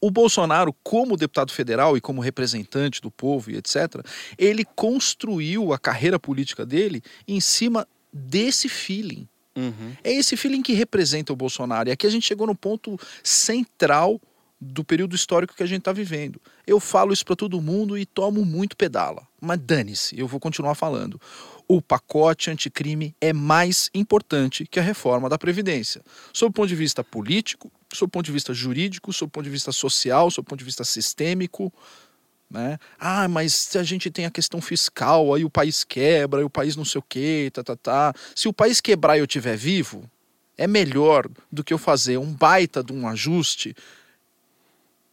O 0.00 0.10
Bolsonaro, 0.10 0.74
como 0.82 1.16
deputado 1.16 1.52
federal 1.52 1.96
e 1.96 2.00
como 2.00 2.20
representante 2.20 3.00
do 3.00 3.10
povo 3.10 3.50
e 3.50 3.56
etc., 3.56 4.04
ele 4.36 4.64
construiu 4.64 5.72
a 5.72 5.78
carreira 5.78 6.18
política 6.18 6.66
dele 6.66 7.02
em 7.26 7.40
cima 7.40 7.86
desse 8.12 8.68
feeling. 8.68 9.28
Uhum. 9.56 9.92
É 10.02 10.12
esse 10.12 10.36
feeling 10.36 10.62
que 10.62 10.72
representa 10.72 11.32
o 11.32 11.36
Bolsonaro. 11.36 11.88
E 11.88 11.92
aqui 11.92 12.06
a 12.06 12.10
gente 12.10 12.26
chegou 12.26 12.46
no 12.46 12.54
ponto 12.54 12.98
central 13.22 14.20
do 14.60 14.84
período 14.84 15.16
histórico 15.16 15.54
que 15.54 15.62
a 15.62 15.66
gente 15.66 15.78
está 15.78 15.92
vivendo. 15.92 16.40
Eu 16.66 16.78
falo 16.78 17.12
isso 17.12 17.24
para 17.24 17.34
todo 17.34 17.60
mundo 17.62 17.96
e 17.96 18.04
tomo 18.04 18.44
muito 18.44 18.76
pedala. 18.76 19.26
Mas 19.40 19.58
dane-se, 19.58 20.18
eu 20.18 20.26
vou 20.26 20.38
continuar 20.38 20.74
falando. 20.74 21.18
O 21.66 21.80
pacote 21.80 22.50
anticrime 22.50 23.14
é 23.20 23.32
mais 23.32 23.88
importante 23.94 24.66
que 24.66 24.78
a 24.78 24.82
reforma 24.82 25.30
da 25.30 25.38
Previdência. 25.38 26.02
Sob 26.32 26.50
o 26.50 26.52
ponto 26.52 26.68
de 26.68 26.74
vista 26.74 27.02
político, 27.02 27.72
sob 27.92 28.08
o 28.08 28.12
ponto 28.12 28.26
de 28.26 28.32
vista 28.32 28.52
jurídico, 28.52 29.12
sob 29.12 29.28
o 29.28 29.32
ponto 29.32 29.44
de 29.44 29.50
vista 29.50 29.72
social, 29.72 30.30
sob 30.30 30.44
o 30.44 30.48
ponto 30.50 30.58
de 30.58 30.64
vista 30.64 30.84
sistêmico. 30.84 31.72
Né? 32.50 32.78
Ah, 32.98 33.28
mas 33.28 33.74
a 33.76 33.82
gente 33.82 34.10
tem 34.10 34.26
a 34.26 34.30
questão 34.30 34.60
fiscal, 34.60 35.32
aí 35.32 35.44
o 35.44 35.50
país 35.50 35.84
quebra, 35.84 36.44
o 36.44 36.50
país 36.50 36.76
não 36.76 36.84
sei 36.84 36.98
o 36.98 37.04
quê, 37.08 37.50
tá, 37.52 37.62
tá, 37.62 37.76
tá. 37.76 38.14
Se 38.34 38.48
o 38.48 38.52
país 38.52 38.80
quebrar 38.80 39.16
e 39.16 39.20
eu 39.20 39.24
estiver 39.24 39.56
vivo, 39.56 40.10
é 40.58 40.66
melhor 40.66 41.26
do 41.50 41.64
que 41.64 41.72
eu 41.72 41.78
fazer 41.78 42.18
um 42.18 42.34
baita 42.34 42.84
de 42.84 42.92
um 42.92 43.08
ajuste 43.08 43.74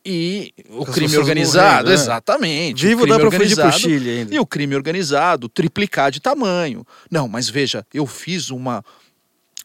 e 0.10 0.54
o 0.70 0.84
as 0.84 0.96
crime 0.96 1.18
organizado, 1.18 1.68
morrendo, 1.68 1.88
né? 1.90 1.94
exatamente. 1.94 2.86
Vivo 2.88 3.02
crime 3.02 3.18
dá 3.18 3.20
pra 3.20 3.32
fugir 3.32 3.56
pro 3.56 3.66
organizado 3.66 3.80
Chile 3.80 4.10
ainda. 4.10 4.36
e 4.36 4.40
o 4.40 4.46
crime 4.46 4.74
organizado 4.74 5.50
triplicar 5.50 6.10
de 6.12 6.22
tamanho. 6.22 6.88
Não, 7.12 7.28
mas 7.28 7.50
veja, 7.50 7.86
eu 7.94 8.08
fiz 8.08 8.50
uma 8.50 8.84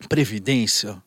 previdência, 0.08 1.00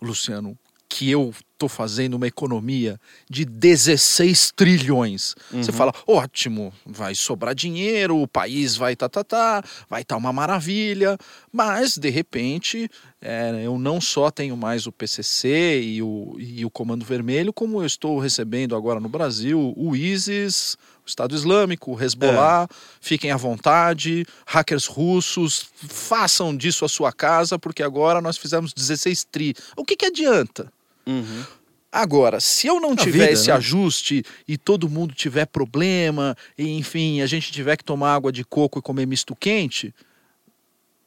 Luciano, 0.00 0.58
que 0.88 1.10
eu 1.10 1.34
tô 1.58 1.68
fazendo 1.68 2.14
uma 2.14 2.26
economia 2.26 3.00
de 3.28 3.44
16 3.44 4.52
trilhões. 4.54 5.34
Você 5.50 5.70
Uhum. 5.70 5.76
fala, 5.76 5.92
ótimo, 6.06 6.72
vai 6.86 7.14
sobrar 7.16 7.54
dinheiro, 7.54 8.16
o 8.22 8.28
país 8.28 8.76
vai 8.76 8.94
tá, 8.94 9.08
tá, 9.08 9.24
tá, 9.24 9.62
vai 9.90 10.02
estar 10.02 10.16
uma 10.16 10.32
maravilha, 10.32 11.18
mas 11.52 11.98
de 11.98 12.08
repente 12.10 12.88
é, 13.20 13.60
eu 13.64 13.76
não 13.76 14.00
só 14.00 14.30
tenho 14.30 14.56
mais 14.56 14.86
o 14.86 14.92
PCC 14.92 15.80
e 15.82 16.00
o, 16.02 16.36
e 16.38 16.64
o 16.64 16.70
Comando 16.70 17.04
Vermelho, 17.04 17.52
como 17.52 17.82
eu 17.82 17.86
estou 17.86 18.18
recebendo 18.20 18.76
agora 18.76 19.00
no 19.00 19.08
Brasil 19.08 19.74
o 19.76 19.96
ISIS, 19.96 20.76
o 21.04 21.08
Estado 21.08 21.34
Islâmico, 21.34 21.92
o 21.92 22.00
Hezbollah, 22.02 22.68
fiquem 23.00 23.32
à 23.32 23.36
vontade, 23.36 24.24
hackers 24.46 24.86
russos, 24.86 25.66
façam 25.74 26.56
disso 26.56 26.84
a 26.84 26.88
sua 26.88 27.12
casa, 27.12 27.58
porque 27.58 27.82
agora 27.82 28.20
nós 28.20 28.38
fizemos 28.38 28.72
16 28.72 29.24
tri. 29.24 29.54
O 29.76 29.84
que, 29.84 29.96
que 29.96 30.06
adianta? 30.06 30.70
Uhum. 31.08 31.44
Agora, 31.90 32.38
se 32.38 32.66
eu 32.66 32.78
não 32.80 32.92
A 32.92 32.96
tiver 32.96 33.20
vida, 33.20 33.30
esse 33.32 33.48
né? 33.48 33.54
ajuste 33.54 34.22
e 34.46 34.58
todo 34.58 34.90
mundo 34.90 35.14
tiver 35.14 35.46
problema, 35.46 36.36
e 36.56 36.68
enfim, 36.76 37.22
a 37.22 37.26
gente 37.26 37.50
tiver 37.50 37.76
que 37.78 37.84
tomar 37.84 38.14
água 38.14 38.30
de 38.30 38.44
coco 38.44 38.78
e 38.78 38.82
comer 38.82 39.06
misto 39.06 39.34
quente, 39.34 39.94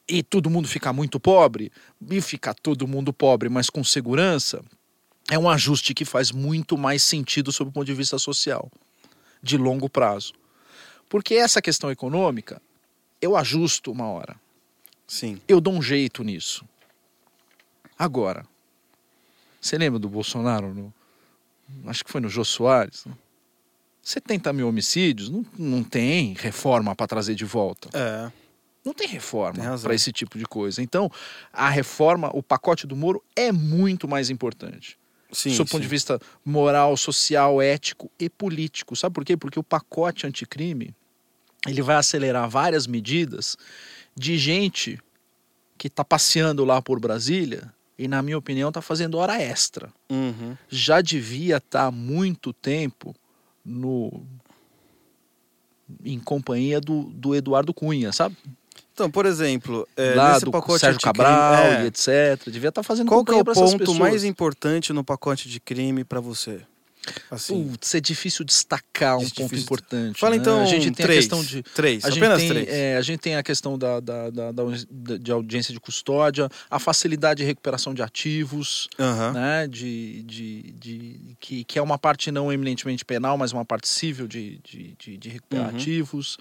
e 0.07 0.23
todo 0.23 0.49
mundo 0.49 0.67
ficar 0.67 0.91
muito 0.91 1.19
pobre, 1.19 1.71
e 2.09 2.19
ficar 2.19 2.55
todo 2.55 2.87
mundo 2.87 3.13
pobre, 3.13 3.47
mas 3.47 3.69
com 3.69 3.83
segurança, 3.83 4.63
é 5.29 5.37
um 5.37 5.47
ajuste 5.47 5.93
que 5.93 6.03
faz 6.03 6.31
muito 6.31 6.77
mais 6.77 7.03
sentido 7.03 7.51
sob 7.51 7.69
o 7.69 7.71
ponto 7.71 7.85
de 7.85 7.93
vista 7.93 8.17
social, 8.17 8.71
de 9.41 9.57
longo 9.57 9.87
prazo. 9.87 10.33
Porque 11.07 11.35
essa 11.35 11.61
questão 11.61 11.91
econômica, 11.91 12.59
eu 13.21 13.37
ajusto 13.37 13.91
uma 13.91 14.07
hora 14.07 14.35
Sim. 15.05 15.39
eu 15.47 15.61
dou 15.61 15.73
um 15.73 15.81
jeito 15.81 16.23
nisso. 16.23 16.65
Agora, 17.99 18.45
você 19.61 19.77
lembra 19.77 19.99
do 19.99 20.09
Bolsonaro? 20.09 20.73
No, 20.73 20.93
acho 21.85 22.03
que 22.03 22.11
foi 22.11 22.19
no 22.19 22.27
Jô 22.27 22.43
Soares. 22.43 23.05
né? 23.05 23.13
70 24.01 24.51
mil 24.51 24.67
homicídios, 24.67 25.29
não, 25.29 25.45
não 25.57 25.83
tem 25.83 26.33
reforma 26.33 26.95
para 26.95 27.05
trazer 27.05 27.35
de 27.35 27.45
volta. 27.45 27.89
É. 27.93 28.31
Não 28.83 28.93
tem 28.93 29.07
reforma 29.07 29.77
para 29.79 29.93
esse 29.93 30.11
tipo 30.11 30.39
de 30.39 30.45
coisa. 30.45 30.81
Então, 30.81 31.09
a 31.53 31.69
reforma, 31.69 32.31
o 32.33 32.41
pacote 32.41 32.87
do 32.87 32.95
Moro 32.95 33.23
é 33.35 33.51
muito 33.51 34.07
mais 34.07 34.31
importante. 34.31 34.97
Sim. 35.31 35.55
do 35.55 35.65
ponto 35.65 35.81
de 35.81 35.87
vista 35.87 36.19
moral, 36.43 36.97
social, 36.97 37.61
ético 37.61 38.11
e 38.19 38.29
político. 38.29 38.95
Sabe 38.95 39.13
por 39.13 39.23
quê? 39.23 39.37
Porque 39.37 39.57
o 39.57 39.63
pacote 39.63 40.27
anticrime 40.27 40.93
ele 41.67 41.81
vai 41.81 41.95
acelerar 41.95 42.49
várias 42.49 42.87
medidas 42.87 43.55
de 44.15 44.37
gente 44.37 44.99
que 45.77 45.87
está 45.87 46.03
passeando 46.03 46.65
lá 46.65 46.81
por 46.81 46.99
Brasília 46.99 47.71
e, 48.01 48.07
na 48.07 48.19
minha 48.23 48.37
opinião, 48.37 48.69
está 48.69 48.81
fazendo 48.81 49.19
hora 49.19 49.39
extra. 49.39 49.93
Uhum. 50.09 50.57
Já 50.67 51.01
devia 51.01 51.57
estar 51.57 51.85
há 51.85 51.91
muito 51.91 52.51
tempo 52.51 53.15
no 53.63 54.23
em 56.03 56.19
companhia 56.19 56.81
do, 56.81 57.03
do 57.03 57.35
Eduardo 57.35 57.71
Cunha, 57.73 58.11
sabe? 58.11 58.35
Então, 58.91 59.11
por 59.11 59.27
exemplo, 59.27 59.87
é, 59.95 60.15
lá 60.15 60.33
nesse 60.33 60.45
do 60.45 60.51
pacote 60.51 60.79
Sérgio 60.79 60.95
anticrime, 60.95 61.27
Cabral 61.27 61.63
é, 61.63 61.83
e 61.83 61.87
etc. 61.87 62.49
Devia 62.49 62.69
estar 62.69 62.81
fazendo 62.81 63.07
Qual 63.07 63.23
que 63.23 63.33
é 63.33 63.35
o 63.35 63.45
ponto 63.45 63.93
mais 63.93 64.23
importante 64.23 64.91
no 64.91 65.03
pacote 65.03 65.47
de 65.47 65.59
crime 65.59 66.03
para 66.03 66.19
você? 66.19 66.61
Assim. 67.31 67.67
Putz, 67.69 67.95
é 67.95 67.99
difícil 67.99 68.45
destacar 68.45 69.17
um 69.17 69.21
Difícil 69.23 69.43
ponto 69.43 69.55
importante. 69.55 70.19
Fala 70.19 70.35
né? 70.35 70.41
então 70.41 70.61
a 70.61 70.65
gente 70.65 70.83
tem 70.91 70.93
três. 71.05 71.09
a 71.17 71.21
questão 71.21 71.43
de 71.43 71.63
três, 71.63 72.05
a 72.05 72.09
apenas 72.09 72.37
tem, 72.39 72.49
três. 72.49 72.67
é, 72.69 72.97
a 72.97 73.01
gente 73.01 73.19
tem 73.19 73.35
a 73.35 73.41
questão 73.43 73.77
da, 73.77 73.99
da, 73.99 74.29
da, 74.29 74.51
da- 74.51 75.17
de 75.19 75.31
audiência 75.31 75.73
de 75.73 75.79
custódia, 75.79 76.47
a 76.69 76.77
facilidade 76.79 77.39
de 77.39 77.43
recuperação 77.45 77.93
de 77.93 78.01
ativos, 78.03 78.87
Aham. 78.99 79.33
né? 79.33 79.67
De, 79.67 80.21
de, 80.23 80.61
de, 80.73 81.19
que, 81.39 81.63
que 81.63 81.79
é 81.79 81.81
uma 81.81 81.97
parte 81.97 82.29
não 82.31 82.53
eminentemente 82.53 83.03
penal, 83.03 83.37
mas 83.37 83.51
uma 83.51 83.65
parte 83.65 83.87
civil 83.87 84.27
de, 84.27 84.59
de, 84.63 84.95
de, 84.99 85.17
de 85.17 85.29
recuperar 85.29 85.69
Uhum. 85.71 85.75
ativos. 85.77 86.37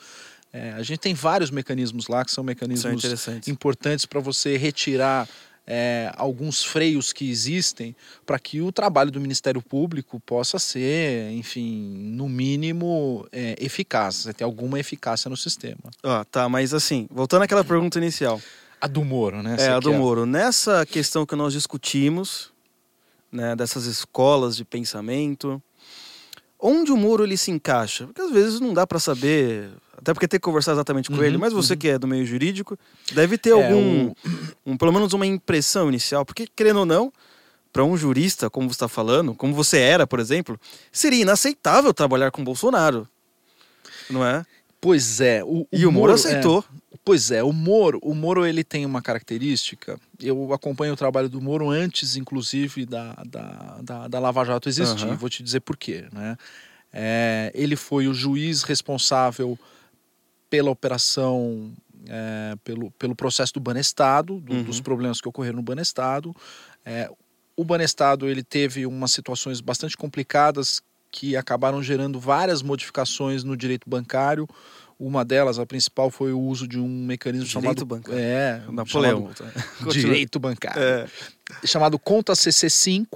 É, 0.53 0.73
a 0.73 0.83
gente 0.83 0.99
tem 0.99 1.15
vários 1.15 1.49
mecanismos 1.51 2.09
lá 2.09 2.25
que 2.25 2.31
são 2.33 2.43
mecanismos 2.43 2.93
interessante. 3.05 3.49
importantes 3.51 4.05
para 4.05 4.19
você 4.21 4.57
retirar 4.57 5.29
é, 5.73 6.13
alguns 6.17 6.65
freios 6.65 7.13
que 7.13 7.31
existem 7.31 7.95
para 8.27 8.41
que 8.41 8.61
o 8.61 8.73
trabalho 8.73 9.09
do 9.13 9.21
Ministério 9.21 9.63
Público 9.63 10.19
possa 10.19 10.59
ser, 10.59 11.31
enfim, 11.31 11.81
no 12.13 12.29
mínimo 12.29 13.25
é, 13.31 13.55
eficaz, 13.61 14.17
você 14.17 14.33
ter 14.35 14.43
alguma 14.43 14.81
eficácia 14.81 15.29
no 15.31 15.37
sistema. 15.37 15.79
Ó, 16.03 16.25
tá, 16.25 16.49
mas 16.49 16.75
assim, 16.75 17.07
voltando 17.09 17.43
àquela 17.43 17.63
pergunta 17.63 17.99
inicial. 17.99 18.41
A 18.81 18.89
do 18.89 19.05
Moro, 19.05 19.43
né? 19.45 19.55
É, 19.55 19.57
Você 19.59 19.69
a 19.69 19.79
do 19.79 19.91
quer- 19.91 19.99
Moro. 19.99 20.27
Nessa 20.27 20.85
questão 20.85 21.25
que 21.25 21.37
nós 21.37 21.53
discutimos, 21.53 22.51
né, 23.31 23.55
dessas 23.55 23.85
escolas 23.85 24.57
de 24.57 24.65
pensamento, 24.65 25.63
onde 26.63 26.93
o 26.93 26.97
Moro 26.97 27.25
ele 27.25 27.37
se 27.37 27.51
encaixa? 27.51 28.07
Porque 28.07 28.21
às 28.21 28.31
vezes 28.31 28.61
não 28.61 28.73
dá 28.75 28.87
para 28.87 28.99
saber, 28.99 29.71
até 29.97 30.13
porque 30.13 30.29
tem 30.29 30.39
que 30.39 30.45
conversar 30.45 30.73
exatamente 30.73 31.11
com 31.11 31.17
Uhum, 31.17 31.25
ele, 31.25 31.39
mas 31.39 31.53
você 31.53 31.73
uhum. 31.75 31.79
que 31.79 31.89
é 31.89 31.99
do 31.99 32.07
meio 32.07 32.25
jurídico, 32.25 32.79
deve 33.13 33.37
ter 33.39 33.51
É, 33.51 33.53
algum, 33.53 34.13
um, 34.67 34.77
pelo 34.77 34.93
menos 34.93 35.13
uma 35.13 35.27
impressão 35.27 35.89
inicial, 35.89 36.25
porque 36.25 36.47
querendo 36.55 36.81
ou 36.81 36.87
não, 36.87 37.13
para 37.73 37.85
um 37.85 37.97
jurista, 37.97 38.51
como 38.51 38.69
você 38.69 38.75
está 38.75 38.89
falando, 38.89 39.35
como 39.35 39.55
você 39.55 39.79
era, 39.79 40.07
por 40.07 40.19
exemplo, 40.19 40.59
seria 40.91 41.23
inaceitável 41.23 41.95
trabalhar 41.95 42.31
com 42.31 42.43
Bolsonaro. 42.43 43.07
Não 44.09 44.25
é? 44.25 44.45
Pois 44.81 45.21
é. 45.21 45.45
O, 45.45 45.67
E 45.73 45.87
o 45.87 45.93
Moro 45.93 46.13
é, 46.13 46.15
aceitou. 46.15 46.65
Pois 47.05 47.31
é, 47.31 47.43
o 47.43 47.53
Moro, 47.53 47.99
o 48.03 48.15
Moro 48.15 48.47
ele 48.47 48.63
tem 48.63 48.85
uma 48.85 49.01
característica. 49.01 49.99
Eu 50.21 50.53
acompanho 50.53 50.93
o 50.93 50.97
trabalho 50.97 51.29
do 51.29 51.41
Moro 51.41 51.71
antes, 51.71 52.15
inclusive, 52.17 52.85
da, 52.85 53.15
da, 53.27 53.79
da, 53.83 54.09
da 54.09 54.19
Lava 54.19 54.45
Jato 54.45 54.69
existir. 54.69 55.07
Aham. 55.07 55.17
Vou 55.17 55.31
te 55.31 55.43
dizer 55.43 55.61
por 55.61 55.77
quê. 55.77 56.05
Né? 56.13 56.37
É, 56.93 57.51
ele 57.55 57.75
foi 57.75 58.07
o 58.07 58.13
juiz 58.15 58.63
responsável 58.63 59.59
pela 60.51 60.71
operação, 60.71 61.73
é, 62.07 62.55
pelo, 62.65 62.91
pelo 62.93 63.15
processo 63.17 63.55
do 63.55 63.61
Banestado, 63.61 64.39
do- 64.41 64.53
Uhum. 64.53 64.63
dos 64.65 64.81
problemas 64.81 65.21
que 65.21 65.29
ocorreram 65.29 65.57
no 65.57 65.63
Banestado. 65.63 66.35
É, 66.85 67.11
o 67.57 67.65
Banestado 67.65 68.29
ele 68.29 68.43
teve 68.43 68.85
umas 68.87 69.13
situações 69.13 69.61
bastante 69.61 69.97
complicadas 69.97 70.83
que 71.13 71.37
acabaram 71.37 71.83
gerando 71.83 72.21
várias 72.21 72.63
modificações 72.63 73.43
no 73.43 73.57
direito 73.57 73.89
bancário. 73.89 74.47
Uma 75.01 75.25
delas, 75.25 75.59
a 75.59 75.65
principal, 75.65 76.11
foi 76.11 76.31
o 76.31 76.39
uso 76.39 76.69
de 76.69 76.79
um 76.79 76.87
mecanismo 76.87 77.47
Direito 77.47 77.65
chamado 77.65 77.87
bancário. 77.87 78.21
É, 78.21 78.63
Napoleão. 78.71 79.31
chamado 79.35 79.89
direito 79.91 80.39
bancário, 80.39 80.83
É. 80.83 81.07
chamado 81.65 81.99
Conta 81.99 82.35
CC5. 82.35 83.07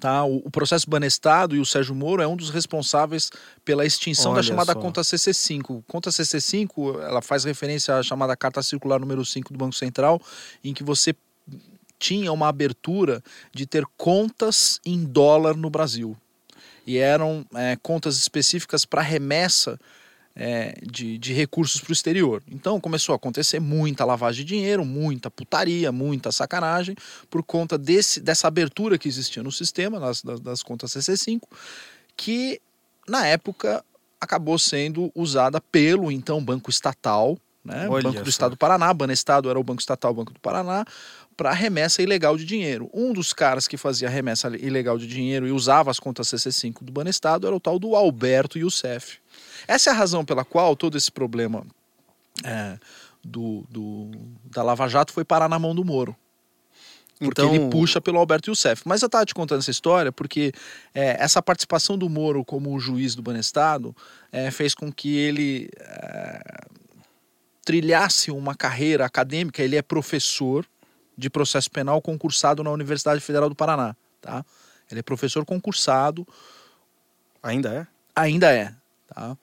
Tá? 0.00 0.24
O, 0.24 0.38
o 0.38 0.50
processo 0.50 0.90
Banestado 0.90 1.54
e 1.56 1.60
o 1.60 1.64
Sérgio 1.64 1.94
Moro 1.94 2.20
é 2.20 2.26
um 2.26 2.36
dos 2.36 2.50
responsáveis 2.50 3.30
pela 3.64 3.86
extinção 3.86 4.32
da 4.32 4.38
Olha 4.38 4.42
chamada 4.42 4.72
só. 4.72 4.80
Conta 4.80 5.00
CC5. 5.00 5.82
Conta 5.86 6.10
CC5 6.10 7.00
ela 7.00 7.22
faz 7.22 7.44
referência 7.44 7.94
à 7.96 8.02
chamada 8.02 8.36
Carta 8.36 8.60
Circular 8.60 8.98
número 8.98 9.24
5 9.24 9.52
do 9.52 9.58
Banco 9.58 9.74
Central, 9.76 10.20
em 10.64 10.74
que 10.74 10.82
você 10.82 11.14
tinha 11.98 12.32
uma 12.32 12.48
abertura 12.48 13.22
de 13.52 13.66
ter 13.66 13.84
contas 13.96 14.80
em 14.84 15.04
dólar 15.04 15.56
no 15.56 15.70
Brasil. 15.70 16.16
E 16.86 16.98
eram 16.98 17.44
é, 17.54 17.76
contas 17.82 18.16
específicas 18.18 18.84
para 18.84 19.00
remessa 19.02 19.78
é, 20.38 20.78
de, 20.80 21.18
de 21.18 21.32
recursos 21.32 21.80
para 21.80 21.90
o 21.90 21.92
exterior. 21.92 22.40
Então 22.48 22.80
começou 22.80 23.12
a 23.12 23.16
acontecer 23.16 23.58
muita 23.58 24.04
lavagem 24.04 24.44
de 24.44 24.54
dinheiro, 24.54 24.84
muita 24.84 25.28
putaria, 25.28 25.90
muita 25.90 26.30
sacanagem, 26.30 26.94
por 27.28 27.42
conta 27.42 27.76
desse, 27.76 28.20
dessa 28.20 28.46
abertura 28.46 28.96
que 28.96 29.08
existia 29.08 29.42
no 29.42 29.50
sistema, 29.50 29.98
nas, 29.98 30.22
das, 30.22 30.40
das 30.40 30.62
contas 30.62 30.92
CC5, 30.92 31.42
que 32.16 32.60
na 33.08 33.26
época 33.26 33.84
acabou 34.20 34.58
sendo 34.58 35.10
usada 35.14 35.60
pelo 35.60 36.10
então 36.10 36.42
Banco 36.42 36.70
Estatal, 36.70 37.36
né? 37.64 37.88
Banco 37.88 38.22
do. 38.22 38.30
Estado 38.30 38.50
do 38.52 38.56
Paraná, 38.56 38.94
Banestado 38.94 39.50
era 39.50 39.58
o 39.58 39.64
Banco 39.64 39.80
Estatal, 39.80 40.14
Banco 40.14 40.32
do 40.32 40.40
Paraná, 40.40 40.84
para 41.36 41.52
remessa 41.52 42.00
ilegal 42.00 42.36
de 42.36 42.44
dinheiro. 42.44 42.88
Um 42.94 43.12
dos 43.12 43.32
caras 43.32 43.68
que 43.68 43.76
fazia 43.76 44.08
remessa 44.08 44.48
ilegal 44.56 44.98
de 44.98 45.06
dinheiro 45.06 45.46
e 45.46 45.52
usava 45.52 45.90
as 45.90 46.00
contas 46.00 46.28
CC5 46.28 46.82
do 46.82 46.92
Banestado 46.92 47.46
era 47.46 47.54
o 47.54 47.60
tal 47.60 47.78
do 47.78 47.94
Alberto 47.94 48.58
Youssef. 48.58 49.18
Essa 49.66 49.90
é 49.90 49.92
a 49.92 49.96
razão 49.96 50.24
pela 50.24 50.44
qual 50.44 50.76
todo 50.76 50.96
esse 50.96 51.10
problema 51.10 51.64
é, 52.44 52.78
do, 53.24 53.64
do- 53.68 54.10
da 54.44 54.62
Lava 54.62 54.88
Jato 54.88 55.12
foi 55.12 55.24
parar 55.24 55.48
na 55.48 55.58
mão 55.58 55.74
do 55.74 55.84
Moro. 55.84 56.16
Porque 57.18 57.40
Então, 57.42 57.52
ele 57.52 57.68
puxa 57.68 58.00
pelo 58.00 58.16
Alberto 58.18 58.48
Youssef. 58.48 58.82
Mas 58.84 59.02
eu 59.02 59.06
estava 59.06 59.26
te 59.26 59.34
contando 59.34 59.58
essa 59.58 59.72
história 59.72 60.12
porque 60.12 60.52
é, 60.94 61.16
essa 61.20 61.42
participação 61.42 61.98
do 61.98 62.08
Moro 62.08 62.44
como 62.44 62.78
juiz 62.78 63.16
do 63.16 63.22
Banestado 63.22 63.94
é, 64.30 64.50
fez 64.52 64.72
com 64.72 64.92
que 64.92 65.16
ele 65.16 65.68
é, 65.80 66.60
trilhasse 67.64 68.30
uma 68.30 68.54
carreira 68.54 69.04
acadêmica. 69.04 69.62
Ele 69.62 69.74
é 69.76 69.82
professor 69.82 70.64
de 71.16 71.28
processo 71.28 71.68
penal 71.68 72.00
concursado 72.00 72.62
na 72.62 72.70
Universidade 72.70 73.20
Federal 73.20 73.48
do 73.48 73.54
Paraná. 73.56 73.96
Tá? 74.20 74.44
Ele 74.88 75.00
é 75.00 75.02
professor 75.02 75.44
concursado, 75.44 76.26
Ainda 77.42 77.72
é? 77.72 77.86
ainda 78.14 78.52
é, 78.52 78.72
tá? 79.06 79.36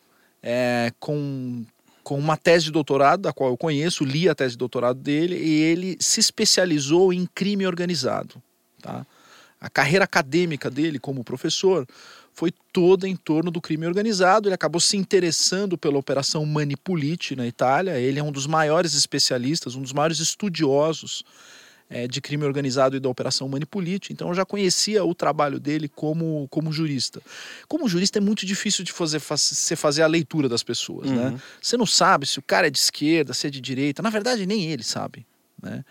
É, 0.47 0.91
com, 0.99 1.65
com 2.03 2.19
uma 2.19 2.37
tese 2.37 2.65
de 2.65 2.71
doutorado, 2.71 3.21
da 3.21 3.33
qual 3.33 3.49
eu 3.49 3.57
conheço, 3.57 4.05
li 4.05 4.29
a 4.29 4.35
tese 4.35 4.51
de 4.51 4.59
doutorado 4.59 4.99
dele, 4.99 5.35
e 5.35 5.61
ele 5.63 5.97
se 5.99 6.19
especializou 6.19 7.11
em 7.11 7.25
crime 7.25 7.65
organizado. 7.65 8.41
Tá? 8.79 9.05
A 9.59 9.69
carreira 9.69 10.05
acadêmica 10.05 10.69
dele 10.69 10.99
como 10.99 11.23
professor 11.23 11.87
foi 12.31 12.53
toda 12.71 13.07
em 13.07 13.15
torno 13.15 13.49
do 13.49 13.59
crime 13.59 13.87
organizado. 13.87 14.47
Ele 14.47 14.53
acabou 14.53 14.79
se 14.79 14.97
interessando 14.97 15.77
pela 15.77 15.97
Operação 15.97 16.45
Manipulite 16.45 17.35
na 17.35 17.47
Itália. 17.47 17.97
Ele 17.97 18.19
é 18.19 18.23
um 18.23 18.31
dos 18.31 18.45
maiores 18.45 18.93
especialistas, 18.93 19.73
um 19.73 19.81
dos 19.81 19.93
maiores 19.93 20.19
estudiosos 20.19 21.23
eh, 21.89 22.07
de 22.07 22.21
crime 22.21 22.43
organizado 22.45 22.95
e 22.95 22.99
da 22.99 23.09
Operação 23.09 23.47
Manipulite. 23.47 24.11
Então 24.11 24.29
eu 24.29 24.33
já 24.33 24.45
conhecia 24.45 25.03
o 25.03 25.13
trabalho 25.13 25.59
dele 25.59 25.87
como, 25.87 26.47
como 26.49 26.71
jurista. 26.71 27.21
Como 27.67 27.87
jurista 27.87 28.19
é 28.19 28.21
muito 28.21 28.45
difícil 28.45 28.83
de 28.83 28.91
fazer, 28.91 29.19
você 29.19 29.75
fazer 29.75 30.01
a 30.01 30.07
leitura 30.07 30.49
das 30.49 30.63
pessoas, 30.63 31.09
né? 31.09 31.29
Uhum. 31.29 31.39
Você 31.61 31.77
não 31.77 31.85
sabe 31.85 32.25
se 32.25 32.39
o 32.39 32.41
cara 32.41 32.67
é 32.67 32.69
de 32.69 32.79
esquerda, 32.79 33.33
se 33.33 33.47
é 33.47 33.49
de 33.49 33.61
direita. 33.61 34.01
Na 34.01 34.09
verdade, 34.09 34.45
nem 34.45 34.71
ele 34.71 34.83
sabe, 34.83 35.25
né? 35.61 35.83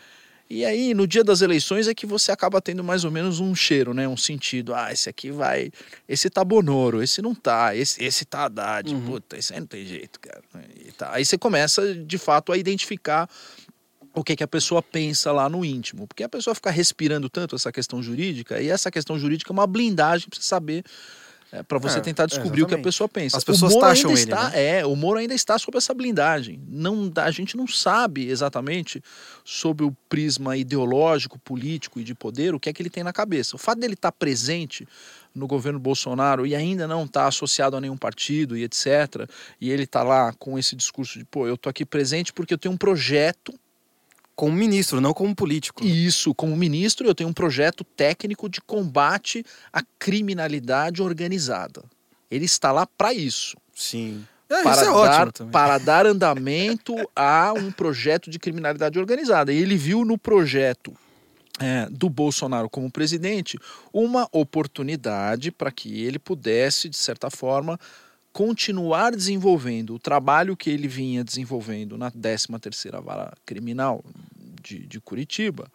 E 0.48 0.62
aí, 0.64 0.92
no 0.92 1.06
dia 1.06 1.24
das 1.24 1.40
eleições, 1.40 1.88
é 1.88 1.94
que 1.94 2.04
você 2.04 2.30
acaba 2.30 2.60
tendo 2.60 2.84
mais 2.84 3.02
ou 3.02 3.10
menos 3.10 3.40
um 3.40 3.54
cheiro, 3.54 3.94
né? 3.94 4.06
Um 4.06 4.16
sentido. 4.16 4.74
Ah, 4.74 4.92
esse 4.92 5.08
aqui 5.08 5.30
vai. 5.30 5.70
Esse 6.06 6.28
tá 6.28 6.44
Bonoro, 6.44 7.02
esse 7.02 7.22
não 7.22 7.34
tá, 7.34 7.74
esse, 7.74 8.04
esse 8.04 8.26
tá 8.26 8.44
Haddad. 8.44 8.94
Uhum. 8.94 9.00
Puta, 9.06 9.38
esse 9.38 9.54
aí 9.54 9.60
não 9.60 9.66
tem 9.66 9.86
jeito, 9.86 10.20
cara. 10.20 10.42
E 10.86 10.92
tá. 10.92 11.10
Aí 11.12 11.24
você 11.24 11.38
começa, 11.38 11.94
de 11.94 12.18
fato, 12.18 12.52
a 12.52 12.58
identificar 12.58 13.28
o 14.14 14.22
que, 14.22 14.36
que 14.36 14.44
a 14.44 14.48
pessoa 14.48 14.82
pensa 14.82 15.32
lá 15.32 15.48
no 15.48 15.64
íntimo. 15.64 16.06
Porque 16.06 16.22
a 16.22 16.28
pessoa 16.28 16.54
fica 16.54 16.70
respirando 16.70 17.28
tanto 17.28 17.56
essa 17.56 17.72
questão 17.72 18.02
jurídica, 18.02 18.60
e 18.60 18.68
essa 18.68 18.90
questão 18.90 19.18
jurídica 19.18 19.50
é 19.50 19.54
uma 19.54 19.66
blindagem 19.66 20.28
para 20.28 20.38
você 20.38 20.46
saber. 20.46 20.84
para 21.68 21.78
você 21.78 21.98
É, 21.98 22.00
tentar 22.00 22.26
descobrir 22.26 22.62
o 22.62 22.66
que 22.66 22.74
a 22.74 22.78
pessoa 22.78 23.08
pensa. 23.08 23.36
As 23.36 23.44
pessoas 23.44 23.74
taxam 23.76 24.10
ainda 24.10 24.20
ele, 24.20 24.32
está, 24.32 24.50
né? 24.50 24.78
É, 24.80 24.86
o 24.86 24.96
Moro 24.96 25.18
ainda 25.18 25.34
está 25.34 25.56
sob 25.56 25.78
essa 25.78 25.94
blindagem. 25.94 26.60
Não, 26.68 27.12
a 27.16 27.30
gente 27.30 27.56
não 27.56 27.66
sabe 27.66 28.28
exatamente 28.28 29.00
sob 29.44 29.84
o 29.84 29.96
prisma 30.08 30.56
ideológico, 30.56 31.38
político 31.38 32.00
e 32.00 32.04
de 32.04 32.14
poder 32.14 32.54
o 32.54 32.60
que 32.60 32.68
é 32.68 32.72
que 32.72 32.82
ele 32.82 32.90
tem 32.90 33.04
na 33.04 33.12
cabeça. 33.12 33.54
O 33.54 33.58
fato 33.58 33.78
dele 33.78 33.94
estar 33.94 34.10
presente 34.10 34.86
no 35.32 35.46
governo 35.46 35.78
Bolsonaro 35.78 36.46
e 36.46 36.54
ainda 36.54 36.88
não 36.88 37.04
estar 37.04 37.26
associado 37.26 37.76
a 37.76 37.80
nenhum 37.80 37.96
partido 37.96 38.56
e 38.56 38.64
etc. 38.64 39.28
E 39.60 39.70
ele 39.70 39.84
está 39.84 40.02
lá 40.02 40.32
com 40.32 40.58
esse 40.58 40.74
discurso 40.74 41.18
de, 41.18 41.24
pô, 41.24 41.46
eu 41.46 41.56
tô 41.56 41.68
aqui 41.68 41.84
presente 41.84 42.32
porque 42.32 42.54
eu 42.54 42.58
tenho 42.58 42.74
um 42.74 42.78
projeto 42.78 43.54
Como 44.36 44.52
ministro, 44.52 45.01
não 45.01 45.15
como 45.15 45.35
político. 45.35 45.85
e 45.85 46.06
isso, 46.06 46.35
como 46.35 46.56
ministro, 46.56 47.06
eu 47.06 47.15
tenho 47.15 47.31
um 47.31 47.32
projeto 47.32 47.85
técnico 47.85 48.48
de 48.48 48.61
combate 48.61 49.44
à 49.73 49.82
criminalidade 49.98 51.02
organizada. 51.02 51.82
Ele 52.31 52.44
está 52.44 52.73
lá 52.73 52.86
para 52.86 53.15
isso. 53.15 53.56
Sim. 53.74 54.27
É, 54.48 54.62
para, 54.62 54.73
isso 54.73 54.85
é 54.85 54.90
ótimo 54.90 55.51
dar, 55.51 55.52
para 55.52 55.78
dar 55.78 56.06
andamento 56.06 56.94
a 57.15 57.52
um 57.52 57.70
projeto 57.70 58.31
de 58.31 58.39
criminalidade 58.39 58.98
organizada. 58.98 59.52
E 59.52 59.56
ele 59.56 59.77
viu 59.77 60.05
no 60.05 60.19
projeto 60.19 60.93
é, 61.61 61.86
do 61.90 62.09
Bolsonaro 62.09 62.69
como 62.69 62.90
presidente 62.90 63.59
uma 63.93 64.28
oportunidade 64.32 65.51
para 65.51 65.70
que 65.70 66.05
ele 66.05 66.19
pudesse, 66.19 66.89
de 66.89 66.97
certa 66.97 67.31
forma, 67.31 67.78
continuar 68.35 69.15
desenvolvendo 69.15 69.94
o 69.94 69.98
trabalho 69.98 70.56
que 70.56 70.69
ele 70.69 70.89
vinha 70.89 71.23
desenvolvendo 71.23 71.97
na 71.97 72.11
13ª 72.11 73.01
Vara 73.01 73.32
Criminal 73.47 74.05
de, 74.61 74.81
de 74.89 75.01
Curitiba, 75.01 75.70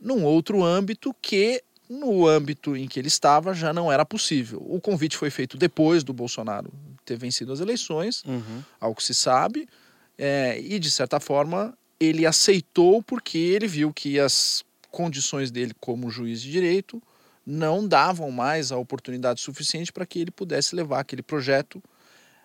num 0.00 0.24
outro 0.24 0.64
âmbito 0.64 1.14
que 1.20 1.62
no 1.90 2.26
âmbito 2.26 2.74
em 2.74 2.88
que 2.88 2.98
ele 2.98 3.08
estava 3.08 3.52
já 3.52 3.74
não 3.74 3.92
era 3.92 4.06
possível. 4.06 4.64
O 4.66 4.80
convite 4.80 5.18
foi 5.18 5.28
feito 5.28 5.58
depois 5.58 6.02
do 6.02 6.14
Bolsonaro 6.14 6.72
ter 7.04 7.18
vencido 7.18 7.52
as 7.52 7.60
eleições, 7.60 8.24
Uhum. 8.24 8.62
ao 8.80 8.94
que 8.94 9.04
se 9.04 9.12
sabe, 9.14 9.68
é, 10.16 10.58
e 10.62 10.78
de 10.78 10.90
certa 10.90 11.20
forma 11.20 11.76
ele 12.00 12.24
aceitou 12.24 13.02
porque 13.02 13.36
ele 13.36 13.66
viu 13.68 13.92
que 13.92 14.18
as 14.18 14.64
condições 14.90 15.50
dele 15.50 15.74
como 15.78 16.10
juiz 16.10 16.40
de 16.40 16.50
direito 16.50 17.02
não 17.46 17.86
davam 17.86 18.30
mais 18.30 18.70
a 18.70 18.76
oportunidade 18.76 19.40
suficiente 19.40 19.92
para 19.92 20.06
que 20.06 20.20
ele 20.20 20.30
pudesse 20.30 20.74
levar 20.74 21.00
aquele 21.00 21.22
projeto 21.22 21.82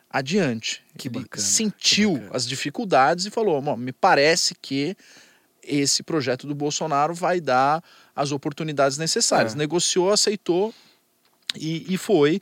adiante. 0.09 0.83
Que 0.97 1.07
ele 1.07 1.19
bacana, 1.19 1.45
sentiu 1.45 2.13
que 2.13 2.19
bacana. 2.19 2.35
as 2.35 2.47
dificuldades 2.47 3.25
e 3.25 3.29
falou: 3.29 3.61
"Bom, 3.61 3.77
me 3.77 3.91
parece 3.91 4.55
que 4.55 4.95
esse 5.67 6.01
projeto 6.01 6.47
do 6.47 6.55
Bolsonaro 6.55 7.13
vai 7.13 7.41
dar 7.41 7.83
as 8.15 8.31
oportunidades 8.31 8.97
necessárias. 8.97 9.53
É. 9.53 9.57
Negociou, 9.57 10.11
aceitou 10.11 10.73
e, 11.55 11.93
e 11.93 11.97
foi. 11.97 12.39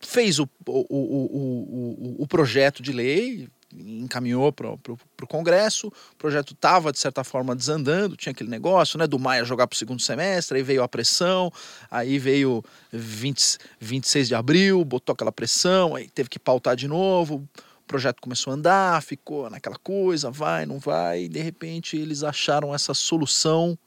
Fez 0.00 0.38
o, 0.38 0.48
o, 0.66 0.86
o, 0.88 2.16
o, 2.18 2.22
o 2.22 2.26
projeto 2.26 2.82
de 2.82 2.92
lei, 2.92 3.48
encaminhou 3.78 4.52
para 4.52 4.70
o 4.70 5.26
Congresso, 5.28 5.88
o 5.88 6.16
projeto 6.16 6.52
estava, 6.52 6.92
de 6.92 6.98
certa 6.98 7.22
forma, 7.22 7.54
desandando, 7.54 8.16
tinha 8.16 8.32
aquele 8.32 8.50
negócio 8.50 8.98
né, 8.98 9.06
do 9.06 9.18
Maia 9.18 9.44
jogar 9.44 9.66
para 9.66 9.74
o 9.74 9.78
segundo 9.78 10.00
semestre, 10.00 10.58
aí 10.58 10.62
veio 10.62 10.82
a 10.82 10.88
pressão, 10.88 11.52
aí 11.90 12.18
veio 12.18 12.64
20, 12.92 13.58
26 13.80 14.28
de 14.28 14.34
abril, 14.34 14.84
botou 14.84 15.12
aquela 15.12 15.32
pressão, 15.32 15.94
aí 15.94 16.08
teve 16.08 16.28
que 16.28 16.38
pautar 16.38 16.76
de 16.76 16.88
novo, 16.88 17.36
o 17.36 17.86
projeto 17.86 18.20
começou 18.20 18.52
a 18.52 18.54
andar, 18.54 19.02
ficou 19.02 19.48
naquela 19.50 19.76
coisa, 19.76 20.30
vai, 20.30 20.66
não 20.66 20.78
vai, 20.78 21.24
e 21.24 21.28
de 21.28 21.40
repente 21.40 21.96
eles 21.96 22.22
acharam 22.22 22.74
essa 22.74 22.94
solução 22.94 23.78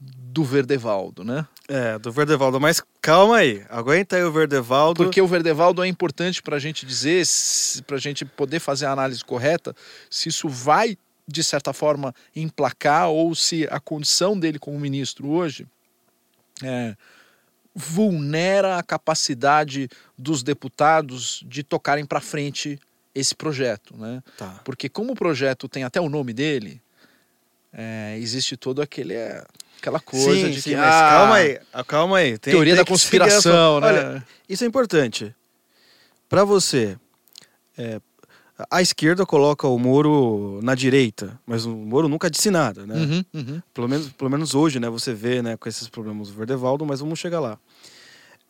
do 0.00 0.44
Verdevaldo, 0.44 1.24
né? 1.24 1.46
É, 1.68 1.98
do 1.98 2.12
Verdevaldo. 2.12 2.60
Mas 2.60 2.82
calma 3.00 3.38
aí, 3.38 3.64
aguenta 3.68 4.16
aí 4.16 4.24
o 4.24 4.32
Verdevaldo. 4.32 5.02
Porque 5.02 5.20
o 5.20 5.26
Verdevaldo 5.26 5.82
é 5.82 5.86
importante 5.86 6.42
para 6.42 6.56
a 6.56 6.58
gente 6.58 6.84
dizer, 6.84 7.24
para 7.86 7.96
a 7.96 8.00
gente 8.00 8.24
poder 8.24 8.60
fazer 8.60 8.86
a 8.86 8.92
análise 8.92 9.24
correta, 9.24 9.74
se 10.10 10.28
isso 10.28 10.48
vai, 10.48 10.98
de 11.26 11.44
certa 11.44 11.72
forma, 11.72 12.14
emplacar 12.34 13.08
ou 13.08 13.34
se 13.34 13.66
a 13.70 13.80
condição 13.80 14.38
dele 14.38 14.58
como 14.58 14.78
ministro 14.78 15.28
hoje 15.30 15.66
é, 16.62 16.96
vulnera 17.74 18.78
a 18.78 18.82
capacidade 18.82 19.88
dos 20.16 20.42
deputados 20.42 21.44
de 21.46 21.62
tocarem 21.62 22.04
para 22.04 22.20
frente 22.20 22.78
esse 23.14 23.34
projeto, 23.34 23.96
né? 23.96 24.22
Tá. 24.36 24.60
Porque 24.64 24.88
como 24.88 25.12
o 25.12 25.16
projeto 25.16 25.68
tem 25.68 25.84
até 25.84 26.00
o 26.00 26.08
nome 26.08 26.32
dele, 26.32 26.82
é, 27.72 28.16
existe 28.18 28.56
todo 28.56 28.82
aquele 28.82 29.14
é, 29.14 29.44
aquela 29.84 30.00
coisa 30.00 30.46
sim, 30.46 30.50
de 30.50 30.62
sim, 30.62 30.70
que 30.70 30.76
mas 30.76 30.94
ah, 30.94 31.08
calma 31.10 31.34
aí, 31.34 31.60
ah, 31.72 31.84
calma 31.84 32.16
aí. 32.18 32.38
Tem- 32.38 32.52
teoria 32.52 32.74
tem 32.74 32.82
da 32.82 32.88
conspiração, 32.88 33.80
né? 33.80 33.86
Olha, 33.86 34.26
isso 34.48 34.64
é 34.64 34.66
importante. 34.66 35.34
Para 36.26 36.42
você, 36.42 36.96
é, 37.76 38.00
a 38.70 38.80
esquerda 38.80 39.26
coloca 39.26 39.68
o 39.68 39.78
Moro 39.78 40.58
na 40.62 40.74
direita, 40.74 41.38
mas 41.46 41.66
o 41.66 41.70
Moro 41.70 42.08
nunca 42.08 42.30
disse 42.30 42.50
nada, 42.50 42.86
né? 42.86 42.94
Uhum, 42.94 43.24
uhum. 43.34 43.62
Pelo 43.74 43.88
menos, 43.88 44.08
pelo 44.08 44.30
menos 44.30 44.54
hoje, 44.54 44.80
né? 44.80 44.88
Você 44.88 45.12
vê, 45.12 45.42
né, 45.42 45.56
com 45.56 45.68
esses 45.68 45.86
problemas 45.88 46.28
do 46.28 46.34
Verdevaldo, 46.34 46.86
mas 46.86 47.00
vamos 47.00 47.18
chegar 47.18 47.40
lá. 47.40 47.58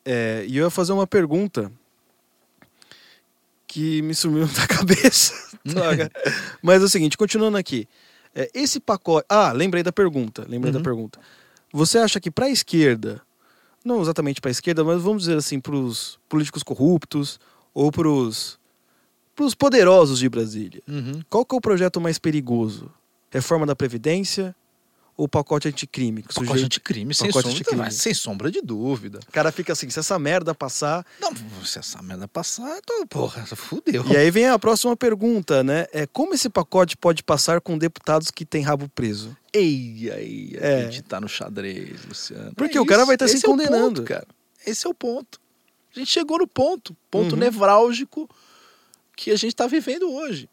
É, 0.05 0.45
e 0.47 0.57
eu 0.57 0.65
ia 0.65 0.71
fazer 0.71 0.93
uma 0.93 1.07
pergunta 1.07 1.71
que 3.67 4.03
me 4.03 4.15
sumiu 4.15 4.47
da 4.55 4.67
cabeça. 4.69 5.35
Droga. 5.67 6.11
mas 6.63 6.81
é 6.81 6.85
o 6.85 6.89
seguinte, 6.89 7.17
continuando 7.17 7.57
aqui. 7.57 7.89
É, 8.35 8.51
esse 8.55 8.81
pacote. 8.81 9.27
Ah, 9.29 9.53
lembrei 9.53 9.83
da 9.83 9.93
pergunta. 9.93 10.45
Lembrei 10.49 10.73
da 10.73 10.79
Uhum. 10.79 10.85
pergunta. 10.85 11.19
Você 11.73 11.99
acha 11.99 12.21
que 12.21 12.31
para 12.31 12.47
a 12.47 12.51
esquerda, 12.51 13.21
não 13.85 14.01
exatamente 14.01 14.41
para 14.41 14.51
a 14.51 14.53
esquerda, 14.53 14.83
mas 14.85 15.01
vamos 15.03 15.23
dizer 15.25 15.37
assim, 15.39 15.61
para 15.61 15.75
os 15.75 16.19
políticos 16.29 16.63
corruptos 16.63 17.39
ou 17.73 17.91
para 17.93 18.09
os 18.09 18.59
poderosos 19.59 20.19
de 20.19 20.29
Brasília, 20.29 20.83
Uhum. 20.89 21.23
qual 21.29 21.45
que 21.45 21.55
é 21.55 21.59
o 21.59 21.61
projeto 21.61 22.01
mais 22.01 22.19
perigoso? 22.19 22.91
Reforma 23.31 23.67
da 23.67 23.75
Previdência 23.75 24.55
ou 25.17 25.29
pacote 25.29 25.69
anticrime? 25.69 26.23
Que 26.23 26.31
o 26.31 26.35
Pacote 26.35 26.47
sujeito- 26.49 26.65
anticrime, 26.67 27.15
sem 27.15 27.29
pacote 27.29 27.43
sombra, 27.49 27.57
anticrime. 27.61 27.83
mas 27.83 27.95
sem 27.95 28.13
sombra 28.15 28.51
de 28.51 28.61
dúvida. 28.61 29.21
O 29.29 29.33
cara 29.33 29.53
fica 29.53 29.73
assim, 29.73 29.89
se 29.89 29.99
essa 29.99 30.19
merda 30.19 30.55
passar. 30.55 31.07
Não, 31.21 31.33
se 31.65 31.79
essa 31.79 32.03
merda 32.03 32.27
passar, 32.27 32.81
tô, 32.85 33.07
porra, 33.07 33.45
fudeu. 33.47 34.05
E 34.11 34.17
aí 34.17 34.31
vem 34.31 34.47
a 34.49 34.59
próxima 34.59 34.97
pergunta, 34.97 35.63
né? 35.63 35.87
É 35.93 36.07
como 36.07 36.35
esse 36.35 36.49
pacote 36.51 36.97
pode 36.97 37.23
passar 37.23 37.61
com 37.61 37.79
deputados 37.79 38.31
que 38.31 38.45
têm 38.45 38.63
rabo 38.63 38.89
preso? 38.89 39.37
Ei, 39.53 40.11
aí, 40.11 40.57
a 40.61 40.67
É. 40.67 40.83
gente 40.91 41.03
tá 41.03 41.21
no 41.21 41.29
xadrez, 41.29 42.05
Luciano. 42.07 42.53
Porque 42.57 42.77
É 42.77 42.81
o 42.81 42.87
cara 42.87 43.05
vai 43.05 43.15
estar 43.15 43.29
se 43.29 43.37
esse 43.37 43.47
é 43.47 43.49
o 43.49 43.53
condenando. 43.53 44.01
ponto, 44.01 44.03
cara. 44.03 44.27
Esse 44.67 44.87
é 44.87 44.91
o 44.91 44.95
ponto. 44.95 45.41
A 45.95 45.99
gente 46.01 46.11
chegou 46.11 46.39
no 46.39 46.47
ponto, 46.49 46.97
ponto 47.09 47.35
Uhum. 47.35 47.39
nevrálgico 47.41 48.29
que 49.17 49.31
a 49.31 49.37
gente 49.37 49.51
está 49.53 49.67
vivendo 49.69 50.11
hoje. 50.11 50.49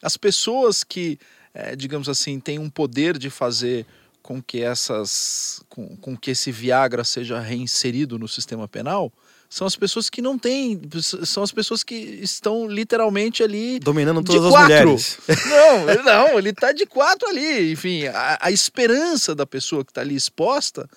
As 0.00 0.16
pessoas 0.16 0.82
que, 0.82 1.18
eh, 1.58 1.74
digamos 1.74 2.08
assim, 2.08 2.38
têm 2.38 2.56
um 2.58 2.70
poder 2.70 3.18
de 3.18 3.28
fazer 3.28 3.84
com 4.22 4.40
que 4.40 4.62
essas, 4.62 5.60
com, 5.68 5.96
com 5.96 6.16
que 6.16 6.30
esse 6.30 6.52
Viagra 6.52 7.02
seja 7.02 7.40
reinserido 7.40 8.16
no 8.16 8.28
sistema 8.28 8.68
penal, 8.68 9.12
são 9.50 9.66
as 9.66 9.74
pessoas 9.74 10.08
que 10.08 10.22
não 10.22 10.38
têm, 10.38 10.80
são 11.24 11.42
as 11.42 11.50
pessoas 11.50 11.82
que 11.82 11.94
estão 11.94 12.68
literalmente 12.68 13.42
ali 13.42 13.80
Dominando 13.80 14.22
todas 14.22 14.54
as 14.54 14.62
mulheres. 14.62 15.18
Não, 15.48 16.04
não, 16.04 16.38
ele 16.38 16.52
tá 16.52 16.70
de 16.70 16.84
quatro 16.84 17.26
ali. 17.28 17.72
Enfim, 17.72 18.06
a, 18.06 18.38
a 18.42 18.50
esperança 18.52 19.34
da 19.34 19.46
pessoa 19.46 19.84
que 19.84 19.90
está 19.90 20.02
ali 20.02 20.14
exposta 20.14 20.88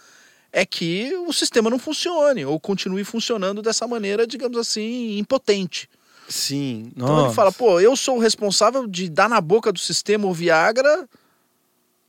é 0.52 0.66
que 0.66 1.14
o 1.26 1.32
sistema 1.32 1.70
não 1.70 1.80
funcione 1.80 2.46
ou 2.46 2.60
continue 2.60 3.06
funcionando 3.06 3.62
dessa 3.62 3.88
maneira, 3.88 4.28
digamos 4.28 4.58
assim, 4.58 5.18
impotente. 5.18 5.90
Sim. 6.32 6.92
Então 6.96 7.08
Nossa. 7.08 7.28
ele 7.28 7.36
fala, 7.36 7.52
pô, 7.52 7.80
eu 7.80 7.96
sou 7.96 8.18
o 8.18 8.20
responsável 8.20 8.88
de 8.88 9.10
dar 9.10 9.30
na 9.30 9.42
boca 9.42 9.72
do 9.72 9.80
sistema 9.80 10.26
o 10.26 10.34
Viagra 10.34 11.08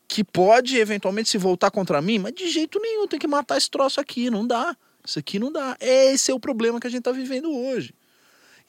que 0.08 0.22
pode 0.22 0.76
eventualmente 0.76 1.30
se 1.30 1.38
voltar 1.38 1.70
contra 1.70 2.02
mim, 2.02 2.18
mas 2.18 2.34
de 2.34 2.46
jeito 2.48 2.78
nenhum, 2.78 3.08
tem 3.08 3.18
que 3.18 3.26
matar 3.26 3.56
esse 3.56 3.70
troço 3.70 3.98
aqui, 3.98 4.28
não 4.28 4.46
dá. 4.46 4.76
Isso 5.04 5.18
aqui 5.18 5.38
não 5.38 5.50
dá. 5.50 5.74
Esse 5.80 6.30
é 6.30 6.34
o 6.34 6.38
problema 6.38 6.78
que 6.78 6.86
a 6.86 6.90
gente 6.90 7.00
está 7.00 7.12
vivendo 7.12 7.50
hoje. 7.50 7.94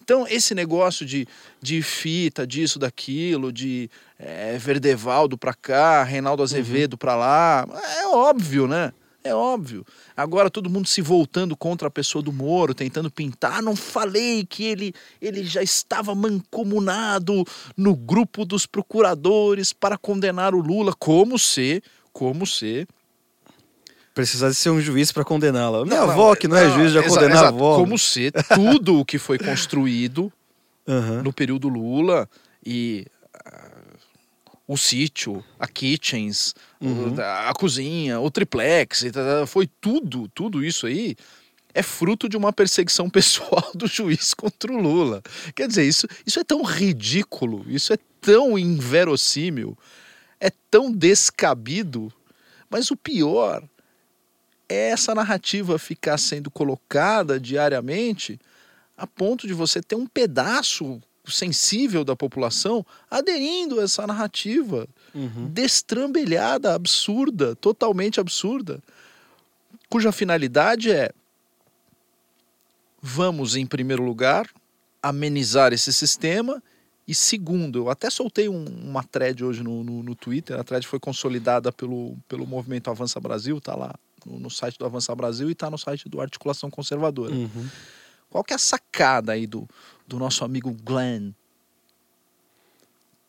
Então, 0.02 0.26
esse 0.30 0.56
negócio 0.56 1.06
de, 1.06 1.28
de 1.62 1.82
fita, 1.82 2.48
disso, 2.48 2.80
daquilo, 2.80 3.52
de 3.52 3.90
é, 4.18 4.58
Verdevaldo 4.58 5.38
pra 5.38 5.54
cá, 5.54 6.04
Reinaldo 6.04 6.44
Azevedo 6.44 6.98
pra 6.98 7.16
lá, 7.16 7.66
é 8.00 8.08
óbvio, 8.08 8.68
né? 8.68 8.94
É 9.24 9.34
óbvio. 9.34 9.86
Agora 10.18 10.50
todo 10.50 10.70
mundo 10.70 10.88
se 10.88 11.02
voltando 11.02 11.56
contra 11.56 11.88
a 11.88 11.92
pessoa 11.92 12.22
do 12.22 12.34
Moro, 12.34 12.74
tentando 12.74 13.10
pintar. 13.10 13.62
Não 13.62 13.76
falei 13.76 14.46
que 14.46 14.66
ele, 14.66 14.94
ele 15.22 15.46
já 15.46 15.64
estava 15.64 16.14
mancomunado 16.14 17.46
no 17.78 17.96
grupo 17.96 18.44
dos 18.44 18.66
procuradores 18.66 19.72
para 19.72 19.98
condenar 19.98 20.54
o 20.54 20.60
Lula. 20.60 20.94
Como 20.94 21.40
se, 21.40 21.82
como 22.12 22.46
se. 22.46 22.86
Precisasse 24.14 24.56
ser 24.56 24.70
um 24.70 24.82
juiz 24.82 25.12
para 25.12 25.24
condená-la. 25.24 25.86
Minha 25.86 26.02
Não, 26.02 26.12
avó, 26.12 26.36
que 26.36 26.48
não 26.48 26.58
é 26.58 26.68
não, 26.68 26.76
juiz, 26.76 26.92
já 26.92 27.02
condenar 27.02 27.46
a 27.46 27.48
avó. 27.48 27.78
Como 27.78 27.98
se 27.98 28.30
tudo 28.54 29.00
o 29.00 29.06
que 29.06 29.18
foi 29.18 29.40
construído 29.40 30.32
Aham. 30.88 31.24
no 31.24 31.32
período 31.32 31.70
Lula 31.70 32.30
e 32.64 33.08
ah, 33.10 33.13
o 34.68 34.78
sítio, 34.78 35.44
a 35.60 35.68
kitchens, 35.68 36.54
Uhum. 36.80 37.16
a, 37.20 37.50
a 37.50 37.54
cozinha, 37.54 38.20
o 38.20 38.30
triplex, 38.32 39.04
tá- 39.12 39.40
tá, 39.42 39.48
foi 39.48 39.68
tudo, 39.82 40.28
tudo 40.30 40.64
isso 40.64 40.86
aí 40.88 41.16
é 41.74 41.82
fruto 41.82 42.30
de 42.30 42.38
uma 42.38 42.54
perseguição 42.54 43.10
pessoal 43.12 43.72
do 43.74 43.88
juiz 43.88 44.34
contra 44.34 44.72
o 44.72 44.78
Lula. 44.80 45.22
Quer 45.56 45.68
dizer, 45.68 45.86
isso, 45.86 46.08
isso 46.26 46.40
é 46.40 46.44
tão 46.44 46.62
ridículo, 46.64 47.66
isso 47.68 47.92
é 47.94 47.98
tão 48.22 48.58
inverossímil, 48.58 49.78
é 50.40 50.50
tão 50.70 50.92
descabido, 50.92 52.12
mas 52.70 52.90
o 52.92 52.96
pior 52.96 53.64
é 54.70 54.90
essa 54.90 55.14
narrativa 55.14 55.78
ficar 55.78 56.18
sendo 56.18 56.50
colocada 56.50 57.40
diariamente 57.40 58.40
a 58.96 59.06
ponto 59.06 59.46
de 59.48 59.54
você 59.54 59.82
ter 59.82 59.96
um 59.96 60.06
pedaço 60.08 61.02
sensível 61.26 62.04
da 62.04 62.16
população 62.16 62.86
aderindo 63.10 63.80
a 63.80 63.84
essa 63.84 64.06
narrativa 64.06 64.88
Uhum. 65.16 65.48
destrambelhada, 65.48 66.74
absurda, 66.74 67.56
totalmente 67.56 68.20
absurda, 68.20 68.82
cuja 69.90 70.12
finalidade 70.12 70.92
é 70.92 71.12
vamos, 73.02 73.56
em 73.56 73.66
primeiro 73.66 74.04
lugar, 74.04 74.50
amenizar 75.02 75.74
esse 75.74 75.92
sistema. 75.92 76.62
E 77.08 77.14
segundo, 77.14 77.80
eu 77.80 77.90
até 77.90 78.10
soltei 78.10 78.48
um- 78.48 78.64
uma 78.66 79.04
thread 79.04 79.44
hoje 79.44 79.62
no, 79.62 79.84
no, 79.84 80.02
no 80.02 80.16
Twitter, 80.16 80.58
a 80.58 80.64
thread 80.64 80.88
foi 80.88 81.00
consolidada 81.00 81.72
pelo, 81.72 82.16
pelo 82.30 82.48
movimento 82.48 82.90
Avança 82.90 83.20
Brasil, 83.20 83.60
tá 83.60 83.76
lá 83.76 83.94
no, 84.26 84.40
no 84.40 84.50
site 84.50 84.78
do 84.80 84.86
Avança 84.86 85.14
Brasil 85.14 85.50
e 85.50 85.56
tá 85.56 85.70
no 85.70 85.78
site 85.78 86.08
do 86.08 86.22
Articulação 86.22 86.70
Conservadora. 86.72 87.34
Uhum. 87.34 87.68
Qual 88.30 88.44
que 88.44 88.54
é 88.54 88.56
a 88.56 88.60
sacada 88.60 89.34
aí 89.34 89.46
do, 89.46 89.68
do 90.08 90.20
nosso 90.20 90.44
amigo 90.44 90.72
Glenn? 90.72 91.32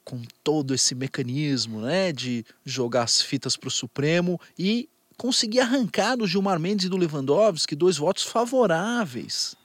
Com 0.04 0.22
todo 0.42 0.74
esse 0.74 0.94
mecanismo 0.94 1.80
né, 1.80 2.12
de 2.12 2.44
jogar 2.64 3.04
as 3.04 3.22
fitas 3.22 3.56
para 3.56 3.68
o 3.68 3.70
Supremo 3.70 4.38
e 4.58 4.88
conseguir 5.16 5.60
arrancar 5.60 6.16
do 6.16 6.26
Gilmar 6.26 6.58
Mendes 6.60 6.86
e 6.86 6.88
do 6.88 6.96
Lewandowski 6.96 7.74
dois 7.74 7.96
votos 7.96 8.24
favoráveis 8.24 9.56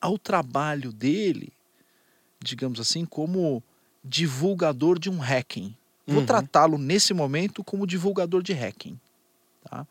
ao 0.00 0.18
trabalho 0.18 0.92
dele, 0.92 1.50
digamos 2.38 2.78
assim, 2.78 3.06
como 3.06 3.62
divulgador 4.04 4.98
de 4.98 5.08
um 5.08 5.18
hacking. 5.18 5.74
Vou 6.06 6.20
Uhum. 6.20 6.26
tratá-lo 6.26 6.76
nesse 6.76 7.14
momento 7.14 7.64
como 7.64 7.86
divulgador 7.86 8.42
de 8.42 8.52
hacking. 8.52 9.00
Tá? 9.64 9.86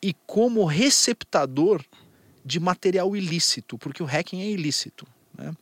E 0.00 0.14
como 0.26 0.64
receptador 0.64 1.84
de 2.44 2.60
material 2.60 3.16
ilícito, 3.16 3.78
porque 3.78 4.02
o 4.02 4.06
hacking 4.06 4.42
é 4.42 4.46
ilícito. 4.46 5.06
Né? 5.36 5.54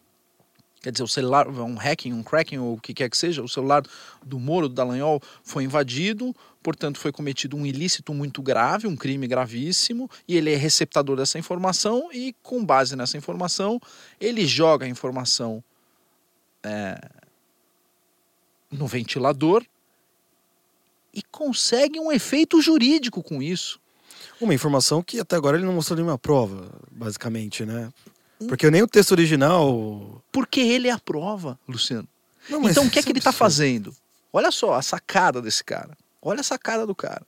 Quer 0.82 0.90
dizer, 0.90 1.04
o 1.04 1.08
celular, 1.08 1.48
um 1.48 1.76
hacking, 1.76 2.12
um 2.12 2.24
cracking, 2.24 2.58
ou 2.58 2.74
o 2.74 2.80
que 2.80 2.92
quer 2.92 3.08
que 3.08 3.16
seja, 3.16 3.40
o 3.40 3.48
celular 3.48 3.84
do 4.24 4.40
Moro, 4.40 4.68
do 4.68 4.74
Dallagnol, 4.74 5.22
foi 5.44 5.62
invadido, 5.62 6.34
portanto 6.60 6.98
foi 6.98 7.12
cometido 7.12 7.56
um 7.56 7.64
ilícito 7.64 8.12
muito 8.12 8.42
grave, 8.42 8.88
um 8.88 8.96
crime 8.96 9.28
gravíssimo, 9.28 10.10
e 10.26 10.36
ele 10.36 10.52
é 10.52 10.56
receptador 10.56 11.16
dessa 11.16 11.38
informação, 11.38 12.08
e 12.12 12.34
com 12.42 12.64
base 12.64 12.96
nessa 12.96 13.16
informação, 13.16 13.80
ele 14.20 14.44
joga 14.44 14.84
a 14.84 14.88
informação 14.88 15.62
é, 16.64 17.00
no 18.68 18.88
ventilador 18.88 19.64
e 21.14 21.22
consegue 21.22 22.00
um 22.00 22.10
efeito 22.10 22.60
jurídico 22.60 23.22
com 23.22 23.40
isso. 23.40 23.81
Uma 24.40 24.54
informação 24.54 25.02
que 25.02 25.20
até 25.20 25.36
agora 25.36 25.56
ele 25.56 25.66
não 25.66 25.72
mostrou 25.72 25.96
nenhuma 25.96 26.18
prova, 26.18 26.70
basicamente, 26.90 27.64
né? 27.64 27.92
Porque 28.48 28.70
nem 28.70 28.82
o 28.82 28.88
texto 28.88 29.12
original. 29.12 30.22
Porque 30.32 30.60
ele 30.60 30.88
é 30.88 30.90
a 30.90 30.98
prova, 30.98 31.58
Luciano. 31.68 32.08
Não, 32.48 32.68
Então 32.68 32.86
o 32.86 32.90
que 32.90 32.98
é 32.98 33.00
isso 33.00 33.06
que 33.06 33.12
ele 33.12 33.18
está 33.18 33.32
fazendo? 33.32 33.94
Olha 34.32 34.50
só 34.50 34.74
a 34.74 34.82
sacada 34.82 35.40
desse 35.40 35.62
cara. 35.62 35.96
Olha 36.20 36.40
essa 36.40 36.58
cara 36.58 36.86
do 36.86 36.94
cara. 36.94 37.24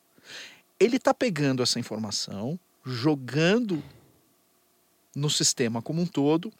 Ele 0.78 0.98
tá 0.98 1.14
pegando 1.14 1.62
essa 1.62 1.78
informação, 1.78 2.58
jogando 2.84 3.82
no 5.14 5.30
sistema 5.30 5.80
como 5.80 6.02
um 6.02 6.06
todo, 6.06 6.52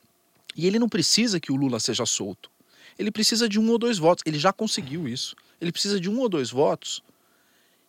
e 0.56 0.66
ele 0.66 0.78
não 0.78 0.88
precisa 0.88 1.40
que 1.40 1.50
o 1.50 1.56
Lula 1.56 1.80
seja 1.80 2.06
solto. 2.06 2.50
Ele 2.96 3.10
precisa 3.10 3.48
de 3.48 3.58
um 3.58 3.68
ou 3.70 3.78
dois 3.78 3.98
votos. 3.98 4.22
Ele 4.24 4.38
já 4.38 4.52
conseguiu 4.52 5.08
isso. 5.08 5.34
Ele 5.60 5.72
precisa 5.72 5.98
de 5.98 6.08
um 6.08 6.20
ou 6.20 6.28
dois 6.28 6.50
votos 6.50 7.02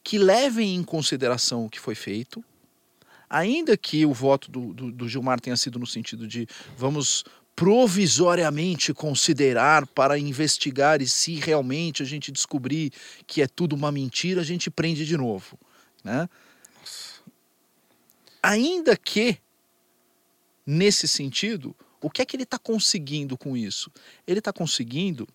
que 0.05 0.19
levem 0.19 0.75
em 0.75 0.83
consideração 0.83 1.65
o 1.65 1.69
que 1.69 1.79
foi 1.79 1.95
feito, 1.95 2.45
ainda 3.27 3.75
que 3.75 4.05
o 4.05 4.13
voto 4.13 4.51
do, 4.51 4.71
do, 4.71 4.91
do 4.91 5.09
Gilmar 5.09 5.41
tenha 5.41 5.57
sido 5.57 5.79
no 5.79 5.87
sentido 5.87 6.27
de 6.27 6.47
vamos 6.77 7.25
provisoriamente 7.55 8.93
considerar 8.93 9.87
para 9.87 10.19
investigar 10.19 11.01
e 11.01 11.07
se 11.09 11.33
realmente 11.35 12.03
a 12.03 12.05
gente 12.05 12.31
descobrir 12.31 12.93
que 13.25 13.41
é 13.41 13.47
tudo 13.47 13.75
uma 13.75 13.91
mentira, 13.91 14.41
a 14.41 14.43
gente 14.43 14.69
prende 14.69 15.07
de 15.07 15.17
novo, 15.17 15.57
né? 16.03 16.29
Ainda 18.43 18.95
que 18.95 19.39
nesse 20.63 21.07
sentido, 21.07 21.75
o 21.99 22.11
que 22.11 22.21
é 22.21 22.25
que 22.25 22.35
ele 22.35 22.43
está 22.43 22.59
conseguindo 22.59 23.35
com 23.35 23.57
isso? 23.57 23.91
Ele 24.27 24.37
está 24.37 24.53
conseguindo 24.53 25.27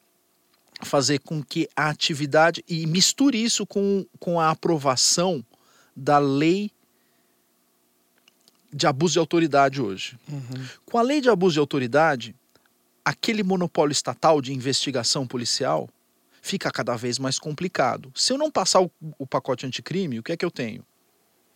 fazer 0.83 1.19
com 1.21 1.43
que 1.43 1.69
a 1.77 1.89
atividade 1.89 2.65
e 2.69 2.87
misture 2.87 3.43
isso 3.43 3.67
com, 3.67 4.07
com 4.19 4.41
a 4.41 4.51
aprovação 4.51 5.45
da 5.95 6.19
lei 6.19 6.71
de 8.73 8.87
abuso 8.87 9.15
de 9.15 9.19
autoridade 9.19 9.83
hoje. 9.83 10.17
Uhum. 10.29 10.65
Com 10.87 10.99
a 10.99 11.03
lei 11.03 11.21
de 11.21 11.29
abuso 11.29 11.55
de 11.55 11.59
autoridade, 11.59 12.35
aquele 13.05 13.43
monopólio 13.43 13.93
estatal 13.93 14.41
de 14.41 14.53
investigação 14.53 15.27
policial 15.27 15.89
fica 16.41 16.71
cada 16.71 16.97
vez 16.97 17.19
mais 17.19 17.39
complicado. 17.39 18.11
Se 18.15 18.33
eu 18.33 18.39
não 18.39 18.51
passar 18.51 18.81
o, 18.81 18.91
o 19.19 19.27
pacote 19.27 19.67
anticrime, 19.67 20.19
o 20.19 20.23
que 20.23 20.33
é 20.33 20.37
que 20.37 20.45
eu 20.45 20.51
tenho? 20.51 20.85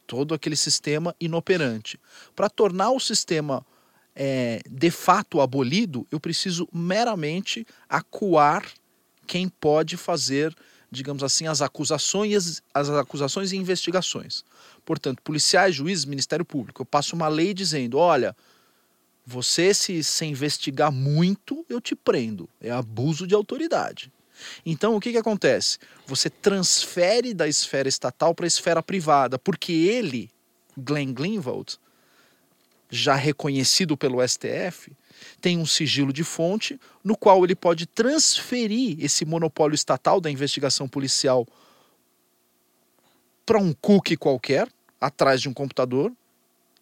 Todo 0.07 0.35
aquele 0.35 0.57
sistema 0.57 1.15
inoperante. 1.19 1.99
Para 2.37 2.51
tornar 2.51 2.91
o 2.91 3.01
sistema 3.01 3.65
é, 4.15 4.61
de 4.69 4.91
fato 4.91 5.41
abolido, 5.41 6.07
eu 6.11 6.21
preciso 6.21 6.69
meramente 6.73 7.67
acuar 7.89 8.65
quem 9.27 9.49
pode 9.49 9.97
fazer, 9.97 10.55
digamos 10.91 11.23
assim, 11.23 11.47
as 11.47 11.61
acusações, 11.63 12.63
as 12.73 12.91
acusações 12.91 13.53
e 13.53 13.57
investigações. 13.57 14.45
Portanto, 14.85 15.23
policiais, 15.23 15.75
juízes, 15.75 16.05
Ministério 16.05 16.45
Público, 16.45 16.83
eu 16.83 16.87
passo 16.87 17.17
uma 17.17 17.29
lei 17.29 17.55
dizendo, 17.55 17.99
olha, 17.99 18.37
você 19.27 19.73
se, 19.73 20.05
se 20.05 20.25
investigar 20.27 20.93
muito, 20.93 21.65
eu 21.69 21.81
te 21.81 21.95
prendo. 21.95 22.49
É 22.61 22.71
abuso 22.71 23.27
de 23.27 23.35
autoridade. 23.35 24.13
Então, 24.67 24.97
o 24.97 25.01
que, 25.01 25.13
que 25.13 25.19
acontece? 25.19 25.79
Você 26.07 26.29
transfere 26.29 27.33
da 27.33 27.49
esfera 27.49 27.89
estatal 27.89 28.35
para 28.35 28.47
a 28.47 28.49
esfera 28.49 28.83
privada, 28.83 29.39
porque 29.39 29.73
ele, 29.73 30.31
Glenn 30.77 31.13
Greenwald, 31.13 31.79
já 32.91 33.15
reconhecido 33.15 33.97
pelo 33.97 34.27
STF, 34.27 34.93
tem 35.41 35.59
um 35.59 35.67
sigilo 35.67 36.13
de 36.13 36.25
fonte 36.25 36.81
no 37.03 37.17
qual 37.17 37.45
ele 37.45 37.55
pode 37.55 37.87
transferir 37.87 38.97
esse 38.99 39.25
monopólio 39.25 39.75
estatal 39.75 40.21
da 40.21 40.31
investigação 40.31 40.89
policial 40.89 41.47
para 43.45 43.59
um 43.59 43.73
cookie 43.73 44.17
qualquer, 44.17 44.69
atrás 45.01 45.41
de 45.41 45.49
um 45.49 45.55
computador. 45.55 46.13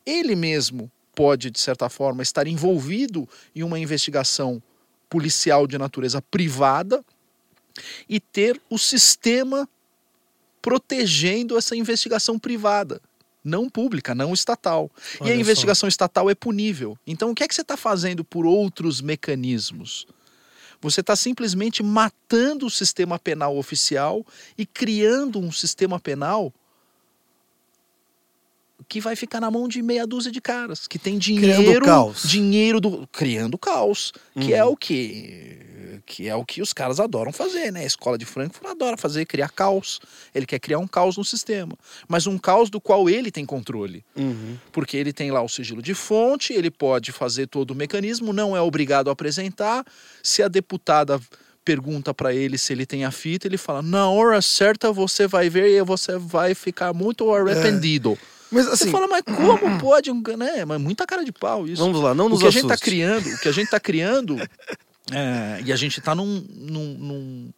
Ele 0.07 0.35
mesmo 0.35 0.91
pode, 1.15 1.51
de 1.51 1.61
certa 1.61 1.89
forma, 1.89 2.23
estar 2.23 2.47
envolvido 2.47 3.29
em 3.55 3.63
uma 3.63 3.79
investigação 3.79 4.63
policial 5.09 5.67
de 5.67 5.77
natureza 5.77 6.23
privada 6.23 7.05
e 8.09 8.19
ter 8.21 8.61
o 8.71 8.79
sistema 8.79 9.69
protegendo 10.61 11.59
essa 11.59 11.75
investigação 11.75 12.39
privada, 12.39 13.01
não 13.45 13.69
pública, 13.69 14.15
não 14.15 14.33
estatal. 14.33 14.91
Olha 15.21 15.29
e 15.29 15.33
a 15.33 15.35
só. 15.35 15.41
investigação 15.41 15.89
estatal 15.89 16.31
é 16.31 16.35
punível. 16.35 16.97
Então, 17.07 17.31
o 17.31 17.35
que 17.35 17.43
é 17.43 17.49
que 17.49 17.55
você 17.55 17.63
está 17.63 17.77
fazendo 17.77 18.23
por 18.25 18.47
outros 18.47 19.01
mecanismos? 19.01 20.07
Você 20.81 21.01
está 21.01 21.15
simplesmente 21.15 21.83
matando 21.83 22.67
o 22.67 22.71
sistema 22.71 23.19
penal 23.19 23.57
oficial 23.57 24.27
e 24.59 24.67
criando 24.67 25.39
um 25.39 25.53
sistema 25.53 26.01
penal 26.01 26.53
que 28.89 29.01
vai 29.01 29.15
ficar 29.17 29.41
na 29.41 29.51
mão 29.51 29.69
de 29.69 29.81
meia 29.81 30.07
dúzia 30.07 30.31
de 30.31 30.41
caras 30.41 30.87
que 30.89 30.99
tem 30.99 31.17
dinheiro, 31.19 31.85
caos. 31.85 32.25
dinheiro 32.29 32.81
do 32.81 33.07
criando 33.13 33.57
caos, 33.57 34.13
que 34.35 34.51
Uhum. 34.53 34.57
é 34.57 34.65
o 34.65 34.77
que 34.77 35.61
que 36.05 36.29
é 36.29 36.35
o 36.37 36.45
que 36.45 36.61
os 36.61 36.73
caras 36.73 37.01
adoram 37.01 37.33
fazer, 37.33 37.71
né? 37.73 37.81
A 37.81 37.87
escola 37.87 38.19
de 38.19 38.25
Frankfurt 38.27 38.67
adora 38.71 38.97
fazer, 38.97 39.25
criar 39.25 39.49
caos. 39.51 40.01
Ele 40.35 40.45
quer 40.45 40.59
criar 40.59 40.79
um 40.79 40.87
caos 40.87 41.17
no 41.17 41.25
sistema, 41.25 41.73
mas 42.09 42.27
um 42.27 42.37
caos 42.37 42.69
do 42.69 42.81
qual 42.81 43.09
ele 43.09 43.31
tem 43.31 43.47
controle 43.47 44.05
Uhum. 44.17 44.57
porque 44.73 44.97
ele 44.97 45.13
tem 45.13 45.31
lá 45.31 45.41
o 45.43 45.49
sigilo 45.49 45.81
de 45.81 45.95
fonte, 45.95 46.53
ele 46.53 46.71
pode 46.71 47.13
fazer 47.13 47.47
todo 47.47 47.71
o 47.71 47.75
mecanismo, 47.75 48.33
não 48.33 48.57
é 48.57 48.61
obrigado 48.61 49.09
a 49.09 49.13
apresentar. 49.13 49.85
Se 50.23 50.43
a 50.43 50.49
deputada 50.49 51.21
pergunta 51.65 52.13
para 52.13 52.35
ele 52.35 52.59
se 52.59 52.73
ele 52.73 52.85
tem 52.85 53.05
a 53.05 53.11
fita, 53.11 53.47
ele 53.47 53.57
fala: 53.57 53.81
"Na 53.83 54.09
hora 54.11 54.43
certa 54.43 54.91
você 54.93 55.27
vai 55.27 55.49
ver 55.49 55.71
e 55.79 55.83
você 55.85 56.19
vai 56.19 56.55
ficar 56.55 56.93
muito 56.93 57.33
arrependido". 57.33 58.19
Mas 58.51 58.67
Você 58.67 58.85
assim, 58.85 58.91
fala: 58.91 59.07
"Mas 59.09 59.23
como 59.23 59.79
pode 59.79 60.11
né? 60.37 60.65
Mas 60.65 60.81
muita 60.81 61.07
cara 61.07 61.25
de 61.25 61.33
pau 61.33 61.67
isso". 61.67 61.83
vamos 61.83 62.01
lá, 62.03 62.15
não 62.15 62.27
o 62.27 62.29
nos 62.29 62.41
que 62.41 62.47
a 62.47 62.51
gente 62.51 62.63
está 62.65 62.75
assuste. 62.75 62.91
criando, 62.91 63.27
o 63.35 63.39
que 63.39 63.49
a 63.49 63.53
gente 63.53 63.69
tá 63.71 63.81
criando 63.81 64.37
é, 65.11 65.61
e 65.65 65.73
a 65.73 65.77
gente 65.77 65.99
está 65.99 66.15
num, 66.15 66.47
num, 66.49 66.99
num- 66.99 67.53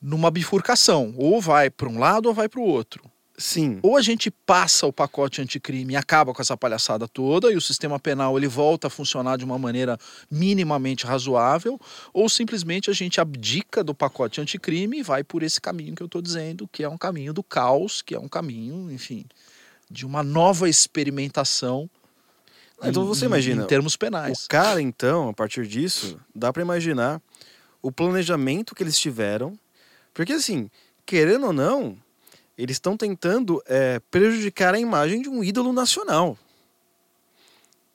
numa 0.00 0.30
bifurcação, 0.30 1.14
ou 1.16 1.40
vai 1.40 1.68
para 1.68 1.88
um 1.88 1.98
lado 1.98 2.26
ou 2.26 2.34
vai 2.34 2.48
para 2.48 2.60
o 2.60 2.64
outro. 2.64 3.10
Sim. 3.36 3.78
Ou 3.82 3.96
a 3.96 4.02
gente 4.02 4.30
passa 4.30 4.86
o 4.86 4.92
pacote 4.92 5.40
anticrime 5.40 5.94
e 5.94 5.96
acaba 5.96 6.34
com 6.34 6.42
essa 6.42 6.58
palhaçada 6.58 7.08
toda 7.08 7.50
e 7.50 7.56
o 7.56 7.60
sistema 7.60 7.98
penal 7.98 8.36
ele 8.36 8.46
volta 8.46 8.88
a 8.88 8.90
funcionar 8.90 9.38
de 9.38 9.46
uma 9.46 9.58
maneira 9.58 9.98
minimamente 10.30 11.06
razoável, 11.06 11.80
ou 12.12 12.28
simplesmente 12.28 12.90
a 12.90 12.92
gente 12.92 13.18
abdica 13.18 13.82
do 13.82 13.94
pacote 13.94 14.42
anticrime 14.42 14.98
e 14.98 15.02
vai 15.02 15.24
por 15.24 15.42
esse 15.42 15.58
caminho 15.58 15.94
que 15.94 16.02
eu 16.02 16.06
estou 16.06 16.20
dizendo, 16.20 16.68
que 16.68 16.84
é 16.84 16.88
um 16.88 16.98
caminho 16.98 17.32
do 17.32 17.42
caos, 17.42 18.02
que 18.02 18.14
é 18.14 18.18
um 18.18 18.28
caminho, 18.28 18.92
enfim, 18.92 19.24
de 19.90 20.04
uma 20.04 20.22
nova 20.22 20.68
experimentação. 20.68 21.88
Então 22.82 23.02
em- 23.02 23.06
você 23.06 23.26
imagina, 23.26 23.64
Em 23.64 23.66
termos 23.66 23.94
O 23.94 23.98
penais. 23.98 24.46
cara, 24.48 24.80
então, 24.80 25.28
a 25.28 25.32
partir 25.32 25.66
disso, 25.66 26.18
dá 26.34 26.52
pra 26.52 26.62
imaginar 26.62 27.20
o 27.82 27.90
planejamento 27.92 28.74
que 28.74 28.82
eles 28.82 28.98
tiveram. 28.98 29.58
Porque, 30.14 30.32
assim, 30.32 30.70
querendo 31.06 31.46
ou 31.46 31.52
não, 31.52 31.96
eles 32.56 32.76
estão 32.76 32.96
tentando 32.96 33.62
é, 33.66 34.00
prejudicar 34.10 34.74
a 34.74 34.78
imagem 34.78 35.22
de 35.22 35.28
um 35.28 35.42
ídolo 35.44 35.72
nacional. 35.72 36.36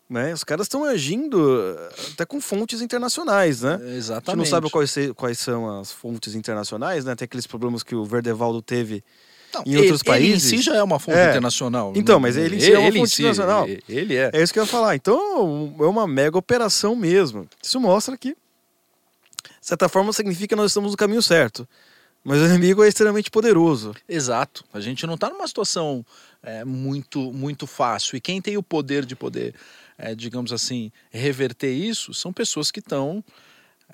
Né? 0.08 0.32
Os 0.34 0.44
caras 0.44 0.66
estão 0.66 0.84
agindo 0.86 1.62
eh, 1.62 1.90
até 2.14 2.26
com 2.28 2.40
fontes 2.40 2.80
internacionais, 2.80 3.62
né? 3.62 3.74
A 3.82 3.88
Exatamente. 3.96 4.26
gente 4.28 4.38
não 4.38 4.46
sabe 4.46 4.70
quais, 4.70 4.96
quais 5.16 5.40
são 5.40 5.80
as 5.80 5.92
fontes 5.92 6.36
internacionais, 6.36 7.04
né? 7.06 7.16
Tem 7.16 7.26
aqueles 7.26 7.48
problemas 7.48 7.82
que 7.82 7.96
o 7.96 8.06
Verdevaldo 8.06 8.62
teve. 8.62 9.04
Não, 9.54 9.64
em 9.66 9.78
outros 9.78 10.02
ele, 10.06 10.16
Ele 10.16 10.26
em 10.28 10.32
países- 10.32 10.50
si 10.50 10.62
já 10.62 10.76
é 10.76 10.84
uma 10.84 11.00
fonte 11.00 11.18
É. 11.18 11.30
internacional. 11.30 11.94
Então, 11.96 12.20
mas 12.20 12.36
ele 12.38 12.58
em 12.58 12.60
si 12.60 12.72
é 12.74 12.80
uma 12.80 12.92
fonte 12.92 13.10
si, 13.10 13.22
internacional. 13.22 13.68
Ele, 13.68 13.84
ele 13.88 14.16
é. 14.16 14.30
É 14.34 14.42
isso 14.44 14.52
que 14.52 14.60
eu 14.60 14.64
ia 14.64 14.68
falar. 14.70 14.96
Então, 14.96 15.76
é 15.80 15.84
uma 15.86 16.08
mega 16.08 16.38
operação 16.38 16.96
mesmo. 16.96 17.48
Isso 17.64 17.80
mostra 17.80 18.18
que, 18.18 18.30
de 18.32 18.38
certa 19.62 19.88
forma, 19.88 20.12
significa 20.14 20.48
que 20.50 20.56
nós 20.56 20.72
estamos 20.72 20.92
no 20.92 20.98
caminho 20.98 21.22
certo. 21.22 21.68
Mas 22.24 22.40
o 22.42 22.46
inimigo 22.46 22.84
é 22.84 22.88
extremamente 22.88 23.30
poderoso. 23.30 23.94
Exato. 24.10 24.66
A 24.74 24.80
gente 24.80 25.06
não 25.06 25.14
está 25.14 25.30
numa 25.30 25.48
situação 25.48 26.04
é, 26.42 26.66
muito, 26.66 27.32
muito 27.32 27.68
fácil. 27.68 28.18
E 28.18 28.22
quem 28.22 28.42
tem 28.42 28.58
o 28.58 28.64
poder 28.64 29.06
de 29.06 29.16
poder, 29.16 29.54
é, 29.98 30.16
digamos 30.16 30.52
assim, 30.52 30.92
reverter 31.12 31.72
isso 31.72 32.14
são 32.16 32.34
pessoas 32.34 32.72
que 32.72 32.80
estão 32.80 33.24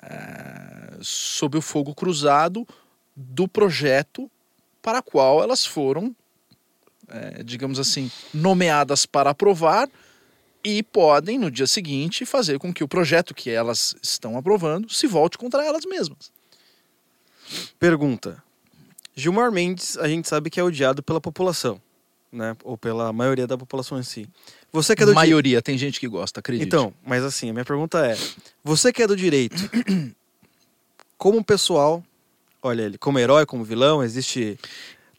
é, 0.02 0.94
sob 1.02 1.58
o 1.58 1.62
fogo 1.62 1.94
cruzado 1.94 2.66
do 3.16 3.48
projeto 3.48 4.32
para 4.82 5.00
o 5.00 5.04
qual 5.04 5.42
elas 5.44 5.66
foram, 5.66 6.16
é, 7.08 7.44
digamos 7.44 7.80
assim, 7.80 8.12
nomeadas 8.34 9.06
para 9.06 9.30
aprovar 9.32 9.90
e 10.64 10.84
podem, 10.84 11.40
no 11.40 11.50
dia 11.52 11.68
seguinte, 11.68 12.26
fazer 12.26 12.60
com 12.60 12.74
que 12.74 12.84
o 12.84 12.88
projeto 12.88 13.34
que 13.34 13.50
elas 13.50 13.96
estão 14.02 14.38
aprovando 14.38 14.90
se 14.92 15.08
volte 15.08 15.38
contra 15.38 15.64
elas 15.66 15.86
mesmas. 15.86 16.32
Pergunta. 17.80 18.42
Gilmar 19.16 19.52
Mendes, 19.52 19.98
a 19.98 20.08
gente 20.08 20.28
sabe 20.28 20.50
que 20.50 20.60
é 20.60 20.64
odiado 20.64 21.04
pela 21.04 21.20
população, 21.20 21.82
né? 22.32 22.56
Ou 22.64 22.78
pela 22.78 23.12
maioria 23.12 23.46
da 23.46 23.58
população 23.58 24.00
em 24.00 24.04
si. 24.04 24.28
Você 24.72 24.96
que 24.96 25.04
é 25.04 25.06
do 25.06 25.12
di- 25.12 25.16
maioria, 25.16 25.62
tem 25.62 25.78
gente 25.78 26.00
que 26.00 26.08
gosta, 26.08 26.40
acredite. 26.40 26.66
Então, 26.66 26.94
mas 27.06 27.24
assim, 27.24 27.50
a 27.50 27.54
minha 27.54 27.66
pergunta 27.66 28.06
é: 28.06 28.18
você 28.64 28.94
que 28.94 29.04
é 29.04 29.08
do 29.08 29.18
direito, 29.18 29.56
como 31.18 31.44
pessoal, 31.44 32.02
olha 32.62 32.84
ele, 32.84 32.98
como 32.98 33.20
herói, 33.20 33.46
como 33.46 33.64
vilão, 33.64 34.04
existe 34.04 34.58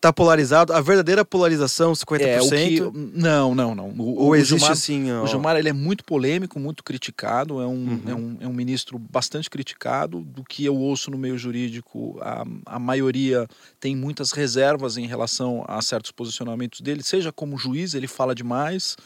tá 0.03 0.13
polarizado, 0.13 0.73
a 0.73 0.81
verdadeira 0.81 1.25
polarização, 1.25 1.93
50%. 1.93 2.21
É, 2.23 2.43
o 2.43 2.51
que, 2.51 2.99
não, 3.15 3.55
não, 3.55 3.73
não. 3.73 3.89
O, 3.91 4.17
ou 4.17 4.31
o 4.31 4.35
existe 4.35 4.59
Gilmar, 4.59 4.73
assim. 4.73 5.13
Ó, 5.13 5.23
o 5.23 5.27
Gilmar 5.29 5.57
ele 5.57 5.69
é 5.69 5.73
muito 5.73 6.03
polêmico, 6.05 6.59
muito 6.59 6.83
criticado, 6.83 7.61
é 7.61 7.67
um, 7.69 7.73
Uhum. 7.73 8.03
é, 8.09 8.15
um, 8.15 8.37
é 8.41 8.49
um 8.49 8.53
ministro 8.53 8.99
bastante 8.99 9.49
criticado. 9.49 10.21
Do 10.23 10.43
que 10.43 10.65
eu 10.65 10.77
ouço 10.77 11.09
no 11.09 11.17
meio 11.17 11.39
jurídico, 11.39 12.19
a, 12.21 12.45
a 12.67 12.79
maioria 12.81 13.47
tem 13.79 13.95
muitas 13.95 14.33
reservas 14.33 14.97
em 14.97 15.07
relação 15.07 15.65
a 15.69 15.81
certos 15.81 16.11
posicionamentos 16.11 16.81
dele, 16.81 17.05
seja 17.05 17.31
como 17.31 17.57
juiz, 17.57 17.95
ele 17.95 18.09
fala 18.09 18.35
demais, 18.35 18.97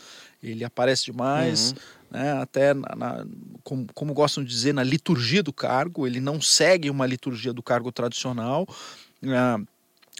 ele 0.42 0.64
aparece 0.64 1.04
demais. 1.04 1.72
Uhum. 1.72 1.76
Né, 2.10 2.32
até 2.40 2.72
na, 2.74 2.94
na- 2.96 3.26
como, 3.62 3.86
como 3.94 4.14
gostam 4.14 4.44
de 4.44 4.50
dizer, 4.50 4.72
na 4.72 4.82
liturgia 4.82 5.42
do 5.42 5.52
cargo, 5.52 6.06
ele 6.06 6.20
não 6.20 6.40
segue 6.40 6.88
uma 6.90 7.06
liturgia 7.06 7.52
do 7.52 7.62
cargo 7.62 7.90
tradicional. 7.92 8.66
Ah, 9.24 9.58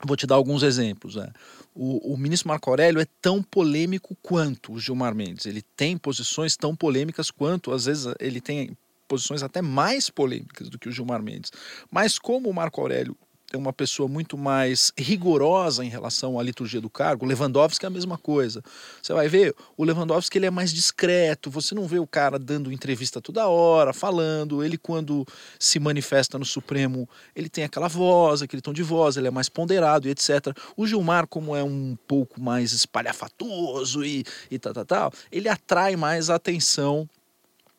vou 0.04 0.16
te 0.16 0.26
dar 0.26 0.34
alguns 0.34 0.62
exemplos. 0.62 1.16
né. 1.16 1.30
O, 1.74 2.14
o 2.14 2.16
ministro 2.16 2.48
Marco 2.48 2.70
Aurélio 2.70 3.00
é 3.00 3.06
tão 3.20 3.42
polêmico 3.42 4.16
quanto 4.22 4.72
o 4.72 4.80
Gilmar 4.80 5.14
Mendes. 5.14 5.46
Ele 5.46 5.62
tem 5.76 5.96
posições 5.96 6.56
tão 6.56 6.74
polêmicas 6.74 7.30
quanto, 7.30 7.72
às 7.72 7.84
vezes, 7.84 8.12
ele 8.18 8.40
tem 8.40 8.76
posições 9.06 9.42
até 9.42 9.62
mais 9.62 10.10
polêmicas 10.10 10.68
do 10.68 10.78
que 10.78 10.88
o 10.88 10.92
Gilmar 10.92 11.22
Mendes. 11.22 11.52
Mas 11.90 12.18
como 12.18 12.48
o 12.48 12.54
Marco 12.54 12.80
Aurélio 12.80 13.16
uma 13.56 13.72
pessoa 13.72 14.08
muito 14.08 14.36
mais 14.36 14.92
rigorosa 14.96 15.84
em 15.84 15.88
relação 15.88 16.38
à 16.38 16.42
liturgia 16.42 16.80
do 16.80 16.90
cargo, 16.90 17.26
Lewandowski 17.26 17.84
é 17.84 17.88
a 17.88 17.90
mesma 17.90 18.18
coisa. 18.18 18.62
Você 19.02 19.12
vai 19.12 19.28
ver, 19.28 19.54
o 19.76 19.84
Lewandowski 19.84 20.38
ele 20.38 20.46
é 20.46 20.50
mais 20.50 20.72
discreto, 20.72 21.50
você 21.50 21.74
não 21.74 21.86
vê 21.86 21.98
o 21.98 22.06
cara 22.06 22.38
dando 22.38 22.72
entrevista 22.72 23.20
toda 23.20 23.46
hora, 23.46 23.92
falando, 23.92 24.62
ele 24.62 24.78
quando 24.78 25.26
se 25.58 25.78
manifesta 25.78 26.38
no 26.38 26.44
Supremo, 26.44 27.08
ele 27.34 27.48
tem 27.48 27.64
aquela 27.64 27.88
voz, 27.88 28.42
aquele 28.42 28.62
tom 28.62 28.72
de 28.72 28.82
voz, 28.82 29.16
ele 29.16 29.28
é 29.28 29.30
mais 29.30 29.48
ponderado 29.48 30.08
e 30.08 30.10
etc. 30.10 30.56
O 30.76 30.86
Gilmar, 30.86 31.26
como 31.26 31.54
é 31.54 31.62
um 31.62 31.96
pouco 32.06 32.40
mais 32.40 32.72
espalhafatoso 32.72 34.04
e, 34.04 34.24
e 34.50 34.58
tal, 34.58 34.72
tal, 34.72 34.84
tal, 34.84 35.12
ele 35.30 35.48
atrai 35.48 35.96
mais 35.96 36.30
a 36.30 36.34
atenção 36.36 37.08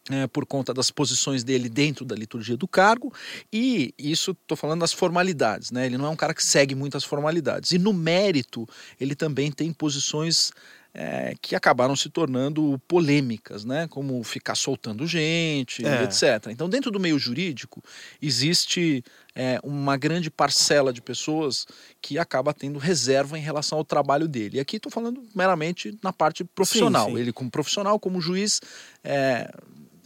é, 0.09 0.27
por 0.27 0.45
conta 0.45 0.73
das 0.73 0.89
posições 0.89 1.43
dele 1.43 1.69
dentro 1.69 2.05
da 2.05 2.15
liturgia 2.15 2.55
do 2.57 2.67
cargo, 2.67 3.13
e 3.51 3.93
isso 3.97 4.31
estou 4.31 4.57
falando 4.57 4.81
das 4.81 4.93
formalidades, 4.93 5.71
né? 5.71 5.85
Ele 5.85 5.97
não 5.97 6.05
é 6.05 6.09
um 6.09 6.15
cara 6.15 6.34
que 6.34 6.43
segue 6.43 6.75
muitas 6.75 7.03
formalidades. 7.03 7.71
E 7.71 7.77
no 7.77 7.93
mérito, 7.93 8.67
ele 8.99 9.15
também 9.15 9.51
tem 9.51 9.71
posições 9.73 10.51
é, 10.93 11.35
que 11.39 11.55
acabaram 11.55 11.95
se 11.95 12.09
tornando 12.09 12.81
polêmicas, 12.88 13.63
né? 13.63 13.88
Como 13.88 14.23
ficar 14.23 14.55
soltando 14.55 15.05
gente, 15.05 15.85
É. 15.85 16.03
etc. 16.03 16.47
Então, 16.49 16.67
dentro 16.67 16.89
do 16.89 16.99
meio 16.99 17.19
jurídico, 17.19 17.84
existe 18.19 19.03
é, 19.35 19.59
uma 19.63 19.95
grande 19.95 20.31
parcela 20.31 20.91
de 20.91 20.99
pessoas 20.99 21.67
que 22.01 22.17
acaba 22.17 22.51
tendo 22.51 22.79
reserva 22.79 23.38
em 23.38 23.41
relação 23.41 23.77
ao 23.77 23.85
trabalho 23.85 24.27
dele. 24.27 24.57
E 24.57 24.59
aqui 24.59 24.77
estou 24.77 24.91
falando 24.91 25.21
meramente 25.35 25.95
na 26.01 26.11
parte 26.11 26.43
profissional. 26.43 27.11
sim. 27.11 27.17
Ele, 27.17 27.31
como 27.31 27.51
profissional, 27.51 27.99
como 27.99 28.19
juiz, 28.19 28.59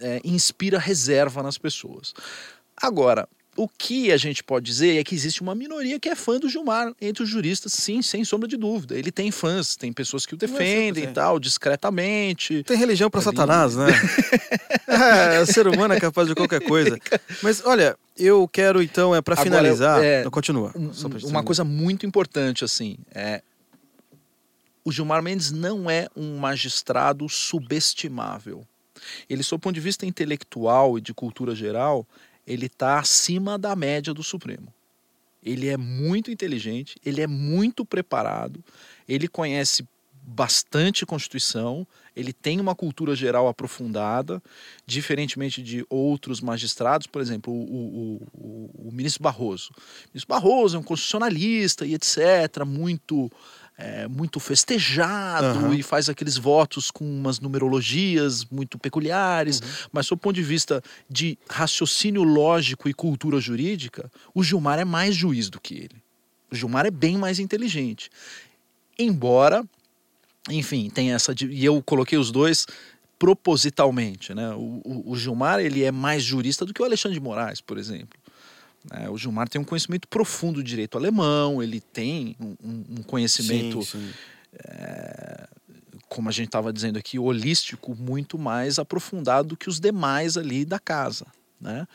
é, 0.01 0.17
é, 0.17 0.21
inspira 0.23 0.77
reserva 0.79 1.41
nas 1.43 1.57
pessoas. 1.57 2.13
Agora, 2.75 3.27
o 3.55 3.67
que 3.67 4.11
a 4.11 4.17
gente 4.17 4.43
pode 4.43 4.65
dizer 4.65 4.97
é 4.97 5.03
que 5.03 5.13
existe 5.13 5.41
uma 5.41 5.53
minoria 5.53 5.99
que 5.99 6.07
é 6.09 6.15
fã 6.15 6.39
do 6.39 6.47
Gilmar 6.49 6.93
entre 7.01 7.21
os 7.23 7.29
juristas, 7.29 7.73
sim, 7.73 8.01
sem 8.01 8.23
sombra 8.23 8.47
de 8.47 8.55
dúvida. 8.55 8.97
Ele 8.97 9.11
tem 9.11 9.29
fãs, 9.29 9.75
tem 9.75 9.91
pessoas 9.91 10.25
que 10.25 10.33
o 10.33 10.37
defendem 10.37 11.03
e 11.03 11.07
100%. 11.07 11.13
tal, 11.13 11.39
discretamente. 11.39 12.63
Tem 12.63 12.77
religião 12.77 13.09
para. 13.09 13.21
Satanás, 13.21 13.75
né? 13.75 13.87
é, 14.87 15.41
o 15.41 15.45
ser 15.45 15.67
humano 15.67 15.93
é 15.93 15.99
capaz 15.99 16.27
de 16.27 16.33
qualquer 16.35 16.61
coisa. 16.61 16.97
Mas 17.43 17.63
olha, 17.65 17.97
eu 18.17 18.47
quero 18.47 18.81
então, 18.81 19.13
é 19.13 19.21
para 19.21 19.33
Agora, 19.35 19.43
finalizar. 19.49 20.01
é, 20.03 20.23
Não, 20.23 20.31
continua. 20.31 20.71
Um- 20.75 20.91
uma 21.27 21.43
coisa 21.43 21.63
muito 21.63 22.05
importante, 22.05 22.63
assim, 22.63 22.97
é. 23.13 23.41
O 24.83 24.91
Gilmar 24.91 25.21
Mendes 25.21 25.51
não 25.51 25.89
é 25.89 26.07
um 26.15 26.37
magistrado 26.37 27.29
subestimável. 27.29 28.65
Ele, 29.29 29.43
sob 29.43 29.57
o 29.57 29.61
ponto 29.61 29.75
de 29.75 29.81
vista 29.81 30.05
intelectual 30.05 30.97
e 30.97 31.01
de 31.01 31.13
cultura 31.13 31.53
geral, 31.55 32.07
ele 32.45 32.65
está 32.65 32.99
acima 32.99 33.57
da 33.57 33.75
média 33.75 34.13
do 34.13 34.23
Supremo. 34.23 34.73
Ele 35.43 35.67
é 35.69 35.77
muito 35.77 36.29
inteligente, 36.29 36.97
ele 37.05 37.21
é 37.21 37.27
muito 37.27 37.83
preparado, 37.83 38.63
ele 39.07 39.27
conhece 39.27 39.87
bastante 40.23 41.03
Constituição, 41.03 41.85
ele 42.15 42.31
tem 42.31 42.59
uma 42.59 42.75
cultura 42.75 43.15
geral 43.15 43.47
aprofundada, 43.47 44.41
diferentemente 44.85 45.63
de 45.63 45.83
outros 45.89 46.41
magistrados, 46.41 47.07
por 47.07 47.21
exemplo, 47.21 47.51
o, 47.51 47.57
o- 47.57 48.21
o- 48.33 48.87
o 48.89 48.91
ministro 48.91 49.23
Barroso. 49.23 49.71
O 49.75 50.09
ministro 50.13 50.27
Barroso 50.29 50.77
é 50.77 50.79
um 50.79 50.83
constitucionalista 50.83 51.85
e 51.87 51.95
etc., 51.95 52.63
muito, 52.67 53.31
é, 53.77 54.07
muito 54.07 54.39
festejado 54.39 55.45
Aham. 55.59 55.73
e 55.75 55.81
faz 55.81 56.07
aqueles 56.09 56.37
votos 56.37 56.91
com 56.91 57.03
umas 57.03 57.39
numerologias 57.39 58.45
muito 58.45 58.77
peculiares, 58.77 59.61
mas, 59.91 60.05
sob 60.05 60.19
o 60.19 60.21
ponto 60.21 60.35
de 60.35 60.43
vista 60.43 60.83
de 61.09 61.37
raciocínio 61.49 62.21
lógico 62.23 62.87
e 62.87 62.93
cultura 62.93 63.39
jurídica, 63.39 64.11
o 64.35 64.43
Gilmar 64.43 64.77
é 64.79 64.85
mais 64.85 65.15
juiz 65.15 65.49
do 65.49 65.59
que 65.59 65.73
ele. 65.75 65.95
O 66.51 66.55
Gilmar 66.55 66.85
é 66.85 66.91
bem 66.91 67.17
mais 67.17 67.39
inteligente. 67.39 68.09
Embora, 68.99 69.63
enfim, 70.49 70.89
tem 70.89 71.13
essa. 71.13 71.33
E 71.49 71.63
eu 71.65 71.81
coloquei 71.81 72.17
os 72.17 72.29
dois 72.31 72.67
propositalmente. 73.17 74.33
Né? 74.33 74.49
O, 74.53 74.81
o- 74.83 75.11
o 75.11 75.15
Gilmar 75.15 75.59
ele 75.59 75.83
é 75.83 75.91
mais 75.91 76.23
jurista 76.23 76.65
do 76.65 76.73
que 76.73 76.81
o 76.81 76.85
Alexandre 76.85 77.17
de 77.17 77.23
Moraes, 77.23 77.61
por 77.61 77.77
exemplo. 77.77 78.19
Né? 78.89 79.09
o 79.09 79.17
Gilmar 79.17 79.47
tem 79.49 79.59
um 79.61 79.65
conhecimento 79.65 80.07
profundo 80.07 80.55
do 80.55 80.63
direito 80.63 80.97
alemão, 80.97 81.61
ele 81.61 81.79
tem 81.81 82.35
um- 82.39 82.55
um, 82.99 83.03
conhecimento 83.03 83.81
Sim, 83.83 83.99
sim. 83.99 84.11
como 86.09 86.27
a 86.29 86.31
gente 86.31 86.47
estava 86.47 86.73
dizendo 86.73 86.97
aqui, 86.97 87.17
holístico 87.17 87.95
muito 87.95 88.37
mais 88.37 88.79
aprofundado 88.79 89.49
do 89.49 89.57
que 89.57 89.69
os 89.69 89.79
demais 89.79 90.35
ali 90.37 90.65
da 90.65 90.79
casa, 90.79 91.25
né? 91.59 91.87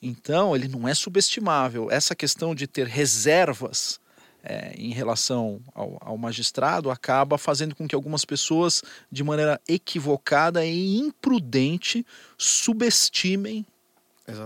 Então 0.00 0.54
ele 0.54 0.68
não 0.68 0.86
é 0.86 0.94
subestimável. 0.94 1.90
Essa 1.90 2.14
questão 2.14 2.54
de 2.54 2.68
ter 2.68 2.86
reservas 2.86 3.98
é, 4.44 4.72
em 4.78 4.92
relação 4.92 5.60
ao, 5.74 5.98
ao 6.00 6.16
magistrado 6.16 6.88
acaba 6.88 7.36
fazendo 7.36 7.74
com 7.74 7.88
que 7.88 7.96
algumas 7.96 8.24
pessoas, 8.24 8.80
de 9.10 9.24
maneira 9.24 9.60
equivocada 9.66 10.64
e 10.64 10.96
imprudente, 10.98 12.06
subestimem. 12.36 13.66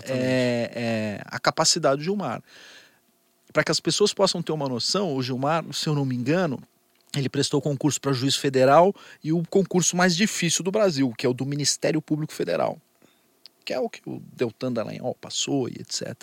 É, 0.05 0.71
é, 0.75 1.23
a 1.25 1.39
capacidade 1.39 1.97
do 1.99 2.05
Gilmar. 2.05 2.43
Para 3.53 3.65
que 3.65 3.71
as 3.71 3.81
pessoas 3.81 4.15
possam 4.15 4.43
ter 4.43 4.53
uma 4.53 4.69
noção, 4.69 5.15
o 5.15 5.23
Gilmar, 5.23 5.65
se 5.73 5.87
eu 5.87 5.95
não 5.95 6.05
me 6.05 6.15
engano, 6.15 6.63
ele 7.15 7.29
prestou 7.29 7.61
concurso 7.61 8.01
para 8.01 8.13
juiz 8.13 8.35
federal 8.37 8.95
e 9.23 9.33
o 9.33 9.43
concurso 9.49 9.97
mais 9.97 10.17
difícil 10.17 10.65
do 10.65 10.71
Brasil, 10.71 11.13
que 11.17 11.27
é 11.27 11.29
o 11.29 11.35
do 11.35 11.45
Ministério 11.45 12.01
Público 12.01 12.33
Federal, 12.33 12.81
que 13.65 13.73
é 13.73 13.79
o 13.79 13.91
que 13.91 14.01
o 14.07 14.23
Deltan 14.33 14.73
Dallagnol 14.73 15.15
passou 15.21 15.69
e 15.69 15.73
etc. 15.73 16.15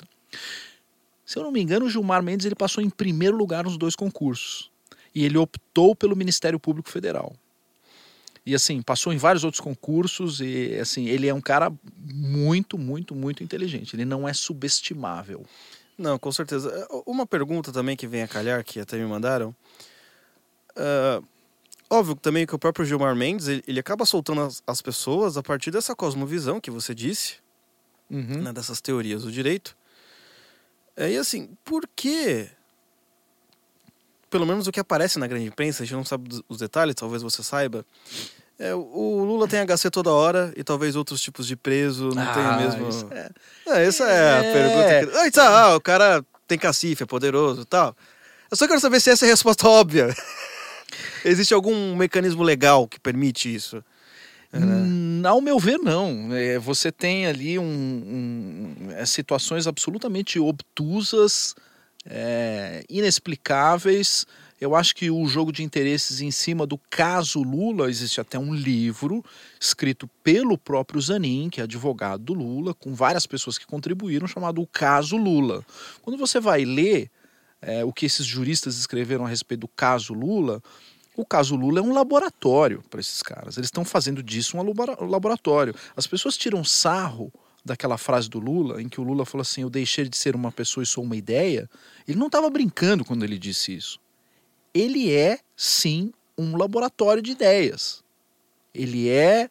Se 1.23 1.38
eu 1.38 1.44
não 1.44 1.52
me 1.52 1.61
engano, 1.61 1.86
o 1.86 1.90
Gilmar 1.90 2.23
Mendes 2.23 2.45
ele 2.45 2.56
passou 2.56 2.84
em 2.84 2.90
primeiro 2.90 3.38
lugar 3.38 3.64
nos 3.64 3.77
dois 3.77 3.95
concursos 3.95 4.72
e 5.14 5.23
ele 5.23 5.38
optou 5.38 5.95
pelo 5.95 6.15
Ministério 6.15 6.60
Público 6.60 6.90
Federal. 6.90 7.36
E 8.49 8.55
assim, 8.55 8.81
passou 8.81 9.13
em 9.13 9.17
vários 9.17 9.43
outros 9.43 9.61
concursos 9.61 10.39
e 10.41 10.76
assim, 10.80 11.07
ele 11.07 11.27
é 11.27 11.34
um 11.34 11.41
cara 11.41 11.71
muito, 11.97 12.77
muito, 12.77 13.13
muito 13.13 13.43
inteligente. 13.43 13.95
Ele 13.95 14.05
não 14.05 14.27
é 14.27 14.34
subestimável. 14.34 15.45
Não, 15.97 16.17
com 16.17 16.31
certeza. 16.31 16.69
É, 16.69 16.88
Uma 17.05 17.26
pergunta 17.27 17.71
também 17.71 17.95
que 17.95 18.07
vem 18.07 18.23
a 18.23 18.27
calhar, 18.27 18.63
que 18.63 18.80
até 18.80 18.97
me 18.97 19.05
mandaram. 19.05 19.55
Ah, 20.76 21.21
óbvio 21.89 22.15
também 22.15 22.45
que 22.45 22.55
o 22.55 22.59
próprio 22.59 22.85
Gilmar 22.85 23.15
Mendes, 23.15 23.47
ele, 23.47 23.63
ele 23.67 23.80
acaba 23.80 24.05
soltando 24.05 24.41
as, 24.41 24.63
as 24.65 24.81
pessoas 24.81 25.38
a 25.38 25.43
partir 25.43 25.71
dessa 25.71 25.95
cosmovisão 25.95 26.59
que 26.59 26.71
você 26.71 26.95
disse, 26.95 27.35
Uhum. 28.09 28.41
né, 28.41 28.51
dessas 28.53 28.81
teorias 28.81 29.21
do 29.23 29.31
direito. 29.31 29.77
É, 30.97 31.11
e 31.11 31.17
assim, 31.17 31.55
por 31.63 31.88
que, 31.95 32.49
pelo 34.31 34.45
menos 34.47 34.65
o 34.67 34.71
que 34.71 34.80
aparece 34.80 35.19
na 35.19 35.27
grande 35.27 35.45
imprensa, 35.45 35.84
a 35.84 35.85
gente 35.85 35.95
não 35.95 36.03
sabe 36.03 36.27
os 36.49 36.57
detalhes, 36.57 36.95
talvez 36.95 37.21
você 37.21 37.43
saiba, 37.43 37.85
é, 38.60 38.76
o 38.76 39.23
Lula 39.23 39.48
tem 39.48 39.60
HC 39.65 39.90
toda 39.90 40.11
hora 40.11 40.53
e 40.56 40.64
talvez 40.64 40.95
outros 40.95 41.22
tipos 41.22 41.48
de 41.48 41.56
preso 41.56 42.10
não 42.10 42.34
tenham 42.34 42.52
Ah, 42.52 42.57
mesmo... 42.57 42.90
isso 42.90 43.07
é- 43.11 43.30
É, 43.68 43.86
essa 43.86 44.03
é, 44.03 44.40
a 44.40 44.44
É. 44.44 44.53
pergunta. 44.53 45.11
Que... 45.14 45.18
Ah, 45.19 45.27
então, 45.27 45.45
ah, 45.56 45.76
o 45.76 45.81
cara 45.81 46.23
tem 46.48 46.57
cacife, 46.57 47.03
é 47.03 47.06
poderoso 47.06 47.61
e 47.61 47.65
tal. 47.65 47.95
Eu 48.52 48.57
só 48.57 48.68
quero 48.68 48.80
saber 48.80 48.99
se 48.99 49.10
essa 49.11 49.26
é 49.26 49.30
a 49.30 49.31
resposta 49.31 49.65
óbvia. 49.69 50.14
Existe 51.23 51.53
algum 51.53 51.95
mecanismo 51.95 52.44
legal 52.44 52.88
que 52.88 52.99
permite 52.99 53.53
isso? 53.53 53.84
Hum, 54.53 55.22
Ao 55.26 55.40
meu 55.40 55.60
ver, 55.60 55.77
não. 55.77 56.30
É, 56.34 56.57
você 56.57 56.91
tem 56.91 57.27
ali 57.27 57.60
um, 57.60 57.64
um- 57.64 58.91
é, 58.91 59.06
situações 59.06 59.68
absolutamente 59.68 60.40
obtusas, 60.40 61.53
é, 62.10 62.84
inexplicáveis. 62.90 64.26
Eu 64.60 64.76
acho 64.76 64.94
que 64.94 65.10
o 65.10 65.26
jogo 65.26 65.52
de 65.52 65.64
interesses 65.64 66.19
em 66.19 66.31
cima 66.31 66.68
do 66.68 66.77
caso 66.90 67.41
Lula, 67.41 67.90
existe 67.90 68.19
até 68.19 68.38
um 68.38 68.53
livro 68.53 69.23
escrito 69.60 70.07
pelo 70.22 70.57
próprio 70.57 70.99
Zanin, 70.99 71.49
que 71.49 71.61
é 71.61 71.64
advogado 71.64 72.23
do 72.23 72.34
Lula, 72.34 72.73
com 72.73 72.94
várias 72.94 73.26
pessoas 73.26 73.57
que 73.57 73.65
contribuíram, 73.65 74.27
chamado 74.27 74.61
O 74.61 74.68
Caso 74.68 75.15
Lula. 75.15 75.65
Quando 76.02 76.18
você 76.18 76.40
vai 76.41 76.65
ler, 76.65 77.10
é, 77.61 77.86
o 77.86 77.94
que 77.94 78.06
esses 78.06 78.26
juristas 78.26 78.77
escreveram 78.77 79.26
a 79.26 79.30
respeito 79.30 79.61
do 79.61 79.68
caso 79.68 80.14
Lula, 80.14 80.61
o 81.15 81.26
caso 81.26 81.56
Lula 81.56 81.80
é 81.80 81.81
um 81.81 81.94
laboratório 81.94 82.84
para 82.90 82.99
esses 82.99 83.22
caras. 83.22 83.57
Eles 83.57 83.68
estão 83.68 83.84
fazendo 83.84 84.23
disso 84.23 84.57
um 84.57 85.10
laboratório. 85.10 85.76
As 85.95 86.07
pessoas 86.07 86.38
tiram 86.38 86.64
sarro 86.64 87.31
daquela 87.64 87.98
frase 87.98 88.30
do 88.30 88.40
Lula, 88.40 88.81
em 88.81 88.88
que 88.88 89.02
o 89.02 89.03
Lula 89.03 89.26
falou 89.26 89.41
assim: 89.41 89.61
Eu 89.61 89.69
deixei 89.69 90.07
de 90.07 90.18
ser 90.18 90.36
uma 90.36 90.52
pessoa 90.52 90.84
e 90.84 90.88
sou 90.88 91.03
uma 91.03 91.15
ideia. 91.15 91.69
Ele 92.07 92.18
não 92.18 92.27
estava 92.27 92.49
brincando 92.49 93.03
quando 93.03 93.23
ele 93.23 93.38
disse 93.38 93.76
isso. 93.76 93.99
Ele 94.74 95.14
é, 95.14 95.40
sim, 95.56 96.12
um 96.38 96.56
laboratório 96.56 97.22
de 97.22 97.32
ideias. 97.32 98.04
Ele 98.74 99.10
é, 99.10 99.50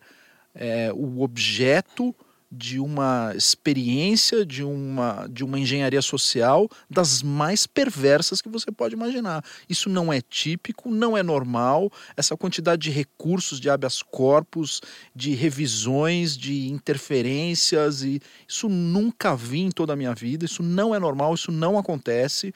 é 0.55 0.93
o 0.93 1.21
objeto 1.21 2.15
de 2.51 2.81
uma 2.81 3.33
experiência, 3.37 4.45
de 4.45 4.65
uma, 4.65 5.27
de 5.31 5.45
uma 5.45 5.59
engenharia 5.61 6.01
social 6.01 6.69
das 6.89 7.23
mais 7.23 7.67
perversas 7.67 8.41
que 8.41 8.49
você 8.49 8.73
pode 8.73 8.95
imaginar. 8.95 9.45
Isso 9.69 9.91
não 9.91 10.11
é 10.11 10.23
típico, 10.23 10.91
não 10.91 11.17
é 11.17 11.23
normal. 11.23 11.93
Essa 12.17 12.37
quantidade 12.37 12.83
de 12.83 12.91
recursos, 12.91 13.61
de 13.61 13.69
habeas 13.69 14.03
corpus, 14.03 14.81
de 15.15 15.35
revisões, 15.35 16.37
de 16.39 16.69
interferências, 16.69 18.03
e 18.03 18.21
isso 18.49 18.69
nunca 18.69 19.37
vi 19.37 19.61
em 19.61 19.71
toda 19.71 19.93
a 19.93 19.97
minha 19.97 20.15
vida. 20.15 20.47
Isso 20.47 20.63
não 20.63 20.95
é 20.95 20.99
normal, 20.99 21.35
isso 21.35 21.53
não 21.53 21.79
acontece. 21.79 22.55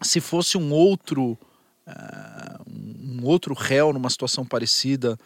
Se 0.00 0.20
fosse 0.20 0.56
um 0.56 0.72
outro, 0.72 1.36
uh, 1.86 2.62
um 2.68 3.24
outro 3.24 3.54
réu 3.54 3.92
numa 3.92 4.10
situação 4.10 4.44
parecida, 4.44 5.18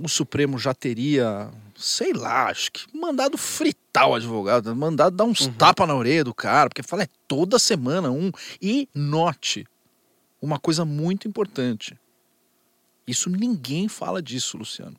o 0.00 0.08
Supremo 0.08 0.58
já 0.58 0.74
teria 0.74 1.50
sei 1.76 2.12
lá, 2.12 2.46
acho 2.46 2.72
que 2.72 2.86
mandado 2.96 3.36
fritar 3.36 4.08
o 4.08 4.14
advogado, 4.14 4.74
mandado 4.74 5.16
dar 5.16 5.24
uns 5.24 5.40
uhum. 5.40 5.52
tapas 5.52 5.86
na 5.86 5.94
orelha 5.94 6.24
do 6.24 6.34
cara, 6.34 6.68
porque 6.68 6.82
fala, 6.82 7.02
é 7.02 7.08
toda 7.28 7.58
semana 7.58 8.10
um. 8.10 8.32
E 8.60 8.88
note 8.94 9.66
uma 10.40 10.58
coisa 10.58 10.84
muito 10.84 11.28
importante. 11.28 11.98
Isso 13.06 13.30
ninguém 13.30 13.88
fala 13.88 14.22
disso, 14.22 14.56
Luciano. 14.56 14.96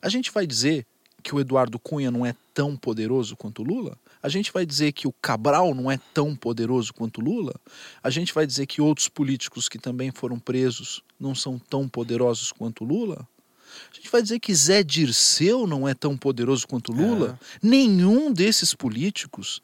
A 0.00 0.08
gente 0.08 0.30
vai 0.30 0.46
dizer 0.46 0.86
que 1.22 1.34
o 1.34 1.40
Eduardo 1.40 1.78
Cunha 1.78 2.10
não 2.10 2.24
é 2.24 2.34
tão 2.52 2.76
poderoso 2.76 3.36
quanto 3.36 3.62
o 3.62 3.64
Lula? 3.64 3.98
A 4.24 4.28
gente 4.30 4.50
vai 4.50 4.64
dizer 4.64 4.92
que 4.92 5.06
o 5.06 5.12
Cabral 5.12 5.74
não 5.74 5.90
é 5.90 6.00
tão 6.14 6.34
poderoso 6.34 6.94
quanto 6.94 7.20
Lula? 7.20 7.54
A 8.02 8.08
gente 8.08 8.32
vai 8.32 8.46
dizer 8.46 8.64
que 8.64 8.80
outros 8.80 9.06
políticos 9.06 9.68
que 9.68 9.78
também 9.78 10.10
foram 10.10 10.38
presos 10.38 11.02
não 11.20 11.34
são 11.34 11.58
tão 11.58 11.86
poderosos 11.86 12.50
quanto 12.50 12.84
o 12.84 12.86
Lula? 12.86 13.28
A 13.92 13.94
gente 13.94 14.10
vai 14.10 14.22
dizer 14.22 14.40
que 14.40 14.54
Zé 14.54 14.82
Dirceu 14.82 15.66
não 15.66 15.86
é 15.86 15.92
tão 15.92 16.16
poderoso 16.16 16.66
quanto 16.66 16.90
Lula? 16.90 17.38
É. 17.38 17.58
Nenhum 17.68 18.32
desses 18.32 18.72
políticos 18.72 19.60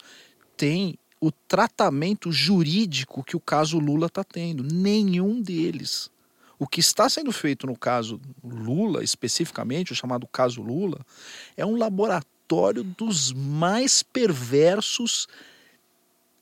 tem 0.59 0.99
o 1.19 1.33
tratamento 1.33 2.31
jurídico 2.31 3.25
que 3.25 3.37
o 3.39 3.41
caso 3.41 3.79
Lula 3.79 4.09
está 4.09 4.23
tendo. 4.23 4.63
Nenhum 4.63 5.41
deles. 5.41 6.11
O 6.59 6.67
que 6.67 6.81
está 6.81 7.09
sendo 7.09 7.33
feito 7.33 7.67
no 7.67 7.79
caso 7.79 8.21
Lula, 8.45 9.03
especificamente, 9.03 9.93
o 9.93 9.97
chamado 9.97 10.27
caso 10.27 10.61
Lula, 10.61 11.01
é 11.57 11.65
um 11.65 11.79
laboratório 11.79 12.40
dos 12.97 13.33
mais 13.33 14.03
perversos, 14.03 15.29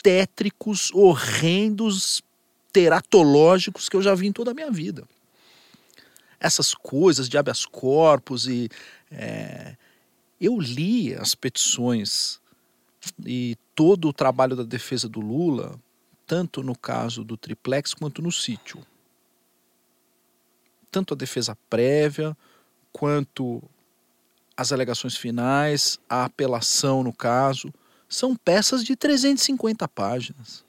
tétricos, 0.03 0.91
horrendos, 0.93 2.23
teratológicos 2.73 3.89
que 3.89 3.97
eu 3.97 4.03
já 4.03 4.15
vi 4.15 4.27
em 4.27 4.33
toda 4.33 4.53
a 4.53 4.55
minha 4.55 4.71
vida 4.71 5.07
essas 6.41 6.75
coisas 6.75 7.29
de 7.29 7.37
habeas 7.37 7.67
corpus 7.67 8.47
e 8.47 8.69
é, 9.11 9.77
eu 10.41 10.59
li 10.59 11.15
as 11.15 11.35
petições 11.35 12.41
e 13.25 13.57
todo 13.75 14.09
o 14.09 14.13
trabalho 14.13 14.57
da 14.57 14.63
defesa 14.63 15.09
do 15.09 15.21
Lula, 15.21 15.79
tanto 16.27 16.63
no 16.63 16.77
caso 16.77 17.25
do 17.25 17.37
triplex 17.37 17.95
quanto 17.95 18.23
no 18.23 18.31
sítio. 18.31 18.85
Tanto 20.91 21.15
a 21.15 21.17
defesa 21.17 21.57
prévia 21.69 22.37
quanto 22.93 23.63
as 24.59 24.73
alegações 24.73 25.17
finais, 25.17 26.01
a 26.09 26.25
apelação 26.25 27.05
no 27.05 27.13
caso, 27.13 27.73
são 28.09 28.35
peças 28.35 28.83
de 28.83 28.97
350 28.97 29.87
páginas. 29.87 30.65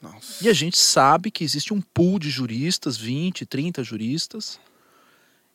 Nossa. 0.00 0.44
E 0.44 0.48
a 0.48 0.52
gente 0.52 0.76
sabe 0.76 1.30
que 1.30 1.44
existe 1.44 1.72
um 1.72 1.80
pool 1.80 2.18
de 2.18 2.28
juristas, 2.28 2.96
20, 2.96 3.46
30 3.46 3.84
juristas, 3.84 4.58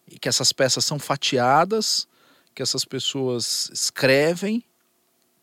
e 0.09 0.17
que 0.17 0.29
essas 0.29 0.53
peças 0.53 0.85
são 0.85 0.97
fatiadas, 0.97 2.07
que 2.55 2.63
essas 2.63 2.85
pessoas 2.85 3.69
escrevem 3.73 4.63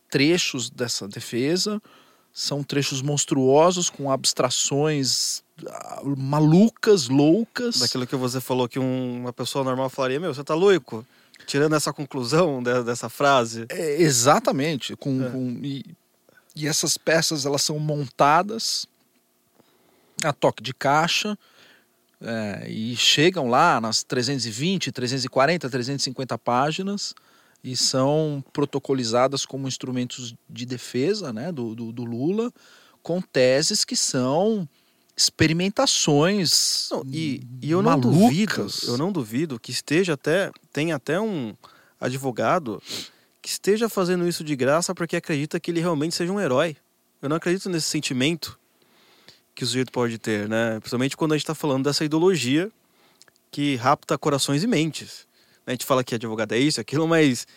trechos 0.09 0.71
dessa 0.71 1.07
defesa, 1.07 1.79
são 2.33 2.63
trechos 2.63 3.03
monstruosos 3.03 3.87
com 3.87 4.11
abstrações 4.11 5.43
ah, 5.67 6.01
malucas, 6.17 7.07
loucas. 7.07 7.77
Daquilo 7.77 8.07
que 8.07 8.15
você 8.15 8.41
falou 8.41 8.67
que 8.67 8.79
um, 8.79 9.19
uma 9.19 9.31
pessoa 9.31 9.63
normal 9.63 9.91
falaria, 9.91 10.19
meu, 10.19 10.33
você 10.33 10.43
tá 10.43 10.55
louco? 10.55 11.05
Tirando 11.45 11.75
essa 11.75 11.93
conclusão 11.93 12.61
de, 12.61 12.83
dessa 12.83 13.09
frase. 13.09 13.65
É, 13.69 14.01
exatamente. 14.01 14.95
Com, 14.95 15.23
é. 15.23 15.29
com 15.29 15.59
e, 15.63 15.85
e 16.55 16.67
essas 16.67 16.97
peças 16.97 17.45
elas 17.45 17.61
são 17.61 17.77
montadas 17.79 18.87
a 20.23 20.31
toque 20.31 20.63
de 20.63 20.73
caixa 20.73 21.37
é, 22.21 22.69
e 22.69 22.95
chegam 22.95 23.47
lá 23.47 23.79
nas 23.81 24.03
320, 24.03 24.91
340, 24.91 25.69
350 25.69 26.37
páginas 26.37 27.13
e 27.63 27.75
são 27.75 28.43
protocolizadas 28.53 29.45
como 29.45 29.67
instrumentos 29.67 30.35
de 30.49 30.65
defesa 30.65 31.33
né, 31.33 31.51
do, 31.51 31.75
do, 31.75 31.91
do 31.91 32.03
Lula, 32.03 32.51
com 33.01 33.21
teses 33.21 33.83
que 33.83 33.95
são 33.95 34.67
experimentações 35.15 36.89
não, 36.91 37.03
e, 37.11 37.41
e 37.61 37.71
eu 37.71 37.81
não 37.81 37.99
duvido 37.99 38.67
eu 38.87 38.97
não 38.97 39.11
duvido 39.11 39.59
que 39.59 39.71
esteja 39.71 40.13
até 40.13 40.51
tem 40.73 40.91
até 40.91 41.19
um 41.19 41.55
advogado 41.99 42.81
que 43.41 43.49
esteja 43.49 43.87
fazendo 43.87 44.27
isso 44.27 44.43
de 44.43 44.55
graça 44.55 44.93
porque 44.93 45.15
acredita 45.15 45.59
que 45.59 45.71
ele 45.71 45.79
realmente 45.79 46.15
seja 46.15 46.33
um 46.33 46.39
herói 46.39 46.75
eu 47.21 47.29
não 47.29 47.37
acredito 47.37 47.69
nesse 47.69 47.87
sentimento 47.87 48.59
que 49.55 49.63
o 49.63 49.67
sujeito 49.67 49.91
pode 49.91 50.17
ter, 50.17 50.49
né? 50.49 50.79
Principalmente 50.79 51.15
quando 51.15 51.31
a 51.31 51.35
gente 51.35 51.43
está 51.43 51.55
falando 51.55 51.85
dessa 51.85 52.03
ideologia 52.03 52.69
que 53.49 53.77
rapta 53.77 54.17
corações 54.17 54.63
e 54.63 54.67
mentes. 54.67 55.25
A 55.65 55.71
gente 55.71 55.85
fala 55.85 56.03
que 56.03 56.13
advogado 56.13 56.51
é 56.51 56.59
isso, 56.59 56.81
aquilo, 56.81 57.07
mas 57.07 57.47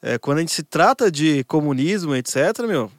é, 0.00 0.18
quando 0.18 0.38
a 0.38 0.40
gente 0.40 0.52
se 0.52 0.62
trata 0.62 1.10
de 1.10 1.44
comunismo, 1.44 2.16
etc., 2.16 2.62
meu. 2.66 2.90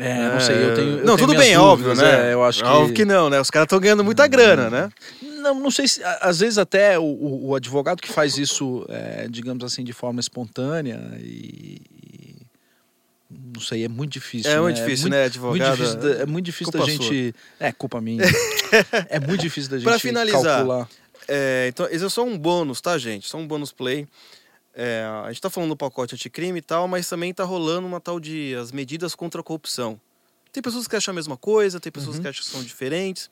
É, 0.00 0.32
não 0.32 0.40
sei, 0.40 0.56
eu 0.56 0.74
tenho. 0.74 0.90
Eu 0.98 1.04
não, 1.04 1.16
tenho 1.16 1.28
tudo 1.28 1.38
bem, 1.38 1.54
dúvidas, 1.54 1.58
óbvio, 1.58 1.94
né? 1.94 2.30
É, 2.30 2.32
eu 2.32 2.44
acho 2.44 2.62
que... 2.62 2.68
Óbvio 2.68 2.94
que 2.94 3.04
não, 3.04 3.28
né? 3.28 3.40
Os 3.40 3.50
caras 3.50 3.66
estão 3.66 3.78
ganhando 3.78 4.02
muita 4.02 4.26
grana, 4.26 4.70
né? 4.70 4.90
Não, 5.22 5.54
não 5.54 5.70
sei 5.70 5.86
se. 5.86 6.02
Às 6.20 6.40
vezes 6.40 6.58
até 6.58 6.98
o, 6.98 7.48
o 7.48 7.54
advogado 7.54 8.00
que 8.00 8.10
faz 8.10 8.38
isso, 8.38 8.86
é, 8.88 9.26
digamos 9.28 9.64
assim, 9.64 9.84
de 9.84 9.92
forma 9.92 10.20
espontânea 10.20 11.00
e, 11.18 11.80
não 13.30 13.60
sei, 13.60 13.84
é 13.84 13.88
muito 13.88 14.12
difícil. 14.12 14.50
É 14.50 14.54
né? 14.54 14.60
muito 14.60 14.76
difícil, 14.76 15.06
é 15.06 15.10
muito, 15.10 15.18
né, 15.18 15.24
advogado? 15.24 15.68
Muito 15.68 15.76
difícil 15.76 16.00
da, 16.00 16.22
é 16.22 16.26
muito 16.26 16.44
difícil 16.44 16.72
da 16.72 16.84
gente. 16.84 17.32
Sua. 17.32 17.68
É, 17.68 17.72
culpa 17.72 18.00
minha. 18.00 18.22
é 19.08 19.20
muito 19.20 19.40
difícil 19.40 19.70
da 19.70 19.78
gente 19.78 19.86
pra 19.86 19.98
finalizar, 19.98 20.56
calcular. 20.56 20.88
É, 21.28 21.66
então, 21.68 21.86
esse 21.90 22.04
é 22.04 22.08
só 22.08 22.24
um 22.24 22.36
bônus, 22.36 22.80
tá, 22.80 22.98
gente? 22.98 23.28
Só 23.28 23.38
um 23.38 23.46
bônus 23.46 23.70
play. 23.72 24.08
É, 24.82 25.04
a 25.26 25.28
gente 25.28 25.42
tá 25.42 25.50
falando 25.50 25.68
do 25.68 25.76
pacote 25.76 26.14
anticrime 26.14 26.58
e 26.58 26.62
tal, 26.62 26.88
mas 26.88 27.06
também 27.06 27.34
tá 27.34 27.44
rolando 27.44 27.86
uma 27.86 28.00
tal 28.00 28.18
de 28.18 28.54
as 28.54 28.72
medidas 28.72 29.14
contra 29.14 29.42
a 29.42 29.44
corrupção. 29.44 30.00
Tem 30.50 30.62
pessoas 30.62 30.88
que 30.88 30.96
acham 30.96 31.12
a 31.12 31.14
mesma 31.14 31.36
coisa, 31.36 31.78
tem 31.78 31.92
pessoas 31.92 32.16
uhum. 32.16 32.22
que 32.22 32.28
acham 32.28 32.42
que 32.42 32.50
são 32.50 32.62
diferentes. 32.62 33.28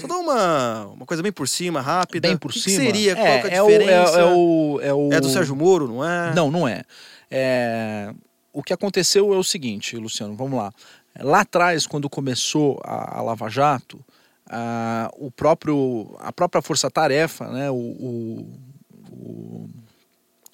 Só 0.00 0.06
dá 0.06 0.16
uma, 0.16 0.86
uma 0.86 1.04
coisa 1.04 1.22
bem 1.22 1.30
por 1.30 1.46
cima, 1.46 1.82
rápida. 1.82 2.28
Bem 2.28 2.38
por 2.38 2.50
que 2.50 2.60
cima? 2.60 2.80
Que 2.80 2.86
seria? 2.86 3.12
É, 3.12 3.14
Qual 3.14 3.26
é 3.26 3.30
a 3.32 3.36
é 3.36 3.66
diferença? 3.66 4.16
O, 4.16 4.18
é, 4.18 4.24
o, 4.24 4.80
é, 4.80 4.94
o... 4.94 5.12
é 5.12 5.20
do 5.20 5.28
Sérgio 5.28 5.54
Moro, 5.54 5.88
não 5.88 6.02
é? 6.02 6.34
Não, 6.34 6.50
não 6.50 6.66
é. 6.66 6.82
É, 7.30 8.14
o 8.50 8.62
que 8.62 8.72
aconteceu 8.72 9.34
é 9.34 9.36
o 9.36 9.44
seguinte, 9.44 9.94
Luciano, 9.94 10.34
vamos 10.34 10.58
lá. 10.58 10.72
Lá 11.20 11.40
atrás, 11.40 11.86
quando 11.86 12.08
começou 12.08 12.80
a, 12.82 13.18
a 13.18 13.22
Lava 13.22 13.50
Jato, 13.50 14.02
a, 14.48 15.10
o 15.18 15.30
próprio, 15.30 16.16
a 16.18 16.32
própria 16.32 16.62
força-tarefa, 16.62 17.46
né, 17.48 17.70
o, 17.70 17.74
o, 17.74 18.60
o, 19.10 19.70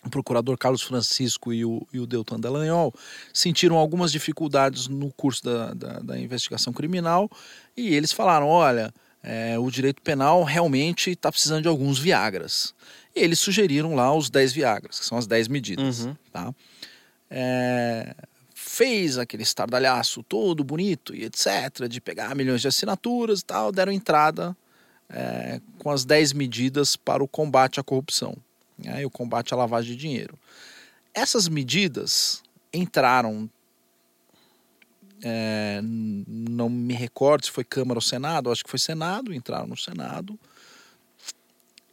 o, 0.07 0.11
procurador 0.11 0.57
Carlos 0.59 0.83
Francisco 0.83 1.53
e 1.53 1.65
o, 1.65 1.87
e 1.93 1.99
o 1.99 2.07
Deltan 2.07 2.39
Dallagnol 2.39 2.93
sentiram 3.33 3.77
algumas 3.77 4.13
dificuldades 4.13 4.89
no 4.89 5.13
curso 5.13 5.45
da, 5.45 5.75
da, 5.75 6.01
da 6.01 6.19
investigação 6.19 6.73
criminal 6.73 7.31
e 7.77 7.95
eles 7.95 8.13
falaram, 8.13 8.49
olha, 8.49 8.93
é, 9.23 9.59
o 9.59 9.71
direito 9.71 10.03
penal 10.03 10.43
realmente 10.45 11.11
está 11.11 11.31
precisando 11.31 11.63
de 11.63 11.69
alguns 11.69 11.99
Viagras. 11.99 12.75
E 13.17 13.21
eles 13.21 13.39
sugeriram 13.41 13.95
lá 13.95 14.15
os 14.15 14.29
10 14.29 14.53
Viagras, 14.53 14.99
que 15.01 15.07
são 15.07 15.17
as 15.17 15.27
10 15.27 15.49
medidas. 15.49 16.01
Uhum. 16.01 16.17
Tá? 16.33 16.53
é, 17.37 18.15
fez 18.55 19.19
aquele 19.19 19.43
estardalhaço 19.43 20.23
todo 20.23 20.63
bonito 20.63 21.15
e 21.15 21.25
etc., 21.25 21.89
de 21.89 22.01
pegar 22.01 22.35
milhões 22.35 22.61
de 22.61 22.69
assinaturas 22.69 23.41
e 23.41 23.45
tal, 23.45 23.73
deram 23.73 23.93
entrada 23.93 24.57
é, 25.09 25.61
com 25.79 25.91
as 25.91 26.05
10 26.05 26.33
medidas 26.33 26.95
para 26.95 27.23
o 27.23 27.29
combate 27.29 27.81
à 27.81 27.83
corrupção 27.83 28.37
né, 28.85 29.03
e 29.03 29.07
o 29.07 29.11
combate 29.11 29.53
à 29.53 29.57
lavagem 29.57 29.93
de 29.93 29.97
dinheiro. 29.97 30.39
Essas 31.13 31.49
medidas 31.49 32.43
entraram 32.73 33.49
é, 35.23 35.81
não 35.83 36.69
me 36.69 36.93
recordo 36.93 37.47
se 37.47 37.51
foi 37.51 37.65
Câmara 37.65 37.97
ou 37.97 38.03
Senado, 38.03 38.51
acho 38.51 38.63
que 38.63 38.71
foi 38.71 38.79
Senado, 38.79 39.33
entraram 39.33 39.67
no 39.67 39.77
Senado. 39.77 40.39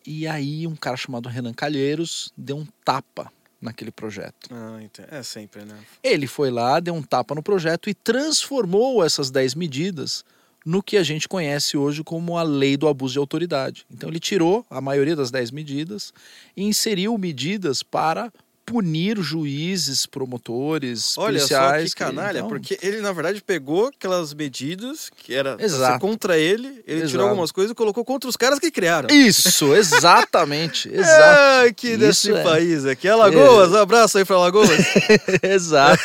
E 0.06 0.28
aí 0.28 0.68
um 0.68 0.76
cara 0.76 0.98
chamado 0.98 1.30
Renan 1.30 1.54
Calheiros 1.54 2.34
deu 2.36 2.58
um 2.58 2.68
tapa 2.84 3.32
naquele 3.62 3.92
projeto. 3.92 4.50
Ah, 4.52 4.80
é 5.10 5.24
sempre, 5.24 5.64
né? 5.64 5.80
Ele 6.04 6.28
foi 6.28 6.50
lá, 6.50 6.80
deu 6.80 6.94
um 6.94 7.04
tapa 7.04 7.36
no 7.36 7.44
projeto 7.44 7.90
e 7.90 7.94
transformou 7.94 9.06
essas 9.06 9.30
10 9.30 9.56
medidas 9.56 10.26
no 10.66 10.82
que 10.84 10.98
a 10.98 11.04
gente 11.04 11.28
conhece 11.28 11.76
hoje 11.78 12.04
como 12.04 12.38
a 12.38 12.44
lei 12.44 12.78
do 12.78 12.88
abuso 12.88 13.14
de 13.14 13.20
autoridade. 13.20 13.86
Então 13.92 14.10
ele 14.10 14.20
tirou 14.20 14.66
a 14.70 14.80
maioria 14.80 15.16
das 15.16 15.32
10 15.32 15.52
medidas 15.52 16.14
e 16.56 16.64
inseriu 16.64 17.18
medidas 17.18 17.82
para 17.84 18.32
punir 18.64 19.18
juízes, 19.20 20.06
promotores, 20.06 21.18
Olha 21.18 21.34
policiais. 21.40 21.90
só 21.92 21.98
que 21.98 22.04
canalha, 22.06 22.38
então, 22.38 22.48
porque 22.48 22.78
ele 22.82 23.02
na 23.02 23.12
verdade 23.12 23.42
pegou 23.42 23.88
aquelas 23.88 24.34
medidas 24.34 25.10
que 25.18 25.34
era 25.34 25.58
Exato. 25.60 26.00
contra 26.00 26.38
ele, 26.38 26.82
ele 26.88 27.00
Exato. 27.00 27.10
tirou 27.12 27.28
algumas 27.28 27.52
coisas 27.52 27.72
e 27.72 27.76
colocou 27.76 28.06
contra 28.06 28.30
os 28.30 28.38
caras 28.38 28.60
que 28.60 28.72
criaram. 28.72 29.10
Isso, 29.14 29.74
exatamente, 29.76 30.90
exato, 30.94 31.40
Ai, 31.64 31.74
que 31.74 31.98
desse 31.98 32.32
é. 32.32 32.44
país 32.44 32.86
aqui. 32.86 33.08
Alagoas, 33.10 33.74
abraço 33.74 34.18
aí 34.20 34.24
pra 34.26 34.38
Alagoas. 34.38 34.70
exato. 35.44 36.02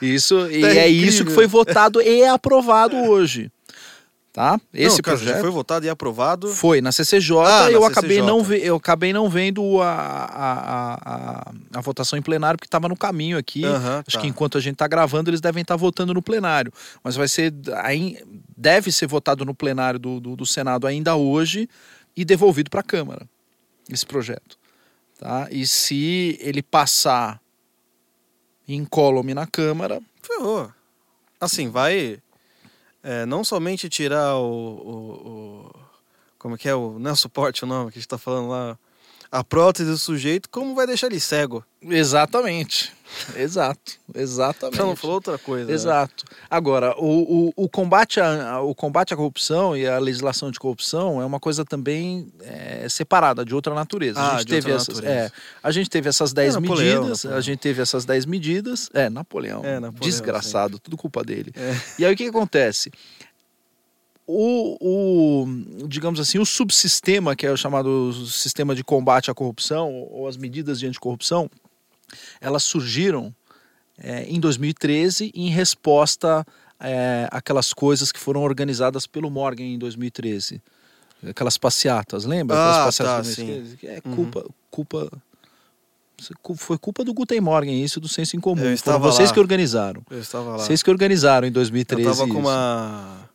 Isso, 0.00 0.46
e 0.50 0.60
Tá 0.60 0.68
é 0.68 0.88
isso 0.88 1.24
que 1.24 1.32
foi 1.32 1.46
votado 1.46 2.02
e 2.02 2.24
aprovado 2.26 2.96
hoje. 2.96 3.50
Tá? 4.32 4.58
Esse 4.72 4.96
Não, 4.96 5.02
projeto 5.02 5.40
foi 5.42 5.50
votado 5.50 5.84
e 5.84 5.90
aprovado. 5.90 6.48
Foi 6.48 6.80
na 6.80 6.90
CCJ, 6.90 7.36
Ah, 7.44 7.70
eu 7.70 7.82
na 7.82 7.88
acabei 7.88 8.16
CCJ. 8.16 8.26
não 8.26 8.52
eu 8.54 8.76
acabei 8.76 9.12
não 9.12 9.28
vendo 9.28 9.78
a, 9.82 9.92
a, 9.92 10.94
a, 10.94 11.52
a, 11.74 11.80
votação 11.82 12.18
em 12.18 12.22
plenário 12.22 12.56
porque 12.56 12.66
estava 12.66 12.88
no 12.88 12.96
caminho 12.96 13.36
aqui. 13.36 13.62
Acho 13.66 14.16
tá. 14.16 14.20
que 14.22 14.26
enquanto 14.26 14.56
a 14.56 14.60
gente 14.60 14.72
está 14.72 14.88
gravando 14.88 15.28
eles 15.28 15.42
devem 15.42 15.60
estar 15.60 15.76
votando 15.76 16.14
no 16.14 16.22
plenário, 16.22 16.72
mas 17.04 17.14
vai 17.14 17.28
ser 17.28 17.52
aí 17.82 18.24
deve 18.56 18.90
ser 18.90 19.06
votado 19.06 19.44
no 19.44 19.54
plenário 19.54 19.98
do, 19.98 20.18
do, 20.18 20.34
do 20.34 20.46
Senado 20.46 20.86
ainda 20.86 21.14
hoje 21.14 21.68
e 22.16 22.24
devolvido 22.24 22.70
para 22.70 22.80
a 22.80 22.84
Câmara 22.84 23.28
esse 23.90 24.06
projeto, 24.06 24.56
tá? 25.18 25.46
E 25.50 25.66
se 25.66 26.38
ele 26.40 26.62
passar 26.62 27.38
incólume 28.66 29.34
na 29.34 29.46
Câmara, 29.46 30.00
Ferrou. 30.22 30.72
Assim, 31.38 31.68
vai 31.68 32.18
é, 33.02 33.26
não 33.26 33.44
somente 33.44 33.88
tirar 33.88 34.36
o, 34.36 34.44
o- 34.44 35.68
o- 35.68 35.74
Como 36.38 36.56
que 36.58 36.68
é? 36.68 36.74
O, 36.74 36.98
não 36.98 37.10
é 37.12 37.14
suporte 37.14 37.64
o 37.64 37.66
nome 37.66 37.90
que 37.90 37.98
a 37.98 38.00
gente 38.00 38.08
tá 38.08 38.18
falando 38.18 38.48
lá. 38.48 38.78
A 39.32 39.42
prótese 39.42 39.90
do 39.90 39.96
sujeito, 39.96 40.46
como 40.50 40.74
vai 40.74 40.86
deixar 40.86 41.06
ele 41.06 41.18
cego? 41.18 41.64
exatamente, 41.90 42.92
exato, 43.34 43.94
exatamente. 44.14 44.76
Já 44.76 44.84
não 44.84 44.94
falou 44.94 45.16
outra 45.16 45.38
coisa. 45.38 45.66
né? 45.66 45.72
Exato. 45.72 46.24
Agora, 46.50 46.94
o, 46.98 47.48
o, 47.48 47.64
o 47.64 47.68
combate 47.68 48.20
a, 48.20 48.60
o 48.60 48.74
combate 48.74 49.14
à 49.14 49.16
corrupção 49.16 49.76
e 49.76 49.86
a 49.86 49.98
legislação 49.98 50.50
de 50.50 50.58
corrupção 50.58 51.20
é 51.20 51.24
uma 51.24 51.40
coisa 51.40 51.64
também 51.64 52.30
é, 52.42 52.86
separada, 52.90 53.42
de 53.42 53.54
outra 53.54 53.74
natureza. 53.74 54.20
Ah, 54.20 54.36
a, 54.36 54.38
gente 54.38 54.48
teve 54.48 54.70
essas, 54.70 54.88
natureza. 54.96 55.14
é, 55.14 55.32
a 55.62 55.70
gente 55.72 55.90
teve 55.90 56.08
essas 56.10 56.32
10 56.32 56.54
Napoleão, 56.56 56.76
medidas, 56.76 57.24
Napoleão. 57.24 57.38
a 57.38 57.40
gente 57.40 57.58
teve 57.58 57.82
essas 57.82 58.04
10 58.04 58.26
medidas. 58.26 58.90
É, 58.92 59.08
Napoleão. 59.08 59.64
É, 59.64 59.80
Napoleão, 59.80 59.92
desgraçado, 60.00 60.78
tudo 60.78 60.96
culpa 60.96 61.24
dele. 61.24 61.52
É. 61.56 61.74
E 61.98 62.04
aí 62.04 62.12
o 62.12 62.16
que 62.16 62.26
acontece? 62.26 62.92
O, 64.26 64.76
o, 64.80 65.86
digamos 65.88 66.20
assim, 66.20 66.38
o 66.38 66.46
subsistema, 66.46 67.34
que 67.34 67.44
é 67.46 67.50
o 67.50 67.56
chamado 67.56 68.12
sistema 68.26 68.74
de 68.74 68.84
combate 68.84 69.30
à 69.30 69.34
corrupção, 69.34 69.92
ou 70.10 70.28
as 70.28 70.36
medidas 70.36 70.78
de 70.78 70.86
anticorrupção, 70.86 71.50
elas 72.40 72.62
surgiram 72.62 73.34
é, 73.98 74.24
em 74.24 74.38
2013 74.38 75.32
em 75.34 75.50
resposta 75.50 76.46
é, 76.78 77.28
àquelas 77.32 77.72
coisas 77.72 78.12
que 78.12 78.18
foram 78.20 78.42
organizadas 78.42 79.06
pelo 79.06 79.30
Morgan 79.30 79.64
em 79.64 79.78
2013. 79.78 80.62
Aquelas 81.28 81.56
passeatas, 81.58 82.24
lembra? 82.24 82.56
Ah, 82.56 82.74
Aquelas 82.88 82.96
tá, 82.96 83.20
do 83.20 83.26
sim. 83.26 83.46
2013? 83.46 83.76
Que 83.76 83.86
é 83.86 84.02
Uhum. 84.04 84.16
culpa, 84.16 84.46
culpa 84.70 85.22
foi 86.56 86.78
culpa 86.78 87.04
do 87.04 87.12
Guten 87.12 87.40
Morgen 87.40 87.82
isso 87.82 87.98
do 88.00 88.06
senso 88.08 88.36
em 88.36 88.40
comum. 88.40 88.58
Eu 88.58 88.62
Foram 88.62 88.74
estava 88.74 88.98
vocês 89.10 89.28
lá. 89.30 89.34
que 89.34 89.40
organizaram. 89.40 90.02
Eu 90.08 90.20
estava 90.20 90.50
lá. 90.50 90.58
Vocês 90.58 90.80
que 90.82 90.90
organizaram 90.90 91.46
em 91.46 91.50
Eu 91.50 91.54
2013 91.54 92.08
tava 92.08 92.22
com 92.28 92.38
isso. 92.38 92.38
uma. 92.38 93.28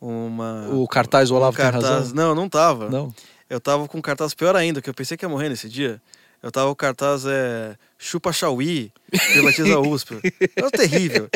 Uma. 0.00 0.68
O 0.72 0.86
cartaz, 0.88 1.30
o 1.30 1.34
Olavo 1.34 1.52
um 1.52 1.56
tem 1.56 1.64
cartaz. 1.70 1.84
razão? 1.94 2.14
Não, 2.14 2.34
não 2.34 2.48
tava. 2.48 2.88
Não. 2.88 3.14
Eu 3.48 3.60
tava 3.60 3.86
com 3.88 3.98
um 3.98 4.02
cartaz 4.02 4.32
pior 4.32 4.54
ainda, 4.56 4.80
que 4.80 4.88
eu 4.88 4.94
pensei 4.94 5.16
que 5.16 5.24
ia 5.24 5.28
morrer 5.28 5.48
nesse 5.48 5.68
dia. 5.68 6.00
Eu 6.42 6.50
tava 6.50 6.66
com 6.68 6.72
o 6.72 6.76
cartaz 6.76 7.24
é, 7.26 7.76
Chupa 7.98 8.32
Chauí, 8.32 8.90
privatiza 9.32 9.74
a 9.74 9.80
USP. 9.80 10.20
Era 10.56 10.70
terrível. 10.70 11.28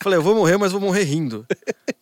Falei, 0.00 0.18
eu 0.18 0.22
vou 0.22 0.36
morrer, 0.36 0.56
mas 0.58 0.70
vou 0.70 0.80
morrer 0.80 1.02
rindo. 1.04 1.44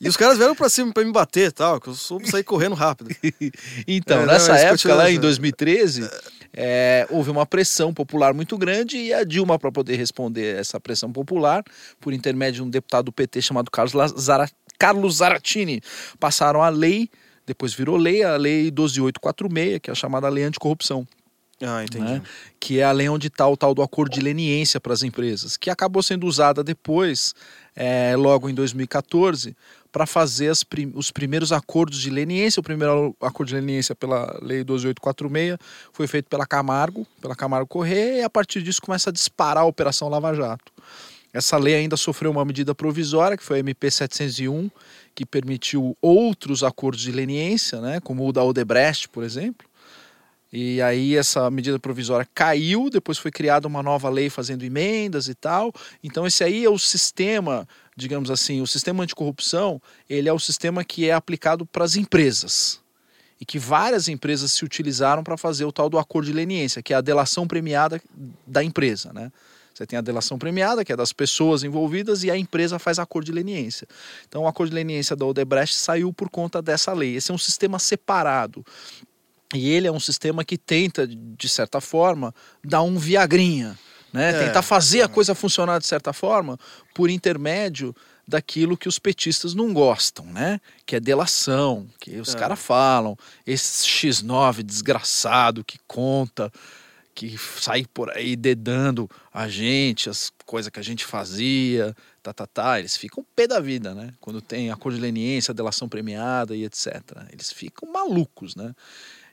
E 0.01 0.09
os 0.09 0.17
caras 0.17 0.37
vieram 0.37 0.55
pra 0.55 0.69
cima 0.69 0.93
pra 0.93 1.05
me 1.05 1.13
bater 1.13 1.49
e 1.49 1.53
tal, 1.53 1.81
que 1.81 1.89
eu 1.89 1.95
soube 1.95 2.29
sair 2.29 2.43
correndo 2.45 2.75
rápido. 2.75 3.15
Então, 3.87 4.19
É, 4.19 4.27
não, 4.27 4.33
nessa 4.33 4.53
mas 4.53 4.61
época, 4.63 4.73
continua 4.77 4.97
lá 4.97 5.11
em 5.11 5.19
2013, 5.21 6.11
é, 6.53 7.07
houve 7.09 7.31
uma 7.31 7.47
pressão 7.47 7.95
popular 7.95 8.35
muito 8.35 8.59
grande 8.59 8.97
e 8.99 9.15
a 9.15 9.23
Dilma, 9.25 9.59
para 9.59 9.71
poder 9.73 9.97
responder 9.97 10.57
essa 10.59 10.79
pressão 10.81 11.11
popular, 11.13 11.63
por 12.01 12.13
intermédio 12.13 12.57
de 12.57 12.63
um 12.63 12.69
deputado 12.71 13.07
do 13.07 13.13
PT 13.13 13.41
chamado 13.41 13.71
Carlos, 13.71 13.93
La- 13.95 14.09
Zara- 14.09 14.51
Carlos 14.79 15.17
Zaratini, 15.17 15.81
passaram 16.19 16.63
a 16.63 16.69
lei, 16.69 17.09
depois 17.47 17.75
virou 17.75 17.97
lei, 17.97 18.23
a 18.23 18.37
Lei 18.37 18.71
12846, 18.71 19.79
que 19.81 19.91
é 19.91 19.93
a 19.93 19.95
chamada 19.95 20.29
Lei 20.29 20.45
Anticorrupção. 20.45 21.07
Ah, 21.63 21.85
entendi. 21.85 22.05
né? 22.05 22.23
que 22.59 22.81
é 22.81 22.85
a 22.85 22.91
lei 22.93 23.09
onde 23.09 23.29
está 23.29 23.47
o 23.47 23.57
tal 23.57 23.75
do 23.75 23.81
acordo 23.83 24.13
de 24.13 24.21
leniência 24.21 24.81
para 24.81 24.93
as 24.93 25.03
empresas, 25.03 25.57
que 25.57 25.71
acabou 25.71 26.03
sendo 26.03 26.27
usada 26.27 26.65
depois, 26.65 27.33
é, 27.77 28.17
logo 28.17 28.51
em 28.51 28.55
2014, 28.55 29.57
para 29.93 30.05
fazer 30.05 30.49
as 30.49 30.65
prim- 30.65 30.93
os 30.95 31.11
primeiros 31.13 31.53
acordos 31.53 32.01
de 32.01 32.11
leniência. 32.11 32.59
O 32.61 32.63
primeiro 32.63 33.15
acordo 33.21 33.51
de 33.51 33.55
leniência 33.55 33.95
pela 33.95 34.37
Lei 34.43 34.65
12846 34.65 35.57
foi 35.93 36.07
feito 36.09 36.27
pela 36.29 36.45
Camargo, 36.45 37.07
pela 37.21 37.37
Camargo 37.37 37.69
Correia, 37.69 38.19
e 38.19 38.23
a 38.23 38.29
partir 38.31 38.61
disso 38.61 38.83
começa 38.83 39.11
a 39.11 39.13
disparar 39.13 39.63
a 39.63 39.67
Operação 39.67 40.09
Lava 40.09 40.35
Jato. 40.35 40.73
Essa 41.35 41.59
lei 41.59 41.75
ainda 41.75 41.97
sofreu 41.97 42.31
uma 42.31 42.45
medida 42.45 42.77
provisória, 42.77 43.37
que 43.37 43.43
foi 43.43 43.57
a 43.57 43.59
MP 43.59 43.91
701, 43.91 44.71
que 45.17 45.27
permitiu 45.27 45.97
outros 46.01 46.63
acordos 46.63 47.03
de 47.03 47.11
leniência, 47.11 47.81
né, 47.81 47.99
como 47.99 48.25
o 48.25 48.33
da 48.33 48.45
Odebrecht, 48.45 49.09
por 49.09 49.25
exemplo. 49.25 49.67
E 50.53 50.81
aí 50.81 51.17
essa 51.17 51.51
medida 51.51 51.77
provisória 51.81 52.25
caiu, 52.33 52.89
depois 52.89 53.19
foi 53.19 53.33
criada 53.33 53.67
uma 53.67 53.83
nova 53.83 54.09
lei 54.09 54.31
fazendo 54.31 54.63
emendas 54.63 55.27
e 55.27 55.35
tal. 55.35 55.73
Então 56.05 56.25
esse 56.25 56.45
aí 56.45 56.65
é 56.65 56.71
o 56.71 56.79
sistema, 56.79 57.67
digamos 57.97 58.31
assim, 58.31 58.61
o 58.61 58.67
sistema 58.67 59.03
anticorrupção, 59.03 59.83
ele 60.09 60.29
é 60.29 60.33
o 60.33 60.39
sistema 60.39 60.85
que 60.85 61.09
é 61.11 61.13
aplicado 61.13 61.67
para 61.67 61.85
as 61.85 61.97
empresas. 61.97 62.81
E 63.41 63.45
que 63.45 63.59
várias 63.59 64.07
empresas 64.07 64.53
se 64.53 64.65
utilizaram 64.65 65.25
para 65.25 65.37
fazer 65.37 65.65
o 65.65 65.73
tal 65.73 65.91
do 65.91 65.99
acordo 65.99 66.27
de 66.27 66.33
leniência, 66.33 66.81
que 66.81 66.95
é 66.95 66.97
a 66.97 67.01
delação 67.01 67.49
premiada 67.49 68.01
da 68.47 68.63
empresa, 68.63 69.13
né? 69.13 69.33
Você 69.75 69.85
tem 69.85 69.99
a 69.99 70.03
delação 70.03 70.39
premiada, 70.39 70.85
que 70.85 70.93
é 70.93 70.97
das 70.97 71.13
pessoas 71.13 71.65
envolvidas, 71.65 72.23
e 72.23 72.31
a 72.31 72.37
empresa 72.39 72.79
faz 72.79 72.99
acordo 73.01 73.27
de 73.27 73.33
leniência. 73.33 73.89
Então, 74.29 74.43
o 74.43 74.47
acordo 74.47 74.71
de 74.71 74.77
leniência 74.77 75.17
da 75.17 75.27
Odebrecht 75.27 75.75
saiu 75.75 76.13
por 76.13 76.31
conta 76.31 76.63
dessa 76.63 76.93
lei. 76.93 77.17
Esse 77.17 77.33
é 77.33 77.35
um 77.35 77.39
sistema 77.39 77.79
separado. 77.81 78.65
E 79.53 79.69
ele 79.69 79.87
é 79.89 79.93
um 79.93 80.01
sistema 80.01 80.45
que 80.45 80.57
tenta, 80.57 81.07
de 81.07 81.49
certa 81.49 81.81
forma, 81.81 82.33
dar 82.65 82.83
um 82.83 82.97
viagrinha, 82.99 83.77
né? 84.13 84.31
É, 84.31 84.47
Tentar 84.47 84.63
fazer 84.63 85.03
a 85.03 85.09
coisa 85.09 85.35
funcionar 85.35 85.79
de 85.81 85.87
certa 85.87 86.13
forma 86.13 86.59
por 86.95 87.11
intermédio 87.11 87.95
daquilo 88.27 88.77
que 88.77 88.89
os 88.89 88.99
petistas 88.99 89.55
não 89.55 89.73
gostam, 89.73 90.25
né? 90.27 90.61
Que 90.87 90.97
é 90.97 91.01
delação, 91.01 91.87
que 92.01 92.17
os 92.19 92.35
É. 92.35 92.39
caras 92.39 92.59
falam, 92.59 93.19
esse 93.47 93.87
X9 93.87 94.63
desgraçado 94.63 95.63
que 95.65 95.79
conta, 95.87 96.51
que 97.15 97.39
sai 97.39 97.85
por 97.93 98.11
aí 98.11 98.35
dedando 98.35 99.09
a 99.33 99.49
gente, 99.49 100.11
as 100.11 100.33
coisas 100.45 100.71
que 100.71 100.81
a 100.81 100.83
gente 100.83 101.05
fazia, 101.05 101.95
tá, 102.23 102.33
tá, 102.33 102.47
tá. 102.47 102.79
Eles 102.79 102.97
ficam 102.97 103.25
pé 103.37 103.47
da 103.47 103.61
vida, 103.61 103.95
né? 103.95 104.13
Quando 104.21 104.41
tem 104.41 104.71
acordo 104.71 104.97
de 104.97 105.03
leniência, 105.03 105.55
delação 105.55 105.89
premiada 105.89 106.57
e 106.57 106.65
etc. 106.65 107.03
Eles 107.31 107.53
ficam 107.53 107.91
malucos, 107.91 108.57
né? 108.57 108.75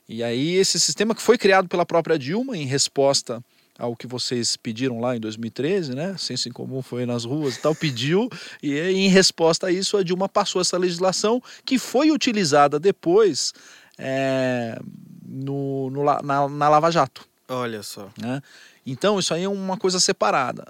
E 0.08 0.22
aí 0.22 0.56
esse 0.56 0.78
sistema 0.78 1.14
que 1.14 1.22
foi 1.22 1.36
criado 1.36 1.68
pela 1.68 1.86
própria 1.86 2.18
Dilma 2.18 2.56
em 2.56 2.66
resposta 2.66 3.42
ao 3.78 3.96
que 3.96 4.06
vocês 4.06 4.56
pediram 4.56 5.00
lá 5.00 5.16
em 5.16 5.20
2013, 5.20 5.94
né? 5.94 6.14
Senso 6.18 6.48
em 6.48 6.52
comum 6.52 6.82
foi 6.82 7.04
nas 7.06 7.24
ruas 7.24 7.56
e 7.56 7.60
tal, 7.60 7.74
pediu 7.74 8.28
e 8.62 8.78
em 8.78 9.08
resposta 9.08 9.66
a 9.68 9.72
isso 9.72 9.96
a 9.96 10.02
Dilma 10.02 10.28
passou 10.28 10.60
essa 10.60 10.78
legislação 10.78 11.42
que 11.64 11.78
foi 11.78 12.10
utilizada 12.10 12.78
depois 12.78 13.52
é, 13.98 14.78
no, 15.26 15.90
no 15.90 16.04
na, 16.04 16.48
na 16.48 16.68
Lava 16.68 16.90
Jato. 16.90 17.31
Olha 17.54 17.82
só. 17.82 18.10
Né? 18.18 18.40
Então, 18.86 19.18
isso 19.18 19.32
aí 19.34 19.44
é 19.44 19.48
uma 19.48 19.76
coisa 19.76 20.00
separada. 20.00 20.64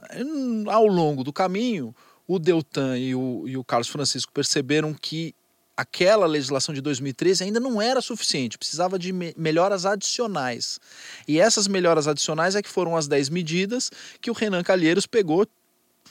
Ao 0.69 0.87
longo 0.87 1.23
do 1.25 1.33
caminho, 1.33 1.95
o 2.27 2.39
Deltan 2.39 2.99
e 2.99 3.15
o, 3.15 3.45
e 3.47 3.57
o 3.57 3.65
Carlos 3.65 3.89
Francisco 3.89 4.33
perceberam 4.33 4.93
que 4.93 5.35
aquela 5.77 6.27
legislação 6.27 6.75
de 6.75 6.81
2013 6.83 7.45
ainda 7.45 7.59
não 7.59 7.81
era 7.81 8.01
suficiente, 8.03 8.59
precisava 8.59 8.99
de 8.99 9.13
me- 9.13 9.35
melhoras 9.37 9.87
adicionais. 9.87 10.79
E 11.27 11.41
essas 11.41 11.67
melhoras 11.67 12.07
adicionais 12.07 12.55
é 12.55 12.63
que 12.63 12.69
foram 12.69 12.95
as 12.97 13.09
10 13.09 13.31
medidas 13.31 13.91
que 14.21 14.31
o 14.31 14.35
Renan 14.35 14.63
Calheiros 14.63 15.07
pegou, 15.07 15.47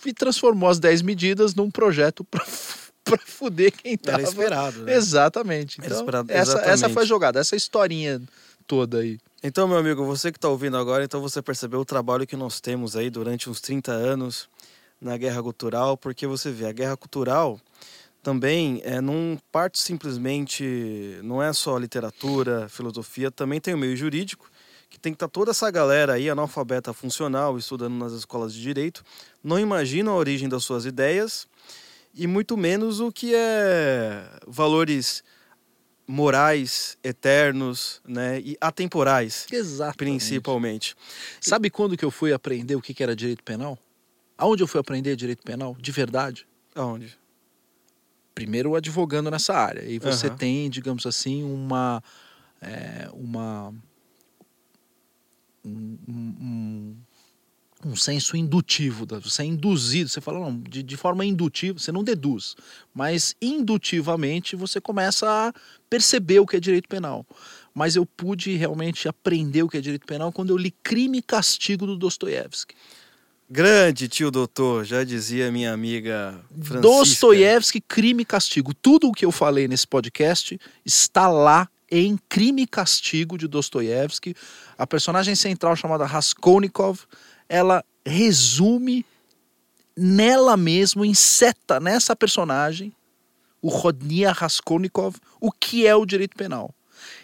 e 0.04 0.14
transformou 0.14 0.68
as 0.68 0.80
10 0.80 1.04
medidas 1.04 1.54
num 1.54 1.70
projeto 1.70 2.24
pra, 2.24 2.44
pra 3.04 3.18
fuder 3.20 3.72
quem 3.72 3.96
tava. 3.96 4.18
Era 4.22 4.28
esperado, 4.28 4.84
né? 4.84 4.96
Exatamente. 4.96 5.78
Então, 5.80 5.96
esperado, 6.00 6.32
essa, 6.32 6.58
essa 6.72 6.90
foi 6.90 7.04
a 7.04 7.06
jogada, 7.06 7.40
essa 7.40 7.56
historinha 7.56 8.20
toda 8.66 8.98
aí. 9.00 9.20
Então, 9.44 9.68
meu 9.68 9.80
amigo, 9.80 10.06
você 10.06 10.32
que 10.32 10.38
está 10.38 10.48
ouvindo 10.50 10.78
agora, 10.78 11.04
então 11.04 11.20
você 11.20 11.42
percebeu 11.42 11.80
o 11.80 11.86
trabalho 11.86 12.28
que 12.28 12.36
nós 12.36 12.62
temos 12.62 12.96
aí 12.96 13.10
durante 13.10 13.50
uns 13.50 13.60
30 13.60 13.92
anos 13.92 14.48
na 15.02 15.18
guerra 15.18 15.42
cultural, 15.42 15.98
porque 15.98 16.28
você 16.28 16.52
vê, 16.52 16.68
a 16.68 16.72
guerra 16.72 16.96
cultural 16.96 17.60
também 18.22 18.84
é, 18.84 19.02
não 19.02 19.40
parte 19.52 19.80
simplesmente, 19.80 21.20
não 21.24 21.42
é 21.42 21.52
só 21.54 21.76
literatura, 21.80 22.70
filosofia, 22.70 23.32
também 23.32 23.60
tem 23.60 23.74
o 23.74 23.80
meio 23.80 23.98
jurídico, 23.98 24.48
que 24.88 25.00
tem 25.00 25.12
que 25.12 25.16
estar 25.16 25.28
toda 25.28 25.50
essa 25.50 25.72
galera 25.72 26.14
aí, 26.14 26.30
analfabeta 26.30 26.94
funcional, 26.94 27.58
estudando 27.58 27.96
nas 27.96 28.14
escolas 28.14 28.54
de 28.54 28.62
direito, 28.62 29.04
não 29.44 29.58
imagina 29.58 30.12
a 30.12 30.16
origem 30.16 30.48
das 30.48 30.64
suas 30.64 30.86
ideias 30.86 31.48
e 32.14 32.28
muito 32.28 32.56
menos 32.56 33.00
o 33.00 33.12
que 33.12 33.34
é 33.34 34.24
valores 34.46 35.24
morais, 36.12 36.98
eternos, 37.04 38.02
né, 38.06 38.40
e 38.42 38.58
atemporais, 38.60 39.48
Exato. 39.52 39.98
principalmente. 39.98 40.94
Sabe 41.40 41.70
quando 41.70 41.96
que 41.96 42.04
eu 42.04 42.12
fui 42.12 42.34
aprender 42.34 42.76
o 42.76 42.82
que 42.82 43.02
era 43.02 43.16
direito 43.16 43.44
penal? 43.44 43.80
Aonde 44.38 44.62
eu 44.62 44.68
fui 44.68 44.80
aprender 44.80 45.16
direito 45.16 45.42
penal? 45.44 45.76
De 45.80 45.92
verdade? 45.92 46.46
Aonde? 46.76 47.18
Primeiro 48.36 48.76
advogando 48.76 49.32
nessa 49.32 49.54
área. 49.54 49.84
E 49.84 50.00
você 50.00 50.28
Aham. 50.28 50.36
tem, 50.38 50.70
digamos 50.70 51.06
assim, 51.06 51.44
uma. 51.44 52.04
é, 52.62 53.10
uma 53.14 53.74
um, 55.64 55.98
um- 56.10 56.98
um- 57.86 57.96
senso 57.96 58.36
indutivo. 58.38 59.06
da- 59.06 59.20
Você 59.20 59.42
é 59.42 59.46
induzido, 59.46 60.10
você 60.10 60.22
fala, 60.22 60.40
não, 60.40 60.60
de, 60.60 60.82
de 60.84 60.98
forma 60.98 61.24
indutiva, 61.26 61.78
você 61.80 61.92
não 61.92 62.04
deduz, 62.04 62.56
mas 62.94 63.36
indutivamente 63.42 64.56
você 64.56 64.80
começa 64.82 65.28
a 65.30 65.54
perceber 65.90 66.40
o 66.40 66.46
que 66.46 66.56
é 66.58 66.60
direito 66.60 66.88
penal. 66.90 67.26
Mas 67.74 67.96
eu 67.96 68.06
pude 68.06 68.56
realmente 68.56 69.08
aprender 69.08 69.64
o 69.64 69.70
que 69.70 69.78
é 69.78 69.82
direito 69.82 70.06
penal 70.06 70.32
quando 70.32 70.50
eu 70.50 70.58
li 70.58 70.72
Crime 70.84 71.20
e 71.20 71.22
Castigo 71.22 71.86
do 71.86 71.96
Dostoiévski. 71.98 72.76
Grande 73.50 74.08
tio 74.08 74.32
doutor, 74.32 74.86
já 74.86 75.04
dizia 75.04 75.52
minha 75.52 75.74
amiga 75.74 76.40
Francisca. 76.62 76.80
Dostoiévski, 76.82 77.82
Crime 77.82 78.22
e 78.24 78.26
Castigo. 78.26 78.74
Tudo 78.74 79.10
o 79.10 79.12
que 79.12 79.26
eu 79.26 79.32
falei 79.32 79.68
nesse 79.68 79.86
podcast 79.86 80.58
está 80.86 81.28
lá 81.28 81.68
em 81.90 82.18
Crime 82.30 82.62
e 82.62 82.68
Castigo 82.68 83.38
de 83.38 83.50
Dostoiévski. 83.50 84.34
A 84.78 84.88
personagem 84.88 85.36
central 85.36 85.76
chamada 85.76 86.06
Raskolnikov, 86.06 87.00
ela 87.52 87.84
resume 88.06 89.06
nela 89.96 90.56
mesmo, 90.56 91.04
inseta 91.04 91.82
nessa 91.82 92.16
personagem, 92.16 92.94
o 93.62 93.68
Rodnia 93.68 94.32
Raskolnikov, 94.32 95.18
o 95.38 95.52
que 95.52 95.86
é 95.86 95.94
o 95.94 96.06
direito 96.06 96.38
penal. 96.38 96.74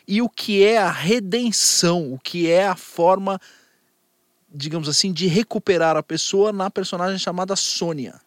E 0.05 0.21
o 0.21 0.27
que 0.27 0.65
é 0.65 0.79
a 0.79 0.91
redenção, 0.91 2.11
o 2.11 2.19
que 2.19 2.51
é 2.51 2.67
a 2.67 2.75
forma, 2.75 3.39
digamos 4.53 4.89
assim, 4.89 5.13
de 5.13 5.27
recuperar 5.27 5.95
a 5.95 6.03
pessoa 6.03 6.51
na 6.51 6.69
personagem 6.69 7.17
chamada 7.17 7.55
Sônia. 7.55 8.19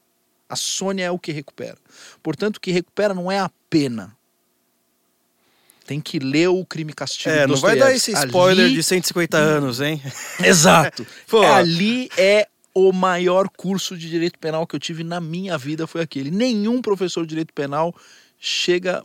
A 0.48 0.56
Sônia 0.56 1.04
é 1.04 1.10
o 1.10 1.18
que 1.18 1.32
recupera. 1.32 1.76
Portanto, 2.22 2.56
o 2.56 2.60
que 2.60 2.72
recupera 2.72 3.12
não 3.12 3.30
é 3.30 3.38
a 3.38 3.50
pena. 3.68 4.16
Tem 5.90 6.00
que 6.00 6.20
ler 6.20 6.48
o 6.48 6.64
Crime 6.64 6.92
e 6.92 6.94
Castigo. 6.94 7.34
É, 7.34 7.48
não 7.48 7.56
vai 7.56 7.74
dar 7.74 7.92
esse 7.92 8.12
spoiler 8.12 8.66
Ali- 8.66 8.74
de 8.74 8.80
150 8.80 9.36
anos, 9.36 9.80
hein? 9.80 10.00
Exato. 10.38 11.04
Pô. 11.26 11.42
Ali 11.42 12.08
é 12.16 12.46
o 12.72 12.92
maior 12.92 13.48
curso 13.48 13.96
de 13.98 14.08
direito 14.08 14.38
penal 14.38 14.64
que 14.68 14.76
eu 14.76 14.78
tive 14.78 15.02
na 15.02 15.20
minha 15.20 15.58
vida 15.58 15.88
foi 15.88 16.00
aquele. 16.00 16.30
Nenhum 16.30 16.80
professor 16.80 17.22
de 17.22 17.30
direito 17.30 17.52
penal 17.52 17.92
chega 18.38 19.02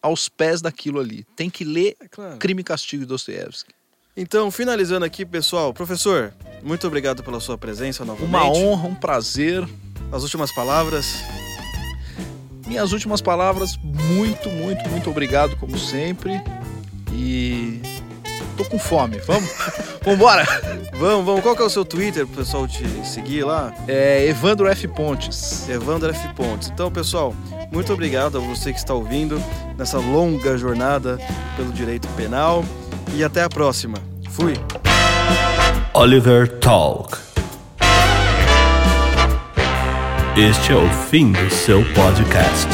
aos 0.00 0.28
pés 0.28 0.60
daquilo 0.62 1.00
ali. 1.00 1.26
Tem 1.34 1.50
que 1.50 1.64
ler 1.64 1.96
É 1.98 2.06
claro. 2.06 2.36
Crime 2.36 2.60
e 2.60 2.64
Castigo 2.64 3.02
de 3.02 3.08
Dostoiévski. 3.08 3.74
Então, 4.16 4.48
finalizando 4.52 5.04
aqui, 5.04 5.26
pessoal, 5.26 5.74
professor, 5.74 6.32
muito 6.62 6.86
obrigado 6.86 7.24
pela 7.24 7.40
sua 7.40 7.58
presença 7.58 8.04
novamente. 8.04 8.28
Uma 8.28 8.46
honra, 8.48 8.86
um 8.86 8.94
prazer. 8.94 9.68
As 10.12 10.22
últimas 10.22 10.54
palavras. 10.54 11.04
Minhas 12.66 12.92
últimas 12.92 13.20
palavras, 13.20 13.78
muito, 13.82 14.48
muito, 14.50 14.88
muito 14.88 15.10
obrigado, 15.10 15.56
como 15.56 15.78
sempre. 15.78 16.42
E 17.12 17.80
tô 18.56 18.64
com 18.64 18.78
fome. 18.78 19.18
Vamos? 19.18 19.50
Vambora! 20.04 20.44
Vamos, 20.98 21.26
vamos. 21.26 21.42
Qual 21.42 21.54
que 21.54 21.62
é 21.62 21.64
o 21.64 21.70
seu 21.70 21.84
Twitter 21.84 22.26
pro 22.26 22.38
pessoal 22.38 22.66
te 22.66 22.84
seguir 23.04 23.44
lá? 23.44 23.72
É 23.86 24.26
Evandro 24.26 24.66
F. 24.68 24.88
Pontes. 24.88 25.68
Evandro 25.68 26.10
F. 26.10 26.34
Pontes. 26.34 26.68
Então, 26.68 26.90
pessoal, 26.90 27.34
muito 27.70 27.92
obrigado 27.92 28.38
a 28.38 28.40
você 28.40 28.72
que 28.72 28.78
está 28.78 28.94
ouvindo 28.94 29.42
nessa 29.76 29.98
longa 29.98 30.56
jornada 30.56 31.18
pelo 31.56 31.72
direito 31.72 32.08
penal. 32.16 32.64
E 33.14 33.22
até 33.22 33.42
a 33.42 33.48
próxima. 33.48 33.98
Fui. 34.30 34.54
Oliver 35.94 36.58
Talk. 36.58 37.25
Este 40.36 40.72
é 40.72 40.76
o 40.76 40.86
fim 41.08 41.32
do 41.32 41.48
seu 41.48 41.82
podcast. 41.94 42.68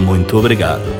Muito 0.00 0.36
obrigado. 0.36 0.99